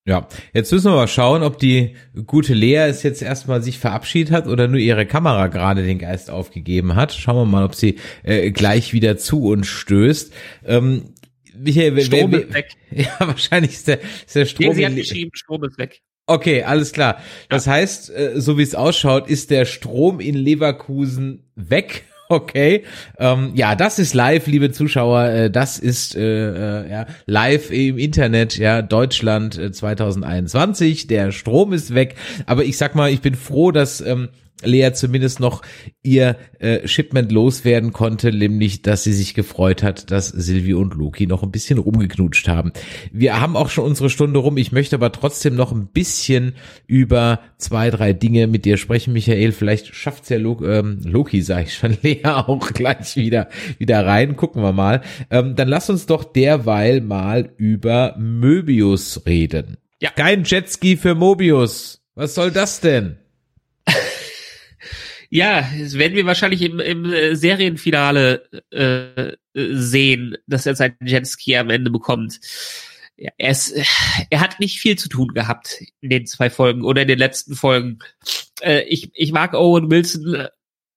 Ja, 0.06 0.26
jetzt 0.54 0.72
müssen 0.72 0.90
wir 0.92 0.96
mal 0.96 1.08
schauen, 1.10 1.44
ob 1.44 1.60
die 1.60 1.96
gute 2.26 2.54
Lea 2.54 2.76
es 2.88 3.04
jetzt 3.04 3.22
erstmal 3.22 3.62
sich 3.62 3.78
verabschiedet 3.78 4.32
hat 4.34 4.48
oder 4.48 4.68
nur 4.70 4.80
ihre 4.80 5.06
Kamera 5.06 5.48
gerade 5.48 5.84
den 5.86 6.00
Geist 6.00 6.30
aufgegeben 6.30 6.96
hat. 6.96 7.12
Schauen 7.14 7.36
wir 7.36 7.46
mal, 7.46 7.66
ob 7.66 7.76
sie 7.76 7.98
äh, 8.24 8.52
gleich 8.52 8.94
wieder 8.94 9.18
zu 9.18 9.44
uns 9.44 9.68
stößt. 9.68 10.34
Ähm, 10.66 11.14
Michael, 11.58 11.96
wer- 11.98 12.06
Strom 12.06 12.32
wer- 12.32 12.42
ist 12.48 12.54
weg. 12.54 12.70
Ja, 12.92 13.16
wahrscheinlich 13.20 13.72
ist 13.74 13.88
der, 13.90 14.00
ist 14.02 14.34
der 14.36 14.46
Strom. 14.46 14.68
Nee, 14.70 14.74
sie 14.76 14.86
hat 14.86 14.96
geschrieben, 14.96 15.32
Strom 15.34 15.64
ist 15.66 15.78
weg. 15.78 16.02
Okay, 16.30 16.64
alles 16.64 16.92
klar. 16.92 17.20
Das 17.48 17.68
heißt, 17.68 18.10
äh, 18.10 18.32
so 18.36 18.58
wie 18.58 18.64
es 18.64 18.76
ausschaut, 18.76 19.30
ist 19.30 19.50
der 19.50 19.64
Strom 19.64 20.20
in 20.20 20.36
Leverkusen 20.36 21.44
weg. 21.56 22.04
Okay, 22.30 22.84
ähm, 23.20 23.54
ja, 23.56 23.74
das 23.74 24.00
ist 24.00 24.14
live, 24.14 24.48
liebe 24.48 24.70
Zuschauer. 24.70 25.30
Äh, 25.30 25.50
das 25.50 25.80
ist 25.80 26.14
äh, 26.14 26.82
äh, 26.82 26.92
ja, 26.92 27.06
live 27.26 27.72
im 27.72 27.98
Internet, 27.98 28.58
ja, 28.58 28.82
Deutschland 28.82 29.58
äh, 29.58 29.72
2021. 29.72 31.08
Der 31.08 31.32
Strom 31.32 31.72
ist 31.72 31.96
weg, 31.96 32.16
aber 32.46 32.66
ich 32.66 32.78
sag 32.78 32.96
mal, 32.96 33.10
ich 33.12 33.22
bin 33.22 33.36
froh, 33.36 33.72
dass 33.72 34.02
ähm, 34.02 34.28
Lea 34.64 34.92
zumindest 34.94 35.40
noch 35.40 35.62
ihr 36.02 36.36
äh, 36.60 36.88
Shipment 36.88 37.32
loswerden 37.32 37.94
konnte, 37.94 38.32
nämlich, 38.32 38.82
dass 38.82 39.04
sie 39.04 39.14
sich 39.14 39.34
gefreut 39.34 39.84
hat, 39.84 40.10
dass 40.10 40.30
Sylvie 40.30 40.74
und 40.74 40.96
Loki 40.96 41.28
noch 41.28 41.44
ein 41.44 41.52
bisschen 41.52 41.78
rumgeknutscht 41.78 42.48
haben. 42.48 42.72
Wir 43.12 43.40
haben 43.40 43.56
auch 43.56 43.70
schon 43.70 43.86
unsere 43.86 44.10
Stunde 44.10 44.40
rum. 44.40 44.58
Ich 44.58 44.72
möchte 44.72 44.96
aber 44.96 45.12
trotzdem 45.12 45.56
noch 45.56 45.72
ein 45.72 45.88
bisschen 45.88 46.56
über 46.88 47.42
zwei, 47.58 47.92
drei 47.92 48.14
Dinge 48.14 48.48
mit 48.48 48.66
dir 48.66 48.78
sprechen, 48.78 49.14
Michael. 49.14 49.52
Vielleicht 49.52 49.94
schafft's 49.94 50.30
ja 50.30 50.38
Lo 50.38 50.64
ähm, 50.66 51.00
Loki, 51.04 51.42
sage 51.42 51.66
ich 51.68 51.76
schon, 51.76 51.98
Lea 52.02 52.26
auch 52.26 52.74
gleich 52.74 53.16
wieder 53.16 53.50
wieder 53.78 54.06
rein. 54.06 54.36
Gucken 54.36 54.64
wir 54.64 54.74
mal. 54.74 55.02
Ähm, 55.30 55.56
dann 55.56 55.68
lass 55.68 55.90
uns 55.90 56.06
doch 56.06 56.24
derweil 56.24 57.02
mal 57.02 57.52
über 57.58 58.16
Möbius 58.18 59.22
reden. 59.26 59.78
Ja. 60.02 60.12
Kein 60.12 60.44
Jetski 60.44 60.98
für 60.98 61.16
Mobius. 61.16 62.02
Was 62.16 62.36
soll 62.36 62.52
das 62.52 62.82
denn? 62.82 63.18
Ja, 65.30 65.70
das 65.78 65.98
werden 65.98 66.16
wir 66.16 66.26
wahrscheinlich 66.26 66.62
im, 66.62 66.80
im 66.80 67.06
äh, 67.06 67.36
Serienfinale 67.36 68.44
äh, 68.72 69.34
sehen, 69.54 70.38
dass 70.48 70.66
er 70.66 70.76
seinen 70.76 70.96
Jetski 71.02 71.58
am 71.58 71.70
Ende 71.70 71.92
bekommt. 71.92 72.40
Ja, 73.18 73.32
er, 73.38 73.52
ist, 73.52 73.74
er 74.30 74.40
hat 74.40 74.60
nicht 74.60 74.80
viel 74.80 74.98
zu 74.98 75.10
tun 75.10 75.30
gehabt 75.34 75.82
in 76.02 76.10
den 76.10 76.28
zwei 76.28 76.50
Folgen 76.50 76.84
oder 76.84 77.02
in 77.02 77.08
den 77.08 77.20
letzten 77.20 77.56
Folgen. 77.56 78.00
Äh, 78.62 78.84
ich, 78.84 79.12
ich 79.14 79.32
mag 79.32 79.54
Owen 79.54 79.90
Wilson. 79.90 80.48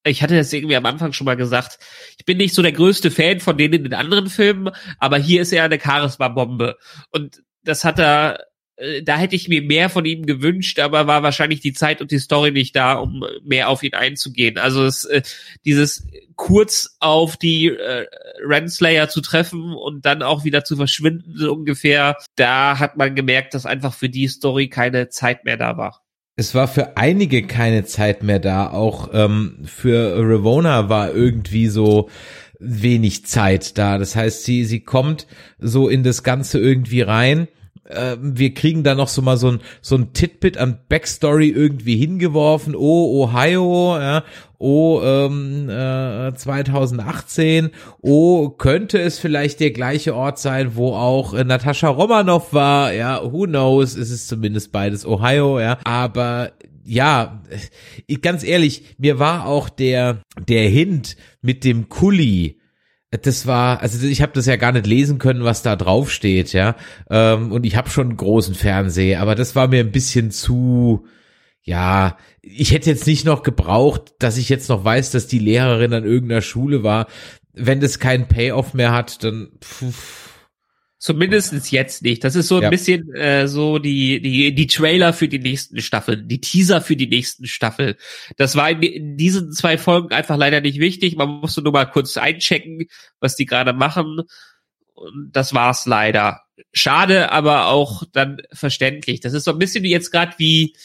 Ich 0.04 0.22
hatte 0.22 0.36
das 0.36 0.52
irgendwie 0.52 0.76
am 0.76 0.86
Anfang 0.86 1.12
schon 1.12 1.24
mal 1.24 1.36
gesagt. 1.36 1.78
Ich 2.18 2.24
bin 2.24 2.38
nicht 2.38 2.54
so 2.54 2.62
der 2.62 2.72
größte 2.72 3.10
Fan 3.10 3.40
von 3.40 3.58
denen 3.58 3.74
in 3.74 3.84
den 3.84 3.94
anderen 3.94 4.28
Filmen, 4.28 4.70
aber 4.98 5.18
hier 5.18 5.42
ist 5.42 5.52
er 5.52 5.64
eine 5.64 5.80
Charisma-Bombe. 5.80 6.76
Und 7.10 7.42
das 7.64 7.84
hat 7.84 7.98
er 7.98 8.46
äh, 8.80 9.02
da 9.02 9.18
hätte 9.18 9.36
ich 9.36 9.48
mir 9.48 9.62
mehr 9.62 9.90
von 9.90 10.04
ihm 10.04 10.26
gewünscht, 10.26 10.78
aber 10.78 11.06
war 11.06 11.22
wahrscheinlich 11.22 11.60
die 11.60 11.72
Zeit 11.72 12.00
und 12.00 12.10
die 12.10 12.18
Story 12.18 12.50
nicht 12.50 12.74
da, 12.74 12.94
um 12.94 13.24
mehr 13.44 13.68
auf 13.68 13.82
ihn 13.82 13.94
einzugehen. 13.94 14.58
Also 14.58 14.84
es, 14.84 15.04
äh, 15.04 15.22
dieses 15.64 16.06
kurz 16.36 16.96
auf 17.00 17.36
die 17.36 17.66
äh, 17.68 18.06
Renslayer 18.42 19.08
zu 19.08 19.20
treffen 19.20 19.74
und 19.74 20.06
dann 20.06 20.22
auch 20.22 20.44
wieder 20.44 20.64
zu 20.64 20.76
verschwinden 20.76 21.34
so 21.36 21.52
ungefähr, 21.52 22.16
da 22.36 22.78
hat 22.78 22.96
man 22.96 23.14
gemerkt, 23.14 23.54
dass 23.54 23.66
einfach 23.66 23.92
für 23.92 24.08
die 24.08 24.28
Story 24.28 24.68
keine 24.68 25.08
Zeit 25.08 25.44
mehr 25.44 25.56
da 25.58 25.76
war. 25.76 26.02
Es 26.36 26.54
war 26.54 26.68
für 26.68 26.96
einige 26.96 27.46
keine 27.46 27.84
Zeit 27.84 28.22
mehr 28.22 28.38
da. 28.38 28.70
Auch 28.70 29.10
ähm, 29.12 29.58
für 29.66 30.14
Ravona 30.16 30.88
war 30.88 31.12
irgendwie 31.12 31.66
so 31.66 32.08
wenig 32.58 33.26
Zeit 33.26 33.76
da. 33.76 33.98
Das 33.98 34.16
heißt, 34.16 34.44
sie 34.44 34.64
sie 34.64 34.80
kommt 34.80 35.26
so 35.58 35.88
in 35.88 36.02
das 36.02 36.22
Ganze 36.22 36.58
irgendwie 36.58 37.02
rein 37.02 37.48
äh, 37.90 38.16
wir 38.20 38.54
kriegen 38.54 38.82
da 38.82 38.94
noch 38.94 39.08
so 39.08 39.22
mal 39.22 39.36
so 39.36 39.52
ein, 39.52 39.60
so 39.80 39.96
ein 39.96 40.12
Titbit 40.12 40.58
an 40.58 40.78
Backstory 40.88 41.48
irgendwie 41.48 41.96
hingeworfen. 41.96 42.74
Oh, 42.76 43.22
Ohio, 43.22 43.98
ja. 43.98 44.24
Oh, 44.58 45.00
ähm, 45.02 45.70
äh, 45.70 46.34
2018. 46.34 47.70
Oh, 48.02 48.50
könnte 48.50 49.00
es 49.00 49.18
vielleicht 49.18 49.60
der 49.60 49.70
gleiche 49.70 50.14
Ort 50.14 50.38
sein, 50.38 50.72
wo 50.74 50.92
auch 50.94 51.32
äh, 51.32 51.44
Natascha 51.44 51.88
Romanoff 51.88 52.52
war? 52.52 52.92
Ja, 52.92 53.22
who 53.22 53.46
knows? 53.46 53.96
Es 53.96 54.10
ist 54.10 54.28
zumindest 54.28 54.70
beides 54.70 55.06
Ohio, 55.06 55.58
ja. 55.60 55.78
Aber 55.84 56.52
ja, 56.84 57.42
ich, 58.06 58.20
ganz 58.20 58.44
ehrlich, 58.44 58.96
mir 58.98 59.18
war 59.18 59.46
auch 59.46 59.68
der 59.68 60.22
der 60.48 60.68
Hint 60.68 61.16
mit 61.40 61.64
dem 61.64 61.88
Kuli 61.88 62.59
das 63.10 63.46
war, 63.46 63.80
also 63.80 64.06
ich 64.06 64.22
habe 64.22 64.32
das 64.32 64.46
ja 64.46 64.56
gar 64.56 64.72
nicht 64.72 64.86
lesen 64.86 65.18
können, 65.18 65.42
was 65.42 65.62
da 65.62 65.74
drauf 65.74 66.12
steht, 66.12 66.52
ja. 66.52 66.76
Ähm, 67.10 67.50
und 67.50 67.64
ich 67.66 67.76
habe 67.76 67.90
schon 67.90 68.08
einen 68.08 68.16
großen 68.16 68.54
Fernseher, 68.54 69.20
aber 69.20 69.34
das 69.34 69.56
war 69.56 69.68
mir 69.68 69.80
ein 69.80 69.90
bisschen 69.90 70.30
zu, 70.30 71.06
ja, 71.62 72.16
ich 72.40 72.72
hätte 72.72 72.88
jetzt 72.88 73.06
nicht 73.06 73.24
noch 73.24 73.42
gebraucht, 73.42 74.14
dass 74.20 74.36
ich 74.36 74.48
jetzt 74.48 74.68
noch 74.68 74.84
weiß, 74.84 75.10
dass 75.10 75.26
die 75.26 75.40
Lehrerin 75.40 75.92
an 75.92 76.04
irgendeiner 76.04 76.40
Schule 76.40 76.84
war. 76.84 77.06
Wenn 77.52 77.80
das 77.80 77.98
keinen 77.98 78.28
Payoff 78.28 78.74
mehr 78.74 78.92
hat, 78.92 79.24
dann 79.24 79.50
pff, 79.62 80.29
Zumindest 81.00 81.72
jetzt 81.72 82.02
nicht. 82.02 82.22
Das 82.24 82.34
ist 82.34 82.48
so 82.48 82.56
ein 82.56 82.64
ja. 82.64 82.68
bisschen 82.68 83.10
äh, 83.14 83.48
so 83.48 83.78
die, 83.78 84.20
die, 84.20 84.54
die 84.54 84.66
Trailer 84.66 85.14
für 85.14 85.28
die 85.28 85.38
nächsten 85.38 85.80
Staffeln, 85.80 86.28
die 86.28 86.42
Teaser 86.42 86.82
für 86.82 86.94
die 86.94 87.06
nächsten 87.06 87.46
Staffel. 87.46 87.96
Das 88.36 88.54
war 88.54 88.68
in, 88.68 88.82
in 88.82 89.16
diesen 89.16 89.50
zwei 89.52 89.78
Folgen 89.78 90.12
einfach 90.12 90.36
leider 90.36 90.60
nicht 90.60 90.78
wichtig. 90.78 91.16
Man 91.16 91.40
musste 91.40 91.62
nur 91.62 91.72
mal 91.72 91.86
kurz 91.86 92.18
einchecken, 92.18 92.86
was 93.18 93.34
die 93.34 93.46
gerade 93.46 93.72
machen. 93.72 94.20
Und 94.92 95.30
das 95.32 95.54
war's 95.54 95.86
leider. 95.86 96.42
Schade, 96.74 97.32
aber 97.32 97.68
auch 97.68 98.04
dann 98.12 98.42
verständlich. 98.52 99.20
Das 99.20 99.32
ist 99.32 99.44
so 99.44 99.52
ein 99.52 99.58
bisschen 99.58 99.86
jetzt 99.86 100.10
gerade 100.10 100.34
wie, 100.36 100.76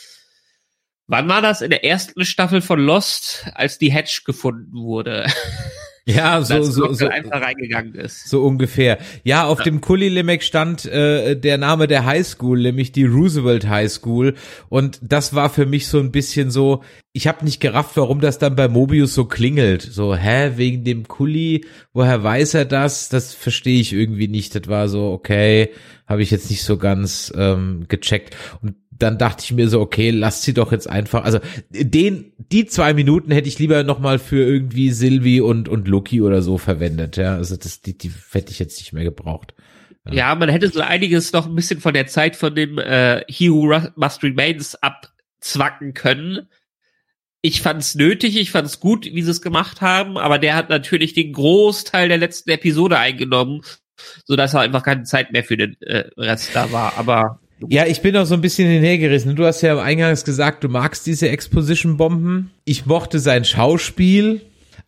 wann 1.08 1.28
war 1.28 1.42
das? 1.42 1.62
In 1.62 1.72
der 1.72 1.84
ersten 1.84 2.24
Staffel 2.24 2.62
von 2.62 2.80
Lost, 2.80 3.48
als 3.54 3.80
die 3.80 3.92
Hedge 3.92 4.22
gefunden 4.24 4.78
wurde. 4.78 5.28
Ja, 6.08 6.40
so, 6.44 6.62
so, 6.62 6.94
so, 6.94 7.08
einfach 7.08 7.42
reingegangen 7.42 7.96
ist. 7.96 8.30
So 8.30 8.44
ungefähr. 8.44 9.00
Ja, 9.24 9.46
auf 9.46 9.60
ja. 9.60 9.64
dem 9.64 9.82
Kulli-Limerick 9.82 10.44
stand 10.44 10.86
äh, 10.86 11.36
der 11.36 11.58
Name 11.58 11.88
der 11.88 12.06
Highschool, 12.06 12.62
nämlich 12.62 12.92
die 12.92 13.06
Roosevelt 13.06 13.68
High 13.68 13.92
School. 13.92 14.36
Und 14.70 15.00
das 15.02 15.34
war 15.34 15.50
für 15.50 15.66
mich 15.66 15.88
so 15.88 16.00
ein 16.00 16.12
bisschen 16.12 16.52
so, 16.52 16.84
ich 17.12 17.28
habe 17.28 17.44
nicht 17.44 17.60
gerafft, 17.60 17.98
warum 17.98 18.22
das 18.22 18.38
dann 18.38 18.56
bei 18.56 18.68
Mobius 18.68 19.16
so 19.16 19.26
klingelt. 19.26 19.82
So, 19.82 20.16
hä, 20.16 20.52
wegen 20.58 20.84
dem 20.84 21.08
Kulli, 21.08 21.66
woher 21.92 22.24
weiß 22.24 22.54
er 22.54 22.66
das? 22.66 23.10
Das 23.10 23.34
verstehe 23.34 23.82
ich 23.82 23.92
irgendwie 23.92 24.28
nicht. 24.28 24.54
Das 24.54 24.68
war 24.68 24.88
so, 24.90 25.12
okay, 25.12 25.72
habe 26.06 26.22
ich 26.22 26.30
jetzt 26.30 26.52
nicht 26.52 26.64
so 26.64 26.78
ganz 26.78 27.34
ähm, 27.36 27.86
gecheckt. 27.88 28.36
Und 28.62 28.76
dann 28.98 29.18
dachte 29.18 29.44
ich 29.44 29.52
mir 29.52 29.68
so, 29.68 29.82
okay, 29.82 30.10
lasst 30.10 30.44
sie 30.44 30.54
doch 30.54 30.72
jetzt 30.72 30.90
einfach, 30.90 31.24
also 31.24 31.40
den, 31.70 32.34
die 32.38 32.66
zwei 32.66 32.94
Minuten 32.94 33.32
hätte 33.32 33.48
ich 33.48 33.60
lieber 33.60 33.84
nochmal 33.84 34.20
für 34.20 34.44
irgendwie 34.44 34.92
Sylvie 34.92 35.42
und, 35.42 35.68
und 35.68 35.88
Loki 35.88 36.22
oder 36.22 36.42
so 36.42 36.58
verwendet, 36.58 37.18
ja, 37.18 37.36
also 37.36 37.56
das, 37.58 37.82
die, 37.82 37.98
die 37.98 38.12
hätte 38.32 38.52
ich 38.52 38.60
jetzt 38.60 38.80
nicht 38.80 38.94
mehr 38.94 39.04
gebraucht. 39.04 39.54
Ja. 40.06 40.14
ja, 40.14 40.36
man 40.36 40.50
hätte 40.50 40.70
so 40.70 40.82
einiges 40.82 41.34
noch 41.34 41.48
ein 41.48 41.56
bisschen 41.56 41.82
von 41.82 41.94
der 41.94 42.08
Zeit 42.08 42.36
von 42.36 42.54
dem 42.54 42.78
äh, 42.78 43.24
He 43.28 43.50
Who 43.50 43.76
Must 43.96 44.24
Remains 44.24 44.76
abzwacken 44.76 45.94
können. 45.94 46.48
Ich 47.42 47.62
fand's 47.62 47.96
nötig, 47.96 48.38
ich 48.38 48.52
fand's 48.52 48.80
gut, 48.80 49.06
wie 49.06 49.22
sie 49.22 49.32
es 49.32 49.42
gemacht 49.42 49.82
haben, 49.82 50.18
aber 50.18 50.40
der 50.40 50.56
hat 50.56 50.70
natürlich 50.70 51.14
den 51.14 51.34
Großteil 51.34 52.08
der 52.08 52.18
letzten 52.18 52.52
Episode 52.52 52.98
eingenommen, 52.98 53.62
so 54.26 54.36
dass 54.36 54.54
er 54.54 54.62
einfach 54.62 54.84
keine 54.84 55.04
Zeit 55.04 55.32
mehr 55.32 55.44
für 55.44 55.58
den 55.58 55.76
äh, 55.82 56.06
Rest 56.18 56.56
da 56.56 56.72
war. 56.72 56.98
Aber 56.98 57.40
ja, 57.68 57.86
ich 57.86 58.02
bin 58.02 58.18
auch 58.18 58.26
so 58.26 58.36
ein 58.36 58.42
bisschen 58.42 58.70
hinhergerissen. 58.70 59.36
Du 59.36 59.46
hast 59.46 59.62
ja 59.62 59.80
eingangs 59.82 60.26
gesagt, 60.26 60.64
du 60.64 60.70
magst 60.70 61.08
diese 61.08 61.30
Exposition-Bomben. 61.30 62.52
Ich 62.66 62.86
mochte 62.86 63.20
sein 63.20 63.46
Schauspiel, 63.46 64.42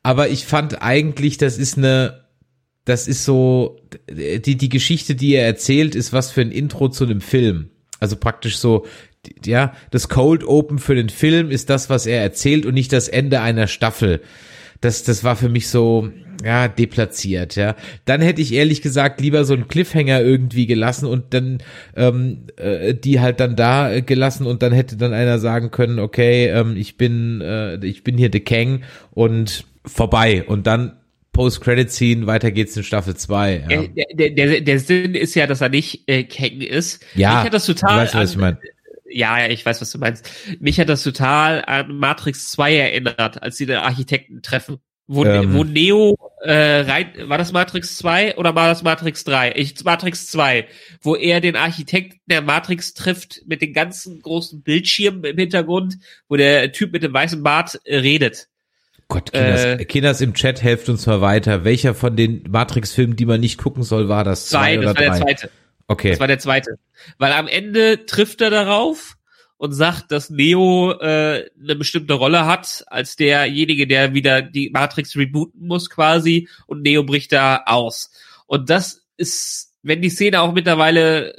aber 0.04 0.30
ich 0.30 0.46
fand 0.46 0.82
eigentlich, 0.82 1.38
das 1.38 1.58
ist 1.58 1.78
eine, 1.78 2.26
das 2.84 3.08
ist 3.08 3.24
so, 3.24 3.80
die, 4.10 4.58
die 4.58 4.70
Geschichte, 4.70 5.16
die 5.16 5.34
er 5.34 5.46
erzählt, 5.46 5.96
ist 5.96 6.14
was 6.14 6.32
für 6.32 6.42
ein 6.42 6.52
Intro 6.52 6.90
zu 6.90 7.06
einem 7.06 7.22
Film. 7.22 7.70
Also 8.00 8.16
praktisch 8.18 8.58
so, 8.58 8.86
ja, 9.46 9.74
das 9.92 10.10
Cold 10.10 10.44
Open 10.44 10.80
für 10.80 10.96
den 10.96 11.10
Film 11.10 11.52
ist 11.52 11.70
das, 11.70 11.90
was 11.90 12.06
er 12.06 12.22
erzählt 12.22 12.66
und 12.66 12.74
nicht 12.74 12.94
das 12.94 13.08
Ende 13.08 13.42
einer 13.42 13.68
Staffel. 13.68 14.22
Das, 14.82 15.04
das 15.04 15.24
war 15.24 15.36
für 15.36 15.50
mich 15.50 15.70
so, 15.70 16.10
ja, 16.44 16.68
deplatziert, 16.68 17.56
ja. 17.56 17.76
Dann 18.06 18.22
hätte 18.22 18.42
ich 18.42 18.54
ehrlich 18.54 18.82
gesagt 18.82 19.22
lieber 19.22 19.46
so 19.46 19.54
einen 19.54 19.68
Cliffhanger 19.68 20.22
irgendwie 20.22 20.68
gelassen 20.68 21.06
und 21.06 21.34
dann 21.34 21.60
ähm, 21.96 22.48
äh, 22.58 22.94
die 22.94 23.20
halt 23.20 23.40
dann 23.40 23.56
da 23.56 24.00
gelassen 24.02 24.46
und 24.46 24.62
dann 24.62 24.74
hätte 24.74 24.98
dann 24.98 25.14
einer 25.14 25.40
sagen 25.40 25.72
können, 25.72 26.00
okay, 26.00 26.48
ähm, 26.48 26.76
ich 26.78 26.98
bin 26.98 27.42
äh, 27.42 27.84
ich 27.86 28.04
bin 28.04 28.18
hier 28.18 28.30
The 28.32 28.40
Kang 28.40 28.84
und 29.12 29.66
vorbei 29.86 30.44
und 30.44 30.68
dann 30.68 30.98
Post-Credit-Scene, 31.38 32.26
weiter 32.26 32.52
geht's 32.52 32.76
in 32.76 32.84
Staffel 32.84 33.16
2. 33.16 33.66
Ja. 33.70 33.84
Der, 34.14 34.32
der, 34.32 34.62
der 34.62 34.80
Sinn 34.80 35.14
ist 35.14 35.36
ja, 35.36 35.46
dass 35.46 35.62
er 35.62 35.70
nicht 35.70 36.10
äh, 36.10 36.24
Kang 36.24 36.62
ist. 36.62 37.06
Ja, 37.14 37.44
hat 37.44 37.54
das 37.54 37.68
total 37.68 38.00
weißt, 38.00 38.16
was 38.16 38.32
ich 38.32 38.38
meine. 38.38 38.58
Ja, 39.10 39.40
ja, 39.40 39.48
ich 39.48 39.66
weiß, 39.66 39.80
was 39.80 39.92
du 39.92 40.00
meinst. 40.00 40.30
Mich 40.60 40.80
hat 40.80 40.90
das 40.90 41.04
total 41.04 41.64
an 41.64 41.96
Matrix 41.96 42.50
2 42.52 42.76
erinnert, 42.76 43.42
als 43.42 43.58
sie 43.58 43.68
den 43.68 43.78
Architekten 43.78 44.42
treffen. 44.42 44.78
Wo, 45.06 45.24
ähm, 45.24 45.54
wo 45.54 45.64
Neo 45.64 46.18
äh, 46.42 46.82
rein, 46.82 47.14
war 47.26 47.38
das 47.38 47.52
Matrix 47.52 47.98
2 47.98 48.38
oder 48.38 48.54
war 48.56 48.68
das 48.68 48.84
Matrix 48.84 49.24
3? 49.24 49.54
Ich, 49.56 49.84
Matrix 49.84 50.28
2, 50.28 50.68
wo 51.02 51.16
er 51.16 51.42
den 51.42 51.56
Architekten 51.56 52.20
der 52.28 52.42
Matrix 52.42 52.94
trifft 52.94 53.42
mit 53.48 53.62
den 53.62 53.74
ganzen 53.74 54.22
großen 54.22 54.62
Bildschirmen 54.62 55.24
im 55.24 55.38
Hintergrund, 55.38 55.98
wo 56.28 56.36
der 56.36 56.72
Typ 56.72 56.92
mit 56.92 57.04
dem 57.04 57.14
weißen 57.14 57.42
Bart 57.42 57.80
äh, 57.86 57.98
redet. 57.98 58.48
Gott, 59.08 59.32
Kinders, 59.32 59.64
äh, 59.64 59.86
Kinders 59.86 60.22
im 60.22 60.34
Chat, 60.34 60.62
helft 60.62 60.90
uns 60.90 61.06
mal 61.06 61.22
weiter. 61.22 61.64
Welcher 61.64 61.96
von 61.96 62.16
den 62.16 62.44
Matrix-Filmen, 62.50 63.16
die 63.16 63.26
man 63.26 63.40
nicht 63.40 63.58
gucken 63.58 63.84
soll, 63.84 64.10
war 64.10 64.24
das? 64.24 64.48
Zwei, 64.48 64.76
zwei 64.76 64.80
oder 64.80 64.94
das 64.94 64.96
war 64.96 65.04
drei? 65.04 65.10
der 65.10 65.38
zweite. 65.38 65.50
Okay. 65.88 66.10
Das 66.12 66.20
war 66.20 66.28
der 66.28 66.40
zweite. 66.40 66.80
Weil 67.18 67.32
am 67.32 67.48
Ende 67.48 68.06
trifft 68.06 68.42
er 68.42 68.50
darauf 68.50 69.17
und 69.58 69.74
sagt, 69.74 70.12
dass 70.12 70.30
Neo 70.30 70.92
äh, 71.00 71.50
eine 71.62 71.76
bestimmte 71.76 72.14
Rolle 72.14 72.46
hat, 72.46 72.84
als 72.88 73.16
derjenige, 73.16 73.88
der 73.88 74.14
wieder 74.14 74.42
die 74.42 74.70
Matrix 74.70 75.16
rebooten 75.16 75.68
muss 75.68 75.90
quasi 75.90 76.48
und 76.68 76.84
Neo 76.84 77.04
bricht 77.04 77.32
da 77.32 77.64
aus. 77.66 78.12
Und 78.46 78.70
das 78.70 79.06
ist, 79.18 79.74
wenn 79.82 80.02
die 80.02 80.10
Szene 80.10 80.42
auch 80.42 80.54
mittlerweile 80.54 81.36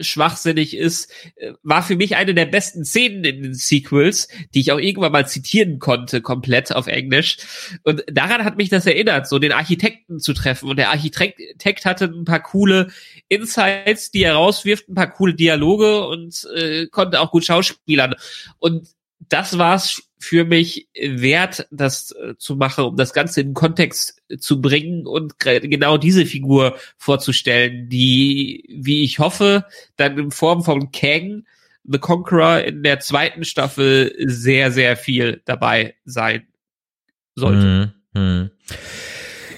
schwachsinnig 0.00 0.76
ist, 0.76 1.10
äh, 1.36 1.52
war 1.62 1.82
für 1.82 1.96
mich 1.96 2.16
eine 2.16 2.34
der 2.34 2.46
besten 2.46 2.84
Szenen 2.84 3.24
in 3.24 3.42
den 3.42 3.54
Sequels, 3.54 4.28
die 4.54 4.60
ich 4.60 4.72
auch 4.72 4.78
irgendwann 4.78 5.12
mal 5.12 5.28
zitieren 5.28 5.78
konnte, 5.78 6.22
komplett 6.22 6.74
auf 6.74 6.86
Englisch. 6.86 7.38
Und 7.82 8.04
daran 8.10 8.44
hat 8.44 8.56
mich 8.56 8.68
das 8.68 8.86
erinnert, 8.86 9.28
so 9.28 9.38
den 9.38 9.52
Architekten 9.52 10.18
zu 10.18 10.32
treffen. 10.32 10.68
Und 10.68 10.76
der 10.76 10.90
Architekt 10.90 11.84
hatte 11.84 12.06
ein 12.06 12.24
paar 12.24 12.42
coole 12.42 12.88
Insights, 13.28 14.10
die 14.10 14.22
er 14.22 14.34
rauswirft, 14.34 14.88
ein 14.88 14.94
paar 14.94 15.10
coole 15.10 15.34
Dialoge 15.34 16.06
und 16.06 16.46
äh, 16.54 16.86
konnte 16.86 17.20
auch 17.20 17.30
gut 17.30 17.44
schauspielern. 17.44 18.14
Und 18.58 18.88
das 19.28 19.58
war's 19.58 20.02
für 20.18 20.44
mich 20.44 20.88
wert, 20.98 21.66
das 21.70 22.12
äh, 22.12 22.36
zu 22.38 22.56
machen, 22.56 22.84
um 22.84 22.96
das 22.96 23.12
Ganze 23.12 23.42
in 23.42 23.54
Kontext 23.54 24.22
zu 24.38 24.60
bringen 24.60 25.06
und 25.06 25.38
genau 25.38 25.98
diese 25.98 26.26
Figur 26.26 26.76
vorzustellen, 26.96 27.88
die, 27.88 28.64
wie 28.68 29.04
ich 29.04 29.18
hoffe, 29.18 29.66
dann 29.96 30.18
in 30.18 30.30
Form 30.30 30.64
von 30.64 30.90
Kang, 30.90 31.44
The 31.84 31.98
Conqueror 31.98 32.60
in 32.60 32.82
der 32.82 33.00
zweiten 33.00 33.44
Staffel 33.44 34.14
sehr, 34.18 34.72
sehr 34.72 34.96
viel 34.96 35.42
dabei 35.44 35.94
sein 36.04 36.46
sollte. 37.34 37.94
Hm. 38.14 38.50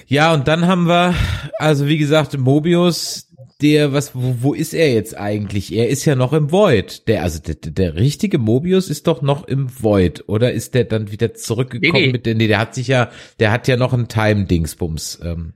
Ja, 0.05 0.33
und 0.33 0.47
dann 0.47 0.67
haben 0.67 0.87
wir, 0.87 1.15
also 1.57 1.87
wie 1.87 1.97
gesagt, 1.97 2.37
Mobius, 2.37 3.28
der, 3.61 3.91
was, 3.93 4.15
wo, 4.15 4.35
wo 4.39 4.53
ist 4.53 4.73
er 4.73 4.93
jetzt 4.93 5.17
eigentlich? 5.17 5.73
Er 5.73 5.89
ist 5.89 6.05
ja 6.05 6.15
noch 6.15 6.31
im 6.33 6.51
Void. 6.51 7.07
Der, 7.07 7.23
also 7.23 7.39
der, 7.39 7.55
der 7.55 7.95
richtige 7.95 8.37
Mobius 8.37 8.89
ist 8.89 9.07
doch 9.07 9.21
noch 9.21 9.47
im 9.47 9.69
Void, 9.83 10.23
oder 10.27 10.51
ist 10.53 10.73
der 10.75 10.85
dann 10.85 11.11
wieder 11.11 11.33
zurückgekommen 11.33 11.93
Nee, 11.93 12.05
nee. 12.07 12.11
mit 12.13 12.25
der, 12.25 12.35
nee, 12.35 12.47
der 12.47 12.59
hat 12.59 12.73
sich 12.75 12.87
ja, 12.87 13.11
der 13.39 13.51
hat 13.51 13.67
ja 13.67 13.75
noch 13.77 13.93
ein 13.93 14.07
Time-Dingsbums, 14.07 15.19
ähm, 15.23 15.53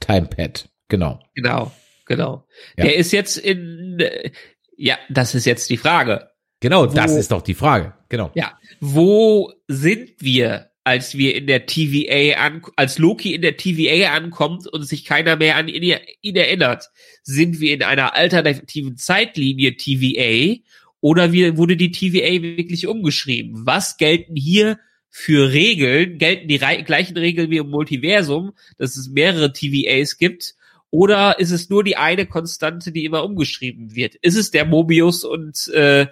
Time-Pad, 0.00 0.68
genau. 0.88 1.20
Genau, 1.34 1.70
genau. 2.06 2.46
Ja. 2.76 2.84
Der 2.84 2.96
ist 2.96 3.12
jetzt 3.12 3.36
in, 3.36 3.98
äh, 4.00 4.30
ja, 4.76 4.96
das 5.10 5.34
ist 5.34 5.44
jetzt 5.44 5.68
die 5.70 5.76
Frage. 5.76 6.28
Genau, 6.60 6.86
das 6.86 7.12
Wo- 7.12 7.18
ist 7.18 7.30
doch 7.32 7.42
die 7.42 7.54
Frage, 7.54 7.94
genau. 8.08 8.30
Ja, 8.34 8.58
wo 8.80 9.52
sind 9.68 10.10
wir, 10.20 10.70
als 10.84 11.16
wir 11.16 11.34
in 11.34 11.46
der 11.46 11.66
TVA 11.66 12.40
an, 12.40 12.62
als 12.76 12.98
Loki 12.98 13.34
in 13.34 13.42
der 13.42 13.56
TVA 13.56 14.12
ankommt 14.12 14.66
und 14.66 14.82
sich 14.82 15.04
keiner 15.04 15.36
mehr 15.36 15.56
an 15.56 15.68
ihn, 15.68 15.96
ihn 16.22 16.36
erinnert? 16.36 16.90
Sind 17.22 17.60
wir 17.60 17.72
in 17.74 17.82
einer 17.82 18.14
alternativen 18.14 18.96
Zeitlinie 18.96 19.76
TVA 19.76 20.60
oder 21.00 21.32
wie, 21.32 21.56
wurde 21.56 21.76
die 21.76 21.90
TVA 21.92 22.42
wirklich 22.42 22.86
umgeschrieben? 22.86 23.66
Was 23.66 23.96
gelten 23.96 24.36
hier 24.36 24.78
für 25.08 25.52
Regeln? 25.52 26.18
Gelten 26.18 26.48
die 26.48 26.56
rei- 26.56 26.82
gleichen 26.82 27.16
Regeln 27.16 27.50
wie 27.50 27.58
im 27.58 27.70
Multiversum, 27.70 28.52
dass 28.78 28.96
es 28.96 29.08
mehrere 29.08 29.52
TVAs 29.52 30.18
gibt? 30.18 30.54
Oder 30.90 31.38
ist 31.38 31.52
es 31.52 31.70
nur 31.70 31.84
die 31.84 31.96
eine 31.96 32.26
Konstante, 32.26 32.92
die 32.92 33.04
immer 33.04 33.24
umgeschrieben 33.24 33.94
wird? 33.94 34.14
Ist 34.16 34.36
es 34.36 34.50
der 34.50 34.64
Mobius 34.64 35.24
und 35.24 35.68
äh, 35.68 36.06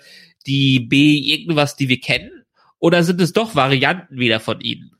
die 0.46 0.80
B 0.80 1.18
irgendwas, 1.18 1.76
die 1.76 1.88
wir 1.88 2.00
kennen? 2.00 2.39
Oder 2.80 3.02
sind 3.04 3.20
es 3.20 3.32
doch 3.32 3.54
Varianten 3.54 4.18
wieder 4.18 4.40
von 4.40 4.60
ihnen? 4.60 4.90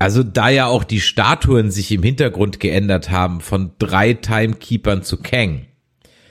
Also 0.00 0.22
da 0.22 0.48
ja 0.48 0.66
auch 0.66 0.84
die 0.84 1.00
Statuen 1.00 1.70
sich 1.70 1.90
im 1.92 2.02
Hintergrund 2.02 2.60
geändert 2.60 3.10
haben 3.10 3.40
von 3.40 3.72
drei 3.78 4.14
Timekeepern 4.14 5.02
zu 5.02 5.16
Kang, 5.20 5.66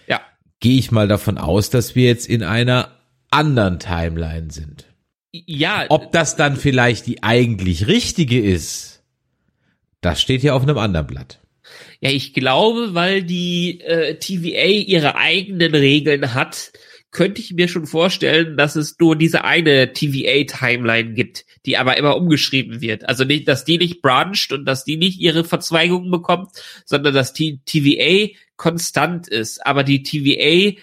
Ja. 0.07 0.21
gehe 0.61 0.79
ich 0.79 0.91
mal 0.91 1.07
davon 1.07 1.37
aus, 1.37 1.69
dass 1.69 1.93
wir 1.95 2.05
jetzt 2.07 2.27
in 2.27 2.43
einer 2.43 2.91
anderen 3.29 3.79
Timeline 3.79 4.51
sind. 4.51 4.85
Ja, 5.33 5.85
Ob 5.89 6.13
das 6.13 6.37
dann 6.37 6.55
vielleicht 6.55 7.05
die 7.07 7.21
eigentlich 7.23 7.87
richtige 7.87 8.39
ist, 8.39 9.03
das 10.01 10.21
steht 10.21 10.43
ja 10.43 10.53
auf 10.53 10.63
einem 10.63 10.77
anderen 10.77 11.05
Blatt. 11.07 11.41
ja, 11.99 12.09
ich 12.09 12.33
glaube, 12.33 12.93
weil 12.93 13.21
die 13.23 13.81
äh, 13.81 14.15
TVA 14.17 14.65
ihre 14.87 15.15
eigenen 15.17 15.75
Regeln 15.75 16.33
hat, 16.33 16.71
könnte 17.17 17.41
ich 17.41 17.51
mir 17.51 17.67
schon 17.67 17.87
vorstellen, 17.87 18.57
dass 18.57 18.75
es 18.75 18.95
nur 18.99 19.15
diese 19.15 19.43
eine 19.43 19.91
TVA-Timeline 19.91 21.15
gibt, 21.15 21.45
die 21.65 21.75
aber 21.75 21.97
immer 21.97 22.15
umgeschrieben 22.15 22.79
wird. 22.79 23.09
Also 23.09 23.23
nicht, 23.23 23.47
dass 23.47 23.65
die 23.65 23.79
nicht 23.79 24.03
branched 24.03 24.51
und 24.51 24.65
dass 24.65 24.83
die 24.83 24.97
nicht 24.97 25.19
ihre 25.19 25.43
Verzweigungen 25.43 26.11
bekommt, 26.11 26.51
sondern 26.85 27.15
dass 27.15 27.33
die 27.33 27.59
TVA 27.65 28.35
konstant 28.55 29.27
ist, 29.27 29.65
aber 29.65 29.83
die 29.83 30.03
TVA 30.03 30.79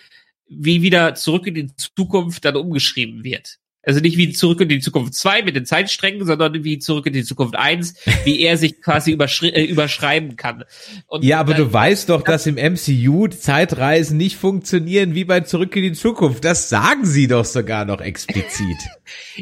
wie 0.49 0.82
wieder 0.82 1.14
zurück 1.14 1.47
in 1.47 1.55
die 1.55 1.70
Zukunft 1.76 2.45
dann 2.45 2.57
umgeschrieben 2.57 3.22
wird. 3.22 3.61
Also 3.87 4.01
nicht 4.01 4.16
wie 4.16 4.32
zurück 4.32 4.61
in 4.61 4.68
die 4.68 4.80
Zukunft 4.80 5.14
2 5.14 5.43
mit 5.43 5.57
den 5.57 5.66
Zeitsträngen, 5.66 6.24
sondern 6.26 6.64
wie 6.64 6.78
zurück 6.78 7.07
in 7.07 7.12
die 7.12 7.24
Zukunft 7.24 7.57
1, 7.57 7.95
wie 8.24 8.41
er 8.41 8.57
sich 8.57 8.80
quasi 8.80 9.12
äh, 9.12 9.64
überschreiben 9.64 10.37
kann. 10.37 10.64
Und 11.07 11.24
Ja, 11.24 11.41
aber 11.41 11.53
da- 11.53 11.59
du 11.59 11.72
weißt 11.72 12.09
doch, 12.09 12.22
dass 12.22 12.47
im 12.47 12.55
MCU 12.57 13.28
Zeitreisen 13.28 14.16
nicht 14.16 14.37
funktionieren 14.37 15.14
wie 15.14 15.24
bei 15.24 15.41
Zurück 15.41 15.74
in 15.76 15.82
die 15.82 15.93
Zukunft. 15.93 16.45
Das 16.45 16.68
sagen 16.68 17.05
sie 17.05 17.26
doch 17.28 17.45
sogar 17.45 17.85
noch 17.85 18.01
explizit. 18.01 18.76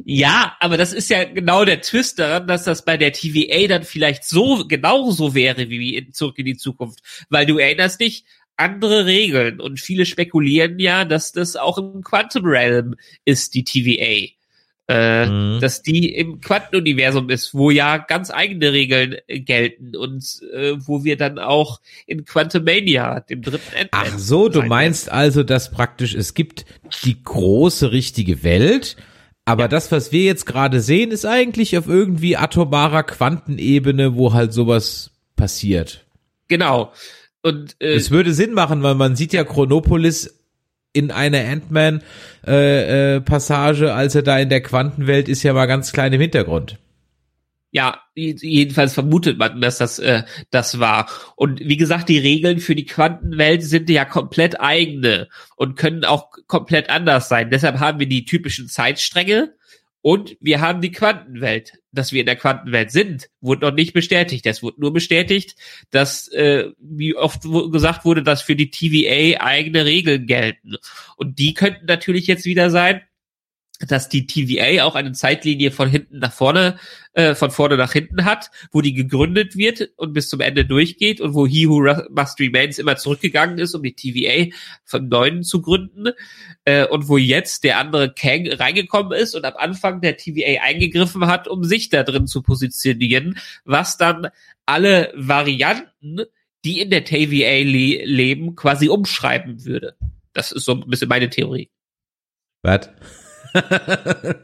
Ja, 0.05 0.57
aber 0.59 0.77
das 0.77 0.93
ist 0.93 1.09
ja 1.11 1.23
genau 1.25 1.65
der 1.65 1.81
Twist 1.83 2.19
daran, 2.19 2.49
dass 2.49 2.65
das 2.65 2.85
bei 2.85 2.97
der 2.97 3.13
TVA 3.13 3.69
dann 3.69 3.85
vielleicht 3.85 4.25
so 4.25 4.65
genauso 4.67 5.35
wäre 5.35 5.69
wie 5.69 5.97
in 5.97 6.13
Zurück 6.13 6.39
in 6.39 6.47
die 6.47 6.57
Zukunft. 6.57 7.01
Weil 7.29 7.47
du 7.47 7.59
erinnerst 7.59 8.01
dich, 8.01 8.25
andere 8.57 9.07
Regeln 9.07 9.61
und 9.61 9.81
viele 9.81 10.07
spekulieren 10.07 10.79
ja, 10.79 11.05
dass 11.05 11.33
das 11.33 11.57
auch 11.57 11.79
im 11.79 12.03
Quantum 12.03 12.45
Realm 12.45 12.95
ist, 13.25 13.55
die 13.55 13.65
TVA. 13.65 14.33
Äh, 14.89 15.27
Mhm. 15.27 15.61
Dass 15.61 15.83
die 15.83 16.13
im 16.13 16.41
Quantenuniversum 16.41 17.31
ist, 17.31 17.55
wo 17.55 17.71
ja 17.71 17.99
ganz 17.99 18.31
eigene 18.31 18.73
Regeln 18.73 19.17
äh, 19.27 19.41
gelten 19.41 19.97
und 19.97 20.41
äh, 20.53 20.75
wo 20.79 21.05
wir 21.05 21.17
dann 21.17 21.39
auch 21.39 21.81
in 22.07 22.25
Quantumania, 22.25 23.21
dem 23.21 23.43
dritten 23.43 23.75
Ant-Man, 23.77 23.89
Ach 23.93 24.19
so, 24.19 24.49
du 24.49 24.63
meinst 24.63 25.11
also, 25.11 25.45
dass 25.45 25.71
praktisch 25.71 26.15
es 26.15 26.35
gibt 26.35 26.67
die 27.05 27.23
große 27.23 27.93
richtige 27.93 28.43
Welt, 28.43 28.97
aber 29.45 29.69
das, 29.69 29.91
was 29.91 30.13
wir 30.13 30.25
jetzt 30.25 30.47
gerade 30.47 30.81
sehen, 30.81 31.11
ist 31.11 31.25
eigentlich 31.25 31.79
auf 31.79 31.87
irgendwie 31.87 32.37
atomarer 32.37 33.05
Quantenebene, 33.05 34.15
wo 34.15 34.33
halt 34.33 34.53
sowas 34.53 35.11
passiert. 35.37 36.05
Genau. 36.49 36.93
Und 37.43 37.77
äh, 37.81 37.95
Es 37.95 38.11
würde 38.11 38.33
Sinn 38.33 38.55
machen, 38.55 38.83
weil 38.83 38.95
man 38.95 39.17
sieht 39.17 39.33
ja 39.33 39.45
Chronopolis 39.45 40.39
in 40.93 41.11
einer 41.11 41.41
Ant-Man-Passage, 41.41 43.95
als 43.95 44.15
er 44.15 44.23
da 44.23 44.39
in 44.39 44.51
der 44.51 44.63
Quantenwelt 44.63 45.29
ist, 45.29 45.43
ja 45.43 45.53
mal 45.53 45.67
ganz 45.67 45.93
klein 45.93 46.13
im 46.13 46.21
Hintergrund. 46.21 46.79
Ja, 47.75 48.03
jedenfalls 48.15 48.93
vermutet 48.93 49.39
man, 49.39 49.63
dass 49.63 49.79
das 49.79 49.99
äh, 49.99 50.25
das 50.51 50.79
war. 50.79 51.09
Und 51.37 51.61
wie 51.61 51.79
gesagt, 51.79 52.11
die 52.11 52.19
Regeln 52.19 52.59
für 52.59 52.75
die 52.75 52.85
Quantenwelt 52.85 53.63
sind 53.63 53.89
ja 53.89 54.05
komplett 54.05 54.61
eigene 54.61 55.29
und 55.57 55.77
können 55.77 56.05
auch 56.05 56.33
komplett 56.47 56.91
anders 56.91 57.31
sein. 57.31 57.49
Deshalb 57.49 57.81
haben 57.81 57.99
wir 57.99 58.07
die 58.07 58.27
typischen 58.27 58.69
Zeitstränge 58.69 59.55
und 60.03 60.37
wir 60.41 60.61
haben 60.61 60.81
die 60.81 60.91
Quantenwelt. 60.91 61.79
Dass 61.93 62.13
wir 62.13 62.21
in 62.21 62.27
der 62.27 62.37
Quantenwelt 62.37 62.91
sind, 62.91 63.29
wurde 63.41 63.67
noch 63.67 63.75
nicht 63.75 63.93
bestätigt. 63.93 64.47
Es 64.47 64.63
wurde 64.63 64.81
nur 64.81 64.93
bestätigt, 64.93 65.57
dass, 65.91 66.29
äh, 66.29 66.71
wie 66.79 67.15
oft 67.15 67.43
gesagt 67.71 68.05
wurde, 68.05 68.23
dass 68.23 68.43
für 68.43 68.57
die 68.57 68.71
TVA 68.71 69.41
eigene 69.45 69.85
Regeln 69.85 70.27
gelten. 70.27 70.77
Und 71.17 71.39
die 71.39 71.55
könnten 71.55 71.87
natürlich 71.87 72.27
jetzt 72.27 72.47
wieder 72.47 72.71
sein, 72.71 73.03
dass 73.89 74.09
die 74.09 74.27
TVA 74.27 74.85
auch 74.85 74.95
eine 74.95 75.13
Zeitlinie 75.13 75.71
von 75.71 75.89
hinten 75.89 76.19
nach 76.19 76.33
vorne, 76.33 76.79
äh, 77.15 77.35
von 77.35 77.51
vorne 77.51 77.77
nach 77.77 77.93
hinten 77.93 78.25
hat, 78.25 78.51
wo 78.71 78.81
die 78.81 78.95
gegründet 78.95 79.57
wird 79.57 79.91
und 79.97 80.13
bis 80.13 80.29
zum 80.29 80.41
Ende 80.41 80.65
durchgeht 80.65 81.21
und 81.21 81.35
wo 81.35 81.47
He 81.47 81.69
Who 81.69 81.83
Must 82.11 82.41
Remains 82.41 82.79
immer 82.79 82.97
zurückgegangen 82.97 83.59
ist, 83.59 83.75
um 83.75 83.83
die 83.83 83.95
TVA 83.95 84.55
von 84.85 85.09
Neuem 85.09 85.43
zu 85.43 85.63
gründen 85.63 86.11
äh, 86.65 86.87
und 86.87 87.09
wo 87.09 87.17
jetzt 87.17 87.65
der 87.65 87.79
andere 87.79 88.13
Kang 88.13 88.49
reingekommen 88.49 89.13
ist 89.13 89.35
und 89.35 89.45
am 89.45 89.57
Anfang 89.57 90.01
der 90.01 90.17
TVA 90.17 90.63
eingegriffen 90.63 91.27
hat, 91.27 91.49
um 91.49 91.65
sich 91.65 91.89
da 91.89 92.03
drin 92.03 92.27
zu 92.27 92.43
positionieren, 92.43 93.39
was 93.65 93.97
dann 93.97 94.29
alle 94.67 95.13
Varianten, 95.17 96.21
die 96.65 96.81
in 96.81 96.91
der 96.91 97.05
TVA 97.05 97.65
le 97.65 98.05
leben, 98.05 98.55
quasi 98.55 98.89
umschreiben 98.89 99.65
würde. 99.65 99.97
Das 100.33 100.53
ist 100.53 100.65
so 100.65 100.73
ein 100.73 100.89
bisschen 100.89 101.09
meine 101.09 101.29
Theorie. 101.29 101.71
Was? 102.63 102.89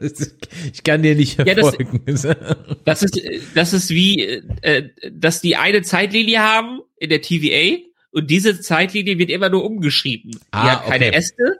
ich 0.73 0.83
kann 0.83 1.01
dir 1.03 1.15
nicht 1.15 1.37
Ja, 1.39 1.55
das- 1.55 1.75
folgen. 1.75 2.01
Das 2.85 3.03
ist, 3.03 3.19
das 3.55 3.73
ist 3.73 3.89
wie, 3.89 4.21
äh, 4.61 4.89
dass 5.11 5.41
die 5.41 5.55
eine 5.55 5.81
Zeitlinie 5.81 6.39
haben 6.39 6.79
in 6.97 7.09
der 7.09 7.21
TVA 7.21 7.77
und 8.11 8.29
diese 8.31 8.59
Zeitlinie 8.61 9.17
wird 9.19 9.29
immer 9.29 9.49
nur 9.49 9.63
umgeschrieben. 9.63 10.31
Die 10.31 10.37
Ah, 10.51 10.71
hat 10.81 10.85
keine 10.87 11.07
okay. 11.07 11.15
Äste, 11.17 11.57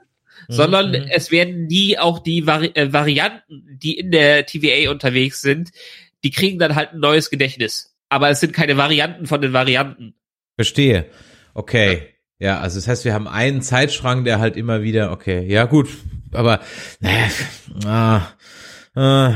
sondern 0.48 0.90
Mhm. 0.90 1.06
es 1.10 1.30
werden 1.30 1.68
die 1.68 1.98
auch 1.98 2.18
die 2.18 2.46
Vari 2.46 2.70
äh, 2.74 2.92
Varianten, 2.92 3.78
die 3.80 3.96
in 3.98 4.10
der 4.10 4.46
TVA 4.46 4.90
unterwegs 4.90 5.40
sind, 5.40 5.70
die 6.24 6.30
kriegen 6.30 6.58
dann 6.58 6.74
halt 6.74 6.92
ein 6.92 7.00
neues 7.00 7.30
Gedächtnis. 7.30 7.94
Aber 8.08 8.28
es 8.30 8.40
sind 8.40 8.52
keine 8.52 8.76
Varianten 8.76 9.26
von 9.26 9.40
den 9.40 9.52
Varianten. 9.52 10.14
Verstehe. 10.56 11.06
Okay. 11.54 12.08
Ja, 12.40 12.58
also 12.58 12.78
das 12.78 12.88
heißt, 12.88 13.04
wir 13.04 13.14
haben 13.14 13.28
einen 13.28 13.62
Zeitschrank, 13.62 14.24
der 14.24 14.40
halt 14.40 14.56
immer 14.56 14.82
wieder, 14.82 15.12
okay, 15.12 15.46
ja 15.46 15.66
gut, 15.66 15.88
aber 16.32 16.60
naja, 17.00 17.28
ah, 17.86 18.22
ah, 18.94 19.34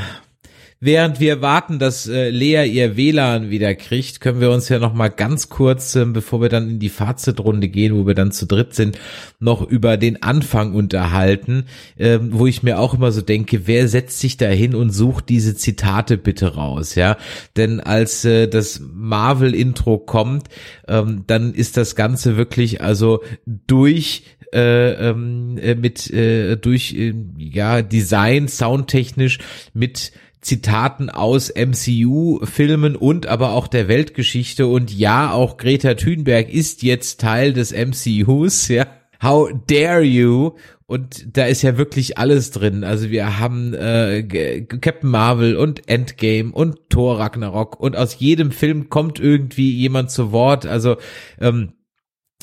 Während 0.86 1.18
wir 1.18 1.40
warten, 1.40 1.78
dass 1.78 2.06
äh, 2.08 2.28
Lea 2.28 2.70
ihr 2.70 2.94
WLAN 2.94 3.48
wieder 3.48 3.74
kriegt, 3.74 4.20
können 4.20 4.42
wir 4.42 4.50
uns 4.50 4.68
ja 4.68 4.78
noch 4.78 4.92
mal 4.92 5.08
ganz 5.08 5.48
kurz, 5.48 5.96
ähm, 5.96 6.12
bevor 6.12 6.42
wir 6.42 6.50
dann 6.50 6.68
in 6.68 6.78
die 6.78 6.90
Fazitrunde 6.90 7.68
gehen, 7.68 7.96
wo 7.96 8.06
wir 8.06 8.12
dann 8.12 8.32
zu 8.32 8.44
dritt 8.44 8.74
sind, 8.74 8.98
noch 9.40 9.62
über 9.62 9.96
den 9.96 10.22
Anfang 10.22 10.74
unterhalten, 10.74 11.64
ähm, 11.98 12.32
wo 12.32 12.46
ich 12.46 12.62
mir 12.62 12.78
auch 12.78 12.92
immer 12.92 13.12
so 13.12 13.22
denke, 13.22 13.66
wer 13.66 13.88
setzt 13.88 14.20
sich 14.20 14.36
da 14.36 14.48
hin 14.48 14.74
und 14.74 14.90
sucht 14.90 15.30
diese 15.30 15.56
Zitate 15.56 16.18
bitte 16.18 16.54
raus, 16.54 16.96
ja? 16.96 17.16
Denn 17.56 17.80
als 17.80 18.26
äh, 18.26 18.46
das 18.46 18.82
Marvel-Intro 18.92 19.96
kommt, 19.96 20.48
ähm, 20.86 21.24
dann 21.26 21.54
ist 21.54 21.78
das 21.78 21.96
Ganze 21.96 22.36
wirklich 22.36 22.82
also 22.82 23.22
durch 23.46 24.24
äh, 24.52 24.92
ähm, 25.10 25.58
äh, 25.58 25.74
mit 25.74 26.10
äh, 26.10 26.56
durch 26.56 26.94
äh, 26.94 27.14
ja 27.38 27.82
Design 27.82 28.48
soundtechnisch 28.48 29.38
mit 29.72 30.12
Zitaten 30.44 31.08
aus 31.08 31.52
MCU-Filmen 31.54 32.96
und 32.96 33.26
aber 33.26 33.52
auch 33.52 33.66
der 33.66 33.88
Weltgeschichte. 33.88 34.66
Und 34.66 34.92
ja, 34.92 35.32
auch 35.32 35.56
Greta 35.56 35.94
Thunberg 35.94 36.52
ist 36.52 36.82
jetzt 36.82 37.20
Teil 37.20 37.52
des 37.54 37.72
MCUs, 37.72 38.68
ja. 38.68 38.86
How 39.22 39.50
dare 39.66 40.02
you? 40.02 40.52
Und 40.86 41.36
da 41.38 41.46
ist 41.46 41.62
ja 41.62 41.78
wirklich 41.78 42.18
alles 42.18 42.50
drin. 42.50 42.84
Also 42.84 43.10
wir 43.10 43.38
haben 43.38 43.72
äh, 43.72 44.22
Captain 44.62 45.08
Marvel 45.08 45.56
und 45.56 45.88
Endgame 45.88 46.52
und 46.52 46.90
Thor 46.90 47.18
Ragnarok 47.18 47.80
und 47.80 47.96
aus 47.96 48.18
jedem 48.18 48.50
Film 48.50 48.90
kommt 48.90 49.18
irgendwie 49.18 49.70
jemand 49.70 50.10
zu 50.10 50.30
Wort. 50.30 50.66
Also 50.66 50.96
ähm, 51.40 51.72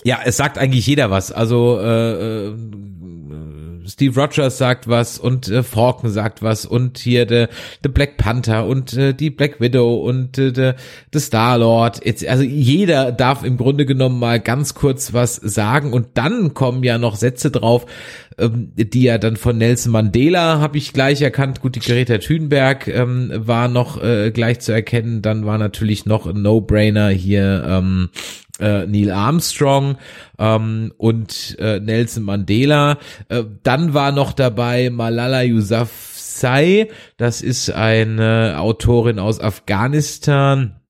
ja, 0.03 0.19
es 0.23 0.37
sagt 0.37 0.57
eigentlich 0.57 0.87
jeder 0.87 1.11
was. 1.11 1.31
Also 1.31 1.79
äh, 1.79 2.47
äh, 2.47 2.53
Steve 3.87 4.19
Rogers 4.19 4.57
sagt 4.57 4.87
was 4.87 5.17
und 5.17 5.49
äh, 5.49 5.63
Falcon 5.63 6.09
sagt 6.09 6.41
was 6.41 6.65
und 6.65 6.97
hier 6.97 7.25
der 7.25 7.49
the 7.83 7.89
Black 7.89 8.17
Panther 8.17 8.65
und 8.65 8.93
äh, 8.93 9.13
die 9.13 9.29
Black 9.29 9.59
Widow 9.59 9.95
und 9.95 10.37
äh, 10.37 10.51
der 10.51 10.75
the 11.13 11.19
Star 11.19 11.57
Lord. 11.57 12.01
also 12.27 12.43
jeder 12.43 13.11
darf 13.11 13.43
im 13.43 13.57
Grunde 13.57 13.85
genommen 13.85 14.19
mal 14.19 14.39
ganz 14.39 14.75
kurz 14.75 15.13
was 15.13 15.35
sagen 15.35 15.93
und 15.93 16.07
dann 16.13 16.53
kommen 16.53 16.83
ja 16.83 16.97
noch 16.97 17.15
Sätze 17.15 17.51
drauf, 17.51 17.85
ähm, 18.37 18.71
die 18.75 19.03
ja 19.03 19.17
dann 19.17 19.35
von 19.35 19.57
Nelson 19.57 19.91
Mandela 19.91 20.59
habe 20.59 20.77
ich 20.77 20.93
gleich 20.93 21.21
erkannt. 21.21 21.61
Gut, 21.61 21.75
die 21.75 21.79
Greta 21.79 22.17
Thunberg 22.17 22.87
ähm, 22.87 23.31
war 23.35 23.67
noch 23.67 24.01
äh, 24.01 24.31
gleich 24.31 24.59
zu 24.59 24.71
erkennen. 24.71 25.21
Dann 25.21 25.45
war 25.45 25.57
natürlich 25.57 26.05
noch 26.05 26.27
ein 26.27 26.41
No-Brainer 26.41 27.09
hier. 27.09 27.63
Ähm, 27.67 28.09
äh, 28.61 28.85
Neil 28.87 29.11
Armstrong 29.11 29.97
ähm, 30.39 30.93
und 30.97 31.57
äh, 31.59 31.79
Nelson 31.79 32.23
Mandela. 32.23 32.97
Äh, 33.29 33.43
dann 33.63 33.93
war 33.93 34.11
noch 34.11 34.33
dabei 34.33 34.89
Malala 34.89 35.41
Yousafzai, 35.41 36.87
das 37.17 37.41
ist 37.41 37.71
eine 37.71 38.55
Autorin 38.59 39.19
aus 39.19 39.39
Afghanistan 39.39 40.80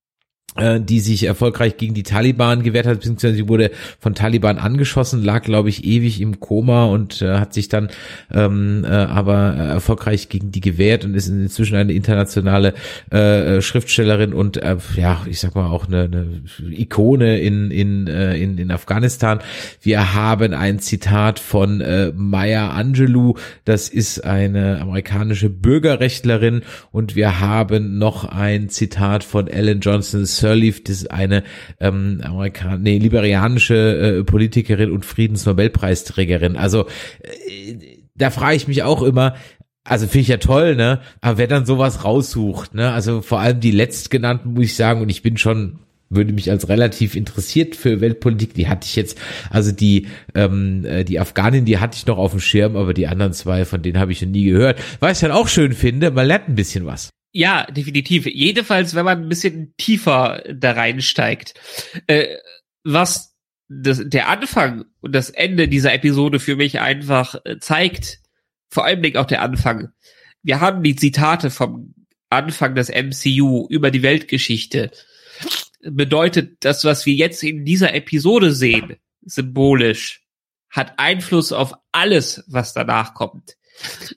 die 0.57 0.99
sich 0.99 1.23
erfolgreich 1.23 1.77
gegen 1.77 1.93
die 1.93 2.03
Taliban 2.03 2.61
gewehrt 2.61 2.85
hat, 2.85 2.95
beziehungsweise 2.95 3.35
sie 3.35 3.47
wurde 3.47 3.71
von 3.99 4.15
Taliban 4.15 4.57
angeschossen, 4.57 5.23
lag, 5.23 5.43
glaube 5.43 5.69
ich, 5.69 5.85
ewig 5.85 6.19
im 6.19 6.41
Koma 6.41 6.85
und 6.85 7.21
äh, 7.21 7.37
hat 7.37 7.53
sich 7.53 7.69
dann 7.69 7.89
ähm, 8.33 8.83
äh, 8.83 8.89
aber 8.89 9.53
erfolgreich 9.53 10.27
gegen 10.27 10.51
die 10.51 10.59
gewehrt 10.59 11.05
und 11.05 11.15
ist 11.15 11.29
inzwischen 11.29 11.77
eine 11.77 11.93
internationale 11.93 12.73
äh, 13.11 13.61
Schriftstellerin 13.61 14.33
und 14.33 14.57
äh, 14.57 14.75
ja, 14.97 15.21
ich 15.25 15.39
sag 15.39 15.55
mal 15.55 15.67
auch 15.67 15.87
eine, 15.87 16.03
eine 16.03 16.41
Ikone 16.69 17.39
in, 17.39 17.71
in, 17.71 18.07
äh, 18.07 18.35
in, 18.35 18.57
in 18.57 18.71
Afghanistan. 18.71 19.39
Wir 19.81 20.13
haben 20.13 20.53
ein 20.53 20.79
Zitat 20.79 21.39
von 21.39 21.79
äh, 21.79 22.11
Maya 22.13 22.71
Angelou, 22.71 23.35
das 23.63 23.87
ist 23.87 24.25
eine 24.25 24.81
amerikanische 24.81 25.49
Bürgerrechtlerin 25.49 26.63
und 26.91 27.15
wir 27.15 27.39
haben 27.39 27.97
noch 27.97 28.25
ein 28.25 28.67
Zitat 28.67 29.23
von 29.23 29.47
Ellen 29.47 29.79
Johnson 29.79 30.25
Sirleaf, 30.41 30.83
das 30.83 30.97
ist 30.97 31.11
eine 31.11 31.43
ähm, 31.79 32.21
Amerikan 32.23 32.81
nee, 32.81 32.97
liberianische 32.97 34.19
äh, 34.19 34.23
Politikerin 34.23 34.91
und 34.91 35.05
Friedensnobelpreisträgerin. 35.05 36.57
Also 36.57 36.87
äh, 37.21 37.75
da 38.15 38.29
frage 38.29 38.55
ich 38.55 38.67
mich 38.67 38.83
auch 38.83 39.01
immer, 39.01 39.35
also 39.83 40.05
finde 40.05 40.19
ich 40.19 40.27
ja 40.27 40.37
toll, 40.37 40.75
ne? 40.75 40.99
Aber 41.21 41.37
wer 41.37 41.47
dann 41.47 41.65
sowas 41.65 42.03
raussucht, 42.03 42.75
ne? 42.75 42.91
Also 42.91 43.21
vor 43.21 43.39
allem 43.39 43.59
die 43.59 43.71
letztgenannten 43.71 44.53
muss 44.53 44.65
ich 44.65 44.75
sagen, 44.75 45.01
und 45.01 45.09
ich 45.09 45.23
bin 45.23 45.37
schon 45.37 45.79
würde 46.11 46.33
mich 46.33 46.51
als 46.51 46.69
relativ 46.69 47.15
interessiert 47.15 47.75
für 47.75 48.01
Weltpolitik. 48.01 48.53
Die 48.53 48.67
hatte 48.67 48.85
ich 48.85 48.95
jetzt, 48.95 49.17
also 49.49 49.71
die 49.71 50.07
ähm, 50.35 50.85
äh, 50.85 51.03
die 51.03 51.19
Afghanin, 51.19 51.65
die 51.65 51.79
hatte 51.79 51.97
ich 51.97 52.05
noch 52.05 52.17
auf 52.17 52.31
dem 52.31 52.41
Schirm, 52.41 52.75
aber 52.75 52.93
die 52.93 53.07
anderen 53.07 53.33
zwei, 53.33 53.65
von 53.65 53.81
denen 53.81 53.97
habe 53.97 54.11
ich 54.11 54.21
noch 54.21 54.29
nie 54.29 54.43
gehört. 54.43 54.79
Was 54.99 55.13
ich 55.13 55.21
dann 55.21 55.31
auch 55.31 55.47
schön 55.47 55.73
finde, 55.73 56.11
man 56.11 56.27
lernt 56.27 56.49
ein 56.49 56.55
bisschen 56.55 56.85
was. 56.85 57.09
Ja, 57.33 57.65
definitiv. 57.65 58.25
Jedenfalls, 58.25 58.93
wenn 58.93 59.05
man 59.05 59.21
ein 59.21 59.29
bisschen 59.29 59.73
tiefer 59.77 60.43
da 60.53 60.71
reinsteigt. 60.71 61.53
Äh, 62.07 62.37
was 62.83 63.37
das, 63.69 64.01
der 64.05 64.27
Anfang 64.27 64.85
und 64.99 65.13
das 65.13 65.29
Ende 65.29 65.69
dieser 65.69 65.93
Episode 65.93 66.39
für 66.39 66.57
mich 66.57 66.79
einfach 66.79 67.35
äh, 67.45 67.57
zeigt, 67.59 68.19
vor 68.69 68.85
allem 68.85 69.15
auch 69.15 69.25
der 69.25 69.41
Anfang. 69.41 69.89
Wir 70.43 70.59
haben 70.59 70.83
die 70.83 70.95
Zitate 70.95 71.51
vom 71.51 71.93
Anfang 72.29 72.75
des 72.75 72.89
MCU 72.89 73.67
über 73.69 73.91
die 73.91 74.03
Weltgeschichte. 74.03 74.91
Bedeutet, 75.81 76.57
das, 76.65 76.83
was 76.83 77.05
wir 77.05 77.13
jetzt 77.13 77.43
in 77.43 77.65
dieser 77.65 77.93
Episode 77.93 78.53
sehen, 78.53 78.97
symbolisch, 79.21 80.21
hat 80.69 80.93
Einfluss 80.97 81.51
auf 81.51 81.73
alles, 81.91 82.43
was 82.47 82.73
danach 82.73 83.13
kommt 83.13 83.55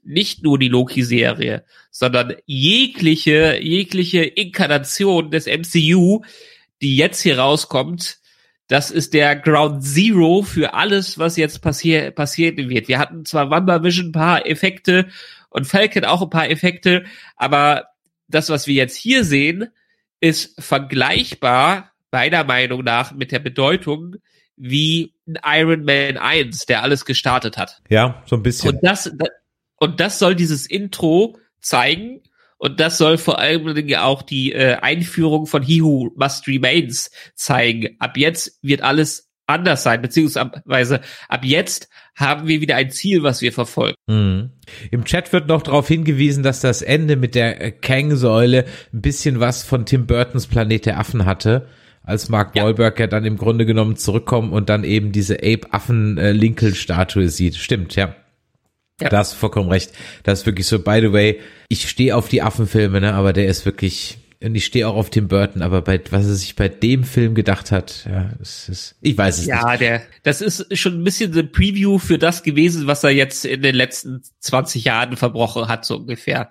nicht 0.02 0.42
nur 0.42 0.58
die 0.58 0.68
Loki-Serie, 0.68 1.64
sondern 1.90 2.34
jegliche, 2.46 3.58
jegliche 3.60 4.24
Inkarnation 4.24 5.30
des 5.30 5.46
MCU, 5.46 6.22
die 6.82 6.96
jetzt 6.96 7.20
hier 7.20 7.38
rauskommt, 7.38 8.18
das 8.68 8.90
ist 8.90 9.12
der 9.14 9.36
Ground 9.36 9.84
Zero 9.84 10.42
für 10.42 10.74
alles, 10.74 11.18
was 11.18 11.36
jetzt 11.36 11.60
passier 11.60 12.10
passieren 12.10 12.68
wird. 12.68 12.88
Wir 12.88 12.98
hatten 12.98 13.24
zwar 13.24 13.50
WandaVision 13.50 14.08
ein 14.08 14.12
paar 14.12 14.46
Effekte 14.46 15.08
und 15.50 15.66
Falcon 15.66 16.04
auch 16.04 16.22
ein 16.22 16.30
paar 16.30 16.48
Effekte, 16.48 17.04
aber 17.36 17.88
das, 18.28 18.48
was 18.48 18.66
wir 18.66 18.74
jetzt 18.74 18.96
hier 18.96 19.24
sehen, 19.24 19.68
ist 20.20 20.60
vergleichbar, 20.62 21.92
meiner 22.10 22.44
Meinung 22.44 22.82
nach, 22.82 23.12
mit 23.12 23.32
der 23.32 23.40
Bedeutung 23.40 24.16
wie 24.56 25.14
ein 25.26 25.38
Iron 25.44 25.84
Man 25.84 26.16
1, 26.16 26.66
der 26.66 26.82
alles 26.82 27.04
gestartet 27.04 27.58
hat. 27.58 27.82
Ja, 27.88 28.22
so 28.26 28.36
ein 28.36 28.42
bisschen. 28.42 28.70
Und 28.70 28.84
das, 28.84 29.12
und 29.84 30.00
das 30.00 30.18
soll 30.18 30.34
dieses 30.34 30.64
Intro 30.64 31.36
zeigen. 31.60 32.22
Und 32.56 32.80
das 32.80 32.96
soll 32.96 33.18
vor 33.18 33.38
allem 33.38 33.66
auch 33.98 34.22
die 34.22 34.52
äh, 34.52 34.76
Einführung 34.76 35.44
von 35.44 35.62
He 35.62 35.82
Who 35.82 36.10
Must 36.16 36.46
Remains 36.48 37.10
zeigen. 37.34 37.94
Ab 37.98 38.16
jetzt 38.16 38.58
wird 38.62 38.80
alles 38.80 39.30
anders 39.46 39.82
sein, 39.82 40.00
beziehungsweise 40.00 41.02
ab 41.28 41.44
jetzt 41.44 41.90
haben 42.14 42.48
wir 42.48 42.62
wieder 42.62 42.76
ein 42.76 42.90
Ziel, 42.90 43.22
was 43.22 43.42
wir 43.42 43.52
verfolgen. 43.52 43.96
Mhm. 44.06 44.52
Im 44.90 45.04
Chat 45.04 45.34
wird 45.34 45.48
noch 45.48 45.60
darauf 45.60 45.86
hingewiesen, 45.86 46.42
dass 46.42 46.60
das 46.60 46.80
Ende 46.80 47.16
mit 47.16 47.34
der 47.34 47.60
äh, 47.60 47.70
Kang-Säule 47.70 48.64
ein 48.94 49.02
bisschen 49.02 49.38
was 49.38 49.64
von 49.64 49.84
Tim 49.84 50.06
Burtons 50.06 50.46
Planet 50.46 50.86
der 50.86 50.98
Affen 50.98 51.26
hatte 51.26 51.68
als 52.02 52.30
Mark 52.30 52.56
ja. 52.56 52.64
Wahlberg 52.64 52.98
ja 53.00 53.06
dann 53.06 53.26
im 53.26 53.36
Grunde 53.36 53.66
genommen 53.66 53.96
zurückkommt 53.96 54.50
und 54.50 54.70
dann 54.70 54.84
eben 54.84 55.12
diese 55.12 55.40
Ape-Affen-Lincoln-Statue 55.42 57.28
sieht. 57.28 57.56
Stimmt, 57.56 57.96
ja. 57.96 58.14
Ja. 59.00 59.08
Da 59.08 59.18
hast 59.18 59.32
du 59.32 59.36
vollkommen 59.36 59.70
recht. 59.70 59.92
Das 60.22 60.40
ist 60.40 60.46
wirklich 60.46 60.66
so, 60.66 60.78
by 60.78 61.00
the 61.00 61.12
way, 61.12 61.40
ich 61.68 61.88
stehe 61.88 62.16
auf 62.16 62.28
die 62.28 62.42
Affenfilme, 62.42 63.00
ne, 63.00 63.14
aber 63.14 63.32
der 63.32 63.46
ist 63.46 63.66
wirklich, 63.66 64.18
und 64.40 64.54
ich 64.54 64.64
stehe 64.64 64.86
auch 64.86 64.94
auf 64.94 65.10
Tim 65.10 65.26
Burton, 65.26 65.62
aber 65.62 65.82
bei, 65.82 66.00
was 66.10 66.26
er 66.26 66.34
sich 66.34 66.54
bei 66.54 66.68
dem 66.68 67.02
Film 67.02 67.34
gedacht 67.34 67.72
hat, 67.72 68.06
ja, 68.08 68.30
es 68.40 68.68
ist, 68.68 68.96
ich 69.00 69.18
weiß 69.18 69.38
es 69.38 69.46
ja, 69.46 69.56
nicht. 69.56 69.64
Ja, 69.64 69.76
der, 69.76 70.02
das 70.22 70.40
ist 70.40 70.78
schon 70.78 71.00
ein 71.00 71.04
bisschen 71.04 71.36
ein 71.36 71.50
Preview 71.50 71.98
für 71.98 72.18
das 72.18 72.44
gewesen, 72.44 72.86
was 72.86 73.02
er 73.02 73.10
jetzt 73.10 73.44
in 73.44 73.62
den 73.62 73.74
letzten 73.74 74.22
20 74.38 74.84
Jahren 74.84 75.16
verbrochen 75.16 75.66
hat, 75.66 75.84
so 75.84 75.96
ungefähr. 75.96 76.50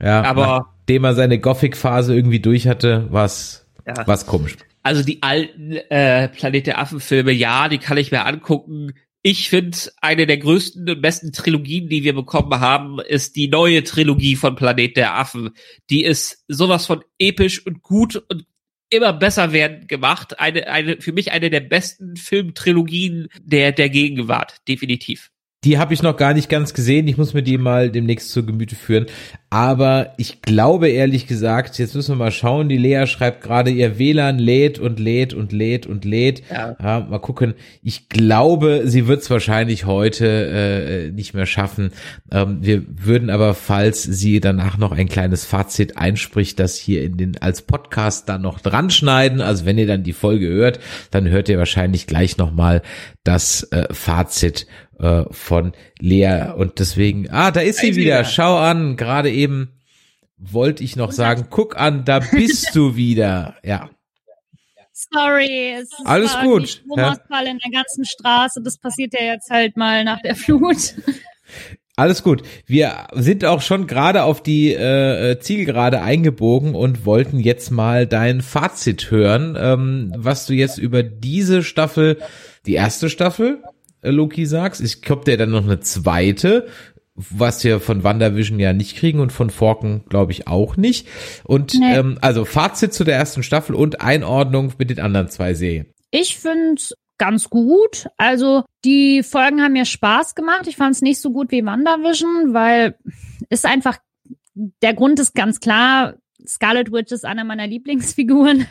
Ja, 0.00 0.22
aber 0.22 0.66
nachdem 0.78 1.04
er 1.04 1.14
seine 1.14 1.40
Gothic-Phase 1.40 2.14
irgendwie 2.14 2.40
durch 2.40 2.68
hatte, 2.68 3.08
was, 3.10 3.66
ja. 3.84 4.06
was 4.06 4.26
komisch. 4.26 4.56
Also 4.84 5.02
die 5.02 5.22
alten 5.22 5.72
äh, 5.72 6.28
Planet 6.28 6.68
der 6.68 6.78
Affen-Filme, 6.78 7.32
ja, 7.32 7.68
die 7.68 7.78
kann 7.78 7.96
ich 7.96 8.12
mir 8.12 8.24
angucken 8.24 8.92
ich 9.28 9.50
finde, 9.50 9.76
eine 10.00 10.24
der 10.24 10.38
größten 10.38 10.88
und 10.88 11.02
besten 11.02 11.32
Trilogien, 11.32 11.88
die 11.88 12.04
wir 12.04 12.14
bekommen 12.14 12.60
haben, 12.60 13.00
ist 13.00 13.34
die 13.34 13.48
neue 13.48 13.82
Trilogie 13.82 14.36
von 14.36 14.54
Planet 14.54 14.96
der 14.96 15.16
Affen. 15.16 15.50
Die 15.90 16.04
ist 16.04 16.44
sowas 16.46 16.86
von 16.86 17.02
episch 17.18 17.66
und 17.66 17.82
gut 17.82 18.22
und 18.28 18.46
immer 18.88 19.12
besser 19.12 19.50
werden 19.50 19.88
gemacht. 19.88 20.38
Eine, 20.38 20.68
eine, 20.68 21.00
für 21.00 21.12
mich 21.12 21.32
eine 21.32 21.50
der 21.50 21.58
besten 21.58 22.14
Filmtrilogien 22.14 23.26
der, 23.40 23.72
der 23.72 23.88
Gegenwart. 23.88 24.58
Definitiv 24.68 25.32
Die 25.66 25.78
habe 25.78 25.92
ich 25.92 26.00
noch 26.00 26.16
gar 26.16 26.32
nicht 26.32 26.48
ganz 26.48 26.74
gesehen. 26.74 27.08
Ich 27.08 27.18
muss 27.18 27.34
mir 27.34 27.42
die 27.42 27.58
mal 27.58 27.90
demnächst 27.90 28.30
zu 28.30 28.46
Gemüte 28.46 28.76
führen. 28.76 29.06
Aber 29.50 30.12
ich 30.16 30.40
glaube 30.40 30.88
ehrlich 30.88 31.26
gesagt, 31.26 31.78
jetzt 31.78 31.96
müssen 31.96 32.12
wir 32.12 32.24
mal 32.24 32.30
schauen. 32.30 32.68
Die 32.68 32.76
Lea 32.76 33.06
schreibt 33.08 33.42
gerade, 33.42 33.70
ihr 33.70 33.98
WLAN 33.98 34.38
lädt 34.38 34.78
und 34.78 35.00
lädt 35.00 35.34
und 35.34 35.50
lädt 35.50 35.86
und 35.86 36.04
lädt. 36.04 36.42
Ja. 36.52 36.76
Ja, 36.80 37.00
mal 37.00 37.18
gucken. 37.18 37.54
Ich 37.82 38.08
glaube, 38.08 38.82
sie 38.84 39.08
wird 39.08 39.22
es 39.22 39.30
wahrscheinlich 39.30 39.86
heute 39.86 40.26
äh, 40.26 41.10
nicht 41.10 41.34
mehr 41.34 41.46
schaffen. 41.46 41.90
Ähm, 42.30 42.58
wir 42.60 42.84
würden 42.88 43.28
aber, 43.28 43.54
falls 43.54 44.04
sie 44.04 44.38
danach 44.38 44.78
noch 44.78 44.92
ein 44.92 45.08
kleines 45.08 45.44
Fazit 45.44 45.96
einspricht, 45.96 46.60
das 46.60 46.76
hier 46.76 47.02
in 47.02 47.16
den 47.16 47.38
als 47.38 47.62
Podcast 47.62 48.28
dann 48.28 48.42
noch 48.42 48.60
dran 48.60 48.90
schneiden. 48.90 49.40
Also 49.40 49.64
wenn 49.64 49.78
ihr 49.78 49.88
dann 49.88 50.04
die 50.04 50.12
Folge 50.12 50.46
hört, 50.46 50.78
dann 51.10 51.28
hört 51.28 51.48
ihr 51.48 51.58
wahrscheinlich 51.58 52.06
gleich 52.06 52.36
noch 52.36 52.52
mal 52.52 52.82
das 53.24 53.64
äh, 53.72 53.92
Fazit 53.92 54.68
äh, 54.98 55.24
von 55.30 55.72
Lea. 55.98 56.52
Und 56.56 56.78
deswegen, 56.78 57.30
ah, 57.30 57.50
da 57.50 57.60
ist 57.60 57.78
sie 57.78 57.96
wieder. 57.96 58.20
wieder. 58.20 58.24
Schau 58.24 58.56
an, 58.56 58.96
gerade 58.96 59.30
eben 59.30 59.72
wollte 60.38 60.84
ich 60.84 60.96
noch 60.96 61.12
sagen, 61.12 61.46
guck 61.50 61.76
an, 61.78 62.04
da 62.04 62.20
bist 62.20 62.74
du 62.74 62.96
wieder. 62.96 63.56
Ja. 63.62 63.90
Sorry, 64.92 65.74
es 65.78 65.92
ist 65.92 66.06
Alles 66.06 66.34
war 66.34 66.42
gut, 66.44 66.68
Stromausfall 66.68 67.46
in 67.46 67.58
der 67.58 67.70
ganzen 67.70 68.04
Straße. 68.04 68.62
Das 68.62 68.78
passiert 68.78 69.12
ja 69.12 69.26
jetzt 69.26 69.50
halt 69.50 69.76
mal 69.76 70.04
nach 70.04 70.22
der 70.22 70.34
Flut. 70.34 70.94
Alles 71.98 72.22
gut. 72.22 72.42
Wir 72.66 73.06
sind 73.14 73.44
auch 73.46 73.62
schon 73.62 73.86
gerade 73.86 74.22
auf 74.24 74.42
die 74.42 74.74
äh, 74.74 75.38
Zielgerade 75.40 76.02
eingebogen 76.02 76.74
und 76.74 77.06
wollten 77.06 77.40
jetzt 77.40 77.70
mal 77.70 78.06
dein 78.06 78.42
Fazit 78.42 79.10
hören, 79.10 79.56
ähm, 79.58 80.12
was 80.14 80.44
du 80.44 80.52
jetzt 80.52 80.76
über 80.76 81.02
diese 81.02 81.62
Staffel, 81.62 82.18
die 82.66 82.74
erste 82.74 83.08
Staffel, 83.08 83.62
Loki 84.12 84.46
sagst. 84.46 84.80
Ich 84.80 85.02
glaube, 85.02 85.24
der 85.24 85.36
dann 85.36 85.50
noch 85.50 85.64
eine 85.64 85.80
zweite, 85.80 86.66
was 87.14 87.64
wir 87.64 87.80
von 87.80 88.04
WandaVision 88.04 88.58
ja 88.58 88.72
nicht 88.72 88.96
kriegen 88.96 89.20
und 89.20 89.32
von 89.32 89.50
Forken 89.50 90.04
glaube 90.08 90.32
ich 90.32 90.46
auch 90.48 90.76
nicht. 90.76 91.08
Und 91.44 91.74
Nee. 91.74 91.96
ähm, 91.96 92.18
also 92.20 92.44
Fazit 92.44 92.92
zu 92.92 93.04
der 93.04 93.16
ersten 93.16 93.42
Staffel 93.42 93.74
und 93.74 94.00
Einordnung 94.02 94.72
mit 94.78 94.90
den 94.90 95.00
anderen 95.00 95.28
zwei 95.28 95.54
Serien. 95.54 95.86
Ich 96.10 96.36
finde 96.38 96.82
ganz 97.18 97.48
gut. 97.48 98.06
Also 98.18 98.64
die 98.84 99.22
Folgen 99.22 99.62
haben 99.62 99.72
mir 99.72 99.86
Spaß 99.86 100.34
gemacht. 100.34 100.66
Ich 100.66 100.76
fand 100.76 100.94
es 100.94 101.02
nicht 101.02 101.20
so 101.20 101.30
gut 101.32 101.50
wie 101.50 101.64
WandaVision, 101.64 102.52
weil 102.52 102.96
ist 103.48 103.64
einfach, 103.64 103.98
der 104.54 104.94
Grund 104.94 105.18
ist 105.18 105.34
ganz 105.34 105.60
klar, 105.60 106.14
Scarlet 106.46 106.92
Witch 106.92 107.12
ist 107.12 107.24
einer 107.24 107.44
meiner 107.44 107.66
Lieblingsfiguren. 107.66 108.66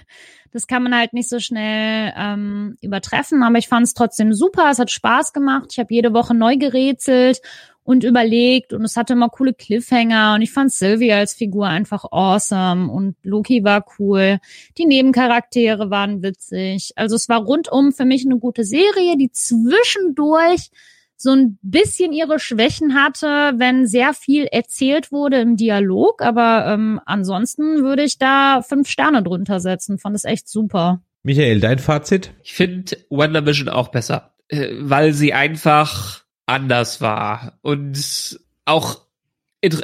Das 0.51 0.67
kann 0.67 0.83
man 0.83 0.95
halt 0.95 1.13
nicht 1.13 1.29
so 1.29 1.39
schnell 1.39 2.13
ähm, 2.17 2.77
übertreffen, 2.81 3.43
aber 3.43 3.57
ich 3.57 3.67
fand 3.67 3.85
es 3.85 3.93
trotzdem 3.93 4.33
super. 4.33 4.69
Es 4.71 4.79
hat 4.79 4.91
Spaß 4.91 5.33
gemacht. 5.33 5.67
Ich 5.71 5.79
habe 5.79 5.93
jede 5.93 6.13
Woche 6.13 6.33
neu 6.33 6.57
gerätselt 6.57 7.41
und 7.85 8.03
überlegt 8.03 8.73
und 8.73 8.83
es 8.83 8.97
hatte 8.97 9.13
immer 9.13 9.29
coole 9.29 9.53
Cliffhanger 9.53 10.33
und 10.35 10.41
ich 10.41 10.51
fand 10.51 10.73
Sylvia 10.73 11.17
als 11.17 11.33
Figur 11.35 11.67
einfach 11.67 12.03
awesome 12.11 12.91
und 12.91 13.15
Loki 13.21 13.63
war 13.63 13.85
cool. 13.99 14.39
Die 14.77 14.85
Nebencharaktere 14.85 15.91
waren 15.91 16.23
witzig. 16.23 16.93
Also 16.95 17.15
es 17.15 17.29
war 17.29 17.43
rundum 17.43 17.93
für 17.93 18.05
mich 18.05 18.25
eine 18.25 18.39
gute 18.39 18.63
Serie, 18.63 19.17
die 19.17 19.31
zwischendurch 19.31 20.71
so 21.17 21.31
ein 21.31 21.57
bisschen 21.61 22.11
ihre 22.11 22.39
Schwächen 22.39 22.95
hatte, 22.95 23.53
wenn 23.57 23.87
sehr 23.87 24.13
viel 24.13 24.45
erzählt 24.45 25.11
wurde 25.11 25.39
im 25.39 25.55
Dialog. 25.55 26.21
Aber 26.21 26.65
ähm, 26.67 26.99
ansonsten 27.05 27.83
würde 27.83 28.03
ich 28.03 28.17
da 28.17 28.61
fünf 28.61 28.89
Sterne 28.89 29.23
drunter 29.23 29.59
setzen. 29.59 29.97
Fand 29.97 30.15
es 30.15 30.25
echt 30.25 30.47
super. 30.49 31.01
Michael, 31.23 31.59
dein 31.59 31.79
Fazit? 31.79 32.33
Ich 32.43 32.53
finde 32.53 32.97
WandaVision 33.09 33.69
auch 33.69 33.87
besser, 33.87 34.35
äh, 34.47 34.69
weil 34.79 35.13
sie 35.13 35.33
einfach 35.33 36.23
anders 36.45 37.01
war 37.01 37.57
und 37.63 38.39
auch 38.65 39.05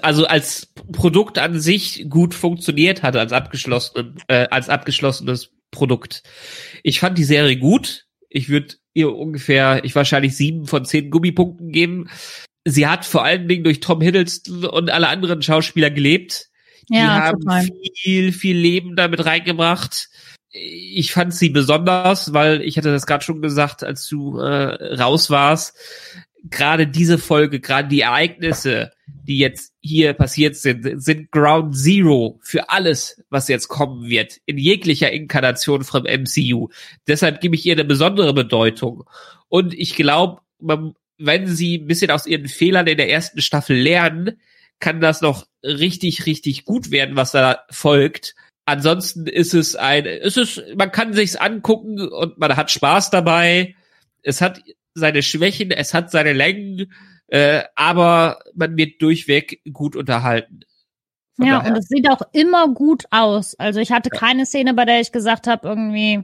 also 0.03 0.27
als 0.27 0.71
Produkt 0.91 1.39
an 1.39 1.59
sich 1.59 2.05
gut 2.07 2.35
funktioniert 2.35 3.01
hat 3.01 3.15
als 3.15 3.31
abgeschlossen 3.31 4.17
äh, 4.27 4.47
als 4.51 4.69
abgeschlossenes 4.69 5.49
Produkt. 5.71 6.21
Ich 6.83 6.99
fand 6.99 7.17
die 7.17 7.23
Serie 7.23 7.57
gut. 7.57 8.05
Ich 8.29 8.49
würde 8.49 8.75
ihr 8.93 9.13
ungefähr, 9.15 9.83
ich 9.83 9.95
wahrscheinlich 9.95 10.35
sieben 10.35 10.67
von 10.67 10.85
zehn 10.85 11.09
Gummipunkten 11.09 11.71
geben. 11.71 12.09
Sie 12.65 12.87
hat 12.87 13.05
vor 13.05 13.23
allen 13.23 13.47
Dingen 13.47 13.63
durch 13.63 13.79
Tom 13.79 14.01
Hiddleston 14.01 14.65
und 14.65 14.89
alle 14.89 15.07
anderen 15.07 15.41
Schauspieler 15.41 15.89
gelebt. 15.89 16.49
Die 16.89 16.97
Ja, 16.97 17.23
haben 17.25 17.39
total. 17.41 17.67
viel, 17.95 18.31
viel 18.33 18.57
Leben 18.57 18.95
damit 18.95 19.25
reingebracht. 19.25 20.09
Ich 20.51 21.13
fand 21.13 21.33
sie 21.33 21.49
besonders, 21.49 22.33
weil 22.33 22.61
ich 22.61 22.77
hatte 22.77 22.91
das 22.91 23.05
gerade 23.05 23.23
schon 23.23 23.41
gesagt, 23.41 23.83
als 23.83 24.07
du 24.07 24.37
äh, 24.39 24.95
raus 24.95 25.29
warst. 25.29 25.75
Gerade 26.43 26.87
diese 26.87 27.17
Folge, 27.17 27.59
gerade 27.59 27.87
die 27.87 28.01
Ereignisse, 28.01 28.91
die 29.23 29.37
jetzt 29.37 29.73
hier 29.81 30.13
passiert 30.13 30.55
sind, 30.55 31.01
sind 31.01 31.31
Ground 31.31 31.75
Zero 31.77 32.39
für 32.41 32.69
alles, 32.69 33.23
was 33.29 33.47
jetzt 33.47 33.67
kommen 33.67 34.09
wird, 34.09 34.39
in 34.45 34.57
jeglicher 34.57 35.11
Inkarnation 35.11 35.83
vom 35.83 36.03
MCU. 36.03 36.69
Deshalb 37.07 37.41
gebe 37.41 37.55
ich 37.55 37.65
ihr 37.65 37.73
eine 37.73 37.85
besondere 37.85 38.33
Bedeutung. 38.33 39.03
Und 39.47 39.73
ich 39.73 39.95
glaube, 39.95 40.41
wenn 40.59 41.47
sie 41.47 41.77
ein 41.77 41.87
bisschen 41.87 42.11
aus 42.11 42.25
ihren 42.25 42.47
Fehlern 42.47 42.87
in 42.87 42.97
der 42.97 43.09
ersten 43.09 43.41
Staffel 43.41 43.77
lernen, 43.77 44.39
kann 44.79 44.99
das 44.99 45.21
noch 45.21 45.45
richtig, 45.63 46.25
richtig 46.25 46.65
gut 46.65 46.91
werden, 46.91 47.15
was 47.15 47.31
da 47.31 47.59
folgt. 47.69 48.35
Ansonsten 48.65 49.27
ist 49.27 49.53
es 49.53 49.75
ein, 49.75 50.05
es 50.05 50.37
ist, 50.37 50.63
man 50.75 50.91
kann 50.91 51.13
sich's 51.13 51.35
angucken 51.35 51.99
und 51.99 52.37
man 52.37 52.55
hat 52.55 52.71
Spaß 52.71 53.11
dabei. 53.11 53.75
Es 54.23 54.41
hat 54.41 54.61
seine 54.93 55.23
Schwächen, 55.23 55.71
es 55.71 55.93
hat 55.93 56.11
seine 56.11 56.33
Längen, 56.33 56.91
äh, 57.31 57.63
aber 57.75 58.39
man 58.53 58.75
wird 58.77 59.01
durchweg 59.01 59.61
gut 59.71 59.95
unterhalten. 59.95 60.61
Von 61.37 61.47
Ja, 61.47 61.59
daher- 61.59 61.71
und 61.71 61.77
es 61.77 61.87
sieht 61.87 62.09
auch 62.09 62.21
immer 62.33 62.67
gut 62.73 63.05
aus. 63.09 63.55
Also 63.55 63.79
ich 63.79 63.91
hatte 63.91 64.09
keine 64.09 64.45
Szene, 64.45 64.73
bei 64.73 64.83
der 64.85 64.99
ich 64.99 65.13
gesagt 65.13 65.47
habe, 65.47 65.67
irgendwie 65.67 66.23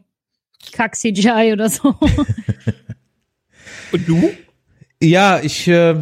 Kack 0.74 0.96
CGI 0.96 1.52
oder 1.54 1.70
so. 1.70 1.96
Und 3.94 4.08
du? 4.08 4.32
Ja, 5.02 5.40
ich, 5.40 5.68
äh, 5.68 5.96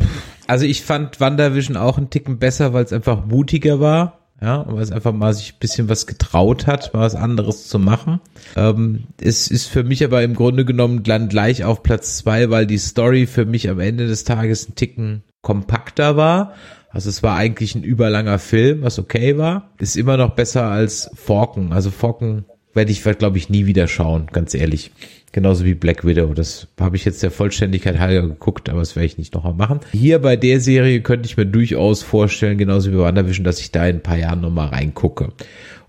also 0.48 0.66
ich 0.66 0.82
fand 0.82 1.20
WandaVision 1.20 1.78
auch 1.78 1.98
einen 1.98 2.10
Ticken 2.10 2.40
besser, 2.40 2.74
weil 2.74 2.84
es 2.86 2.94
einfach 2.94 3.26
mutiger 3.26 3.80
war. 3.80 4.25
Ja, 4.42 4.66
weil 4.68 4.84
es 4.84 4.92
einfach 4.92 5.14
mal 5.14 5.34
sich 5.34 5.54
ein 5.54 5.60
bisschen 5.60 5.88
was 5.88 6.08
getraut 6.08 6.68
hat, 6.68 6.94
mal 6.94 7.02
was 7.02 7.16
anderes 7.16 7.68
zu 7.70 7.80
machen. 7.80 8.20
Ähm, 8.58 9.06
es 9.22 9.48
ist 9.48 9.68
für 9.68 9.84
mich 9.84 10.04
aber 10.04 10.24
im 10.24 10.36
Grunde 10.36 10.66
genommen 10.66 11.04
dann 11.04 11.30
gleich 11.30 11.64
auf 11.64 11.84
Platz 11.84 12.18
zwei, 12.18 12.50
weil 12.50 12.68
die 12.68 12.78
Story 12.78 13.28
für 13.28 13.46
mich 13.46 13.70
am 13.70 13.80
Ende 13.80 14.08
des 14.08 14.26
Tages 14.26 14.68
ein 14.68 14.76
Ticken 14.76 15.24
kompakter 15.42 16.18
war. 16.18 16.54
Also 16.90 17.10
es 17.10 17.24
war 17.24 17.36
eigentlich 17.38 17.76
ein 17.76 17.84
überlanger 17.84 18.40
Film, 18.40 18.82
was 18.82 19.00
okay 19.00 19.38
war. 19.38 19.70
Ist 19.80 19.96
immer 19.96 20.18
noch 20.18 20.36
besser 20.36 20.66
als 20.66 21.10
Forken. 21.14 21.72
Also 21.72 21.92
Forken 21.92 22.46
werde 22.76 22.92
ich, 22.92 23.02
glaube 23.04 23.38
ich, 23.38 23.50
nie 23.50 23.66
wieder 23.66 23.88
schauen, 23.88 24.28
ganz 24.32 24.54
ehrlich. 24.54 24.92
Genauso 25.32 25.66
wie 25.66 25.74
Black 25.74 26.06
Widow. 26.06 26.34
Das 26.34 26.68
habe 26.80 26.96
ich 26.96 27.04
jetzt 27.04 27.22
der 27.22 27.32
Vollständigkeit 27.32 28.00
halber 28.00 28.28
geguckt, 28.28 28.70
aber 28.70 28.80
das 28.80 28.96
werde 28.96 29.08
ich 29.08 29.18
nicht 29.18 29.34
nochmal 29.34 29.54
machen. 29.54 29.82
Hier 29.92 30.20
bei 30.20 30.38
der 30.38 30.62
Serie 30.62 31.02
könnte 31.02 31.28
ich 31.28 31.36
mir 31.36 31.46
durchaus 31.46 32.04
vorstellen, 32.04 32.58
genauso 32.58 32.92
wie 32.92 32.96
bei 32.96 33.04
WandaVision, 33.04 33.44
dass 33.44 33.60
ich 33.60 33.72
da 33.72 33.86
in 33.86 33.98
ein 33.98 34.04
paar 34.04 34.18
Jahren 34.18 34.42
nochmal 34.42 34.70
reingucke. 34.70 35.34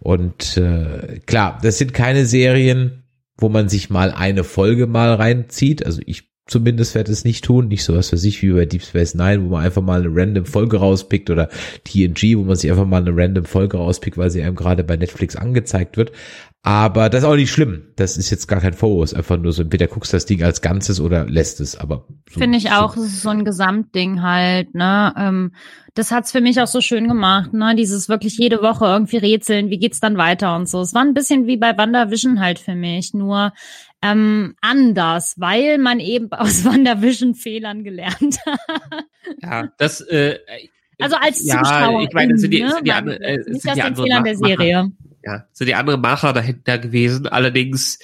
Und 0.01 0.57
äh, 0.57 1.21
klar, 1.27 1.59
das 1.63 1.79
sind 1.79 1.95
keine 1.95 2.27
Serien, 2.27 3.05
wo 3.39 3.49
man 3.49 3.69
sich 3.69 3.91
mal 3.91 4.11
eine 4.11 4.43
Folge 4.43 4.87
mal 4.87 5.15
reinzieht. 5.15 5.87
Also 5.87 6.01
ich 6.07 6.25
zumindest 6.47 6.95
werde 6.95 7.13
es 7.13 7.25
nicht 7.25 7.45
tun. 7.45 7.69
Nicht 7.69 7.85
sowas 7.85 8.11
für 8.11 8.17
sich 8.17 8.43
wie 8.43 8.53
bei 8.53 8.67
Deep 8.67 8.83
Space 8.83 9.15
Nine, 9.15 9.45
wo 9.45 9.49
man 9.49 9.65
einfach 9.65 9.83
mal 9.83 10.01
eine 10.01 10.11
random 10.15 10.47
Folge 10.47 10.79
rauspickt 10.79 11.31
oder 11.31 11.49
TNG, 11.85 12.37
wo 12.37 12.45
man 12.45 12.57
sich 12.57 12.71
einfach 12.71 12.87
mal 12.87 13.03
eine 13.03 13.17
random 13.17 13.45
Folge 13.45 13.77
rauspickt, 13.77 14.17
weil 14.17 14.31
sie 14.31 14.43
einem 14.43 14.57
gerade 14.57 14.85
bei 14.85 14.97
Netflix 14.97 15.37
angezeigt 15.37 15.97
wird. 15.97 16.13
Aber 16.67 17.09
das 17.09 17.23
ist 17.23 17.29
auch 17.29 17.37
nicht 17.37 17.53
schlimm. 17.53 17.93
Das 17.95 18.17
ist 18.17 18.29
jetzt 18.31 18.49
gar 18.49 18.61
kein 18.61 18.73
Vorwurf. 18.73 19.05
Ist 19.05 19.15
einfach 19.15 19.39
nur 19.39 19.53
so, 19.53 19.63
entweder 19.63 19.87
guckst 19.87 20.13
das 20.13 20.27
Ding 20.27 20.43
als 20.43 20.63
Ganzes 20.63 21.01
oder 21.01 21.25
lässt 21.25 21.61
es. 21.61 21.77
Aber 21.77 22.07
so, 22.29 22.41
Finde 22.41 22.59
ich 22.59 22.65
so. 22.65 22.71
auch, 22.71 22.97
es 22.97 23.05
ist 23.05 23.23
so 23.23 23.29
ein 23.29 23.45
Gesamtding 23.45 24.21
halt, 24.21 24.75
ne? 24.75 25.15
Ähm, 25.17 25.53
das 25.95 26.11
hat's 26.11 26.33
für 26.33 26.41
mich 26.41 26.61
auch 26.61 26.67
so 26.67 26.81
schön 26.81 27.07
gemacht, 27.07 27.53
ne? 27.53 27.77
Dieses 27.77 28.09
wirklich 28.09 28.37
jede 28.37 28.63
Woche 28.63 28.85
irgendwie 28.85 29.19
rätseln, 29.19 29.71
wie 29.71 29.79
geht's 29.79 30.01
dann 30.01 30.17
weiter 30.17 30.57
und 30.57 30.69
so. 30.69 30.81
Es 30.81 30.93
war 30.93 31.03
ein 31.03 31.15
bisschen 31.15 31.47
wie 31.47 31.57
bei 31.57 31.79
WandaVision 31.79 32.41
halt 32.41 32.59
für 32.59 32.75
mich, 32.75 33.15
nur 33.15 33.53
ähm, 34.13 34.55
anders, 34.61 35.35
weil 35.39 35.79
man 35.79 36.01
eben 36.01 36.31
aus 36.33 36.65
WandaVision 36.65 37.35
Fehlern 37.35 37.85
gelernt 37.85 38.39
hat. 38.47 39.05
Ja, 39.43 39.73
das, 39.79 40.01
äh, 40.01 40.39
Also 41.01 41.17
als 41.17 41.45
ja, 41.45 41.63
Zuschauer. 41.63 42.03
ich 42.03 42.13
meine, 42.13 42.33
das 42.33 42.41
sind 42.43 42.51
die, 42.53 42.63
ne? 42.63 42.71
sind 42.73 42.85
die, 42.87 42.91
Man- 42.91 42.99
andere, 42.99 43.21
äh, 43.21 43.43
sind 43.43 43.65
die 43.65 43.71
anderen 43.83 43.97
Fehlern 43.97 44.25
der 44.25 44.35
Macher. 44.39 44.47
Serie. 44.49 44.93
ja, 45.25 45.45
sind 45.53 45.67
die 45.67 45.75
andere 45.75 45.99
Macher 45.99 46.33
dahinter 46.33 46.79
gewesen. 46.79 47.27
Allerdings 47.27 47.99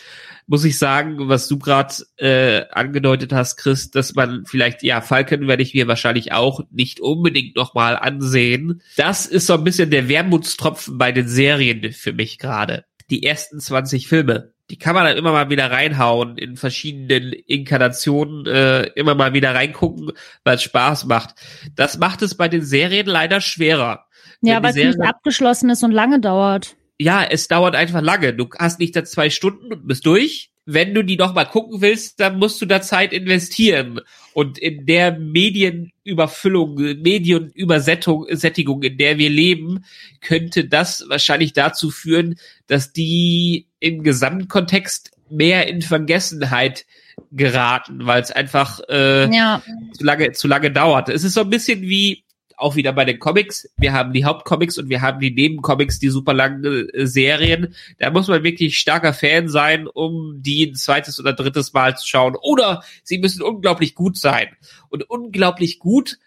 muss 0.49 0.65
ich 0.65 0.77
sagen, 0.77 1.29
was 1.29 1.47
du 1.47 1.57
gerade 1.59 1.95
äh, 2.17 2.65
angedeutet 2.73 3.33
hast, 3.33 3.57
Chris, 3.57 3.91
dass 3.93 4.15
man 4.15 4.45
vielleicht, 4.45 4.83
ja, 4.83 5.01
Falcon 5.01 5.47
werde 5.47 5.63
ich 5.63 5.73
mir 5.73 5.87
wahrscheinlich 5.87 6.33
auch 6.33 6.61
nicht 6.71 6.99
unbedingt 7.01 7.55
nochmal 7.57 7.97
ansehen. 7.97 8.83
Das 8.97 9.27
ist 9.27 9.47
so 9.47 9.55
ein 9.55 9.63
bisschen 9.65 9.91
der 9.91 10.09
Wermutstropfen 10.09 10.99
bei 10.99 11.13
den 11.13 11.29
Serien 11.29 11.93
für 11.93 12.13
mich 12.13 12.39
gerade. 12.39 12.85
Die 13.09 13.23
ersten 13.23 13.61
20 13.61 14.09
Filme, 14.09 14.53
die 14.73 14.79
kann 14.79 14.95
man 14.95 15.05
dann 15.05 15.19
immer 15.19 15.33
mal 15.33 15.51
wieder 15.51 15.71
reinhauen 15.71 16.39
in 16.39 16.57
verschiedenen 16.57 17.35
Inkarnationen, 17.35 18.47
äh, 18.47 18.85
immer 18.95 19.15
mal 19.15 19.35
wieder 19.35 19.55
reingucken, 19.55 20.13
weil 20.45 20.55
es 20.55 20.63
Spaß 20.63 21.05
macht. 21.05 21.35
Das 21.77 21.99
macht 21.99 22.23
es 22.23 22.39
bei 22.39 22.49
den 22.49 22.65
Serien 22.65 23.07
leider 23.07 23.43
schwerer. 23.43 24.07
Ja, 24.41 24.63
weil 24.63 24.71
es 24.71 24.77
nicht 24.77 25.01
abgeschlossen 25.03 25.69
ist 25.69 25.83
und 25.83 25.93
lange 25.93 26.21
dauert. 26.21 26.75
Ja, 26.99 27.23
es 27.23 27.49
dauert 27.49 27.77
einfach 27.77 28.01
lange. 28.01 28.33
Du 28.33 28.49
hast 28.59 28.79
nicht 28.79 28.97
da 28.97 29.05
zwei 29.05 29.29
Stunden 29.29 29.75
und 29.75 29.87
bist 29.87 30.07
durch. 30.07 30.52
Wenn 30.65 30.95
du 30.95 31.03
die 31.03 31.17
noch 31.17 31.35
mal 31.35 31.45
gucken 31.45 31.81
willst, 31.81 32.21
dann 32.21 32.39
musst 32.39 32.61
du 32.63 32.67
da 32.67 32.81
Zeit 32.81 33.13
investieren. 33.13 34.01
Und 34.33 34.59
in 34.59 34.87
der 34.87 35.19
Medienüberfüllung, 35.19 36.75
Medienübersättigung, 36.75 38.27
Sättigung, 38.31 38.83
in 38.83 38.97
der 38.97 39.19
wir 39.19 39.29
leben, 39.29 39.85
könnte 40.21 40.67
das 40.67 41.05
wahrscheinlich 41.09 41.53
dazu 41.53 41.91
führen, 41.91 42.37
dass 42.69 42.93
die 42.93 43.67
im 43.81 44.03
Gesamtkontext 44.03 45.11
mehr 45.29 45.67
in 45.67 45.83
Vergessenheit 45.83 46.87
geraten, 47.33 48.07
weil 48.07 48.23
es 48.23 48.31
einfach 48.31 48.81
äh, 48.89 49.35
ja. 49.35 49.63
zu 49.97 50.05
lange 50.05 50.33
zu 50.33 50.49
lange 50.49 50.71
dauert. 50.71 51.09
Es 51.09 51.25
ist 51.25 51.35
so 51.35 51.41
ein 51.41 51.51
bisschen 51.51 51.83
wie 51.83 52.25
auch 52.59 52.77
wieder 52.77 52.93
bei 52.93 53.05
den 53.05 53.19
Comics. 53.19 53.69
Wir 53.77 53.93
haben 53.93 54.13
die 54.13 54.25
Hauptcomics 54.25 54.79
und 54.79 54.89
wir 54.89 55.01
haben 55.01 55.21
die 55.21 55.33
Nebencomics, 55.33 55.99
die 55.99 56.09
super 56.09 56.35
langen 56.35 56.89
äh, 56.91 57.07
Serien. 57.07 57.75
Da 57.99 58.11
muss 58.11 58.29
man 58.29 58.43
wirklich 58.43 58.79
starker 58.79 59.13
Fan 59.13 59.49
sein, 59.49 59.87
um 59.87 60.43
die 60.43 60.67
ein 60.67 60.75
zweites 60.75 61.19
oder 61.21 61.33
drittes 61.33 61.73
Mal 61.73 61.97
zu 61.97 62.07
schauen. 62.07 62.37
Oder 62.41 62.83
sie 63.03 63.19
müssen 63.19 63.43
unglaublich 63.43 63.95
gut 63.95 64.17
sein. 64.17 64.49
Und 64.89 65.09
unglaublich 65.09 65.79
gut 65.79 66.19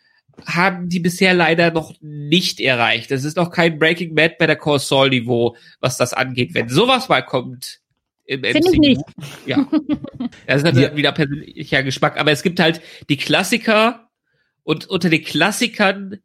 haben 0.45 0.89
die 0.89 0.99
bisher 0.99 1.33
leider 1.33 1.71
noch 1.71 1.93
nicht 2.01 2.59
erreicht. 2.59 3.11
Das 3.11 3.23
ist 3.23 3.37
noch 3.37 3.51
kein 3.51 3.79
Breaking 3.79 4.15
Bad 4.15 4.37
bei 4.37 4.47
der 4.47 4.57
Core 4.57 4.79
Saul 4.79 5.09
Niveau, 5.09 5.55
was 5.79 5.97
das 5.97 6.13
angeht. 6.13 6.53
Wenn 6.53 6.69
sowas 6.69 7.07
mal 7.07 7.21
kommt, 7.21 7.79
im 8.25 8.43
Finde 8.43 8.71
ich 8.71 8.79
nicht. 8.79 9.01
Ja. 9.45 9.67
Das 10.47 10.57
ist 10.57 10.63
natürlich 10.63 10.89
ja. 10.89 10.95
wieder 10.95 11.11
persönlicher 11.11 11.83
Geschmack. 11.83 12.19
Aber 12.19 12.31
es 12.31 12.43
gibt 12.43 12.59
halt 12.59 12.81
die 13.09 13.17
Klassiker 13.17 14.09
und 14.65 14.87
unter 14.87 15.09
den 15.09 15.23
Klassikern 15.23 16.17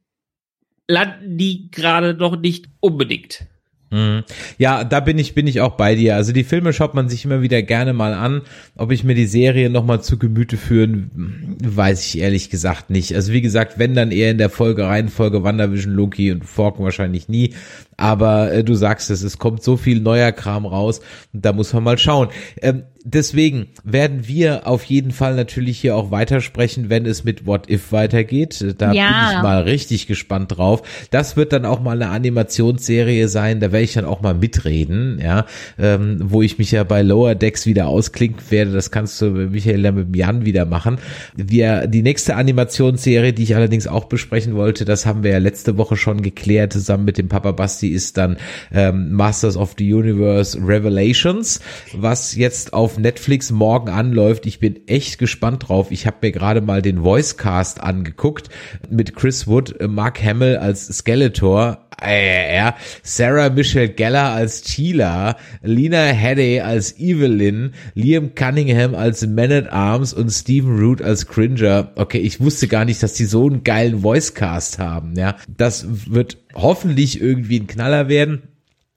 landen 0.89 1.39
die 1.39 1.71
gerade 1.71 2.15
noch 2.15 2.37
nicht 2.37 2.67
unbedingt. 2.81 3.47
Mhm. 3.91 4.23
Ja, 4.57 4.85
da 4.85 5.01
bin 5.01 5.19
ich, 5.19 5.35
bin 5.35 5.49
ich 5.49 5.61
auch 5.61 5.77
bei 5.77 5.97
dir. 5.97 6.15
Also 6.15 6.33
die 6.33 6.45
Filme 6.45 6.73
schaut 6.73 6.95
man 6.95 7.09
sich 7.09 7.25
immer 7.25 7.43
wieder 7.43 7.61
gerne 7.63 7.93
mal 7.93 8.15
an. 8.15 8.43
Ob 8.77 8.93
ich 8.93 9.03
mir 9.03 9.15
die 9.15 9.27
Serie 9.27 9.69
nochmal 9.69 10.01
zu 10.01 10.17
Gemüte 10.17 10.57
führen, 10.57 11.57
weiß 11.63 12.05
ich 12.07 12.19
ehrlich 12.19 12.51
gesagt 12.51 12.91
nicht. 12.91 13.15
Also 13.15 13.33
wie 13.33 13.41
gesagt, 13.41 13.79
wenn 13.79 13.95
dann 13.95 14.13
eher 14.13 14.31
in 14.31 14.39
der 14.39 14.51
Folge 14.51 14.87
Reihenfolge 14.87 15.43
WandaVision, 15.43 15.93
Loki 15.93 16.31
und 16.31 16.45
Falcon 16.45 16.85
wahrscheinlich 16.85 17.29
nie. 17.29 17.55
Aber 18.01 18.51
äh, 18.51 18.65
du 18.65 18.75
sagst 18.75 19.11
es, 19.11 19.23
es 19.23 19.37
kommt 19.37 19.63
so 19.63 19.77
viel 19.77 20.01
neuer 20.01 20.33
Kram 20.33 20.65
raus. 20.65 21.03
Da 21.35 21.53
muss 21.53 21.75
man 21.75 21.85
mal 21.85 21.99
schauen. 21.99 22.29
Ähm, 22.63 22.85
deswegen 23.05 23.69
werden 23.85 24.27
wir 24.27 24.67
auf 24.67 24.85
jeden 24.85 25.11
Fall 25.11 25.35
natürlich 25.35 25.79
hier 25.79 25.97
auch 25.97 26.11
weitersprechen, 26.11 26.89
wenn 26.89 27.05
es 27.05 27.25
mit 27.25 27.47
What 27.47 27.69
If 27.69 27.93
weitergeht. 27.93 28.75
Da 28.79 28.93
ja. 28.93 29.09
bin 29.09 29.37
ich 29.37 29.43
mal 29.43 29.63
richtig 29.65 30.07
gespannt 30.07 30.57
drauf. 30.57 30.83
Das 31.11 31.37
wird 31.37 31.53
dann 31.53 31.67
auch 31.67 31.81
mal 31.81 32.01
eine 32.01 32.11
Animationsserie 32.11 33.29
sein. 33.29 33.61
Da 33.61 33.71
werde 33.71 33.85
ich 33.85 33.93
dann 33.93 34.07
auch 34.07 34.23
mal 34.23 34.35
mitreden, 34.35 35.21
ja, 35.23 35.45
ähm, 35.79 36.21
wo 36.23 36.41
ich 36.41 36.57
mich 36.57 36.71
ja 36.71 36.85
bei 36.85 37.03
Lower 37.03 37.35
Decks 37.35 37.67
wieder 37.67 37.89
ausklinken 37.89 38.51
werde. 38.51 38.73
Das 38.73 38.91
kannst 38.91 39.21
du 39.21 39.27
Michael 39.27 39.85
ja 39.85 39.93
mit 39.93 40.17
Jan 40.17 40.47
wieder 40.47 40.65
machen. 40.65 40.99
Wir, 41.37 41.87
die 41.87 42.03
nächste 42.03 42.35
Animationsserie, 42.37 43.35
die 43.35 43.43
ich 43.43 43.57
allerdings 43.57 43.87
auch 43.87 44.05
besprechen 44.05 44.55
wollte, 44.55 44.87
das 44.87 45.05
haben 45.05 45.23
wir 45.23 45.33
ja 45.33 45.39
letzte 45.39 45.77
Woche 45.77 45.99
schon 45.99 46.23
geklärt, 46.23 46.73
zusammen 46.73 47.05
mit 47.05 47.19
dem 47.19 47.29
Papa 47.29 47.53
Basti 47.53 47.90
ist 47.93 48.17
dann 48.17 48.37
ähm, 48.73 49.13
Masters 49.13 49.57
of 49.57 49.75
the 49.79 49.93
Universe 49.93 50.59
Revelations, 50.59 51.61
was 51.95 52.35
jetzt 52.35 52.73
auf 52.73 52.99
Netflix 52.99 53.51
morgen 53.51 53.89
anläuft. 53.89 54.47
Ich 54.47 54.61
bin 54.61 54.87
echt 54.87 55.19
gespannt 55.19 55.69
drauf. 55.69 55.91
Ich 55.91 56.07
habe 56.07 56.19
mir 56.23 56.33
gerade 56.33 56.61
mal 56.61 56.83
den 56.83 57.03
Voicecast 57.03 57.81
angeguckt 57.81 58.49
mit 58.89 59.15
Chris 59.15 59.47
Wood, 59.47 59.81
äh, 59.81 59.89
Mark 59.89 60.23
Hamill 60.23 60.57
als 60.57 60.87
Skeletor, 60.87 61.87
äh, 62.01 62.73
Sarah 63.03 63.51
Michelle 63.51 63.89
Geller 63.89 64.31
als 64.31 64.69
Sheila, 64.69 65.37
Lina 65.63 66.05
Headey 66.05 66.61
als 66.61 66.99
Evelyn, 66.99 67.75
Liam 67.95 68.35
Cunningham 68.35 68.95
als 68.95 69.27
Man 69.27 69.53
at 69.53 69.73
Arms 69.73 70.13
und 70.13 70.31
Stephen 70.31 70.79
Root 70.79 71.03
als 71.03 71.27
Cringer. 71.27 71.93
Okay, 71.97 72.19
ich 72.19 72.41
wusste 72.41 72.69
gar 72.69 72.85
nicht, 72.85 73.03
dass 73.03 73.15
die 73.15 73.25
so 73.25 73.47
einen 73.47 73.65
geilen 73.65 74.03
Voicecast 74.03 74.79
haben. 74.79 75.17
Ja, 75.17 75.37
das 75.49 75.87
wird 76.11 76.39
hoffentlich 76.55 77.21
irgendwie 77.21 77.61
ein 77.61 77.67
Knaller 77.67 78.09
werden, 78.09 78.43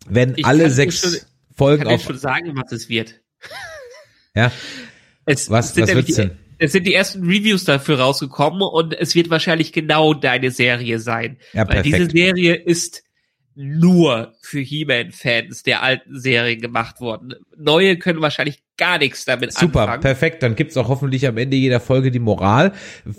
wenn 0.07 0.33
ich 0.35 0.45
alle 0.45 0.69
sechs 0.69 0.99
schon, 0.99 1.17
Folgen 1.55 1.83
kann 1.83 1.93
auf. 1.93 2.01
Ich 2.01 2.07
schon 2.07 2.17
sagen, 2.17 2.51
was 2.55 2.71
es 2.71 2.89
wird. 2.89 3.21
Ja. 4.35 4.51
Es 5.25 5.49
was 5.49 5.77
was 5.77 5.93
wird's 5.93 6.15
denn? 6.15 6.31
Es 6.63 6.71
sind 6.71 6.87
die 6.87 6.93
ersten 6.93 7.25
Reviews 7.25 7.65
dafür 7.65 7.99
rausgekommen 7.99 8.61
und 8.61 8.93
es 8.93 9.15
wird 9.15 9.29
wahrscheinlich 9.29 9.73
genau 9.73 10.13
deine 10.13 10.49
Serie 10.49 10.97
sein. 10.99 11.37
Ja, 11.51 11.65
perfekt. 11.65 11.91
Weil 11.91 11.99
diese 11.99 12.09
Serie 12.09 12.55
ist 12.55 13.03
nur 13.53 14.33
für 14.41 14.61
He-Man-Fans 14.61 15.63
der 15.63 15.83
alten 15.83 16.17
Serie 16.17 16.55
gemacht 16.55 17.01
worden. 17.01 17.33
Neue 17.57 17.97
können 17.97 18.21
wahrscheinlich 18.21 18.63
gar 18.77 18.97
nichts 18.97 19.23
damit 19.25 19.53
Super, 19.53 19.81
anfangen. 19.81 20.01
perfekt. 20.01 20.41
Dann 20.41 20.55
gibt's 20.55 20.75
auch 20.77 20.87
hoffentlich 20.87 21.27
am 21.27 21.37
Ende 21.37 21.55
jeder 21.55 21.79
Folge 21.79 22.09
die 22.09 22.19
Moral. 22.19 22.71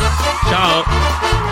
Ciao. 0.47 1.52